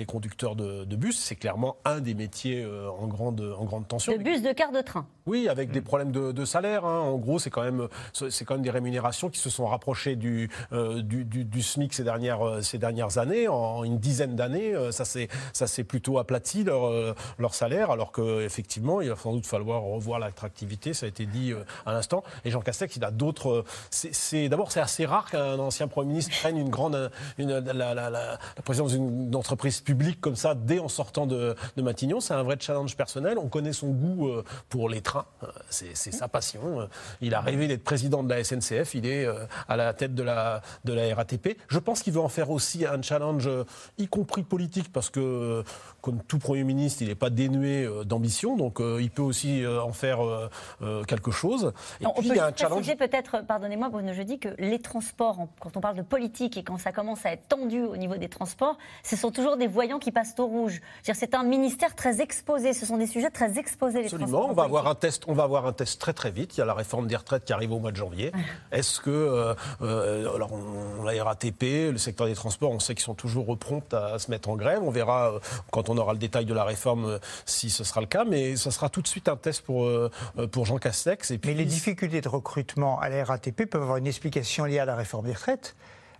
conducteurs 0.08 0.56
de, 0.56 0.86
de 0.86 0.96
bus. 0.96 1.18
C'est 1.20 1.36
clairement 1.36 1.59
un 1.86 2.00
des 2.00 2.14
métiers 2.14 2.64
euh, 2.64 2.90
en, 2.90 3.08
grande, 3.08 3.42
en 3.58 3.66
grande 3.66 3.88
tension. 3.88 4.12
De 4.14 4.18
bus 4.24 4.42
de 4.42 4.52
quart 4.54 4.72
de 4.72 4.82
train. 4.82 5.06
Oui, 5.26 5.48
avec 5.48 5.72
des 5.72 5.82
problèmes 5.82 6.12
de, 6.12 6.32
de 6.32 6.46
salaire. 6.46 6.86
hein. 6.86 7.00
En 7.02 7.18
gros, 7.18 7.38
c'est 7.40 7.50
quand 7.52 7.62
même 7.64 7.88
c'est 8.14 8.46
quand 8.46 8.56
même 8.56 8.64
des 8.64 8.70
rémunérations 8.72 9.30
qui 9.30 9.40
se 9.40 9.50
sont 9.50 9.68
rapprochées 9.68 10.16
du 10.16 10.50
euh, 10.72 11.02
du, 11.02 11.24
du- 11.26 11.46
du 11.46 11.62
SMIC 11.62 11.94
ces 11.94 12.04
dernières 12.04 12.42
euh, 12.48 12.62
ces 12.62 12.78
dernières 12.80 13.18
années. 13.20 13.48
En 13.48 13.84
une 13.84 14.00
dizaine 14.00 14.36
d'années, 14.36 14.74
ça 14.92 15.06
s'est 15.06 15.28
ça 15.54 15.68
s'est 15.68 15.84
plutôt 15.84 16.18
aplati 16.18 16.64
leur 16.64 17.16
leur 17.38 17.54
salaire, 17.54 17.92
alors 17.92 18.12
que 18.12 18.42
effectivement, 18.44 19.02
il 19.02 19.10
va 19.10 19.16
sans 19.16 19.34
doute 19.34 19.46
falloir 19.46 19.82
revoir 19.84 20.18
l'attractivité. 20.20 20.94
Ça 20.94 21.06
a 21.06 21.10
été 21.10 21.26
dit 21.26 21.54
à 21.86 21.94
l'instant. 21.94 22.24
Et 22.46 22.50
Jean 22.52 22.62
Castex, 22.62 22.96
il 22.96 23.04
a 23.06 23.12
d'autres. 23.12 23.64
c'est- 23.92 24.14
C'est 24.14 24.50
d'abord 24.50 24.72
c'est 24.72 24.80
assez 24.82 25.06
rare 25.06 25.30
qu'un 25.30 25.60
ancien 25.60 25.88
premier 25.88 26.10
ministre 26.10 26.36
prenne 26.40 26.58
une 26.58 26.70
grande 26.70 27.12
une, 27.38 27.52
la, 27.60 27.74
la- 27.74 27.94
la- 27.94 28.10
la 28.10 28.40
présidence 28.64 28.92
d'une 28.94 29.36
entreprise 29.36 29.82
publique 29.82 30.20
comme 30.22 30.36
ça 30.36 30.56
dès 30.56 30.80
en 30.80 30.88
sortant 30.90 31.28
de, 31.28 31.49
de 31.76 31.82
Matignon. 31.82 32.20
C'est 32.20 32.34
un 32.34 32.44
vrai 32.44 32.58
challenge 32.60 32.96
personnel. 32.96 33.38
On 33.38 33.48
connaît 33.48 33.74
son 33.74 33.90
goût 33.90 34.28
euh, 34.28 34.44
pour 34.70 34.90
les 34.90 35.02
trains. 35.02 35.26
Euh, 35.44 35.48
C'est 35.70 35.96
sa 35.96 36.28
passion. 36.28 36.82
Euh, 36.82 36.86
Il 37.22 37.34
a 37.34 37.42
rêvé 37.42 37.68
d'être 37.68 37.84
président 37.84 38.24
de 38.24 38.30
la 38.30 38.44
SNCF. 38.44 38.96
Il 38.96 39.06
est 39.06 39.26
euh, 39.26 39.46
à 39.68 39.76
la 39.78 39.94
tête 39.94 40.16
de 40.16 40.24
la, 40.24 40.62
de 40.86 40.94
la 40.94 41.14
RATP. 41.16 41.58
Je 41.68 41.80
pense 41.80 42.02
qu'il 42.02 42.14
veut 42.14 42.20
en 42.22 42.30
faire 42.30 42.50
aussi 42.50 42.86
un 42.86 43.02
challenge, 43.02 43.48
euh, 43.48 43.64
y 43.98 44.08
compris 44.08 44.44
politique, 44.44 44.92
parce 44.92 45.10
que, 45.10 45.20
euh, 45.20 45.64
comme 46.02 46.22
tout 46.24 46.40
Premier 46.40 46.64
ministre, 46.64 47.02
il 47.02 47.08
n'est 47.10 47.16
pas 47.16 47.30
dénué 47.30 47.86
euh, 47.86 48.04
d'ambition. 48.04 48.56
Donc, 48.56 48.80
euh, 48.80 49.00
il 49.02 49.10
peut 49.12 49.22
aussi 49.22 49.64
euh, 49.64 49.82
en 49.82 49.94
faire 49.94 50.26
euh, 50.26 50.50
euh, 50.82 51.04
quelque 51.04 51.32
chose. 51.32 51.74
Et 52.02 52.06
on 52.06 52.14
puis, 52.14 52.30
peut 52.30 52.36
il 52.36 52.38
y 52.38 52.40
a 52.40 52.46
un 52.48 52.54
challenge. 52.56 52.96
peut-être, 52.98 53.46
pardonnez-moi 53.46 53.90
Bruno, 53.90 54.14
je 54.14 54.22
dis 54.24 54.40
que 54.40 54.50
les 54.58 54.80
transports, 54.80 55.48
quand 55.60 55.76
on 55.78 55.82
parle 55.82 55.96
de 55.96 56.02
politique 56.02 56.58
et 56.58 56.64
quand 56.64 56.78
ça 56.78 56.92
commence 56.92 57.26
à 57.26 57.32
être 57.32 57.48
tendu 57.48 57.82
au 57.84 57.98
niveau 57.98 58.16
des 58.18 58.30
transports, 58.30 58.78
ce 59.04 59.16
sont 59.16 59.32
toujours 59.32 59.58
des 59.58 59.68
voyants 59.68 60.00
qui 60.00 60.12
passent 60.12 60.36
au 60.40 60.46
rouge. 60.46 60.82
C'est 61.04 61.14
un 61.40 61.44
ministère 61.44 61.96
très 61.96 62.22
exposé, 62.22 62.74
ce 62.74 62.86
sont 62.86 62.98
des 62.98 63.08
sujets 63.08 63.30
très 63.30 63.58
exposés, 63.58 64.00
les 64.00 64.06
Absolument, 64.06 64.28
transports. 64.28 64.50
on 64.50 64.54
va 64.54 64.64
avoir 64.64 64.88
un 64.88 64.96
test. 64.96 65.24
On 65.28 65.34
va 65.34 65.44
avoir 65.44 65.66
un 65.66 65.74
test 65.74 66.00
très 66.00 66.14
très 66.14 66.32
vite. 66.32 66.58
Il 66.58 66.60
y 66.60 66.64
a 66.64 66.66
la 66.66 66.74
réforme 66.74 67.08
des 67.08 67.16
retraites 67.16 67.46
qui 67.46 67.54
arrive 67.54 67.72
au 67.72 67.80
mois 67.80 67.92
de 67.92 67.96
janvier. 67.96 68.32
Est-ce 68.72 69.00
que 69.00 69.10
euh, 69.10 69.54
euh, 69.82 70.36
alors 70.36 70.52
on, 70.54 71.04
la 71.04 71.24
RATP, 71.24 71.92
le 71.92 71.98
secteur 71.98 72.28
des 72.28 72.36
transports, 72.36 72.72
on 72.72 72.80
sait 72.80 72.94
qu'ils 72.94 73.04
sont 73.04 73.16
toujours 73.16 73.58
prompts 73.58 73.94
à 73.94 74.20
se 74.20 74.30
mettre 74.30 74.50
en 74.50 74.56
grève. 74.56 74.82
On 74.84 74.92
verra 74.92 75.32
euh, 75.32 75.40
quand 75.72 75.90
on 75.90 75.98
aura 75.98 76.14
le 76.14 76.20
détail 76.20 76.46
de 76.46 76.54
la 76.54 76.66
réforme 76.66 77.06
euh, 77.06 77.20
si 77.46 77.70
ce 77.70 77.84
sera 77.84 78.02
le 78.02 78.08
cas, 78.08 78.26
mais 78.26 78.56
ce 78.56 78.70
sera 78.70 78.90
tout 78.90 79.02
de 79.02 79.08
suite 79.08 79.30
un 79.30 79.38
test 79.38 79.62
pour 79.62 79.90
pour 80.52 80.66
Jean 80.66 80.78
Castex. 80.78 81.32
Et 81.32 81.38
puis 81.38 81.52
Mais 81.52 81.58
les 81.58 81.66
difficultés 81.66 82.22
de 82.22 82.30
recrutement 82.30 83.00
à 83.00 83.10
la 83.10 83.24
RATP 83.24 83.66
peuvent 83.66 83.82
avoir 83.82 83.98
une 83.98 84.08
explication 84.08 84.66
liée 84.66 84.80
à 84.80 84.86
la 84.86 84.96
réforme 84.96 85.26
des 85.26 85.34
retraites. 85.34 85.76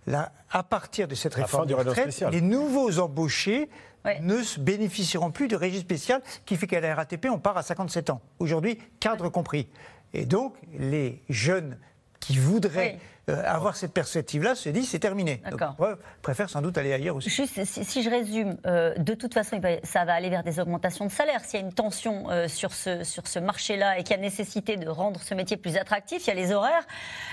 Là, 0.06 0.32
à 0.50 0.62
partir 0.62 1.08
de 1.08 1.14
cette 1.14 1.34
réforme 1.34 1.66
des 1.66 1.74
retraites, 1.74 2.24
les 2.30 2.40
nouveaux 2.40 2.98
embauchés 2.98 3.68
ne 4.04 4.60
bénéficieront 4.60 5.30
plus 5.30 5.48
du 5.48 5.56
régime 5.56 5.80
spécial 5.80 6.22
qui 6.46 6.56
fait 6.56 6.66
qu'à 6.66 6.80
la 6.80 6.94
RATP, 6.94 7.26
on 7.30 7.38
part 7.38 7.56
à 7.56 7.62
57 7.62 8.10
ans. 8.10 8.20
Aujourd'hui, 8.38 8.78
cadre 8.98 9.28
compris. 9.28 9.68
Et 10.14 10.24
donc, 10.26 10.54
les 10.78 11.22
jeunes 11.28 11.78
qui 12.18 12.38
voudraient 12.38 12.98
euh, 13.30 13.42
avoir 13.46 13.76
cette 13.76 13.92
perspective-là 13.92 14.54
se 14.54 14.68
disent 14.68 14.90
c'est 14.90 14.98
terminé. 14.98 15.42
Donc, 15.50 15.60
ouais, 15.78 15.94
préfèrent 16.22 16.50
sans 16.50 16.62
doute 16.62 16.76
aller 16.78 16.92
ailleurs 16.92 17.16
aussi. 17.16 17.30
Juste, 17.30 17.64
si, 17.64 17.84
si 17.84 18.02
je 18.02 18.10
résume, 18.10 18.56
euh, 18.66 18.94
de 18.96 19.14
toute 19.14 19.34
façon, 19.34 19.60
ça 19.82 20.04
va 20.04 20.14
aller 20.14 20.30
vers 20.30 20.42
des 20.42 20.60
augmentations 20.60 21.06
de 21.06 21.10
salaire. 21.10 21.44
S'il 21.44 21.60
y 21.60 21.62
a 21.62 21.66
une 21.66 21.72
tension 21.72 22.30
euh, 22.30 22.48
sur 22.48 22.72
ce, 22.72 23.04
sur 23.04 23.26
ce 23.26 23.38
marché-là 23.38 23.98
et 23.98 24.02
qu'il 24.02 24.16
y 24.16 24.18
a 24.18 24.22
nécessité 24.22 24.76
de 24.76 24.88
rendre 24.88 25.20
ce 25.20 25.34
métier 25.34 25.56
plus 25.56 25.76
attractif, 25.76 26.26
il 26.26 26.28
y 26.28 26.30
a 26.30 26.34
les 26.34 26.52
horaires, 26.52 26.86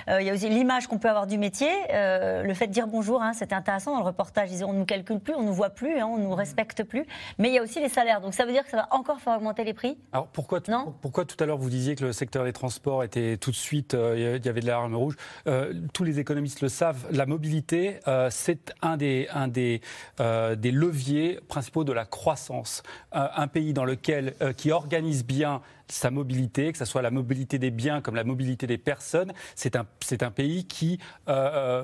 euh, 0.09 0.21
il 0.21 0.27
y 0.27 0.29
a 0.29 0.33
aussi 0.33 0.49
l'image 0.49 0.87
qu'on 0.87 0.99
peut 0.99 1.09
avoir 1.09 1.27
du 1.27 1.37
métier, 1.37 1.71
euh, 1.93 2.43
le 2.43 2.53
fait 2.53 2.67
de 2.67 2.71
dire 2.73 2.87
bonjour, 2.87 3.21
hein, 3.21 3.33
c'était 3.33 3.55
intéressant 3.55 3.91
dans 3.93 3.99
le 3.99 4.05
reportage, 4.05 4.49
ils 4.49 4.53
disaient 4.53 4.63
on 4.65 4.73
ne 4.73 4.79
nous 4.79 4.85
calcule 4.85 5.19
plus, 5.19 5.33
on 5.33 5.41
ne 5.41 5.47
nous 5.47 5.53
voit 5.53 5.69
plus, 5.71 5.99
hein, 5.99 6.05
on 6.07 6.17
ne 6.17 6.23
nous 6.23 6.35
respecte 6.35 6.83
plus, 6.83 7.05
mais 7.37 7.49
il 7.49 7.53
y 7.53 7.57
a 7.57 7.63
aussi 7.63 7.79
les 7.79 7.89
salaires. 7.89 8.21
Donc 8.21 8.33
ça 8.33 8.45
veut 8.45 8.51
dire 8.51 8.63
que 8.63 8.69
ça 8.69 8.77
va 8.77 8.87
encore 8.91 9.19
faire 9.19 9.35
augmenter 9.35 9.63
les 9.63 9.73
prix? 9.73 9.97
Alors 10.13 10.27
pourquoi, 10.27 10.61
tout- 10.61 10.71
pourquoi 11.01 11.25
tout 11.25 11.41
à 11.41 11.45
l'heure 11.45 11.57
vous 11.57 11.69
disiez 11.69 11.95
que 11.95 12.05
le 12.05 12.13
secteur 12.13 12.43
des 12.43 12.53
transports 12.53 13.03
était 13.03 13.37
tout 13.37 13.51
de 13.51 13.55
suite, 13.55 13.93
euh, 13.93 14.37
il 14.39 14.45
y 14.45 14.49
avait 14.49 14.61
de 14.61 14.65
l'alarme 14.67 14.95
rouge? 14.95 15.15
Euh, 15.47 15.73
Tous 15.93 16.03
les 16.03 16.19
économistes 16.19 16.61
le 16.61 16.69
savent, 16.69 17.05
la 17.11 17.25
mobilité, 17.25 17.99
euh, 18.07 18.29
c'est 18.31 18.73
un 18.81 18.97
euh, 18.97 20.55
des 20.55 20.71
leviers 20.71 21.39
principaux 21.47 21.83
de 21.83 21.93
la 21.93 22.05
croissance. 22.05 22.83
Euh, 23.15 23.27
un 23.35 23.47
pays 23.47 23.73
dans 23.73 23.85
lequel, 23.85 24.33
qui 24.55 24.71
organise 24.71 25.25
bien 25.25 25.61
sa 25.89 26.11
mobilité, 26.11 26.71
que 26.71 26.77
ce 26.77 26.85
soit 26.85 27.01
la 27.01 27.11
mobilité 27.11 27.59
des 27.59 27.71
biens 27.71 28.01
comme 28.01 28.15
la 28.15 28.23
mobilité 28.23 28.67
des 28.67 28.77
personnes, 28.77 29.31
c'est 29.55 29.75
un, 29.75 29.85
c'est 30.01 30.23
un 30.23 30.31
pays 30.31 30.65
qui 30.65 30.99
euh, 31.29 31.33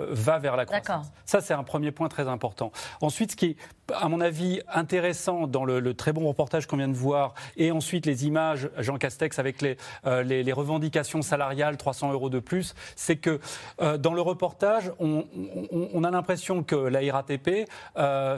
euh, 0.01 0.08
va 0.12 0.39
vers 0.39 0.56
la 0.56 0.66
croissance. 0.66 1.08
Ça, 1.26 1.41
c'est 1.41 1.54
un 1.54 1.64
premier 1.64 1.91
point 1.91 2.10
très 2.10 2.28
important. 2.28 2.72
Ensuite, 3.01 3.32
ce 3.32 3.36
qui 3.36 3.45
est, 3.45 3.56
à 3.93 4.10
mon 4.10 4.22
avis, 4.22 4.62
intéressant 4.74 5.47
dans 5.47 5.66
le, 5.66 5.80
le 5.80 5.93
très 5.93 6.14
bon 6.14 6.28
reportage 6.28 6.68
qu'on 6.68 6.78
vient 6.78 6.88
de 6.88 6.93
voir, 6.95 7.34
et 7.58 7.72
ensuite 7.72 8.06
les 8.06 8.26
images, 8.26 8.70
Jean 8.78 8.97
Castex, 8.97 9.39
avec 9.39 9.62
les, 9.62 9.78
euh, 10.06 10.24
les, 10.24 10.43
les 10.43 10.54
revendications 10.54 11.22
salariales, 11.22 11.78
300 11.78 12.12
euros 12.14 12.30
de 12.30 12.39
plus, 12.39 12.76
c'est 12.95 13.16
que 13.18 13.39
euh, 13.82 13.97
dans 13.97 14.14
le 14.14 14.22
reportage, 14.22 14.91
on, 14.99 15.26
on- 15.72 15.89
on 15.93 16.04
a 16.04 16.12
l'impression 16.12 16.64
que 16.64 16.76
la 16.76 16.99
RATP 17.14 17.68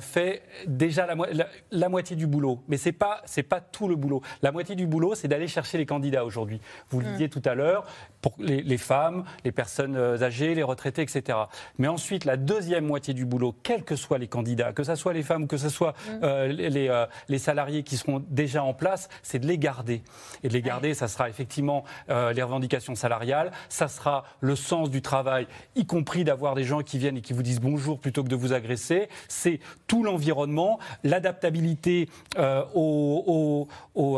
fait 0.02 0.42
déjà 0.68 1.06
la, 1.06 1.16
mo- 1.16 1.26
la- 1.32 1.48
la 1.72 1.90
moitié 1.90 2.16
du 2.16 2.28
boulot. 2.28 2.64
Mais 2.68 2.78
ce 2.78 2.90
n'est 2.90 2.94
pas, 2.94 3.22
c'est 3.26 3.44
pas 3.44 3.62
tout 3.62 3.88
le 3.88 3.96
boulot. 3.96 4.22
La 4.42 4.52
moitié 4.52 4.76
du 4.76 4.88
boulot, 4.88 5.16
c'est 5.16 5.28
d'aller 5.28 5.48
chercher 5.56 5.78
les 5.78 5.86
candidats 5.86 6.26
aujourd'hui. 6.26 6.60
Vous 6.90 7.00
le 7.00 7.06
Mm. 7.08 7.12
disiez 7.12 7.30
tout 7.30 7.42
à 7.46 7.56
l'heure, 7.56 7.86
pour 8.22 8.34
les, 8.40 8.62
les 8.62 8.78
femmes, 8.78 9.24
les 9.46 9.52
personnes 9.52 9.96
euh, 9.96 10.22
âgées, 10.22 10.54
les 10.56 10.64
retraités, 10.64 11.02
etc. 11.04 11.38
Mais 11.78 11.88
ensuite, 11.88 12.26
la 12.26 12.36
deuxième 12.38 12.86
moitié 12.86 13.14
du 13.14 13.26
boulot, 13.26 13.56
quels 13.64 13.84
que 13.84 13.96
soient 13.96 14.18
les 14.18 14.28
candidats, 14.28 14.74
que 14.74 14.84
ce 14.84 14.96
soit 14.96 15.14
les 15.14 15.24
femmes 15.24 15.44
ou 15.44 15.48
que 15.48 15.58
ce 15.58 15.70
soit 15.70 15.94
euh, 16.24 16.48
les, 16.48 16.70
les, 16.70 16.90
euh, 16.90 17.06
les 17.30 17.38
salariés 17.38 17.84
qui 17.84 17.96
seront 17.98 18.22
déjà 18.30 18.64
en 18.64 18.74
place, 18.74 19.08
c'est 19.24 19.40
de 19.40 19.48
les 19.48 19.58
garder. 19.58 20.02
Et 20.44 20.50
de 20.50 20.54
les 20.54 20.62
garder, 20.62 20.94
ça 20.94 21.08
sera 21.08 21.30
effectivement 21.30 21.84
euh, 22.10 22.34
les 22.34 22.42
revendications 22.44 22.96
salariales, 22.96 23.52
ça 23.70 23.88
sera 23.88 24.26
le 24.42 24.56
sens 24.56 24.90
du 24.90 25.02
travail, 25.02 25.48
y 25.76 25.86
compris 25.86 26.24
d'avoir 26.26 26.56
des 26.56 26.64
gens 26.66 26.82
qui 26.82 26.98
viennent 26.98 27.18
et 27.18 27.22
qui 27.22 27.34
vous 27.34 27.44
disent 27.44 27.62
bonjour 27.62 28.00
plutôt 28.00 28.24
que 28.24 28.30
de 28.30 28.36
vous 28.36 28.52
agresser. 28.54 29.08
C'est 29.30 29.60
tout 29.88 30.04
l'environnement, 30.04 30.80
l'adaptabilité 31.04 32.10
au- 32.74 33.68
au- 33.96 34.02
au- 34.02 34.18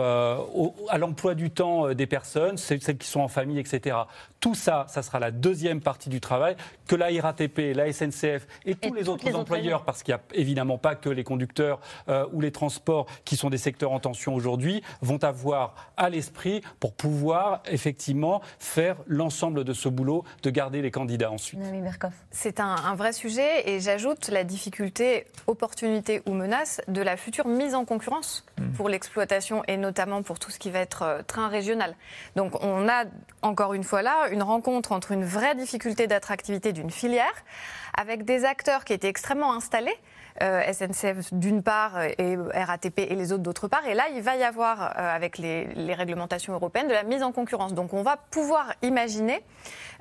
à 0.90 0.98
l'emploi 0.98 1.27
du 1.36 1.50
temps 1.52 1.88
euh, 1.88 1.96
des 1.96 2.08
personnes, 2.08 2.58
celles 2.58 2.80
qui 2.80 3.08
sont 3.08 3.22
en 3.22 3.28
famille, 3.28 3.60
etc. 3.60 3.96
Tout 4.40 4.56
ça, 4.56 4.86
ça 4.88 5.02
sera 5.02 5.20
la 5.20 5.32
deuxième 5.32 5.82
partie 5.82 6.10
du 6.10 6.22
travail 6.22 6.56
que 6.88 6.96
la 6.96 7.08
RATP, 7.22 7.74
la 7.76 7.92
SNCF 7.92 8.48
et 8.66 8.76
tous 8.76 8.94
les 8.94 9.10
autres 9.10 9.26
les 9.26 9.36
employeurs, 9.36 9.84
parce 9.84 10.04
qu'il 10.04 10.14
n'y 10.14 10.20
a 10.20 10.24
évidemment 10.34 10.78
pas 10.78 10.96
que 10.96 11.10
les 11.10 11.24
conducteurs 11.24 11.80
euh, 12.08 12.26
ou 12.32 12.42
les 12.42 12.52
transports 12.52 13.08
qui 13.26 13.36
sont 13.36 13.50
des 13.50 13.58
secteurs 13.58 13.92
en 13.92 14.00
tension 14.00 14.36
aujourd'hui, 14.36 14.84
vont 15.02 15.24
avoir 15.24 15.92
à 15.98 16.10
l'esprit 16.10 16.62
pour 16.80 16.94
pouvoir 16.94 17.62
effectivement 17.66 18.42
faire 18.60 18.98
l'ensemble 19.08 19.64
de 19.64 19.74
ce 19.74 19.90
boulot, 19.90 20.24
de 20.44 20.50
garder 20.50 20.82
les 20.82 20.92
candidats 20.92 21.32
ensuite. 21.32 21.60
C'est 22.32 22.60
un, 22.60 22.76
un 22.76 22.96
vrai 22.96 23.14
sujet 23.14 23.70
et 23.70 23.80
j'ajoute 23.80 24.30
la 24.30 24.44
difficulté, 24.44 25.26
opportunité 25.48 26.22
ou 26.26 26.34
menace 26.34 26.82
de 26.88 27.02
la 27.02 27.18
future 27.18 27.48
mise 27.48 27.76
en 27.76 27.86
concurrence 27.86 28.46
pour 28.76 28.90
l'exploitation 28.90 29.64
et 29.68 29.78
notamment 29.78 30.22
pour 30.24 30.40
tout 30.40 30.52
ce 30.52 30.60
qui 30.60 30.70
va 30.70 30.80
être 30.80 31.02
euh, 31.04 31.22
train 31.26 31.48
régional. 31.48 31.96
Donc 32.36 32.64
on 32.64 32.88
a 32.88 33.06
encore 33.42 33.74
une 33.74 33.84
fois 33.84 34.02
là 34.02 34.27
une 34.32 34.44
rencontre 34.44 34.92
entre 34.92 35.12
une 35.12 35.26
vraie 35.26 35.56
difficulté 35.56 36.08
d'attractivité 36.08 36.74
d'une 36.74 36.92
filière 36.92 37.34
avec 37.96 38.26
des 38.26 38.46
acteurs 38.46 38.86
qui 38.86 38.94
étaient 38.94 39.10
extrêmement 39.10 39.54
installés. 39.54 39.98
euh, 40.42 40.62
SNCF 40.72 41.34
d'une 41.34 41.64
part 41.64 42.02
et 42.02 42.38
RATP 42.54 43.00
et 43.00 43.16
les 43.16 43.32
autres 43.32 43.44
d'autre 43.44 43.68
part. 43.68 43.86
Et 43.88 43.94
là, 43.94 44.06
il 44.14 44.22
va 44.22 44.36
y 44.36 44.44
avoir, 44.44 44.84
euh, 44.84 45.16
avec 45.16 45.38
les, 45.38 45.94
réglementations 45.94 46.54
européennes, 46.54 46.88
de 46.88 46.94
la 46.94 47.04
mise 47.04 47.24
en 47.24 47.32
concurrence. 47.32 47.74
Donc 47.74 47.94
on 47.94 48.04
va 48.04 48.18
pouvoir 48.18 48.74
imaginer 48.82 49.44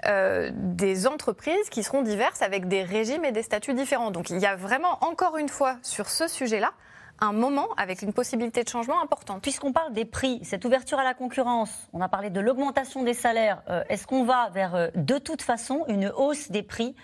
euh, 0.06 0.50
des 0.52 1.06
entreprises 1.06 1.70
qui 1.70 1.82
seront 1.82 2.02
diverses 2.02 2.42
avec 2.42 2.68
des 2.68 2.82
régimes 2.82 3.24
et 3.24 3.32
des 3.32 3.42
statuts 3.42 3.74
différents. 3.74 4.10
Donc 4.10 4.30
il 4.30 4.38
y 4.38 4.46
a 4.46 4.56
vraiment, 4.56 4.98
encore 5.02 5.36
une 5.38 5.48
fois, 5.48 5.76
sur 5.82 6.10
ce 6.10 6.28
sujet-là, 6.28 6.72
un 7.20 7.32
moment 7.32 7.68
avec 7.76 8.02
une 8.02 8.12
possibilité 8.12 8.62
de 8.62 8.68
changement 8.68 9.00
importante. 9.02 9.42
Puisqu'on 9.42 9.72
parle 9.72 9.92
des 9.92 10.04
prix, 10.04 10.40
cette 10.42 10.64
ouverture 10.64 10.98
à 10.98 11.04
la 11.04 11.14
concurrence, 11.14 11.88
on 11.92 12.00
a 12.00 12.08
parlé 12.08 12.30
de 12.30 12.40
l'augmentation 12.40 13.02
des 13.02 13.14
salaires, 13.14 13.62
euh, 13.68 13.82
est-ce 13.88 14.06
qu'on 14.06 14.24
va 14.24 14.50
vers 14.50 14.74
euh, 14.74 14.88
de 14.94 15.18
toute 15.18 15.42
façon 15.42 15.84
une 15.88 16.12
hausse 16.16 16.50
des 16.50 16.62
prix 16.62 16.94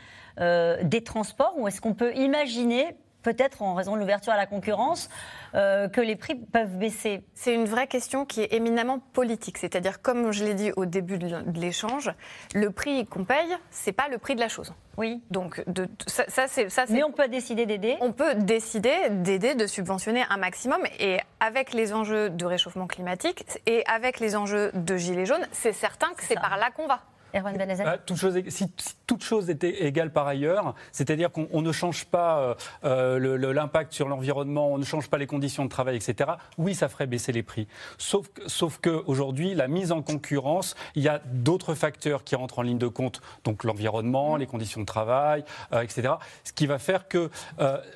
euh, 0.41 0.83
des 0.83 1.05
transports 1.05 1.55
ou 1.59 1.69
est-ce 1.69 1.81
qu'on 1.81 1.95
peut 1.95 2.15
imaginer 2.15 2.97
peut-être 3.23 3.63
en 3.63 3.75
raison 3.75 3.95
de 3.95 4.01
l'ouverture 4.01 4.33
à 4.33 4.37
la 4.37 4.47
concurrence, 4.47 5.09
euh, 5.55 5.89
que 5.89 6.01
les 6.01 6.17
prix 6.17 6.35
peuvent 6.35 6.77
baisser 6.77 7.23
C'est 7.35 7.55
une 7.55 7.67
vraie 7.67 7.87
question 7.87 8.25
qui 8.25 8.43
est 8.43 8.53
éminemment 8.53 8.99
politique. 8.99 9.59
C'est-à-dire, 9.59 10.03
comme 10.03 10.33
je 10.33 10.45
l'ai 10.45 10.55
dit 10.55 10.73
au 10.77 10.87
début 10.87 11.19
de 11.19 11.61
l'échange, 11.61 12.13
le 12.55 12.71
prix 12.71 13.07
qu'on 13.07 13.25
paye, 13.25 13.57
c'est 13.71 13.93
pas 13.93 14.09
le 14.09 14.19
prix 14.19 14.35
de 14.35 14.41
la 14.41 14.49
chose. 14.49 14.73
Oui. 14.97 15.23
Donc, 15.31 15.63
de, 15.69 15.89
ça, 16.07 16.25
ça 16.29 16.47
c'est. 16.47 16.69
Mais 16.91 17.03
on 17.03 17.13
peut 17.13 17.29
décider 17.29 17.67
d'aider 17.67 17.97
On 18.01 18.13
peut 18.13 18.35
décider 18.35 18.95
d'aider, 19.11 19.55
de 19.55 19.67
subventionner 19.67 20.25
un 20.29 20.37
maximum. 20.37 20.83
Et 21.01 21.19
avec 21.41 21.73
les 21.73 21.93
enjeux 21.93 22.31
de 22.31 22.45
réchauffement 22.45 22.87
climatique 22.87 23.45
et 23.67 23.85
avec 23.87 24.21
les 24.21 24.37
enjeux 24.37 24.71
de 24.75 24.97
gilets 24.97 25.27
jaunes, 25.27 25.47
c'est 25.53 25.73
certain 25.73 26.13
que 26.15 26.25
c'est 26.25 26.35
par 26.35 26.57
là 26.57 26.71
qu'on 26.71 26.87
va. 26.87 27.01
Erwan 27.35 27.57
bah, 27.57 27.99
toute 27.99 28.17
chose, 28.17 28.39
si, 28.49 28.71
toute 29.07 29.23
chose 29.23 29.49
était 29.49 29.85
égale 29.85 30.13
par 30.13 30.27
ailleurs, 30.27 30.75
c'est-à-dire 30.93 31.31
qu'on 31.31 31.63
ne 31.63 31.73
change 31.73 32.05
pas 32.07 32.57
euh, 32.85 33.19
euh, 33.19 33.53
l'impact 33.53 33.93
sur 33.93 34.09
l'environnement, 34.09 34.73
on 34.73 34.79
ne 34.79 34.85
change 34.85 35.09
pas 35.09 35.19
les 35.19 35.27
conditions 35.27 35.65
de 35.65 35.71
travail, 35.71 35.97
etc., 35.97 36.33
oui, 36.59 36.75
ça 36.75 36.89
ferait 36.89 37.07
baisser 37.07 37.33
les 37.33 37.43
prix. 37.43 37.67
Sauf, 37.99 38.27
sauf 38.47 38.79
qu'aujourd'hui, 38.83 39.55
la 39.55 39.69
mise 39.69 39.93
en 39.93 40.03
concurrence, 40.03 40.75
il 40.95 41.03
y 41.03 41.09
a 41.09 41.21
d'autres 41.27 41.75
facteurs 41.75 42.25
qui 42.25 42.37
rentrent 42.37 42.59
en 42.59 42.63
ligne 42.63 42.79
de 42.79 42.89
compte, 42.89 43.23
donc 43.45 43.65
l'environnement, 43.65 44.37
les 44.37 44.47
conditions 44.47 44.81
de 44.81 44.87
travail, 44.87 45.45
euh, 45.73 45.81
etc., 45.81 46.15
ce 46.45 46.53
qui 46.53 46.67
va 46.67 46.79
faire 46.79 47.09
que 47.09 47.31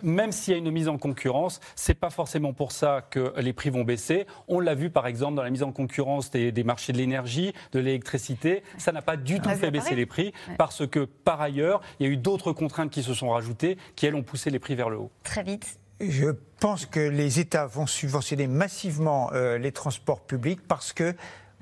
même 0.02 0.32
s'il 0.32 0.52
y 0.52 0.56
a 0.56 0.58
une 0.58 0.70
mise 0.70 0.88
en 0.88 0.98
concurrence, 0.98 1.60
c'est 1.74 1.94
pas 1.94 2.10
forcément 2.10 2.52
pour 2.52 2.72
ça 2.72 3.02
que 3.10 3.34
les 3.38 3.52
prix 3.52 3.70
vont 3.70 3.84
baisser. 3.84 4.26
On 4.48 4.60
l'a 4.60 4.74
vu 4.74 4.90
par 4.90 5.06
exemple 5.06 5.34
dans 5.34 5.42
la 5.42 5.50
mise 5.50 5.62
en 5.62 5.72
concurrence 5.72 6.30
des, 6.30 6.52
des 6.52 6.64
marchés 6.64 6.92
de 6.92 6.98
l'énergie, 6.98 7.52
de 7.72 7.80
l'électricité, 7.80 8.62
ça 8.78 8.92
n'a 8.92 9.02
pas 9.02 9.16
du 9.26 9.40
tout 9.40 9.50
fait 9.50 9.70
baisser 9.70 9.94
les 9.94 10.06
prix 10.06 10.32
parce 10.58 10.86
que 10.86 11.00
par 11.00 11.40
ailleurs, 11.40 11.80
il 11.98 12.06
y 12.06 12.08
a 12.08 12.12
eu 12.12 12.16
d'autres 12.16 12.52
contraintes 12.52 12.90
qui 12.90 13.02
se 13.02 13.14
sont 13.14 13.30
rajoutées 13.30 13.76
qui, 13.94 14.06
elles, 14.06 14.14
ont 14.14 14.22
poussé 14.22 14.50
les 14.50 14.58
prix 14.58 14.74
vers 14.74 14.88
le 14.88 14.98
haut. 14.98 15.10
Très 15.22 15.42
vite. 15.42 15.78
Je 16.00 16.28
pense 16.60 16.84
que 16.84 17.00
les 17.00 17.40
États 17.40 17.66
vont 17.66 17.86
subventionner 17.86 18.46
massivement 18.46 19.30
euh, 19.32 19.56
les 19.56 19.72
transports 19.72 20.20
publics 20.20 20.60
parce 20.66 20.92
que 20.92 21.14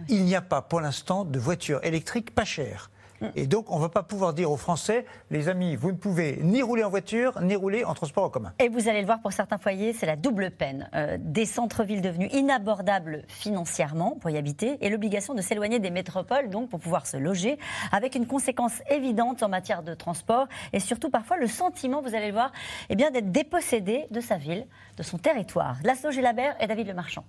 il 0.09 0.25
n'y 0.25 0.35
a 0.35 0.43
pas 0.43 0.61
pour 0.61 0.81
l'instant 0.81 1.25
de 1.25 1.39
voitures 1.39 1.85
électriques 1.85 2.35
pas 2.35 2.45
chères. 2.45 2.91
Et 3.37 3.47
donc, 3.47 3.71
on 3.71 3.77
ne 3.77 3.83
va 3.83 3.89
pas 3.89 4.03
pouvoir 4.03 4.35
dire 4.35 4.51
aux 4.51 4.57
Français, 4.57 5.05
les 5.31 5.49
amis, 5.49 5.77
vous 5.77 5.93
ne 5.93 5.97
pouvez 5.97 6.39
ni 6.43 6.63
rouler 6.63 6.85
en 6.85 6.91
voiture, 6.91 7.41
ni 7.41 7.57
rouler 7.57 7.85
en 7.85 7.95
transport 7.95 8.25
en 8.25 8.31
commun. 8.31 8.53
Et 8.59 8.69
vous 8.69 8.89
allez 8.89 9.01
le 9.01 9.07
voir, 9.07 9.21
pour 9.21 9.33
certains 9.33 9.59
foyers, 9.59 9.93
c'est 9.93 10.07
la 10.07 10.17
double 10.17 10.51
peine. 10.51 10.89
Euh, 10.95 11.17
des 11.21 11.47
centres-villes 11.47 12.03
devenus 12.03 12.33
inabordables 12.33 13.25
financièrement 13.29 14.17
pour 14.21 14.31
y 14.31 14.37
habiter 14.37 14.79
et 14.81 14.91
l'obligation 14.91 15.35
de 15.35 15.43
s'éloigner 15.43 15.79
des 15.79 15.91
métropoles, 15.91 16.51
donc 16.51 16.71
pour 16.71 16.81
pouvoir 16.81 17.07
se 17.07 17.17
loger, 17.17 17.59
avec 17.93 18.15
une 18.15 18.27
conséquence 18.27 18.83
évidente 18.91 19.43
en 19.43 19.49
matière 19.49 19.83
de 19.83 19.95
transport 19.95 20.47
et 20.73 20.81
surtout 20.81 21.11
parfois 21.11 21.37
le 21.37 21.47
sentiment, 21.47 22.03
vous 22.03 22.15
allez 22.15 22.29
le 22.29 22.33
voir, 22.33 22.53
eh 22.89 22.97
bien, 22.97 23.11
d'être 23.11 23.33
dépossédé 23.33 24.07
de 24.11 24.21
sa 24.21 24.37
ville, 24.37 24.67
de 24.97 25.03
son 25.03 25.19
territoire. 25.19 25.77
Lasso 25.85 26.11
Gélabert 26.11 26.57
et 26.61 26.67
David 26.67 26.89
Lemarchand. 26.89 27.25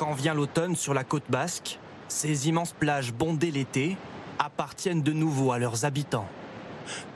Quand 0.00 0.12
vient 0.12 0.32
l'automne 0.32 0.76
sur 0.76 0.94
la 0.94 1.04
côte 1.04 1.28
basque, 1.28 1.78
ces 2.08 2.48
immenses 2.48 2.72
plages 2.72 3.12
bondées 3.12 3.50
l'été 3.50 3.98
appartiennent 4.38 5.02
de 5.02 5.12
nouveau 5.12 5.52
à 5.52 5.58
leurs 5.58 5.84
habitants. 5.84 6.26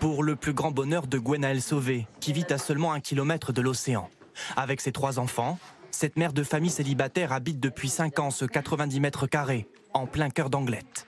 Pour 0.01 0.23
le 0.23 0.37
plus 0.37 0.53
grand 0.53 0.71
bonheur 0.71 1.07
de 1.07 1.17
Gwenaël 1.17 1.63
Sauvé, 1.63 2.07
qui 2.21 2.35
vit 2.35 2.45
à 2.51 2.59
seulement 2.59 2.93
un 2.93 3.01
kilomètre 3.01 3.55
de 3.55 3.63
l'océan. 3.63 4.11
Avec 4.55 4.83
ses 4.83 4.93
trois 4.93 5.19
enfants, 5.19 5.59
cette 5.91 6.19
mère 6.19 6.35
de 6.35 6.43
famille 6.43 6.69
célibataire 6.69 7.33
habite 7.33 7.59
depuis 7.59 7.89
5 7.89 8.19
ans 8.19 8.31
ce 8.31 8.45
90 8.45 9.01
mètres 9.01 9.27
carrés, 9.27 9.67
en 9.95 10.05
plein 10.05 10.29
cœur 10.29 10.51
d'Anglette. 10.51 11.07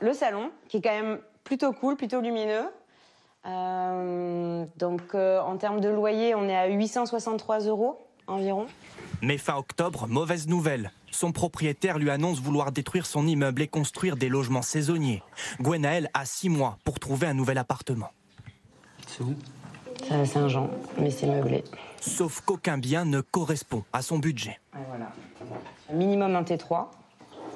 Le 0.00 0.12
salon, 0.12 0.50
qui 0.68 0.76
est 0.76 0.82
quand 0.82 0.90
même 0.90 1.18
plutôt 1.44 1.72
cool, 1.72 1.96
plutôt 1.96 2.20
lumineux. 2.20 2.68
Euh, 3.46 4.66
donc 4.76 5.00
euh, 5.14 5.40
en 5.40 5.56
termes 5.56 5.80
de 5.80 5.88
loyer, 5.88 6.34
on 6.34 6.46
est 6.46 6.56
à 6.56 6.66
863 6.66 7.60
euros 7.60 8.06
environ. 8.26 8.66
Mais 9.22 9.38
fin 9.38 9.56
octobre, 9.56 10.06
mauvaise 10.08 10.46
nouvelle. 10.46 10.92
Son 11.16 11.32
propriétaire 11.32 11.98
lui 11.98 12.10
annonce 12.10 12.40
vouloir 12.40 12.72
détruire 12.72 13.06
son 13.06 13.26
immeuble 13.26 13.62
et 13.62 13.68
construire 13.68 14.18
des 14.18 14.28
logements 14.28 14.60
saisonniers. 14.60 15.22
Gwenaël 15.62 16.10
a 16.12 16.26
six 16.26 16.50
mois 16.50 16.76
pour 16.84 17.00
trouver 17.00 17.26
un 17.26 17.32
nouvel 17.32 17.56
appartement. 17.56 18.10
C'est 19.06 19.22
où? 19.22 19.34
C'est 20.06 20.12
à 20.12 20.26
Saint-Jean, 20.26 20.68
mais 20.98 21.10
c'est 21.10 21.26
meublé. 21.26 21.64
Sauf 22.02 22.42
qu'aucun 22.42 22.76
bien 22.76 23.06
ne 23.06 23.22
correspond 23.22 23.82
à 23.94 24.02
son 24.02 24.18
budget. 24.18 24.60
voilà. 24.88 25.10
Minimum 25.90 26.36
un 26.36 26.42
T3. 26.42 26.88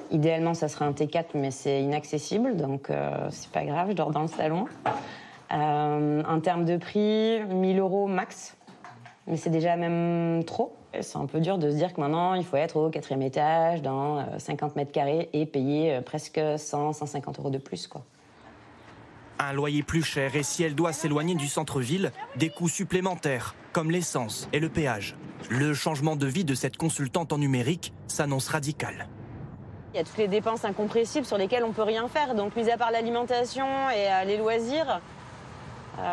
Idéalement, 0.09 0.55
ça 0.55 0.67
serait 0.67 0.85
un 0.85 0.93
T4, 0.93 1.25
mais 1.35 1.51
c'est 1.51 1.83
inaccessible, 1.83 2.57
donc 2.57 2.89
euh, 2.89 3.29
c'est 3.29 3.51
pas 3.51 3.63
grave, 3.63 3.89
je 3.89 3.93
dors 3.93 4.09
dans 4.09 4.23
le 4.23 4.27
salon. 4.27 4.65
Euh, 5.53 6.23
en 6.27 6.39
termes 6.39 6.65
de 6.65 6.77
prix, 6.77 7.41
1000 7.47 7.77
euros 7.77 8.07
max, 8.07 8.57
mais 9.27 9.37
c'est 9.37 9.51
déjà 9.51 9.75
même 9.75 10.43
trop. 10.45 10.75
C'est 10.99 11.17
un 11.17 11.25
peu 11.25 11.39
dur 11.39 11.57
de 11.57 11.71
se 11.71 11.75
dire 11.75 11.93
que 11.93 12.01
maintenant, 12.01 12.33
il 12.33 12.43
faut 12.43 12.57
être 12.57 12.75
au 12.75 12.89
quatrième 12.89 13.21
étage, 13.21 13.81
dans 13.81 14.25
50 14.37 14.71
euh, 14.71 14.73
mètres 14.75 14.91
carrés, 14.91 15.29
et 15.31 15.45
payer 15.45 15.95
euh, 15.95 16.01
presque 16.01 16.39
100, 16.57 16.93
150 16.93 17.39
euros 17.39 17.49
de 17.49 17.57
plus. 17.57 17.87
Quoi. 17.87 18.03
Un 19.39 19.53
loyer 19.53 19.83
plus 19.83 20.03
cher, 20.03 20.35
et 20.35 20.43
si 20.43 20.63
elle 20.63 20.75
doit 20.75 20.91
s'éloigner 20.91 21.35
du 21.35 21.47
centre-ville, 21.47 22.11
des 22.35 22.49
coûts 22.49 22.67
supplémentaires, 22.67 23.55
comme 23.71 23.89
l'essence 23.89 24.49
et 24.51 24.59
le 24.59 24.67
péage. 24.67 25.15
Le 25.49 25.73
changement 25.73 26.17
de 26.17 26.27
vie 26.27 26.43
de 26.43 26.55
cette 26.55 26.75
consultante 26.75 27.31
en 27.31 27.37
numérique 27.37 27.93
s'annonce 28.07 28.49
radical. 28.49 29.07
Il 29.93 29.97
y 29.97 29.99
a 29.99 30.03
toutes 30.03 30.17
les 30.17 30.27
dépenses 30.27 30.65
incompressibles 30.65 31.25
sur 31.25 31.37
lesquelles 31.37 31.63
on 31.63 31.69
ne 31.69 31.73
peut 31.73 31.83
rien 31.83 32.07
faire. 32.09 32.35
Donc, 32.35 32.55
mis 32.57 32.69
à 32.69 32.77
part 32.77 32.91
l'alimentation 32.91 33.65
et 33.89 34.11
euh, 34.11 34.23
les 34.25 34.37
loisirs, 34.37 34.99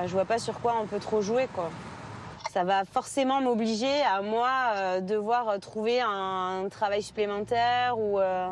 je 0.05 0.13
vois 0.13 0.25
pas 0.25 0.39
sur 0.39 0.61
quoi 0.61 0.77
on 0.83 0.87
peut 0.87 0.99
trop 0.99 1.21
jouer. 1.21 1.49
quoi 1.55 1.71
ça 2.51 2.65
va 2.65 2.85
forcément 2.85 3.41
m'obliger 3.41 4.03
à 4.03 4.23
moi 4.23 4.51
euh, 4.75 5.01
devoir 5.01 5.59
trouver 5.61 6.01
un 6.01 6.67
travail 6.71 7.03
supplémentaire 7.03 7.99
ou 7.99 8.19
euh, 8.19 8.49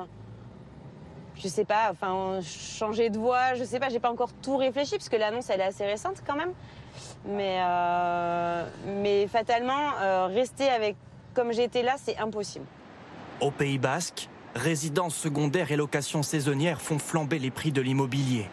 je 1.36 1.49
sais 1.49 1.64
pas, 1.64 1.90
enfin 1.90 2.40
changer 2.42 3.11
de 3.11 3.18
voie, 3.18 3.55
je 3.55 3.64
sais 3.64 3.80
pas, 3.80 3.88
j'ai 3.88 4.01
pas 4.01 4.11
encore 4.11 4.32
tout 4.42 4.57
réfléchi 4.57 4.92
parce 4.92 5.09
que 5.09 5.16
l'annonce 5.16 5.51
elle 5.51 5.61
est 5.61 5.64
assez 5.64 5.86
récente 5.86 6.22
quand 6.26 6.36
même. 6.36 6.53
Mais, 7.26 7.59
euh, 7.61 8.64
mais 9.03 9.26
fatalement, 9.26 9.92
rester 10.28 10.68
avec 10.68 10.97
comme 11.34 11.53
j'étais 11.53 11.82
là, 11.82 11.97
c'est 12.03 12.16
impossible. 12.16 12.64
Au 13.40 13.51
Pays 13.51 13.76
Basque, 13.76 14.30
résidences 14.55 15.14
secondaires 15.14 15.70
et 15.70 15.76
locations 15.76 16.22
saisonnières 16.22 16.80
font 16.80 16.99
flamber 16.99 17.38
les 17.38 17.51
prix 17.51 17.72
de 17.72 17.82
l'immobilier. 17.82 18.49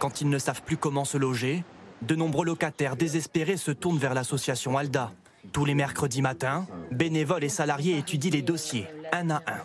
Quand 0.00 0.20
ils 0.20 0.28
ne 0.28 0.38
savent 0.38 0.62
plus 0.62 0.76
comment 0.76 1.04
se 1.04 1.16
loger, 1.16 1.62
de 2.02 2.14
nombreux 2.14 2.44
locataires 2.44 2.96
désespérés 2.96 3.56
se 3.56 3.70
tournent 3.70 3.98
vers 3.98 4.14
l'association 4.14 4.76
ALDA. 4.76 5.12
Tous 5.52 5.64
les 5.64 5.74
mercredis 5.74 6.22
matins, 6.22 6.66
bénévoles 6.90 7.44
et 7.44 7.48
salariés 7.48 7.98
étudient 7.98 8.30
les 8.30 8.42
dossiers, 8.42 8.86
un 9.12 9.30
à 9.30 9.42
un. 9.46 9.64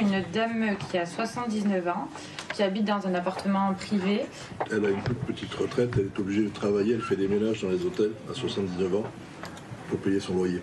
Une 0.00 0.24
dame 0.32 0.76
qui 0.90 0.98
a 0.98 1.06
79 1.06 1.88
ans, 1.88 2.08
qui 2.54 2.62
habite 2.62 2.84
dans 2.84 3.06
un 3.06 3.14
appartement 3.14 3.74
privé. 3.74 4.22
Elle 4.70 4.84
a 4.84 4.90
une 4.90 5.02
toute 5.02 5.18
petite 5.18 5.52
retraite, 5.54 5.90
elle 5.96 6.06
est 6.06 6.18
obligée 6.18 6.44
de 6.44 6.48
travailler, 6.50 6.94
elle 6.94 7.02
fait 7.02 7.16
des 7.16 7.28
ménages 7.28 7.62
dans 7.62 7.70
les 7.70 7.84
hôtels 7.84 8.12
à 8.30 8.34
79 8.34 8.94
ans 8.96 9.04
pour 9.88 9.98
payer 9.98 10.20
son 10.20 10.34
loyer. 10.34 10.62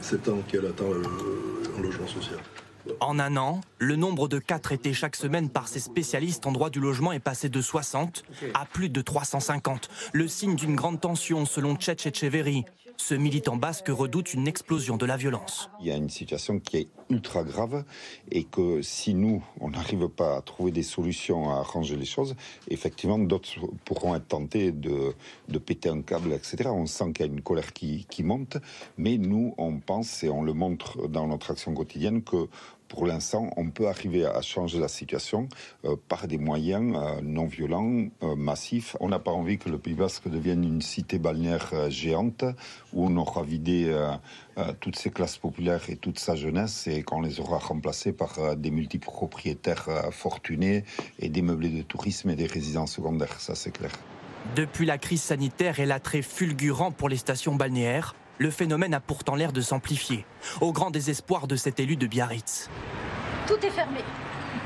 C'est 0.00 0.28
ans 0.28 0.38
qu'elle 0.48 0.66
attend 0.66 0.86
un 0.86 1.82
logement 1.82 2.06
social. 2.06 2.38
En 3.00 3.18
un 3.18 3.36
an, 3.36 3.60
le 3.78 3.96
nombre 3.96 4.28
de 4.28 4.38
cas 4.38 4.58
traités 4.58 4.92
chaque 4.92 5.16
semaine 5.16 5.48
par 5.48 5.68
ces 5.68 5.80
spécialistes 5.80 6.46
en 6.46 6.52
droit 6.52 6.70
du 6.70 6.80
logement 6.80 7.12
est 7.12 7.20
passé 7.20 7.48
de 7.48 7.60
60 7.60 8.24
à 8.54 8.66
plus 8.66 8.88
de 8.88 9.00
350. 9.00 9.88
Le 10.12 10.28
signe 10.28 10.56
d'une 10.56 10.76
grande 10.76 11.00
tension 11.00 11.46
selon 11.46 11.76
Tchetch 11.76 12.06
Echeverry. 12.06 12.64
Ce 12.96 13.14
militant 13.14 13.56
basque 13.56 13.88
redoute 13.88 14.34
une 14.34 14.46
explosion 14.46 14.96
de 14.96 15.04
la 15.04 15.16
violence. 15.16 15.68
Il 15.80 15.86
y 15.86 15.90
a 15.90 15.96
une 15.96 16.10
situation 16.10 16.60
qui 16.60 16.76
est 16.76 16.88
ultra 17.10 17.42
grave 17.42 17.84
et 18.30 18.44
que 18.44 18.82
si 18.82 19.14
nous, 19.14 19.42
on 19.60 19.70
n'arrive 19.70 20.08
pas 20.08 20.36
à 20.36 20.42
trouver 20.42 20.70
des 20.70 20.82
solutions 20.82 21.50
à 21.50 21.56
arranger 21.56 21.96
les 21.96 22.04
choses, 22.04 22.36
effectivement, 22.68 23.18
d'autres 23.18 23.58
pourront 23.84 24.14
être 24.14 24.28
tentés 24.28 24.70
de, 24.70 25.14
péter 25.58 25.88
un 25.88 26.02
câble, 26.02 26.32
etc. 26.32 26.70
On 26.72 26.86
sent 26.86 27.12
qu'il 27.12 27.26
y 27.26 27.28
a 27.28 27.32
une 27.32 27.42
colère 27.42 27.72
qui, 27.72 28.06
qui 28.08 28.22
monte, 28.22 28.58
mais 28.96 29.18
nous, 29.18 29.54
on 29.58 29.80
pense 29.80 30.22
et 30.22 30.28
on 30.28 30.42
le 30.42 30.52
montre 30.52 31.08
dans 31.08 31.26
notre 31.26 31.50
action 31.50 31.74
quotidienne 31.74 32.22
que 32.22 32.48
pour 32.94 33.08
l'instant, 33.08 33.50
on 33.56 33.70
peut 33.70 33.88
arriver 33.88 34.24
à 34.24 34.40
changer 34.40 34.78
la 34.78 34.86
situation 34.86 35.48
euh, 35.84 35.96
par 36.08 36.28
des 36.28 36.38
moyens 36.38 36.96
euh, 36.96 37.20
non 37.22 37.46
violents, 37.46 38.06
euh, 38.22 38.36
massifs. 38.36 38.96
On 39.00 39.08
n'a 39.08 39.18
pas 39.18 39.32
envie 39.32 39.58
que 39.58 39.68
le 39.68 39.78
Pays 39.78 39.94
Basque 39.94 40.28
devienne 40.28 40.62
une 40.62 40.80
cité 40.80 41.18
balnéaire 41.18 41.90
géante 41.90 42.44
où 42.92 43.06
on 43.06 43.16
aura 43.16 43.42
vidé 43.42 43.92
toutes 44.80 44.96
ses 44.96 45.10
classes 45.10 45.38
populaires 45.38 45.90
et 45.90 45.96
toute 45.96 46.20
sa 46.20 46.36
jeunesse 46.36 46.86
et 46.86 47.02
qu'on 47.02 47.20
les 47.20 47.40
aura 47.40 47.58
remplacées 47.58 48.12
par 48.12 48.56
des 48.56 48.70
multipropriétaires 48.70 49.88
fortunés 50.12 50.84
et 51.18 51.28
des 51.28 51.42
de 51.42 51.82
tourisme 51.82 52.30
et 52.30 52.36
des 52.36 52.46
résidences 52.46 52.92
secondaires. 52.92 53.40
Ça, 53.40 53.54
c'est 53.54 53.72
clair. 53.72 53.90
Depuis 54.54 54.86
la 54.86 54.98
crise 54.98 55.22
sanitaire 55.22 55.80
et 55.80 55.86
l'attrait 55.86 56.22
fulgurant 56.22 56.92
pour 56.92 57.08
les 57.08 57.16
stations 57.16 57.56
balnéaires, 57.56 58.14
le 58.38 58.50
phénomène 58.50 58.94
a 58.94 59.00
pourtant 59.00 59.34
l'air 59.34 59.52
de 59.52 59.60
s'amplifier, 59.60 60.24
au 60.60 60.72
grand 60.72 60.90
désespoir 60.90 61.46
de 61.46 61.56
cet 61.56 61.80
élu 61.80 61.96
de 61.96 62.06
Biarritz. 62.06 62.68
Tout 63.46 63.64
est 63.64 63.70
fermé. 63.70 64.00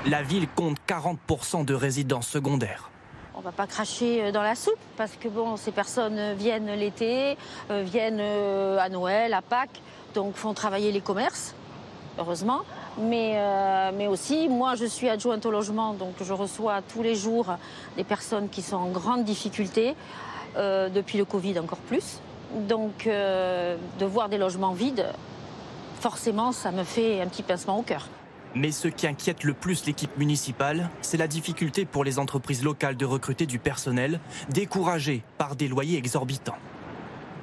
La 0.07 0.23
ville 0.23 0.49
compte 0.49 0.79
40% 0.87 1.65
de 1.65 1.75
résidences 1.75 2.29
secondaires. 2.29 2.91
on 3.35 3.41
va 3.41 3.53
pas 3.53 3.67
cracher 3.67 4.25
euh, 4.25 4.33
dans 4.33 4.43
la 4.43 4.55
soupe 4.55 4.79
parce 4.97 5.13
que 5.13 5.29
bon, 5.29 5.57
ces 5.57 5.73
personnes 5.73 6.35
viennent 6.35 6.73
l'été, 6.75 7.37
euh, 7.71 7.83
viennent 7.85 8.21
euh, 8.21 8.79
à 8.79 8.89
Noël, 8.89 9.35
à 9.35 9.43
Pâques, 9.43 9.81
donc 10.15 10.35
font 10.35 10.55
travailler 10.55 10.93
les 10.93 11.01
commerces, 11.01 11.55
heureusement. 12.19 12.63
Mais, 13.01 13.35
euh, 13.37 13.93
mais 13.97 14.07
aussi, 14.09 14.49
moi, 14.49 14.75
je 14.75 14.85
suis 14.85 15.09
adjointe 15.09 15.47
au 15.47 15.51
logement, 15.51 15.95
donc 15.95 16.15
je 16.21 16.33
reçois 16.33 16.83
tous 16.83 17.03
les 17.03 17.15
jours 17.15 17.57
des 17.97 18.05
personnes 18.05 18.49
qui 18.49 18.63
sont 18.63 18.77
en 18.77 18.89
grande 18.89 19.25
difficulté, 19.25 19.95
euh, 20.57 20.89
depuis 20.89 21.19
le 21.19 21.25
Covid 21.25 21.59
encore 21.59 21.79
plus. 21.79 22.21
Donc, 22.55 23.07
euh, 23.07 23.77
de 23.99 24.07
voir 24.07 24.29
des 24.29 24.39
logements 24.39 24.73
vides, 24.73 25.07
forcément, 26.01 26.53
ça 26.53 26.71
me 26.71 26.85
fait 26.85 27.21
un 27.21 27.27
petit 27.27 27.43
pincement 27.43 27.79
au 27.79 27.83
cœur. 27.83 28.09
Mais 28.55 28.73
ce 28.73 28.89
qui 28.89 29.07
inquiète 29.07 29.45
le 29.45 29.53
plus 29.53 29.85
l'équipe 29.85 30.17
municipale, 30.17 30.89
c'est 31.03 31.19
la 31.19 31.29
difficulté 31.29 31.85
pour 31.85 32.05
les 32.05 32.19
entreprises 32.19 32.65
locales 32.65 32.97
de 32.97 33.05
recruter 33.05 33.45
du 33.45 33.59
personnel, 33.59 34.21
découragées 34.49 35.23
par 35.37 35.55
des 35.55 35.69
loyers 35.69 35.99
exorbitants. 35.99 36.57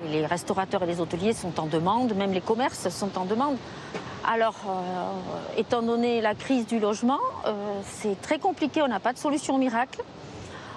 Les 0.09 0.25
restaurateurs 0.25 0.83
et 0.83 0.87
les 0.87 0.99
hôteliers 0.99 1.33
sont 1.33 1.59
en 1.59 1.67
demande, 1.67 2.13
même 2.15 2.33
les 2.33 2.41
commerces 2.41 2.89
sont 2.89 3.17
en 3.17 3.25
demande. 3.25 3.57
Alors, 4.27 4.55
euh, 4.67 5.59
étant 5.59 5.83
donné 5.83 6.19
la 6.21 6.33
crise 6.33 6.65
du 6.65 6.79
logement, 6.79 7.19
euh, 7.45 7.51
c'est 7.83 8.19
très 8.21 8.39
compliqué, 8.39 8.81
on 8.81 8.87
n'a 8.87 8.99
pas 8.99 9.13
de 9.13 9.19
solution 9.19 9.59
miracle. 9.59 10.01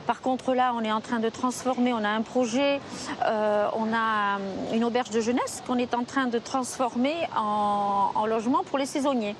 Par 0.09 0.23
contre, 0.23 0.55
là, 0.55 0.73
on 0.75 0.81
est 0.81 0.91
en 0.91 1.03
train 1.03 1.19
de 1.19 1.29
transformer, 1.29 1.93
on 1.93 2.03
a 2.03 2.09
un 2.09 2.23
projet, 2.23 2.81
euh, 3.27 3.69
on 3.75 3.93
a 3.93 4.37
hum, 4.37 4.43
une 4.75 4.83
auberge 4.83 5.11
de 5.11 5.21
jeunesse 5.21 5.63
qu'on 5.67 5.77
est 5.77 5.93
en 5.93 6.05
train 6.05 6.29
de 6.29 6.39
transformer 6.39 7.15
en, 7.37 8.13
en 8.15 8.25
logement 8.25 8.65
pour 8.65 8.79
les 8.79 8.87
saisonniers. 8.87 9.37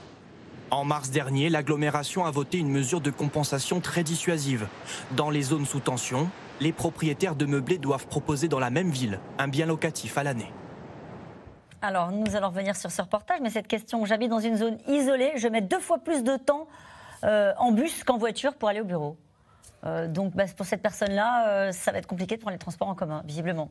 En 0.71 0.85
mars 0.85 1.09
dernier, 1.09 1.49
l'agglomération 1.49 2.27
a 2.27 2.31
voté 2.31 2.59
une 2.59 2.69
mesure 2.69 3.01
de 3.01 3.11
compensation 3.11 3.81
très 3.81 4.03
dissuasive. 4.03 4.69
Dans 5.13 5.31
les 5.31 5.41
zones 5.41 5.65
sous 5.65 5.81
tension, 5.81 6.29
les 6.61 6.73
propriétaires 6.73 7.35
de 7.35 7.47
meublés 7.47 7.79
doivent 7.79 8.07
proposer 8.07 8.49
dans 8.49 8.61
la 8.61 8.69
même 8.69 8.91
ville 8.91 9.21
un 9.39 9.49
bien 9.49 9.65
locatif 9.65 10.19
à 10.19 10.23
l'année. 10.23 10.53
Alors, 11.81 12.13
nous 12.13 12.37
allons 12.37 12.49
revenir 12.49 12.77
sur 12.77 12.91
ce 12.91 13.01
reportage, 13.01 13.39
mais 13.41 13.49
cette 13.49 13.69
question, 13.69 14.05
j'habite 14.05 14.29
dans 14.29 14.39
une 14.39 14.59
zone 14.59 14.77
isolée, 14.87 15.33
je 15.37 15.49
mets 15.49 15.63
deux 15.63 15.81
fois 15.81 15.97
plus 15.97 16.23
de 16.23 16.37
temps 16.37 16.69
euh, 17.25 17.55
en 17.57 17.73
bus 17.73 18.05
qu'en 18.05 18.19
voiture 18.19 18.53
pour 18.53 18.69
aller 18.69 18.83
au 18.83 18.85
bureau. 18.85 19.17
Euh, 19.85 20.09
donc, 20.09 20.35
bah, 20.35 20.45
pour 20.57 20.67
cette 20.67 20.83
personne-là, 20.83 21.69
euh, 21.69 21.73
ça 21.73 21.93
va 21.93 21.99
être 21.99 22.07
compliqué 22.07 22.37
de 22.37 22.41
prendre 22.41 22.55
les 22.55 22.59
transports 22.59 22.89
en 22.89 22.95
commun, 22.95 23.23
visiblement. 23.25 23.71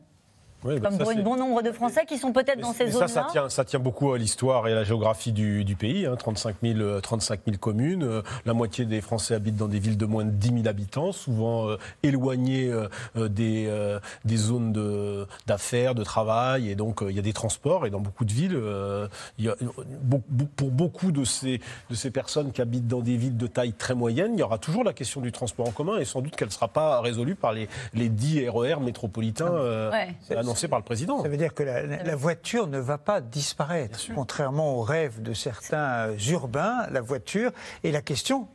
Oui, 0.64 0.80
bah, 0.80 0.88
Comme 0.88 0.98
ça, 0.98 1.04
pour 1.04 1.12
un 1.12 1.22
bon 1.22 1.36
nombre 1.36 1.62
de 1.62 1.70
Français 1.70 2.04
qui 2.04 2.18
sont 2.18 2.32
peut-être 2.32 2.58
dans 2.60 2.72
ces 2.72 2.86
Mais 2.86 2.90
ça, 2.90 3.06
zones-là. 3.06 3.08
ça 3.08 3.26
tient, 3.30 3.48
ça 3.48 3.64
tient 3.64 3.78
beaucoup 3.78 4.12
à 4.12 4.18
l'histoire 4.18 4.66
et 4.66 4.72
à 4.72 4.74
la 4.74 4.82
géographie 4.84 5.30
du, 5.30 5.64
du 5.64 5.76
pays. 5.76 6.04
hein, 6.04 6.16
35, 6.16 6.56
000, 6.62 6.80
euh, 6.80 7.00
35 7.00 7.40
000 7.46 7.58
communes. 7.58 8.02
euh, 8.02 8.22
la 8.44 8.54
moitié 8.54 8.84
des 8.84 9.00
Français 9.00 9.34
habitent 9.34 9.56
dans 9.56 9.68
des 9.68 9.78
villes 9.78 9.96
de 9.96 10.04
moins 10.06 10.24
de 10.24 10.30
10 10.32 10.48
000 10.48 10.66
habitants, 10.66 11.12
souvent 11.12 11.68
euh, 11.68 11.76
éloignées 12.02 12.70
euh, 12.72 13.28
des, 13.28 13.66
euh, 13.68 14.00
des 14.24 14.36
zones 14.36 14.72
de- 14.72 15.26
d'affaires, 15.46 15.94
de, 15.94 16.02
travail. 16.02 16.68
Et 16.70 16.74
donc, 16.74 17.02
euh, 17.02 17.10
il 17.10 17.16
y 17.16 17.20
a 17.20 17.22
des 17.22 17.32
transports. 17.32 17.86
Et 17.86 17.90
dans 17.90 18.00
beaucoup 18.00 18.24
de 18.24 18.32
villes, 18.32 18.56
euh, 18.56 19.06
il 19.38 19.44
y 19.44 19.48
a, 19.48 19.54
beau- 20.02 20.22
beau- 20.28 20.48
pour 20.56 20.70
beaucoup 20.72 21.12
de 21.12 21.22
ces, 21.24 21.60
de 21.88 21.94
ces 21.94 22.10
personnes 22.10 22.50
qui 22.50 22.60
habitent 22.62 22.88
dans 22.88 23.00
des 23.00 23.16
villes 23.16 23.36
de 23.36 23.46
taille 23.46 23.74
très 23.74 23.94
moyenne, 23.94 24.32
il 24.34 24.40
y 24.40 24.42
aura 24.42 24.58
toujours 24.58 24.82
la 24.82 24.92
question 24.92 25.20
du 25.20 25.30
transport 25.30 25.68
en 25.68 25.72
commun. 25.72 25.98
Et 25.98 26.04
sans 26.04 26.20
doute 26.20 26.34
qu'elle 26.34 26.48
ne 26.48 26.52
sera 26.52 26.66
pas 26.68 27.00
résolue 27.00 27.36
par 27.36 27.52
les, 27.52 27.68
les 27.94 28.08
10 28.08 28.48
RER 28.48 28.80
métropolitains 28.80 29.52
euh, 29.52 29.90
Ouais. 29.92 30.08
Annoncés 30.48 30.68
par 30.68 30.78
le 30.78 30.84
président. 30.84 31.22
Ça 31.22 31.28
veut 31.28 31.36
dire 31.36 31.54
que 31.54 31.62
la, 31.62 32.16
voiture 32.16 32.66
ne 32.66 32.78
va 32.78 32.98
pas 32.98 33.20
disparaître. 33.20 34.00
Contrairement 34.14 34.74
aux 34.74 34.82
rêves 34.82 35.22
de 35.22 35.32
certains 35.32 36.08
euh, 36.08 36.16
urbains, 36.30 36.86
la 36.90 37.00
voiture. 37.00 37.52
Et 37.84 37.92
la 37.92 38.02
question, 38.02 38.48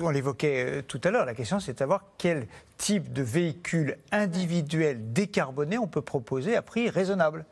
on 0.00 0.10
l'évoquait 0.10 0.78
euh, 0.78 0.82
tout 0.82 1.00
à 1.04 1.10
l'heure, 1.10 1.24
la 1.24 1.34
question 1.34 1.60
c'est 1.60 1.74
de 1.74 1.78
savoir 1.78 2.04
quel 2.18 2.46
type 2.76 3.12
de 3.12 3.22
véhicule 3.22 3.98
individuel 4.12 5.12
décarboné 5.12 5.78
on 5.78 5.86
peut 5.86 6.02
proposer 6.02 6.56
à 6.56 6.62
prix 6.62 6.88
raisonnable. 6.90 7.44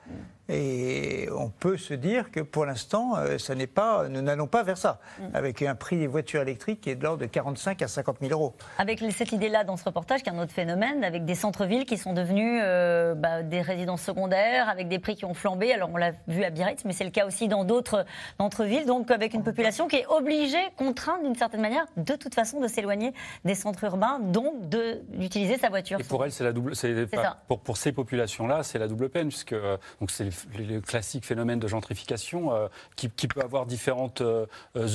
Et 0.49 1.29
on 1.35 1.49
peut 1.49 1.77
se 1.79 1.95
dire 1.95 2.31
que 2.31 2.41
pour 2.41 2.67
l'instant, 2.67 3.17
euh, 3.17 3.39
ça 3.39 3.55
n'est 3.55 3.69
pas, 3.69 4.09
nous 4.09 4.21
n'allons 4.21 4.49
pas 4.49 4.65
vers 4.65 4.77
ça, 4.77 4.99
avec 5.33 5.63
un 5.63 5.77
prix 5.77 5.97
des 5.99 6.09
voitures 6.09 6.43
électriques 6.43 6.81
qui 6.83 6.91
est 6.91 6.97
de 6.97 7.05
l'ordre 7.05 7.21
de 7.23 7.27
45 7.27 7.81
à 7.81 7.89
50 7.89 8.17
000 8.21 8.33
euros. 8.33 8.55
Avec 8.77 9.03
cette 9.17 9.33
idée-là 9.33 9.63
dans 9.65 9.77
ce 9.77 9.85
reportage, 9.85 10.23
qui 10.23 10.29
est 10.29 10.33
un 10.33 10.39
autre 10.39 10.53
phénomène, 10.53 11.05
avec 11.05 11.25
des 11.25 11.37
centres-villes 11.37 11.87
qui 11.87 11.97
sont 11.97 12.13
devenus 12.13 12.61
euh, 12.63 13.15
bah, 13.15 13.43
des 13.43 13.63
résidences 13.63 14.03
secondaires, 14.03 14.69
avec 14.69 14.89
des 14.89 14.99
prix 14.99 15.15
qui 15.15 15.25
ont 15.25 15.33
flambé. 15.33 15.73
Alors 15.73 15.89
on 15.91 15.97
l'a 15.97 16.11
vu 16.27 16.43
à 16.43 16.51
Biarritz, 16.51 16.85
mais 16.85 16.93
c'est 16.93 17.05
le 17.05 17.11
cas 17.11 17.25
aussi 17.25 17.47
dans 17.49 17.65
d'autres 17.65 18.05
villes, 18.65 18.85
donc 18.85 19.11
avec 19.13 19.35
une 19.35 19.45
population 19.45 19.87
qui 19.87 19.97
est 19.97 20.07
obligée, 20.09 20.59
contrainte 20.77 21.23
d'une 21.23 21.37
certaine 21.37 21.63
manière, 21.63 21.87
de 21.97 22.15
toute 22.15 22.35
façon, 22.35 22.61
de 22.61 22.67
s'éloigner 22.67 23.15
des 23.45 23.55
centres 23.55 23.85
urbains, 23.85 24.19
donc 24.19 24.69
de- 24.69 25.01
d'utiliser 25.23 25.59
sa 25.59 25.69
voiture. 25.69 25.99
Et 25.99 26.05
pour 26.05 26.25
elle, 26.25 26.33
c'est 26.33 26.45
la 26.45 26.53
double. 26.53 26.77
c'est-. 26.77 27.07
Pour, 27.49 27.61
pour 27.61 27.77
ces 27.77 27.93
populations-là, 27.93 28.63
c'est 28.63 28.79
la 28.79 28.89
double 28.89 29.09
peine, 29.09 29.29
puisque 29.29 29.53
euh, 29.53 29.77
donc 30.01 30.11
c'est 30.11 30.25
le, 30.25 30.65
le 30.65 30.81
classique 30.81 31.25
phénomène 31.25 31.59
de 31.59 31.69
gentrification 31.69 32.55
euh, 32.55 32.69
qui, 32.97 33.09
qui 33.11 33.29
peut 33.29 33.41
avoir 33.41 33.67
différentes 33.67 34.21
euh, 34.21 34.47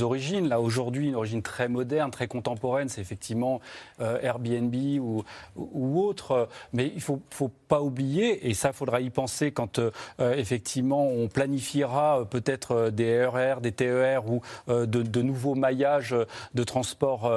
origines. 0.01 0.47
Là, 0.49 0.59
aujourd'hui, 0.59 1.07
une 1.07 1.15
origine 1.15 1.41
très 1.41 1.67
moderne, 1.67 2.11
très 2.11 2.28
contemporaine, 2.28 2.89
c'est 2.89 3.01
effectivement 3.01 3.59
Airbnb 3.99 4.75
ou, 4.99 5.23
ou 5.55 6.01
autre. 6.01 6.49
Mais 6.73 6.91
il 6.93 7.01
faut, 7.01 7.21
faut 7.30 7.51
pas 7.67 7.82
oublier, 7.82 8.49
et 8.49 8.53
ça, 8.53 8.73
faudra 8.73 9.01
y 9.01 9.09
penser 9.09 9.51
quand 9.51 9.80
effectivement 10.19 11.07
on 11.07 11.28
planifiera 11.28 12.25
peut-être 12.30 12.89
des 12.89 13.25
RER, 13.25 13.55
des 13.61 13.71
TER 13.71 14.30
ou 14.30 14.41
de, 14.67 14.86
de 14.86 15.21
nouveaux 15.21 15.55
maillages 15.55 16.15
de 16.53 16.63
transport 16.63 17.32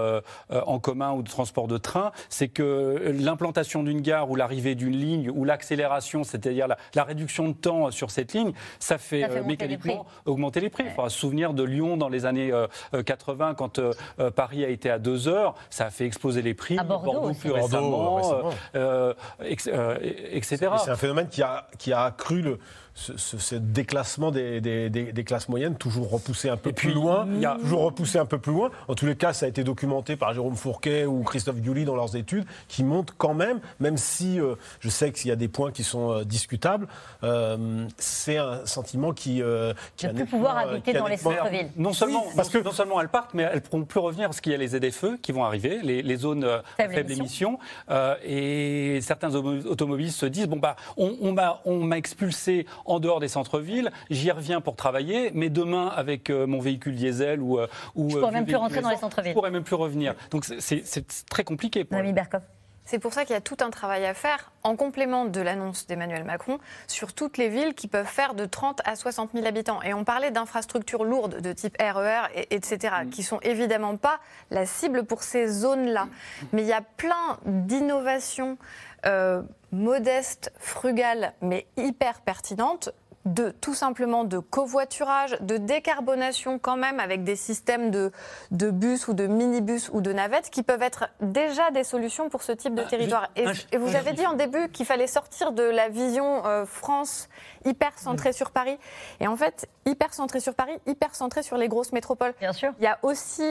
en 0.51 0.78
commun 0.78 1.12
ou 1.12 1.22
de 1.22 1.28
transport 1.28 1.68
de 1.68 1.78
train, 1.78 2.12
c'est 2.28 2.49
que 2.49 2.69
l'implantation 3.12 3.82
d'une 3.82 4.00
gare 4.00 4.30
ou 4.30 4.36
l'arrivée 4.36 4.74
d'une 4.74 4.96
ligne 4.96 5.30
ou 5.30 5.44
l'accélération, 5.44 6.24
c'est-à-dire 6.24 6.68
la, 6.68 6.76
la 6.94 7.04
réduction 7.04 7.48
de 7.48 7.54
temps 7.54 7.90
sur 7.90 8.10
cette 8.10 8.32
ligne, 8.32 8.52
ça 8.78 8.98
fait, 8.98 9.22
Ça 9.22 9.28
fait 9.28 9.38
euh, 9.38 9.40
les 9.42 9.46
mécaniquement 9.46 10.06
augmenter 10.26 10.60
les 10.60 10.70
prix. 10.70 10.84
Il 10.86 10.90
faudra 10.90 11.10
se 11.10 11.18
souvenir 11.18 11.52
de 11.54 11.62
Lyon 11.62 11.96
dans 11.96 12.08
les 12.08 12.26
années 12.26 12.52
euh, 12.52 12.66
euh, 12.94 13.02
80 13.02 13.54
quand 13.54 13.78
euh, 13.78 13.92
euh, 14.18 14.30
Paris 14.30 14.64
a 14.64 14.68
été 14.68 14.90
à 14.90 14.98
2 14.98 15.28
heures, 15.28 15.54
ça 15.70 15.86
a 15.86 15.90
fait 15.90 16.06
exploser 16.06 16.42
les 16.42 16.54
prix. 16.54 16.78
À 16.78 16.84
Bordeaux 16.84 17.22
aussi. 17.30 17.40
plus 17.40 17.50
Bordeaux, 17.50 18.14
récemment, 18.16 18.50
euh, 18.74 19.14
euh, 19.44 19.96
etc. 20.30 20.56
Et 20.74 20.78
C'est 20.78 20.90
un 20.90 20.96
phénomène 20.96 21.28
qui 21.28 21.42
a, 21.42 21.66
qui 21.78 21.92
a 21.92 22.04
accru 22.04 22.42
le, 22.42 22.58
ce, 22.95 23.16
ce- 23.16 23.38
ce 23.38 23.55
déclassement 23.55 24.30
des, 24.30 24.61
des- 24.61 24.91
des- 24.91 25.12
des 25.12 25.24
classes 25.24 25.49
moyennes, 25.49 25.76
toujours 25.76 26.11
repoussé 26.11 26.49
un 26.49 26.57
peu 26.57 26.72
plus 26.72 26.93
loin. 26.93 27.26
il 27.32 27.41
y 27.41 27.47
a- 27.47 27.57
Toujours 27.61 27.82
repoussé 27.82 28.18
un 28.18 28.26
peu 28.26 28.38
plus 28.38 28.53
loin. 28.53 28.70
En 28.88 28.95
tous 28.95 29.07
les 29.07 29.16
cas, 29.16 29.32
ça 29.32 29.47
a 29.47 29.49
été 29.49 29.64
documenté 29.64 30.16
par 30.16 30.34
Jérôme 30.34 30.57
Fourquet 30.57 31.07
ou 31.07 31.22
Christophe 31.22 31.61
Gulli 31.61 31.84
dans 31.84 31.95
leurs 31.97 32.16
études, 32.16 32.45
qui 32.68 32.84
montrent 32.84 33.14
quand 33.16 33.34
même, 33.34 33.61
même 33.78 33.97
si 33.97 34.41
euh, 34.41 34.55
je 34.80 34.88
sais 34.88 35.12
qu'il 35.12 35.28
y 35.28 35.32
a 35.32 35.36
des 35.36 35.49
points 35.49 35.70
qui 35.72 35.84
sont 35.84 36.11
euh, 36.12 36.24
discutables, 36.24 36.88
euh, 37.22 37.86
c'est 37.97 38.38
un 38.38 38.64
sentiment 38.66 39.12
qui. 39.12 39.43
euh, 39.43 39.72
qui 39.97 40.07
De 40.07 40.11
a 40.11 40.14
plus 40.14 40.26
pouvoir 40.26 40.59
euh, 40.59 40.70
habiter 40.72 40.93
dans 40.93 41.07
les 41.07 41.16
centres-villes. 41.16 41.70
Non 41.76 41.93
seulement, 41.93 42.24
parce 42.36 42.49
que 42.49 42.59
non 42.59 42.72
seulement 42.72 43.01
elles 43.01 43.09
partent, 43.09 43.34
mais 43.34 43.45
elles 43.45 43.57
ne 43.57 43.61
pourront 43.61 43.84
plus 43.84 44.01
revenir 44.01 44.28
parce 44.28 44.41
qu'il 44.41 44.53
y 44.53 44.55
a 44.55 44.59
les 44.59 44.68
ZFE 44.68 45.20
qui 45.22 45.32
vont 45.32 45.45
arriver, 45.45 45.80
les, 45.82 46.03
les 46.03 46.16
zones 46.16 46.47
Faible 46.76 46.95
faibles 46.95 47.12
émissions. 47.12 47.59
euh, 47.91 48.14
et 48.24 49.01
certains 49.01 49.34
automobilistes 49.34 50.18
se 50.18 50.26
disent 50.26 50.47
bon 50.49 50.57
bah 50.59 50.76
on 50.97 51.84
m'a 51.84 51.97
expulsé 51.99 52.66
en 52.91 52.99
dehors 52.99 53.20
des 53.20 53.28
centres-villes, 53.28 53.93
j'y 54.11 54.30
reviens 54.30 54.61
pour 54.61 54.74
travailler, 54.74 55.30
mais 55.32 55.49
demain 55.49 55.86
avec 55.88 56.28
euh, 56.28 56.47
mon 56.47 56.59
véhicule 56.59 56.97
diesel 56.97 57.41
ou 57.41 57.59
euh, 57.59 57.68
ou 57.95 58.11
Je 58.11 58.16
euh, 58.16 58.20
pourrais 58.20 58.32
même 58.32 58.47
plus 58.47 58.57
rentrer 58.57 58.80
dans 58.80 58.91
les 58.91 58.97
centres-villes. 58.97 59.30
Je 59.30 59.34
pourrais 59.34 59.51
même 59.53 59.62
plus 59.62 59.76
revenir. 59.76 60.14
Donc 60.30 60.45
c'est- 60.45 60.84
très 61.30 61.45
compliqué. 61.45 61.84
Pour 61.84 61.97
Mamie 61.97 62.09
elles. 62.11 62.14
Berkoff. 62.14 62.43
C'est 62.84 62.99
pour 62.99 63.12
ça 63.12 63.24
qu'il 63.24 63.34
y 63.34 63.36
a 63.36 63.41
tout 63.41 63.59
un 63.61 63.70
travail 63.70 64.05
à 64.05 64.14
faire, 64.14 64.51
en 64.64 64.74
complément 64.74 65.24
de 65.24 65.41
l'annonce 65.41 65.86
d'Emmanuel 65.86 66.24
Macron, 66.24 66.59
sur 66.88 67.12
toutes 67.12 67.38
les 67.38 67.49
villes 67.49 67.74
qui 67.74 67.86
peuvent 67.86 68.05
faire 68.05 68.34
de 68.34 68.47
30 68.47 68.80
à 68.84 68.97
60 68.97 69.30
000 69.32 69.47
habitants. 69.47 69.80
Et 69.82 69.95
on 69.95 70.03
parlait 70.03 70.32
d'infrastructures 70.32 71.05
lourdes 71.05 71.41
de 71.41 71.53
type 71.53 71.76
RER, 71.80 72.22
et, 72.34 72.53
etc., 72.53 72.95
qui 73.12 73.22
sont 73.22 73.38
évidemment 73.43 73.97
pas 73.97 74.18
la 74.51 74.66
cible 74.66 75.05
pour 75.05 75.22
ces 75.22 75.47
zones-là. 75.47 76.09
Mais 76.53 76.62
il 76.62 76.68
y 76.68 76.72
a 76.72 76.80
plein 76.80 77.38
d'innovations 77.47 78.59
euh, 79.07 79.43
modestes, 79.72 80.52
frugales, 80.58 81.32
mais 81.40 81.66
hyper 81.76 82.20
pertinentes 82.20 82.90
de 83.26 83.50
tout 83.50 83.74
simplement 83.74 84.24
de 84.24 84.38
covoiturage, 84.38 85.36
de 85.42 85.58
décarbonation 85.58 86.58
quand 86.58 86.78
même 86.78 86.98
avec 87.00 87.22
des 87.22 87.36
systèmes 87.36 87.90
de, 87.90 88.12
de 88.50 88.70
bus 88.70 89.08
ou 89.08 89.12
de 89.12 89.26
minibus 89.26 89.90
ou 89.92 90.00
de 90.00 90.10
navettes 90.10 90.48
qui 90.48 90.62
peuvent 90.62 90.80
être 90.82 91.10
déjà 91.20 91.70
des 91.70 91.84
solutions 91.84 92.30
pour 92.30 92.42
ce 92.42 92.52
type 92.52 92.74
de 92.74 92.82
territoire. 92.82 93.28
Et, 93.36 93.46
un- 93.46 93.52
et 93.72 93.76
vous 93.76 93.90
un 93.94 93.98
avez 93.98 94.12
dit 94.14 94.26
en 94.26 94.32
début 94.32 94.70
qu'il 94.70 94.86
fallait 94.86 95.06
sortir 95.06 95.52
de 95.52 95.62
la 95.62 95.90
vision 95.90 96.46
euh, 96.46 96.64
France 96.64 97.28
hyper 97.66 97.98
centrée 97.98 98.32
sur 98.32 98.52
Paris. 98.52 98.78
Et 99.20 99.26
en 99.28 99.36
fait, 99.36 99.68
hyper 99.84 100.14
centrée 100.14 100.40
sur 100.40 100.54
Paris, 100.54 100.78
hyper 100.86 101.14
centrée 101.14 101.42
sur 101.42 101.58
les 101.58 101.68
grosses 101.68 101.92
métropoles. 101.92 102.32
Bien 102.40 102.54
sûr. 102.54 102.72
Il 102.78 102.84
y 102.84 102.88
a 102.88 102.98
aussi 103.02 103.44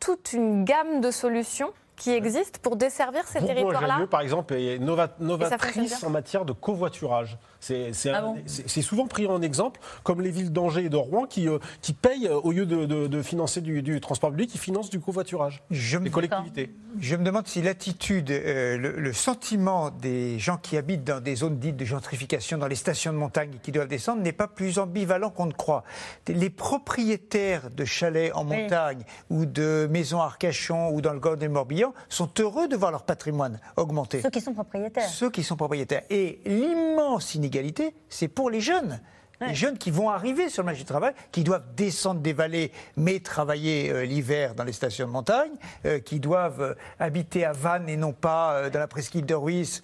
toute 0.00 0.34
une 0.34 0.64
gamme 0.66 1.00
de 1.00 1.10
solutions 1.10 1.72
qui 1.98 2.10
existent 2.10 2.58
pour 2.62 2.76
desservir 2.76 3.26
ces 3.26 3.40
territoires-là 3.44 4.06
par 4.10 4.20
exemple, 4.20 4.54
est 4.54 4.78
nova- 4.78 5.14
novatrice 5.20 6.02
en 6.04 6.10
matière 6.10 6.44
de 6.44 6.52
covoiturage. 6.52 7.38
C'est 7.60 7.90
Ah 8.12 8.22
bon 8.22 8.36
c'est- 8.46 8.82
souvent 8.82 9.06
pris 9.08 9.26
en 9.26 9.42
exemple, 9.42 9.80
comme 10.04 10.20
les 10.20 10.30
villes 10.30 10.52
d'Angers 10.52 10.84
et 10.84 10.88
de 10.88 10.96
Rouen 10.96 11.26
qui, 11.26 11.48
euh, 11.48 11.58
qui 11.82 11.92
payent, 11.92 12.28
euh, 12.28 12.34
au 12.40 12.52
lieu 12.52 12.66
de, 12.66 12.86
de- 12.86 13.06
de 13.08 13.22
financer 13.22 13.60
du, 13.60 13.82
du 13.82 14.00
transport 14.00 14.30
public, 14.30 14.54
ils 14.54 14.58
financent 14.60 14.90
du 14.90 15.00
covoiturage. 15.00 15.62
Je 15.70 15.98
Les 15.98 16.08
collectivités. 16.10 16.70
je 17.00 17.16
me 17.16 17.24
demande 17.24 17.48
si 17.48 17.60
l'attitude, 17.60 18.30
euh, 18.30 18.76
le, 18.78 18.92
le 18.92 19.12
sentiment 19.12 19.90
des 19.90 20.38
gens 20.38 20.56
qui 20.56 20.76
habitent 20.76 21.02
dans 21.04 21.20
des 21.20 21.34
zones 21.34 21.58
dites 21.58 21.76
de 21.76 21.84
gentrification, 21.84 22.58
dans 22.58 22.68
les 22.68 22.76
stations 22.76 23.12
de 23.12 23.18
montagne 23.18 23.50
et 23.54 23.58
qui 23.58 23.72
doivent 23.72 23.88
descendre, 23.88 24.22
n'est 24.22 24.32
pas 24.32 24.46
plus 24.46 24.78
ambivalent 24.78 25.30
qu'on 25.30 25.46
ne 25.46 25.52
croit. 25.52 25.82
Les 26.28 26.50
propriétaires 26.50 27.70
de 27.70 27.84
chalets 27.84 28.32
en 28.34 28.46
Oui. 28.48 28.56
montagne 28.62 29.02
ou 29.30 29.46
de 29.46 29.88
maisons 29.90 30.20
à 30.20 30.26
Arcachon 30.26 30.90
ou 30.90 31.00
dans 31.00 31.12
le 31.12 31.18
golfe 31.20 31.38
du 31.38 31.48
Morbihan 31.48 31.87
sont 32.08 32.30
heureux 32.38 32.68
de 32.68 32.76
voir 32.76 32.90
leur 32.90 33.02
patrimoine 33.04 33.60
augmenter. 33.76 34.20
Ceux 34.22 34.30
qui 34.30 34.40
sont 34.40 34.54
propriétaires. 34.54 35.08
Ceux 35.08 35.30
qui 35.30 35.42
sont 35.42 35.56
propriétaires. 35.56 36.02
Et 36.10 36.40
l'immense 36.46 37.34
inégalité, 37.34 37.94
c'est 38.08 38.28
pour 38.28 38.50
les 38.50 38.60
jeunes. 38.60 39.00
Les 39.40 39.54
jeunes 39.54 39.78
qui 39.78 39.92
vont 39.92 40.10
arriver 40.10 40.48
sur 40.48 40.62
le 40.62 40.66
marché 40.66 40.80
du 40.80 40.84
travail, 40.84 41.12
qui 41.30 41.44
doivent 41.44 41.62
descendre 41.76 42.20
des 42.20 42.32
vallées, 42.32 42.72
mais 42.96 43.20
travailler 43.20 43.88
euh, 43.88 44.04
l'hiver 44.04 44.56
dans 44.56 44.64
les 44.64 44.72
stations 44.72 45.06
de 45.06 45.12
montagne, 45.12 45.52
euh, 45.86 46.00
qui 46.00 46.18
doivent 46.18 46.60
euh, 46.60 46.74
habiter 46.98 47.44
à 47.44 47.52
Vannes 47.52 47.88
et 47.88 47.96
non 47.96 48.12
pas 48.12 48.68
dans 48.68 48.80
la 48.80 48.88
presqu'île 48.88 49.24
de 49.26 49.36
Ruisse. 49.36 49.82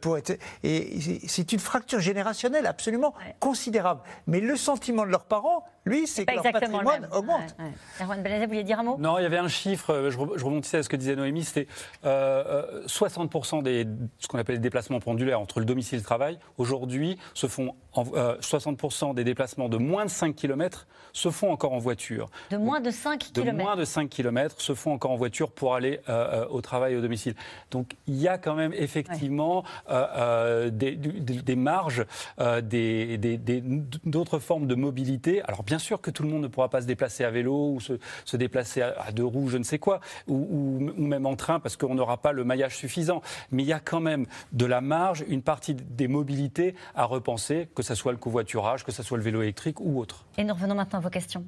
pour 0.00 0.16
être... 0.16 0.38
Et 0.62 0.98
c'est- 1.02 1.20
c'est 1.28 1.52
une 1.52 1.58
fracture 1.58 2.00
générationnelle 2.00 2.64
absolument 2.66 3.12
considérable. 3.40 4.00
Mais 4.26 4.40
le 4.40 4.56
sentiment 4.56 5.04
de 5.04 5.10
leurs 5.10 5.24
parents, 5.26 5.66
lui, 5.84 6.06
c'est 6.06 6.24
que 6.24 6.34
leur 6.34 6.44
le 6.44 6.52
patrimoine 6.52 7.00
même. 7.02 7.10
augmente. 7.12 7.54
Ouais, 7.58 7.64
ouais. 7.66 7.72
Erwan 8.02 8.22
Belazet, 8.22 8.44
vous 8.46 8.50
vouliez 8.52 8.64
dire 8.64 8.80
un 8.80 8.84
mot? 8.84 8.96
Non, 8.98 9.18
il 9.18 9.22
y 9.22 9.26
avait 9.26 9.38
un 9.38 9.48
chiffre, 9.48 9.90
euh, 9.92 10.10
je, 10.10 10.18
re- 10.18 10.38
je 10.38 10.44
rebondissais 10.44 10.78
à 10.78 10.82
ce 10.82 10.88
que 10.88 10.96
disait 10.96 11.14
Noémie, 11.16 11.44
c'était 11.44 11.66
euh, 12.04 12.62
euh, 12.82 12.86
60% 12.86 13.62
des 13.62 13.86
ce 14.18 14.26
qu'on 14.28 14.38
appelle 14.38 14.56
les 14.56 14.60
déplacements 14.60 15.00
pendulaires 15.00 15.40
entre 15.40 15.58
le 15.60 15.66
domicile 15.66 15.96
et 15.96 16.00
le 16.00 16.04
travail, 16.04 16.38
aujourd'hui, 16.58 17.18
se 17.34 17.46
font 17.46 17.74
en- 17.92 18.04
euh, 18.14 18.36
60% 18.40 19.14
des 19.14 19.24
déplacements 19.24 19.68
de 19.68 19.76
moins 19.76 20.04
de 20.04 20.10
5 20.10 20.34
km 20.34 20.86
se 21.12 21.30
font 21.30 21.52
encore 21.52 21.72
en 21.72 21.78
voiture. 21.78 22.28
De 22.50 22.56
moins 22.56 22.80
de 22.80 22.90
5 22.90 23.32
De 23.32 23.40
km. 23.42 23.56
moins 23.56 23.76
de 23.76 23.84
5 23.84 24.08
km 24.10 24.60
se 24.60 24.74
font 24.74 24.92
encore 24.92 25.12
en 25.12 25.16
voiture 25.16 25.50
pour 25.52 25.74
aller 25.76 26.00
euh, 26.08 26.42
euh, 26.44 26.46
au 26.48 26.60
travail 26.60 26.94
et 26.94 26.96
au 26.96 27.00
domicile. 27.00 27.34
Donc 27.70 27.92
il 28.08 28.16
y 28.16 28.26
a 28.26 28.36
quand 28.38 28.54
même 28.54 28.72
effectivement 28.72 29.62
euh, 29.90 30.06
euh, 30.16 30.70
des, 30.70 30.96
des- 30.96 31.42
des 31.42 31.56
marges, 31.56 32.04
euh, 32.40 32.60
des- 32.60 33.16
des- 33.18 33.36
des- 33.38 33.62
d'autres 34.04 34.38
formes 34.40 34.66
de 34.66 34.74
mobilité. 34.74 35.40
Alors 35.42 35.62
bien 35.62 35.73
sûr 35.78 36.00
que 36.00 36.10
tout 36.10 36.22
le 36.22 36.28
monde 36.28 36.42
ne 36.42 36.48
pourra 36.48 36.68
pas 36.68 36.80
se 36.82 36.86
déplacer 36.86 37.24
à 37.24 37.30
vélo 37.30 37.72
ou 37.74 37.80
se, 37.80 37.94
se 38.24 38.36
déplacer 38.36 38.82
à, 38.82 39.12
deux 39.12 39.24
roues, 39.24 39.48
je 39.48 39.58
ne 39.58 39.64
sais 39.64 39.78
quoi, 39.78 40.00
ou, 40.28 40.34
ou- 40.34 40.92
ou 40.96 41.06
même 41.06 41.26
en 41.26 41.36
train 41.36 41.60
parce 41.60 41.76
qu'on 41.76 41.94
n'aura 41.94 42.16
pas 42.18 42.32
le 42.32 42.44
maillage 42.44 42.76
suffisant. 42.76 43.22
Mais 43.50 43.62
il 43.62 43.66
y 43.66 43.72
a 43.72 43.80
quand 43.80 44.00
même 44.00 44.26
de 44.52 44.66
la 44.66 44.80
marge, 44.80 45.24
une 45.28 45.42
partie 45.42 45.74
des 45.74 46.08
mobilités 46.08 46.74
à 46.94 47.04
repenser, 47.04 47.68
que 47.74 47.82
ce 47.82 47.94
soit 47.94 48.12
le 48.12 48.18
covoiturage, 48.18 48.84
que 48.84 48.92
ce 48.92 49.02
soit 49.02 49.16
le 49.18 49.24
vélo 49.24 49.42
électrique 49.42 49.80
ou 49.80 49.98
autre. 50.00 50.24
Et 50.38 50.44
nous 50.44 50.54
revenons 50.54 50.74
maintenant 50.74 50.98
à 50.98 51.02
vos 51.02 51.10
questions. 51.10 51.44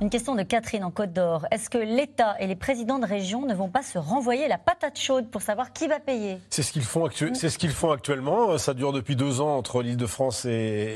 Une 0.00 0.10
question 0.10 0.36
de 0.36 0.44
Catherine 0.44 0.84
en 0.84 0.92
Côte 0.92 1.12
d'Or. 1.12 1.46
Est-ce 1.50 1.68
que 1.68 1.76
l'État 1.78 2.36
et 2.38 2.46
les 2.46 2.54
présidents 2.54 3.00
de 3.00 3.04
région 3.04 3.44
ne 3.46 3.52
vont 3.52 3.68
pas 3.68 3.82
se 3.82 3.98
renvoyer 3.98 4.46
la 4.46 4.56
patate 4.56 4.96
chaude 4.96 5.28
pour 5.28 5.42
savoir 5.42 5.72
qui 5.72 5.88
va 5.88 5.98
payer 5.98 6.38
C'est 6.50 6.62
ce 6.62 6.70
qu'ils 6.70 6.84
font, 6.84 7.04
actu- 7.04 7.34
c'est 7.34 7.50
ce 7.50 7.58
qu'ils 7.58 7.72
font 7.72 7.90
actuellement. 7.90 8.56
Ça 8.58 8.74
dure 8.74 8.92
depuis 8.92 9.16
deux 9.16 9.40
ans 9.40 9.56
entre 9.56 9.82
l'Île-de-France 9.82 10.44
et, 10.44 10.50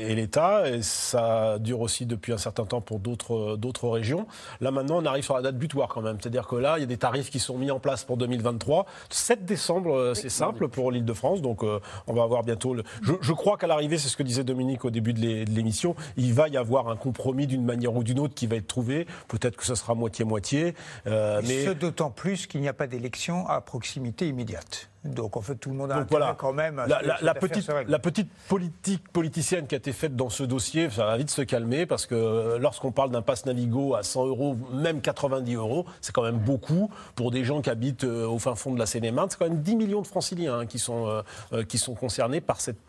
et 0.07 0.15
l'État, 0.15 0.69
et 0.69 0.81
ça 0.81 1.59
dure 1.59 1.81
aussi 1.81 2.05
depuis 2.05 2.31
un 2.31 2.37
certain 2.37 2.63
temps 2.63 2.79
pour 2.79 2.99
d'autres 2.99 3.89
régions. 3.89 4.25
Là 4.61 4.71
maintenant, 4.71 4.99
on 5.01 5.05
arrive 5.05 5.25
sur 5.25 5.35
la 5.35 5.41
date 5.41 5.57
butoir 5.57 5.89
quand 5.89 6.01
même. 6.01 6.15
C'est-à-dire 6.21 6.47
que 6.47 6.55
là, 6.55 6.77
il 6.77 6.81
y 6.81 6.83
a 6.85 6.87
des 6.87 6.95
tarifs 6.95 7.29
qui 7.29 7.39
sont 7.39 7.57
mis 7.57 7.71
en 7.71 7.81
place 7.81 8.05
pour 8.05 8.15
2023. 8.15 8.85
7 9.09 9.43
décembre, 9.43 9.93
euh, 9.97 10.13
c'est 10.13 10.29
simple 10.29 10.69
pour 10.69 10.93
l'Île-de-France, 10.93 11.41
donc 11.41 11.63
euh, 11.65 11.81
on 12.07 12.13
va 12.13 12.23
avoir 12.23 12.43
bientôt. 12.43 12.73
Le... 12.73 12.83
Je, 13.01 13.11
je 13.19 13.33
crois 13.33 13.57
qu'à 13.57 13.67
l'arrivée, 13.67 13.97
c'est 13.97 14.07
ce 14.07 14.15
que 14.15 14.23
disait 14.23 14.45
Dominique 14.45 14.85
au 14.85 14.91
début 14.91 15.11
de 15.11 15.43
l'émission, 15.51 15.93
il 16.15 16.33
va 16.33 16.47
y 16.47 16.55
avoir 16.55 16.87
un 16.87 16.95
compromis 16.95 17.47
d'une 17.47 17.65
manière 17.65 17.93
ou 17.93 18.01
d'une 18.03 18.19
autre 18.21 18.33
qui 18.33 18.47
va 18.47 18.55
être 18.55 18.67
trouvé. 18.67 18.92
Peut-être 19.27 19.57
que 19.57 19.65
ce 19.65 19.75
sera 19.75 19.95
moitié-moitié, 19.95 20.75
euh, 21.07 21.41
mais 21.45 21.65
Ce 21.65 21.71
d'autant 21.71 22.11
plus 22.11 22.47
qu'il 22.47 22.61
n'y 22.61 22.67
a 22.67 22.73
pas 22.73 22.87
d'élection 22.87 23.47
à 23.47 23.61
proximité 23.61 24.27
immédiate. 24.27 24.89
Donc 25.03 25.35
en 25.35 25.41
fait, 25.41 25.55
tout 25.55 25.69
le 25.69 25.75
monde 25.75 25.91
a 25.91 25.99
Donc 25.99 26.09
voilà, 26.09 26.33
quand 26.37 26.53
même 26.53 26.79
à 26.79 26.87
la, 26.87 27.33
petite, 27.33 27.69
la 27.87 27.99
politique 27.99 29.09
politicienne 29.09 29.67
qui 29.67 29.75
a 29.75 29.77
été 29.77 29.91
faite 29.91 30.15
dans 30.15 30.29
ce 30.29 30.43
dossier, 30.43 30.89
ça 30.89 31.05
va 31.05 31.17
vite 31.17 31.29
se 31.29 31.41
calmer 31.41 31.85
parce 31.85 32.05
que 32.05 32.15
euh, 32.15 32.57
lorsqu'on 32.57 32.91
parle 32.91 33.11
d'un 33.11 33.21
pass 33.21 33.45
Navigo 33.45 33.95
à 33.95 34.03
100 34.03 34.27
euros, 34.27 34.57
même 34.73 35.01
90 35.01 35.55
euros, 35.55 35.85
c'est 35.99 36.13
quand 36.13 36.23
même 36.23 36.37
beaucoup 36.37 36.89
pour 37.15 37.31
des 37.31 37.43
gens 37.43 37.61
qui 37.61 37.69
habitent 37.69 38.05
euh, 38.05 38.25
au 38.25 38.39
fin 38.39 38.55
fond 38.55 38.73
de 38.73 38.79
la 38.79 38.85
Seine-et-Marne. 38.85 39.29
C'est 39.29 39.37
quand 39.37 39.49
même 39.49 39.61
10 39.61 39.75
millions 39.75 40.01
de 40.01 40.07
franciliens 40.07 40.59
hein, 40.59 40.65
qui, 40.65 40.79
sont, 40.79 41.21
euh, 41.51 41.63
qui 41.63 41.77
sont 41.77 41.95
concernés 41.95 42.39
par 42.39 42.61
cette 42.61 42.79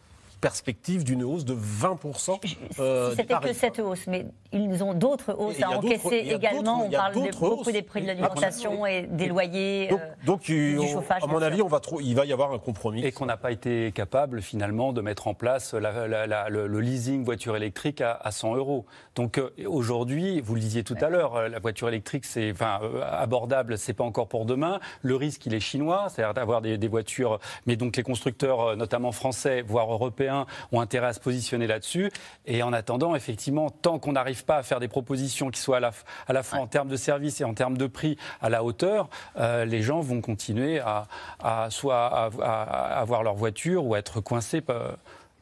perspective 0.48 1.04
d'une 1.04 1.24
hausse 1.24 1.46
de 1.46 1.54
20%. 1.54 2.38
euh, 2.78 3.10
Si 3.10 3.16
C'était 3.16 3.34
que 3.38 3.52
cette 3.54 3.78
hausse, 3.78 4.06
mais 4.06 4.26
ils 4.52 4.84
ont 4.84 4.92
d'autres 4.92 5.34
hausses 5.38 5.58
Et 5.58 5.62
à 5.62 5.70
encaisser 5.70 6.16
également. 6.16 6.84
On 6.84 6.90
parle 6.90 7.14
de 7.14 7.20
beaucoup 7.30 7.60
hausses. 7.60 7.72
des 7.72 7.80
prix 7.80 8.02
de 8.02 8.08
l'alimentation 8.08 8.84
et 8.84 9.02
des 9.10 9.26
loyers. 9.26 9.88
Donc, 9.88 10.00
euh, 10.00 10.26
donc, 10.26 10.48
il- 10.50 10.72
du 10.72 10.78
on- 10.80 10.86
chauffage, 10.92 11.22
à 11.24 11.26
mon 11.26 11.40
avis, 11.40 11.62
on 11.62 11.66
va 11.68 11.80
il 12.02 12.14
va 12.14 12.26
y 12.26 12.32
avoir 12.34 12.52
un 12.52 12.58
compromis. 12.58 13.02
Et 13.02 13.10
qu'on 13.10 13.24
n'a 13.24 13.38
pas 13.38 13.52
été 13.52 13.90
capable 13.92 14.42
finalement 14.42 14.92
de 14.92 15.00
mettre 15.00 15.28
en 15.28 15.34
place 15.34 15.72
la- 15.72 16.06
la- 16.06 16.26
la- 16.26 16.48
le, 16.50 16.66
le 16.66 16.80
leasing 16.80 17.24
voiture 17.24 17.56
électrique 17.56 18.02
à, 18.02 18.12
à 18.22 18.30
100 18.30 18.54
euros. 18.56 18.84
Donc 19.14 19.38
euh, 19.38 19.50
aujourd'hui, 19.66 20.42
vous 20.42 20.54
le 20.56 20.60
disiez 20.60 20.84
tout 20.84 20.96
à 21.00 21.08
l'heure, 21.08 21.36
euh, 21.36 21.48
la 21.48 21.58
voiture 21.58 21.88
électrique, 21.88 22.26
c'est 22.26 22.50
enfin 22.50 22.80
euh, 22.82 23.00
abordable, 23.02 23.78
c'est 23.78 23.94
pas 23.94 24.04
encore 24.04 24.28
pour 24.28 24.44
demain. 24.44 24.78
Le 25.00 25.16
risque, 25.16 25.46
il 25.46 25.54
est 25.54 25.60
chinois, 25.60 26.08
c'est-à-dire 26.10 26.34
d'avoir 26.34 26.60
des, 26.60 26.76
des 26.76 26.88
voitures, 26.88 27.38
mais 27.66 27.76
donc 27.76 27.96
les 27.96 28.02
constructeurs, 28.02 28.76
notamment 28.76 29.10
français, 29.12 29.62
voire 29.62 29.90
européens, 29.90 30.33
ont 30.72 30.80
intérêt 30.80 31.08
à 31.08 31.12
se 31.12 31.20
positionner 31.20 31.66
là-dessus. 31.66 32.10
Et 32.46 32.62
en 32.62 32.72
attendant, 32.72 33.14
effectivement, 33.14 33.70
tant 33.70 33.98
qu'on 33.98 34.12
n'arrive 34.12 34.44
pas 34.44 34.56
à 34.56 34.62
faire 34.62 34.80
des 34.80 34.88
propositions 34.88 35.50
qui 35.50 35.60
soient 35.60 35.78
à 35.78 35.80
la, 35.80 35.90
f- 35.90 36.04
à 36.26 36.32
la 36.32 36.42
fois 36.42 36.58
en 36.58 36.66
termes 36.66 36.88
de 36.88 36.96
service 36.96 37.40
et 37.40 37.44
en 37.44 37.54
termes 37.54 37.76
de 37.76 37.86
prix 37.86 38.16
à 38.42 38.48
la 38.50 38.64
hauteur, 38.64 39.08
euh, 39.38 39.64
les 39.64 39.82
gens 39.82 40.00
vont 40.00 40.20
continuer 40.20 40.80
à, 40.80 41.06
à 41.42 41.68
soit 41.70 42.06
à, 42.06 42.30
à- 42.42 42.62
à 42.62 43.00
avoir 43.00 43.22
leur 43.22 43.34
voiture 43.34 43.84
ou 43.86 43.94
à 43.94 43.98
être 43.98 44.20
coincés. 44.20 44.60
par- 44.60 44.96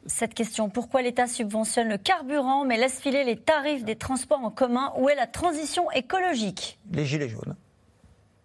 Cette 0.05 0.33
question, 0.33 0.69
pourquoi 0.69 1.01
l'État 1.01 1.27
subventionne 1.27 1.87
le 1.89 1.97
carburant 1.97 2.65
mais 2.65 2.77
laisse 2.77 2.99
filer 2.99 3.23
les 3.23 3.37
tarifs 3.37 3.83
des 3.85 3.95
transports 3.95 4.43
en 4.43 4.51
commun? 4.51 4.91
Où 4.97 5.09
est 5.09 5.15
la 5.15 5.27
transition 5.27 5.89
écologique? 5.91 6.77
Les 6.91 7.05
gilets 7.05 7.29
jaunes. 7.29 7.55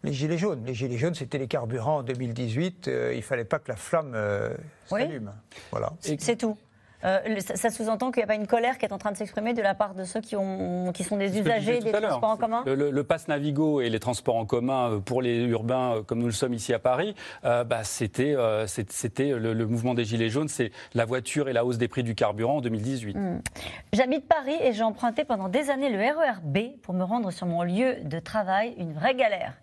Les 0.04 0.12
gilets 0.12 0.38
jaunes. 0.38 0.62
Les 0.64 0.74
gilets 0.74 0.96
jaunes, 0.98 1.14
c'était 1.14 1.38
les 1.38 1.48
carburants 1.48 1.98
en 1.98 2.02
2018. 2.02 2.88
euh, 2.88 3.12
il 3.14 3.22
fallait 3.22 3.44
pas 3.44 3.58
que 3.58 3.68
la 3.70 3.76
flamme 3.76 4.12
euh, 4.14 4.50
Oui. 4.92 5.00
s'allume. 5.02 5.32
Voilà. 5.70 5.92
C'est 6.00 6.36
tout. 6.36 6.56
Euh, 7.04 7.20
ça 7.54 7.70
sous-entend 7.70 8.10
qu'il 8.10 8.18
n'y 8.18 8.24
a 8.24 8.26
pas 8.26 8.34
une 8.34 8.48
colère 8.48 8.76
qui 8.76 8.84
est 8.84 8.92
en 8.92 8.98
train 8.98 9.12
de 9.12 9.16
s'exprimer 9.16 9.54
de 9.54 9.62
la 9.62 9.72
part 9.76 9.94
de 9.94 10.02
ceux 10.02 10.20
qui, 10.20 10.34
ont, 10.34 10.90
qui 10.92 11.04
sont 11.04 11.16
des 11.16 11.38
usagers 11.38 11.78
des 11.78 11.92
transports 11.92 12.30
en 12.30 12.36
commun 12.36 12.64
Le, 12.66 12.74
le- 12.74 12.90
le 12.90 13.04
pass 13.04 13.28
Navigo 13.28 13.80
et 13.80 13.88
les 13.88 14.00
transports 14.00 14.34
en 14.34 14.44
commun 14.46 15.00
pour 15.04 15.22
les 15.22 15.36
urbains, 15.44 16.02
comme 16.04 16.18
nous 16.18 16.26
le 16.26 16.32
sommes 16.32 16.54
ici 16.54 16.74
à 16.74 16.80
Paris, 16.80 17.14
euh, 17.44 17.62
bah, 17.62 17.84
c'était 17.84 18.34
euh, 18.36 18.66
le, 19.16 19.52
le 19.52 19.66
mouvement 19.66 19.94
des 19.94 20.04
Gilets 20.04 20.28
jaunes, 20.28 20.48
c'est 20.48 20.72
la 20.94 21.04
voiture 21.04 21.48
et 21.48 21.52
la 21.52 21.64
hausse 21.64 21.78
des 21.78 21.86
prix 21.86 22.02
du 22.02 22.16
carburant 22.16 22.56
en 22.56 22.60
2018. 22.62 23.14
Hmm. 23.16 23.42
J'habite 23.92 24.26
Paris 24.26 24.56
et 24.60 24.72
j'ai 24.72 24.82
emprunté 24.82 25.22
pendant 25.24 25.48
des 25.48 25.70
années 25.70 25.90
le 25.90 25.98
RER 26.00 26.40
B 26.42 26.80
pour 26.82 26.94
me 26.94 27.04
rendre 27.04 27.30
sur 27.30 27.46
mon 27.46 27.62
lieu 27.62 27.94
de 28.02 28.18
travail. 28.18 28.74
Une 28.76 28.92
vraie 28.92 29.14
galère. 29.14 29.54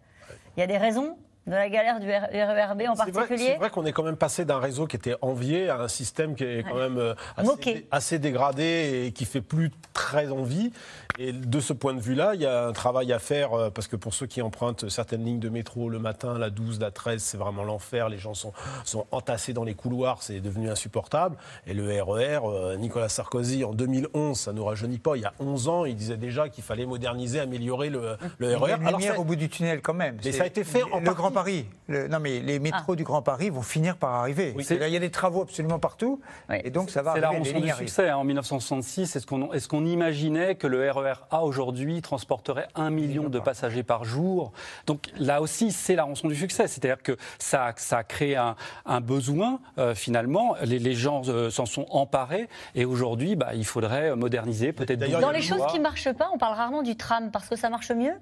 Il 0.55 0.61
y 0.61 0.63
a 0.63 0.67
des 0.67 0.77
raisons 0.77 1.17
de 1.47 1.51
la 1.51 1.69
galère 1.69 1.99
du 1.99 2.07
RER 2.09 2.73
B 2.75 2.89
en 2.89 2.95
C'est 2.95 3.03
vrai, 3.03 3.11
particulier 3.11 3.49
c'est 3.53 3.57
vrai 3.57 3.69
qu'on 3.69 3.85
est 3.85 3.91
quand 3.91 4.03
même 4.03 4.17
passé 4.17 4.45
d'un 4.45 4.57
réseau 4.59 4.87
qui 4.87 4.95
était 4.95 5.15
envié 5.21 5.69
à 5.69 5.79
un 5.79 5.87
système 5.87 6.35
qui 6.35 6.43
est 6.43 6.63
quand 6.63 6.75
Ouais. 6.75 6.89
même 6.89 6.97
euh, 6.97 7.13
Moqué. 7.43 7.71
assez, 7.71 7.87
assez 7.91 8.19
dégradé 8.19 9.03
et 9.05 9.11
qui 9.11 9.25
fait 9.25 9.41
plus 9.41 9.71
très 9.93 10.29
envie. 10.31 10.71
Et 11.17 11.31
de 11.31 11.59
ce 11.61 11.71
point 11.71 11.93
de 11.93 12.01
vue-là, 12.01 12.31
il 12.33 12.41
y 12.41 12.45
a 12.45 12.65
un 12.67 12.73
travail 12.73 13.13
à 13.13 13.19
faire 13.19 13.53
euh, 13.53 13.69
parce 13.69 13.87
que 13.87 13.95
pour 13.95 14.13
ceux 14.13 14.25
qui 14.25 14.41
empruntent 14.41 14.89
certaines 14.89 15.23
lignes 15.23 15.39
de 15.39 15.47
métro 15.49 15.87
le 15.89 15.99
matin, 15.99 16.37
la 16.37 16.49
12, 16.49 16.79
la 16.81 16.91
13, 16.91 17.21
c'est 17.23 17.37
vraiment 17.37 17.63
l'enfer. 17.63 18.09
Les 18.09 18.17
gens 18.17 18.33
sont, 18.33 18.51
sont 18.83 19.05
entassés 19.11 19.53
dans 19.53 19.63
les 19.63 19.75
couloirs, 19.75 20.23
c'est 20.23 20.41
devenu 20.41 20.69
insupportable. 20.69 21.37
Et 21.67 21.73
le 21.73 22.01
RER, 22.01 22.39
euh, 22.43 22.75
Nicolas 22.75 23.07
Sarkozy 23.07 23.63
en 23.63 23.71
2011, 23.73 24.37
ça 24.37 24.51
nous 24.51 24.65
rajeunit 24.65 24.97
pas. 24.99 25.15
Il 25.15 25.21
y 25.21 25.25
a 25.25 25.33
11 25.39 25.69
ans, 25.69 25.85
il 25.85 25.95
disait 25.95 26.17
déjà 26.17 26.49
qu'il 26.49 26.63
fallait 26.63 26.85
moderniser, 26.85 27.39
améliorer 27.39 27.89
le, 27.89 28.17
le 28.39 28.47
Il 28.47 28.51
y 28.51 28.53
a 28.55 28.57
RER. 28.57 28.73
une 28.81 28.87
Alors, 28.87 28.99
lumière 28.99 29.13
ça- 29.15 29.19
au 29.21 29.23
bout 29.23 29.35
du 29.37 29.47
tunnel 29.47 29.81
quand 29.81 29.93
même. 29.93 30.17
Mais 30.25 30.31
ça 30.33 30.43
a 30.43 30.47
été 30.47 30.63
fait 30.65 30.83
en 30.83 30.99
Le 30.99 31.05
partie. 31.05 31.21
Grand 31.21 31.31
Paris. 31.35 31.67
Le- 31.87 32.07
non 32.07 32.19
mais 32.19 32.39
les 32.39 32.57
métros 32.57 32.93
Ah. 32.93 32.95
du 32.95 33.03
Grand 33.03 33.21
Paris 33.21 33.51
vont 33.51 33.61
finir 33.61 33.97
par 33.97 34.13
arriver. 34.15 34.55
Là, 34.79 34.87
il 34.87 34.93
y 34.93 34.97
a 34.97 34.99
des 34.99 35.11
travaux 35.11 35.43
absolument 35.43 35.77
partout. 35.77 36.19
Et 36.63 36.71
donc 36.71 36.89
ça 36.89 37.03
va 37.03 37.13
C'est 37.13 37.19
la 37.21 37.29
rançon 37.29 37.59
du 37.59 37.69
succès. 37.71 38.09
hein. 38.09 38.17
En 38.17 38.23
1966, 38.23 39.15
est-ce 39.15 39.27
qu'on 39.67 39.85
est 39.85 39.89
imaginait 39.91 40.55
que 40.55 40.65
le 40.67 40.89
RER 40.91 41.13
A 41.29 41.43
aujourd'hui 41.43 42.01
transporterait 42.01 42.67
un 42.73 42.89
million 42.89 43.29
de 43.29 43.39
passagers 43.39 43.83
par 43.83 44.03
jour? 44.03 44.51
Donc 44.87 45.09
là 45.19 45.41
aussi, 45.41 45.71
c'est 45.71 45.95
la 45.95 46.05
rançon 46.05 46.27
du 46.27 46.35
succès. 46.35 46.67
C'est-à-dire 46.67 47.03
que 47.03 47.15
ça, 47.37 47.71
ça 47.77 47.99
a 47.99 48.03
créé 48.03 48.35
un, 48.35 48.55
un 48.85 49.01
besoin, 49.01 49.59
euh, 49.77 49.93
finalement. 49.93 50.55
Les, 50.63 50.79
les 50.79 50.93
gens 50.95 51.21
euh, 51.27 51.49
s'en 51.51 51.65
sont 51.67 51.85
emparés. 51.91 52.49
Et 52.73 52.85
aujourd'hui, 52.85 53.35
bah, 53.35 53.53
il 53.53 53.65
faudrait 53.65 54.15
moderniser, 54.15 54.71
peut-être 54.73 54.99
Dans 55.21 55.29
les 55.31 55.39
le 55.39 55.43
choses 55.45 55.65
qui 55.67 55.77
ne 55.77 55.83
marchent 55.83 56.11
pas, 56.13 56.29
on 56.33 56.37
parle 56.37 56.55
rarement 56.55 56.81
du 56.81 56.95
tram 56.95 57.29
parce 57.31 57.47
que 57.49 57.55
ça 57.55 57.69
marche 57.69 57.91
mieux? 57.91 58.13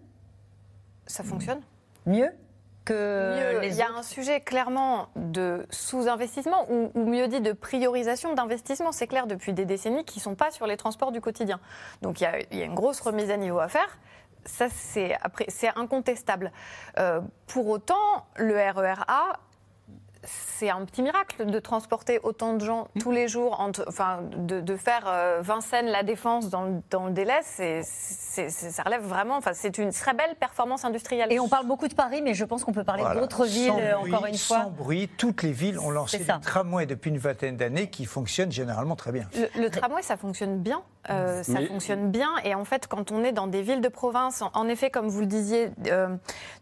Ça 1.07 1.23
fonctionne. 1.23 1.59
Mieux? 2.05 2.29
Que 2.85 3.63
il 3.63 3.73
y 3.73 3.81
a 3.81 3.85
autres 3.85 3.97
un 3.97 4.03
sujet 4.03 4.41
clairement 4.41 5.07
de 5.15 5.65
sous-investissement 5.69 6.65
ou, 6.69 6.91
ou 6.95 7.05
mieux 7.05 7.27
dit 7.27 7.41
de 7.41 7.53
priorisation 7.53 8.33
d'investissement. 8.33 8.91
C'est 8.91 9.07
clair 9.07 9.27
depuis 9.27 9.53
des 9.53 9.65
décennies 9.65 10.05
qui 10.05 10.19
ne 10.19 10.23
sont 10.23 10.35
pas 10.35 10.51
sur 10.51 10.67
les 10.67 10.77
transports 10.77 11.11
du 11.11 11.21
quotidien. 11.21 11.59
Donc 12.01 12.21
il 12.21 12.23
y 12.23 12.27
a, 12.27 12.39
il 12.51 12.57
y 12.57 12.61
a 12.61 12.65
une 12.65 12.75
grosse 12.75 12.99
remise 13.01 13.31
à 13.31 13.37
niveau 13.37 13.59
à 13.59 13.67
faire. 13.67 13.97
Ça, 14.45 14.67
c'est 14.69 15.17
incontestable. 15.75 16.51
Euh, 16.99 17.21
pour 17.47 17.67
autant, 17.69 18.25
le 18.35 18.55
RER 18.55 19.01
A, 19.07 19.39
c'est 20.25 20.69
un 20.69 20.83
petit 20.85 21.01
miracle 21.01 21.45
de 21.45 21.59
transporter 21.59 22.19
autant 22.23 22.53
de 22.53 22.63
gens 22.65 22.87
tous 22.99 23.11
les 23.11 23.27
jours, 23.27 23.57
enfin, 23.59 24.19
de, 24.37 24.61
de 24.61 24.75
faire 24.77 25.03
euh, 25.07 25.39
Vincennes 25.41 25.87
la 25.87 26.03
défense 26.03 26.49
dans, 26.49 26.63
le- 26.63 26.81
dans 26.89 27.05
le 27.07 27.11
délai, 27.11 27.39
c'est, 27.43 27.81
ça 27.83 28.83
relève 28.83 29.03
vraiment. 29.03 29.37
Enfin, 29.37 29.51
c'est 29.53 29.77
une 29.77 29.91
très 29.91 30.13
belle 30.13 30.35
performance 30.39 30.85
industrielle. 30.85 31.31
Et 31.31 31.39
on 31.39 31.47
parle 31.47 31.67
beaucoup 31.67 31.87
de 31.87 31.93
Paris, 31.95 32.21
mais 32.21 32.33
je 32.33 32.45
pense 32.45 32.63
qu'on 32.63 32.71
peut 32.71 32.83
parler 32.83 33.03
Voilà. 33.03 33.19
d'autres 33.21 33.45
villes, 33.45 33.67
Sans 33.71 33.99
bruit, 33.99 34.13
encore 34.13 34.25
une 34.27 34.33
Sans 34.35 34.61
fois. 34.61 34.69
bruit, 34.71 35.09
toutes 35.17 35.43
les 35.43 35.51
villes 35.51 35.79
ont 35.79 35.91
lancé 35.91 36.17
des 36.19 36.25
tramways 36.41 36.85
depuis 36.85 37.09
une 37.09 37.17
vingtaine 37.17 37.57
d'années 37.57 37.89
qui 37.89 38.05
fonctionnent 38.05 38.51
généralement 38.51 38.95
très 38.95 39.11
bien. 39.11 39.27
Le, 39.35 39.61
le 39.63 39.69
tramway, 39.69 40.01
ça 40.01 40.17
fonctionne 40.17 40.59
bien. 40.59 40.81
Euh, 41.09 41.43
ça 41.43 41.53
Mais- 41.59 41.67
fonctionne 41.67 42.11
bien. 42.11 42.29
Et 42.45 42.55
en 42.55 42.63
fait, 42.63 42.87
quand 42.87 43.11
on 43.11 43.23
est 43.25 43.33
dans 43.33 43.47
des 43.47 43.61
villes 43.61 43.81
de 43.81 43.89
province, 43.89 44.41
en, 44.41 44.51
en 44.53 44.67
effet, 44.69 44.89
comme 44.89 45.07
vous 45.09 45.19
le 45.19 45.25
disiez, 45.27 45.69
euh, 45.87 46.07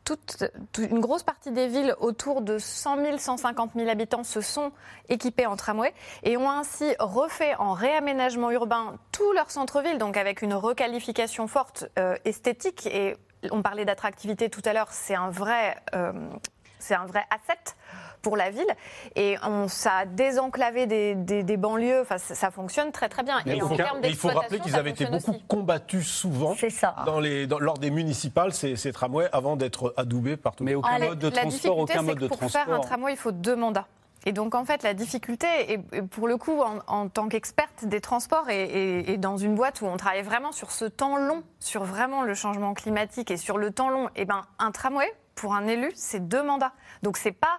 toute, 0.03 0.43
toute- 0.71 0.89
une 0.89 0.99
grosse 0.99 1.21
partie 1.23 1.51
des 1.51 1.67
villes 1.67 1.93
autour 1.99 2.41
de 2.41 2.57
100 2.57 2.97
000, 2.97 3.17
150 3.19 3.50
000 3.75 3.89
habitants 3.89 4.23
se 4.23 4.41
sont 4.41 4.71
équipées 5.09 5.45
en 5.45 5.55
tramway 5.55 5.93
et 6.23 6.37
ont 6.37 6.49
ainsi 6.49 6.95
refait 6.99 7.55
en 7.55 7.73
réaménagement 7.73 8.51
urbain 8.51 8.95
tout 9.11 9.31
leur 9.33 9.51
centre-ville, 9.51 9.97
donc 9.97 10.17
avec 10.17 10.41
une 10.41 10.53
requalification 10.53 11.47
forte 11.47 11.85
euh, 11.97 12.15
esthétique. 12.25 12.87
Et 12.87 13.15
on 13.51 13.61
parlait 13.61 13.85
d'attractivité 13.85 14.49
tout 14.49 14.61
à 14.65 14.73
l'heure, 14.73 14.91
c'est 14.91 15.15
un 15.15 15.29
vrai, 15.29 15.77
euh, 15.95 16.11
c'est 16.79 16.95
un 16.95 17.05
vrai 17.05 17.23
asset 17.29 17.75
pour 18.21 18.37
la 18.37 18.49
ville. 18.49 18.67
Et 19.15 19.35
on, 19.45 19.67
ça 19.67 19.91
a 19.99 20.05
désenclavé 20.05 20.85
des, 20.85 21.15
des- 21.15 21.43
des 21.43 21.57
banlieues. 21.57 22.01
Enfin, 22.01 22.17
ça, 22.17 22.35
ça 22.35 22.51
fonctionne 22.51 22.91
très 22.91 23.09
très 23.09 23.23
bien. 23.23 23.39
Mais 23.45 23.53
et 23.53 23.55
il 23.57 23.63
en 23.63 23.69
faut, 23.69 23.75
termes 23.75 23.99
mais 24.01 24.09
il 24.09 24.15
faut 24.15 24.27
rappeler 24.29 24.59
qu'ils 24.59 24.71
ça 24.73 24.77
avaient 24.77 24.91
été 24.91 25.05
beaucoup 25.05 25.31
aussi. 25.31 25.43
combattus 25.47 26.07
souvent 26.07 26.55
Dans 27.05 27.19
les, 27.19 27.47
dans- 27.47 27.59
lors 27.59 27.77
des 27.77 27.91
municipales, 27.91 28.53
ces, 28.53 28.75
ces 28.75 28.91
tramways, 28.93 29.27
avant 29.31 29.55
d'être 29.55 29.93
adoubés 29.97 30.37
par 30.37 30.55
tout 30.55 30.63
Mais 30.63 30.75
aucun 30.75 30.89
Ah, 30.93 30.99
mode 30.99 31.19
de 31.19 31.27
la 31.27 31.31
transport, 31.41 31.49
difficulté, 31.51 31.81
aucun 31.81 31.93
c'est 31.99 32.05
mode 32.05 32.15
que 32.17 32.21
de 32.23 32.27
pour 32.27 32.37
transport. 32.37 32.61
faire 32.65 32.73
un 32.73 32.79
tramway, 32.79 33.13
il 33.13 33.17
faut 33.17 33.31
deux 33.31 33.55
mandats. 33.55 33.87
Et 34.23 34.33
donc, 34.33 34.53
en 34.53 34.65
fait, 34.65 34.83
la 34.83 34.93
difficulté, 34.93 35.47
et 35.67 35.79
et 35.93 36.01
pour 36.03 36.27
le 36.27 36.37
coup, 36.37 36.61
en, 36.61 36.77
en 36.85 37.09
tant 37.09 37.27
qu'experte 37.27 37.85
des 37.85 38.01
transports 38.01 38.49
et, 38.51 38.65
et- 38.65 39.13
et 39.13 39.17
dans 39.17 39.35
une 39.37 39.55
boîte 39.55 39.81
où 39.81 39.87
on 39.87 39.97
travaille 39.97 40.21
vraiment 40.21 40.51
sur 40.51 40.69
ce 40.71 40.85
temps 40.85 41.17
long, 41.17 41.41
sur 41.59 41.83
vraiment 41.85 42.21
le 42.21 42.35
changement 42.35 42.75
climatique 42.75 43.31
et 43.31 43.37
sur 43.37 43.57
le 43.57 43.71
temps 43.71 43.89
long, 43.89 44.09
et 44.15 44.25
ben, 44.25 44.43
un 44.59 44.71
tramway, 44.71 45.11
pour 45.33 45.55
un 45.55 45.65
élu, 45.65 45.91
c'est 45.95 46.27
deux 46.27 46.43
mandats. 46.43 46.73
Donc, 47.01 47.17
c'est 47.17 47.31
pas. 47.31 47.57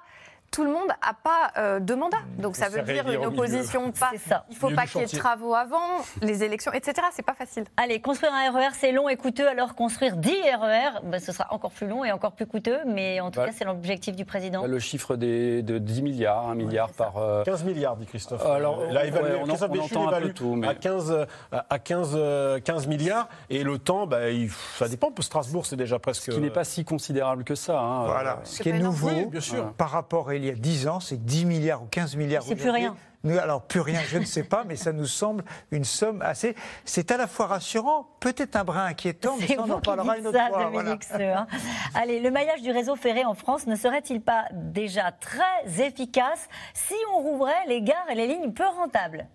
Tout 0.52 0.64
le 0.64 0.70
monde 0.70 0.86
n'a 0.88 1.14
pas 1.24 1.50
euh, 1.56 1.80
deux 1.80 1.96
mandats. 1.96 2.18
Donc, 2.38 2.56
ça 2.56 2.68
veut 2.68 2.82
dire 2.82 3.10
une 3.10 3.24
opposition. 3.24 3.90
Pas, 3.90 4.10
ça. 4.28 4.44
Il 4.50 4.56
faut 4.56 4.70
pas 4.70 4.86
qu'il 4.86 5.00
y 5.00 5.04
ait 5.04 5.06
de 5.06 5.16
travaux 5.16 5.54
avant, 5.54 5.80
les 6.20 6.44
élections, 6.44 6.72
etc. 6.72 6.94
C'est 7.12 7.24
pas 7.24 7.32
facile. 7.34 7.64
Allez, 7.76 8.00
construire 8.02 8.32
un 8.34 8.50
RER, 8.50 8.68
c'est 8.74 8.92
long 8.92 9.08
et 9.08 9.16
coûteux, 9.16 9.48
alors 9.48 9.74
construire 9.74 10.16
10 10.16 10.30
RER, 10.30 11.00
bah, 11.04 11.18
ce 11.20 11.32
sera 11.32 11.46
encore 11.54 11.70
plus 11.72 11.86
long 11.86 12.04
et 12.04 12.12
encore 12.12 12.32
plus 12.32 12.46
coûteux, 12.46 12.78
mais 12.86 13.18
en 13.20 13.30
tout 13.30 13.40
Bah, 13.40 13.46
cas, 13.46 13.52
c'est 13.56 13.64
l'objectif 13.64 14.14
du 14.14 14.24
président. 14.26 14.66
Le 14.66 14.78
chiffre 14.78 15.16
des, 15.16 15.62
de 15.62 15.78
10 15.78 16.02
milliards, 16.02 16.46
1 16.48 16.54
milliard 16.54 16.90
par. 16.90 17.16
euh, 17.16 17.42
15 17.44 17.64
milliards, 17.64 17.96
dit 17.96 18.04
Christophe. 18.06 18.44
Alors, 18.44 18.82
Il 18.90 18.96
a 18.96 19.06
évalué, 19.06 19.30
ouais, 19.30 19.36
on 19.40 19.44
en- 19.44 19.46
Christophe 19.46 19.70
on 19.70 19.72
Béchu 19.72 19.96
entend 19.96 20.12
un 20.12 20.20
peu 20.20 20.32
tout, 20.34 20.54
mais- 20.54 20.68
à 20.68 20.74
15, 20.74 21.10
euh, 21.12 21.24
à 21.70 21.78
15, 21.78 22.12
euh, 22.14 22.60
15 22.60 22.86
milliards. 22.88 23.28
Et 23.48 23.62
le 23.64 23.78
temps, 23.78 24.06
bah, 24.06 24.28
il- 24.30 24.50
ça 24.50 24.86
dépend. 24.88 25.10
Strasbourg, 25.20 25.64
c'est 25.64 25.76
déjà 25.76 25.98
presque. 25.98 26.24
Ce 26.24 26.30
qui 26.30 26.40
n'est 26.40 26.50
pas 26.50 26.64
si 26.64 26.84
considérable 26.84 27.44
que 27.44 27.54
ça. 27.54 27.78
hein. 27.80 28.04
Voilà. 28.04 28.32
Euh, 28.32 28.44
Ce 28.44 28.62
qui 28.62 28.68
est 28.68 28.78
nouveau 28.78 29.08
Oui, 29.08 29.24
bien 29.26 29.40
sûr. 29.40 29.72
par 29.74 29.90
rapport 29.90 30.28
à 30.28 30.34
il 30.42 30.48
y 30.48 30.50
a 30.50 30.54
10 30.54 30.88
ans, 30.88 30.98
c'est 30.98 31.16
que 31.16 31.22
10 31.22 31.44
milliards 31.44 31.82
ou 31.82 31.86
15 31.86 32.16
milliards. 32.16 32.42
C'est 32.42 32.56
plus 32.56 32.70
rien. 32.70 32.96
Nous, 33.24 33.38
alors, 33.38 33.62
plus 33.62 33.80
rien, 33.80 34.00
je 34.08 34.18
ne 34.18 34.24
sais 34.24 34.42
pas, 34.42 34.64
mais 34.64 34.74
ça 34.74 34.92
nous 34.92 35.06
semble 35.06 35.44
une 35.70 35.84
somme 35.84 36.20
assez. 36.22 36.56
C'est 36.84 37.12
à 37.12 37.16
la 37.16 37.28
fois 37.28 37.46
rassurant, 37.46 38.08
peut-être 38.18 38.56
un 38.56 38.64
brin 38.64 38.86
inquiétant, 38.86 39.36
mais 39.38 39.46
ça, 39.46 39.54
on 39.58 39.70
en 39.70 39.80
parlera 39.80 40.18
une 40.18 40.26
autre 40.26 40.36
ça, 40.36 40.48
fois. 40.48 40.64
Dominique 40.64 41.04
voilà. 41.08 41.46
Seux, 41.46 41.54
hein. 41.54 41.58
Allez, 41.94 42.18
le 42.18 42.32
maillage 42.32 42.62
du 42.62 42.72
réseau 42.72 42.96
ferré 42.96 43.24
en 43.24 43.34
France 43.34 43.68
ne 43.68 43.76
serait-il 43.76 44.20
pas 44.20 44.46
déjà 44.52 45.12
très 45.12 45.84
efficace 45.86 46.48
si 46.74 46.94
on 47.14 47.18
rouvrait 47.18 47.64
les 47.68 47.82
gares 47.82 48.10
et 48.10 48.16
les 48.16 48.26
lignes 48.26 48.52
peu 48.52 48.66
rentables? 48.66 49.28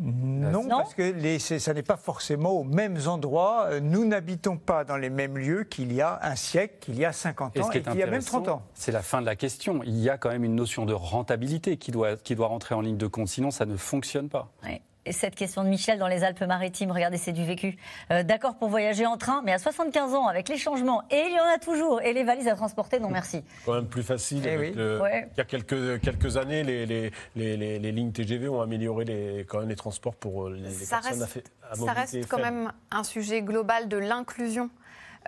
Non, 0.00 0.62
Non 0.64 0.68
parce 0.78 0.94
que 0.94 1.02
les- 1.02 1.38
ça 1.38 1.74
n'est 1.74 1.82
pas 1.82 1.96
forcément 1.96 2.50
aux 2.52 2.64
mêmes 2.64 2.98
endroits. 3.06 3.66
Euh, 3.70 3.80
Nous 3.80 4.04
n'habitons 4.04 4.56
pas 4.56 4.84
dans 4.84 4.96
les 4.96 5.10
mêmes 5.10 5.36
lieux 5.38 5.64
qu'il 5.64 5.92
y 5.92 6.00
a 6.00 6.18
un 6.22 6.36
siècle, 6.36 6.76
qu'il 6.80 6.98
y 6.98 7.04
a 7.04 7.12
50 7.12 7.56
Et 7.56 7.60
ans 7.60 7.70
et 7.70 7.80
qu'il 7.82 7.82
y 7.82 8.02
a 8.02 8.06
même 8.06 8.14
intéressant, 8.14 8.42
30 8.42 8.48
ans. 8.48 8.62
c'est 8.74 8.92
la 8.92 9.02
fin 9.02 9.20
de 9.20 9.26
la 9.26 9.36
question. 9.36 9.80
Il 9.84 9.98
y 9.98 10.10
a 10.10 10.18
quand 10.18 10.28
même 10.30 10.44
une 10.44 10.54
notion 10.54 10.84
de 10.86 10.92
rentabilité 10.92 11.76
qui 11.76 11.90
doit, 11.90 12.16
qui 12.16 12.34
doit 12.34 12.48
rentrer 12.48 12.74
en 12.74 12.80
ligne 12.80 12.96
de 12.96 13.06
compte, 13.06 13.28
sinon 13.28 13.50
ça 13.50 13.66
ne 13.66 13.76
fonctionne 13.76 14.28
pas. 14.28 14.50
Ouais. 14.64 14.82
Et 15.08 15.12
cette 15.12 15.34
question 15.34 15.64
de 15.64 15.68
Michel 15.70 15.98
dans 15.98 16.06
les 16.06 16.22
Alpes-Maritimes, 16.22 16.90
regardez, 16.92 17.16
c'est 17.16 17.32
du 17.32 17.42
vécu. 17.42 17.78
Euh, 18.10 18.22
D'accord 18.22 18.56
pour 18.56 18.68
voyager 18.68 19.06
en 19.06 19.16
train, 19.16 19.40
mais 19.42 19.52
à 19.54 19.58
75 19.58 20.14
ans, 20.14 20.26
avec 20.26 20.50
les 20.50 20.58
changements, 20.58 21.02
et 21.10 21.22
il 21.30 21.34
y 21.34 21.40
en 21.40 21.46
a 21.54 21.58
toujours, 21.58 22.02
et 22.02 22.12
les 22.12 22.24
valises 22.24 22.46
à 22.46 22.54
transporter, 22.54 23.00
non 23.00 23.08
merci. 23.08 23.42
quand 23.64 23.72
même 23.72 23.86
plus 23.86 24.02
facile. 24.02 24.42
Eh 24.44 24.50
avec 24.50 24.70
oui. 24.72 24.76
le- 24.76 25.00
Ouais. 25.00 25.28
Il 25.34 25.38
y 25.38 25.40
a 25.40 25.44
quelques, 25.44 26.00
quelques 26.02 26.36
années, 26.36 26.62
les, 26.62 26.84
les, 26.84 27.10
les, 27.36 27.56
les- 27.56 27.78
les 27.78 27.92
lignes 27.92 28.12
TGV 28.12 28.48
ont 28.50 28.60
amélioré 28.60 29.06
les, 29.06 29.46
quand 29.48 29.60
même 29.60 29.70
les 29.70 29.76
transports 29.76 30.14
pour 30.14 30.50
les, 30.50 30.60
les 30.60 30.70
ça 30.72 30.96
personnes 31.02 31.22
reste, 31.22 31.50
à, 31.70 31.74
ça 31.74 31.92
reste 31.92 32.28
quand 32.28 32.36
faible. 32.36 32.50
même 32.56 32.72
un 32.90 33.04
sujet 33.04 33.40
global 33.40 33.88
de 33.88 33.96
l'inclusion. 33.96 34.68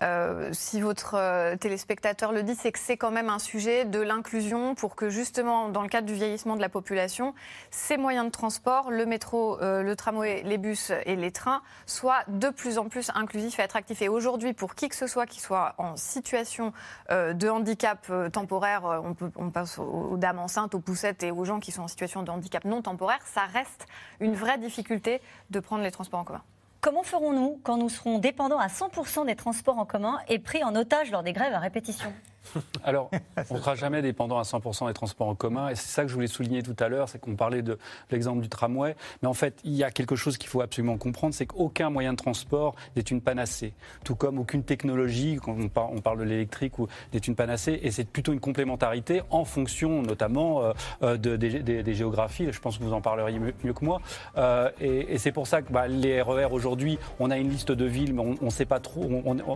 Euh, 0.02 0.48
si 0.52 0.80
votre 0.80 1.14
euh, 1.14 1.56
téléspectateur 1.56 2.32
le 2.32 2.42
dit, 2.42 2.54
c'est 2.54 2.72
que 2.72 2.78
c'est 2.78 2.96
quand 2.96 3.10
même 3.10 3.28
un 3.28 3.38
sujet 3.38 3.84
de 3.84 4.00
l'inclusion 4.00 4.74
pour 4.74 4.96
que 4.96 5.10
justement, 5.10 5.68
dans 5.68 5.82
le 5.82 5.88
cadre 5.88 6.06
du 6.06 6.14
vieillissement 6.14 6.56
de 6.56 6.60
la 6.60 6.70
population, 6.70 7.34
ces 7.70 7.98
moyens 7.98 8.26
de 8.26 8.30
transport, 8.30 8.90
le 8.90 9.04
métro, 9.04 9.60
euh, 9.60 9.82
le 9.82 9.96
tramway, 9.96 10.42
les 10.44 10.56
bus 10.56 10.92
et 11.04 11.16
les 11.16 11.32
trains, 11.32 11.62
soient 11.86 12.22
de 12.28 12.48
plus 12.48 12.78
en 12.78 12.88
plus 12.88 13.10
inclusifs 13.14 13.58
et 13.58 13.62
attractifs. 13.62 14.00
Et 14.00 14.08
aujourd'hui, 14.08 14.54
pour 14.54 14.74
qui 14.74 14.88
que 14.88 14.96
ce 14.96 15.06
soit 15.06 15.26
qui 15.26 15.40
soit 15.40 15.74
en 15.78 15.96
situation 15.96 16.72
de 17.10 17.48
handicap 17.48 18.10
temporaire, 18.32 18.84
on, 18.84 19.16
on 19.36 19.50
passe 19.50 19.78
aux 19.78 20.16
dames 20.16 20.38
enceintes, 20.38 20.74
aux 20.74 20.80
poussettes 20.80 21.22
et 21.22 21.30
aux 21.30 21.44
gens 21.44 21.60
qui 21.60 21.72
sont 21.72 21.82
en 21.82 21.88
situation 21.88 22.22
de 22.22 22.30
handicap 22.30 22.64
non 22.64 22.82
temporaire, 22.82 23.20
ça 23.24 23.42
reste 23.42 23.86
une 24.20 24.34
vraie 24.34 24.58
difficulté 24.58 25.20
de 25.50 25.60
prendre 25.60 25.82
les 25.82 25.90
transports 25.90 26.20
en 26.20 26.24
commun. 26.24 26.42
Comment 26.80 27.02
ferons-nous 27.02 27.60
quand 27.62 27.76
nous 27.76 27.90
serons 27.90 28.18
dépendants 28.18 28.58
à 28.58 28.68
100% 28.68 29.26
des 29.26 29.36
transports 29.36 29.78
en 29.78 29.84
commun 29.84 30.18
et 30.28 30.38
pris 30.38 30.64
en 30.64 30.74
otage 30.74 31.10
lors 31.10 31.22
des 31.22 31.34
grèves 31.34 31.52
à 31.52 31.58
répétition? 31.58 32.10
Alors, 32.84 33.10
on 33.50 33.54
ne 33.54 33.58
sera 33.60 33.74
jamais 33.74 34.02
dépendant 34.02 34.38
à 34.38 34.42
100% 34.42 34.88
des 34.88 34.94
transports 34.94 35.28
en 35.28 35.34
commun. 35.34 35.68
Et 35.68 35.74
c'est 35.74 35.88
ça 35.88 36.02
que 36.02 36.08
je 36.08 36.14
voulais 36.14 36.26
souligner 36.26 36.62
tout 36.62 36.76
à 36.78 36.88
l'heure, 36.88 37.08
c'est 37.08 37.20
qu'on 37.20 37.36
parlait 37.36 37.62
de 37.62 37.78
l'exemple 38.10 38.40
du 38.40 38.48
tramway. 38.48 38.96
Mais 39.22 39.28
en 39.28 39.34
fait, 39.34 39.58
il 39.64 39.72
y 39.72 39.84
a 39.84 39.90
quelque 39.90 40.16
chose 40.16 40.38
qu'il 40.38 40.48
faut 40.48 40.60
absolument 40.60 40.96
comprendre, 40.96 41.34
c'est 41.34 41.46
qu'aucun 41.46 41.90
moyen 41.90 42.12
de 42.12 42.18
transport 42.18 42.74
n'est 42.96 43.02
une 43.02 43.20
panacée. 43.20 43.72
Tout 44.04 44.14
comme 44.14 44.38
aucune 44.38 44.62
technologie, 44.62 45.38
quand 45.42 45.56
on 45.56 45.68
parle, 46.00 46.18
de 46.18 46.24
l'électrique, 46.24 46.74
n'est 47.12 47.20
une 47.20 47.34
panacée. 47.34 47.78
Et 47.82 47.90
c'est 47.90 48.04
plutôt 48.04 48.32
une 48.32 48.40
complémentarité 48.40 49.22
en 49.30 49.44
fonction 49.44 50.02
notamment 50.02 50.62
euh, 50.62 50.72
euh, 51.02 51.16
de- 51.16 51.36
des, 51.36 51.94
géographies. 51.94 52.48
Je 52.50 52.60
pense 52.60 52.78
que 52.78 52.84
vous 52.84 52.92
en 52.92 53.00
parleriez 53.00 53.38
mieux, 53.38 53.72
que 53.72 53.84
moi. 53.84 54.00
Euh, 54.36 54.70
et 54.80 55.18
c'est 55.18 55.32
pour 55.32 55.46
ça 55.46 55.62
que 55.62 55.72
bah, 55.72 55.88
les 55.88 56.22
RER 56.22 56.46
aujourd'hui, 56.50 56.98
on 57.18 57.30
a 57.30 57.38
une 57.38 57.50
liste 57.50 57.72
de 57.72 57.84
villes, 57.84 58.14
mais 58.14 58.22
on 58.40 58.44
ne 58.44 58.50
sait 58.50 58.64
pas 58.64 58.80
trop, 58.80 59.08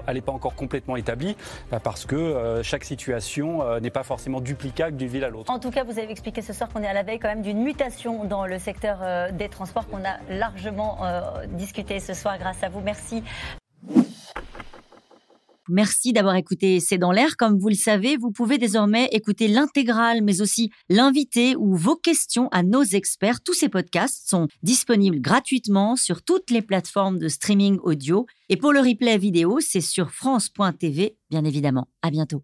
elle 0.07 0.14
n'est 0.14 0.20
pas 0.20 0.32
encore 0.32 0.55
complètement 0.55 0.97
établie, 0.97 1.37
bah, 1.70 1.80
parce 1.80 2.05
que 2.05 2.16
euh, 2.16 2.62
chaque 2.75 2.85
situation 2.85 3.62
euh, 3.62 3.79
n'est 3.79 3.91
pas 3.91 4.03
forcément 4.03 4.41
duplicable 4.41 4.97
d'une 4.97 5.07
ville 5.07 5.22
à 5.22 5.29
l'autre. 5.29 5.49
En 5.49 5.61
tout 5.61 5.70
cas, 5.70 5.85
vous 5.85 5.97
avez 5.97 6.11
expliqué 6.11 6.43
ce 6.43 6.53
soir 6.53 6.68
qu'on 6.68 6.83
est 6.83 6.89
à 6.89 6.93
la 6.93 7.05
veille 7.05 7.20
quand 7.20 7.29
même 7.29 7.43
d'une 7.43 7.62
mutation 7.62 8.25
dans 8.25 8.47
le 8.47 8.59
secteur 8.59 8.99
euh, 9.01 9.31
des 9.31 9.49
transports 9.49 9.87
qu'on 9.87 10.05
a 10.05 10.18
largement 10.29 11.05
euh, 11.05 11.47
discuté 11.47 12.01
ce 12.01 12.14
soir 12.14 12.37
grâce 12.37 12.64
à 12.64 12.68
vous. 12.68 12.81
Merci. 12.81 13.22
Merci 15.68 16.12
d'avoir 16.12 16.35
écouté 16.35 16.81
C'est 16.81 16.99
dans 16.99 17.12
l'air. 17.12 17.37
Comme 17.37 17.61
vous 17.61 17.68
le 17.68 17.77
savez, 17.77 18.16
vous 18.16 18.33
pouvez 18.33 18.59
désormais 18.59 19.09
écouter 19.12 19.47
l'intégrale, 19.47 20.20
mais 20.25 20.41
aussi 20.41 20.72
l'invité 20.89 21.55
ou 21.55 21.77
vos 21.77 21.95
questions 21.95 22.49
à 22.51 22.64
nos 22.64 22.83
experts. 22.83 23.41
Tous 23.41 23.55
ces 23.55 23.68
podcasts 23.68 24.29
sont 24.29 24.49
disponibles 24.64 25.20
gratuitement 25.20 25.95
sur 25.95 26.22
toutes 26.22 26.51
les 26.51 26.61
plateformes 26.61 27.20
de 27.20 27.29
streaming 27.29 27.79
audio. 27.85 28.27
Et 28.49 28.57
pour 28.57 28.72
le 28.72 28.81
replay 28.81 29.16
vidéo, 29.16 29.61
c'est 29.61 29.81
sur 29.81 30.11
France.tv, 30.11 31.16
bien 31.31 31.45
évidemment. 31.45 31.87
À 32.03 32.11
bientôt. 32.11 32.43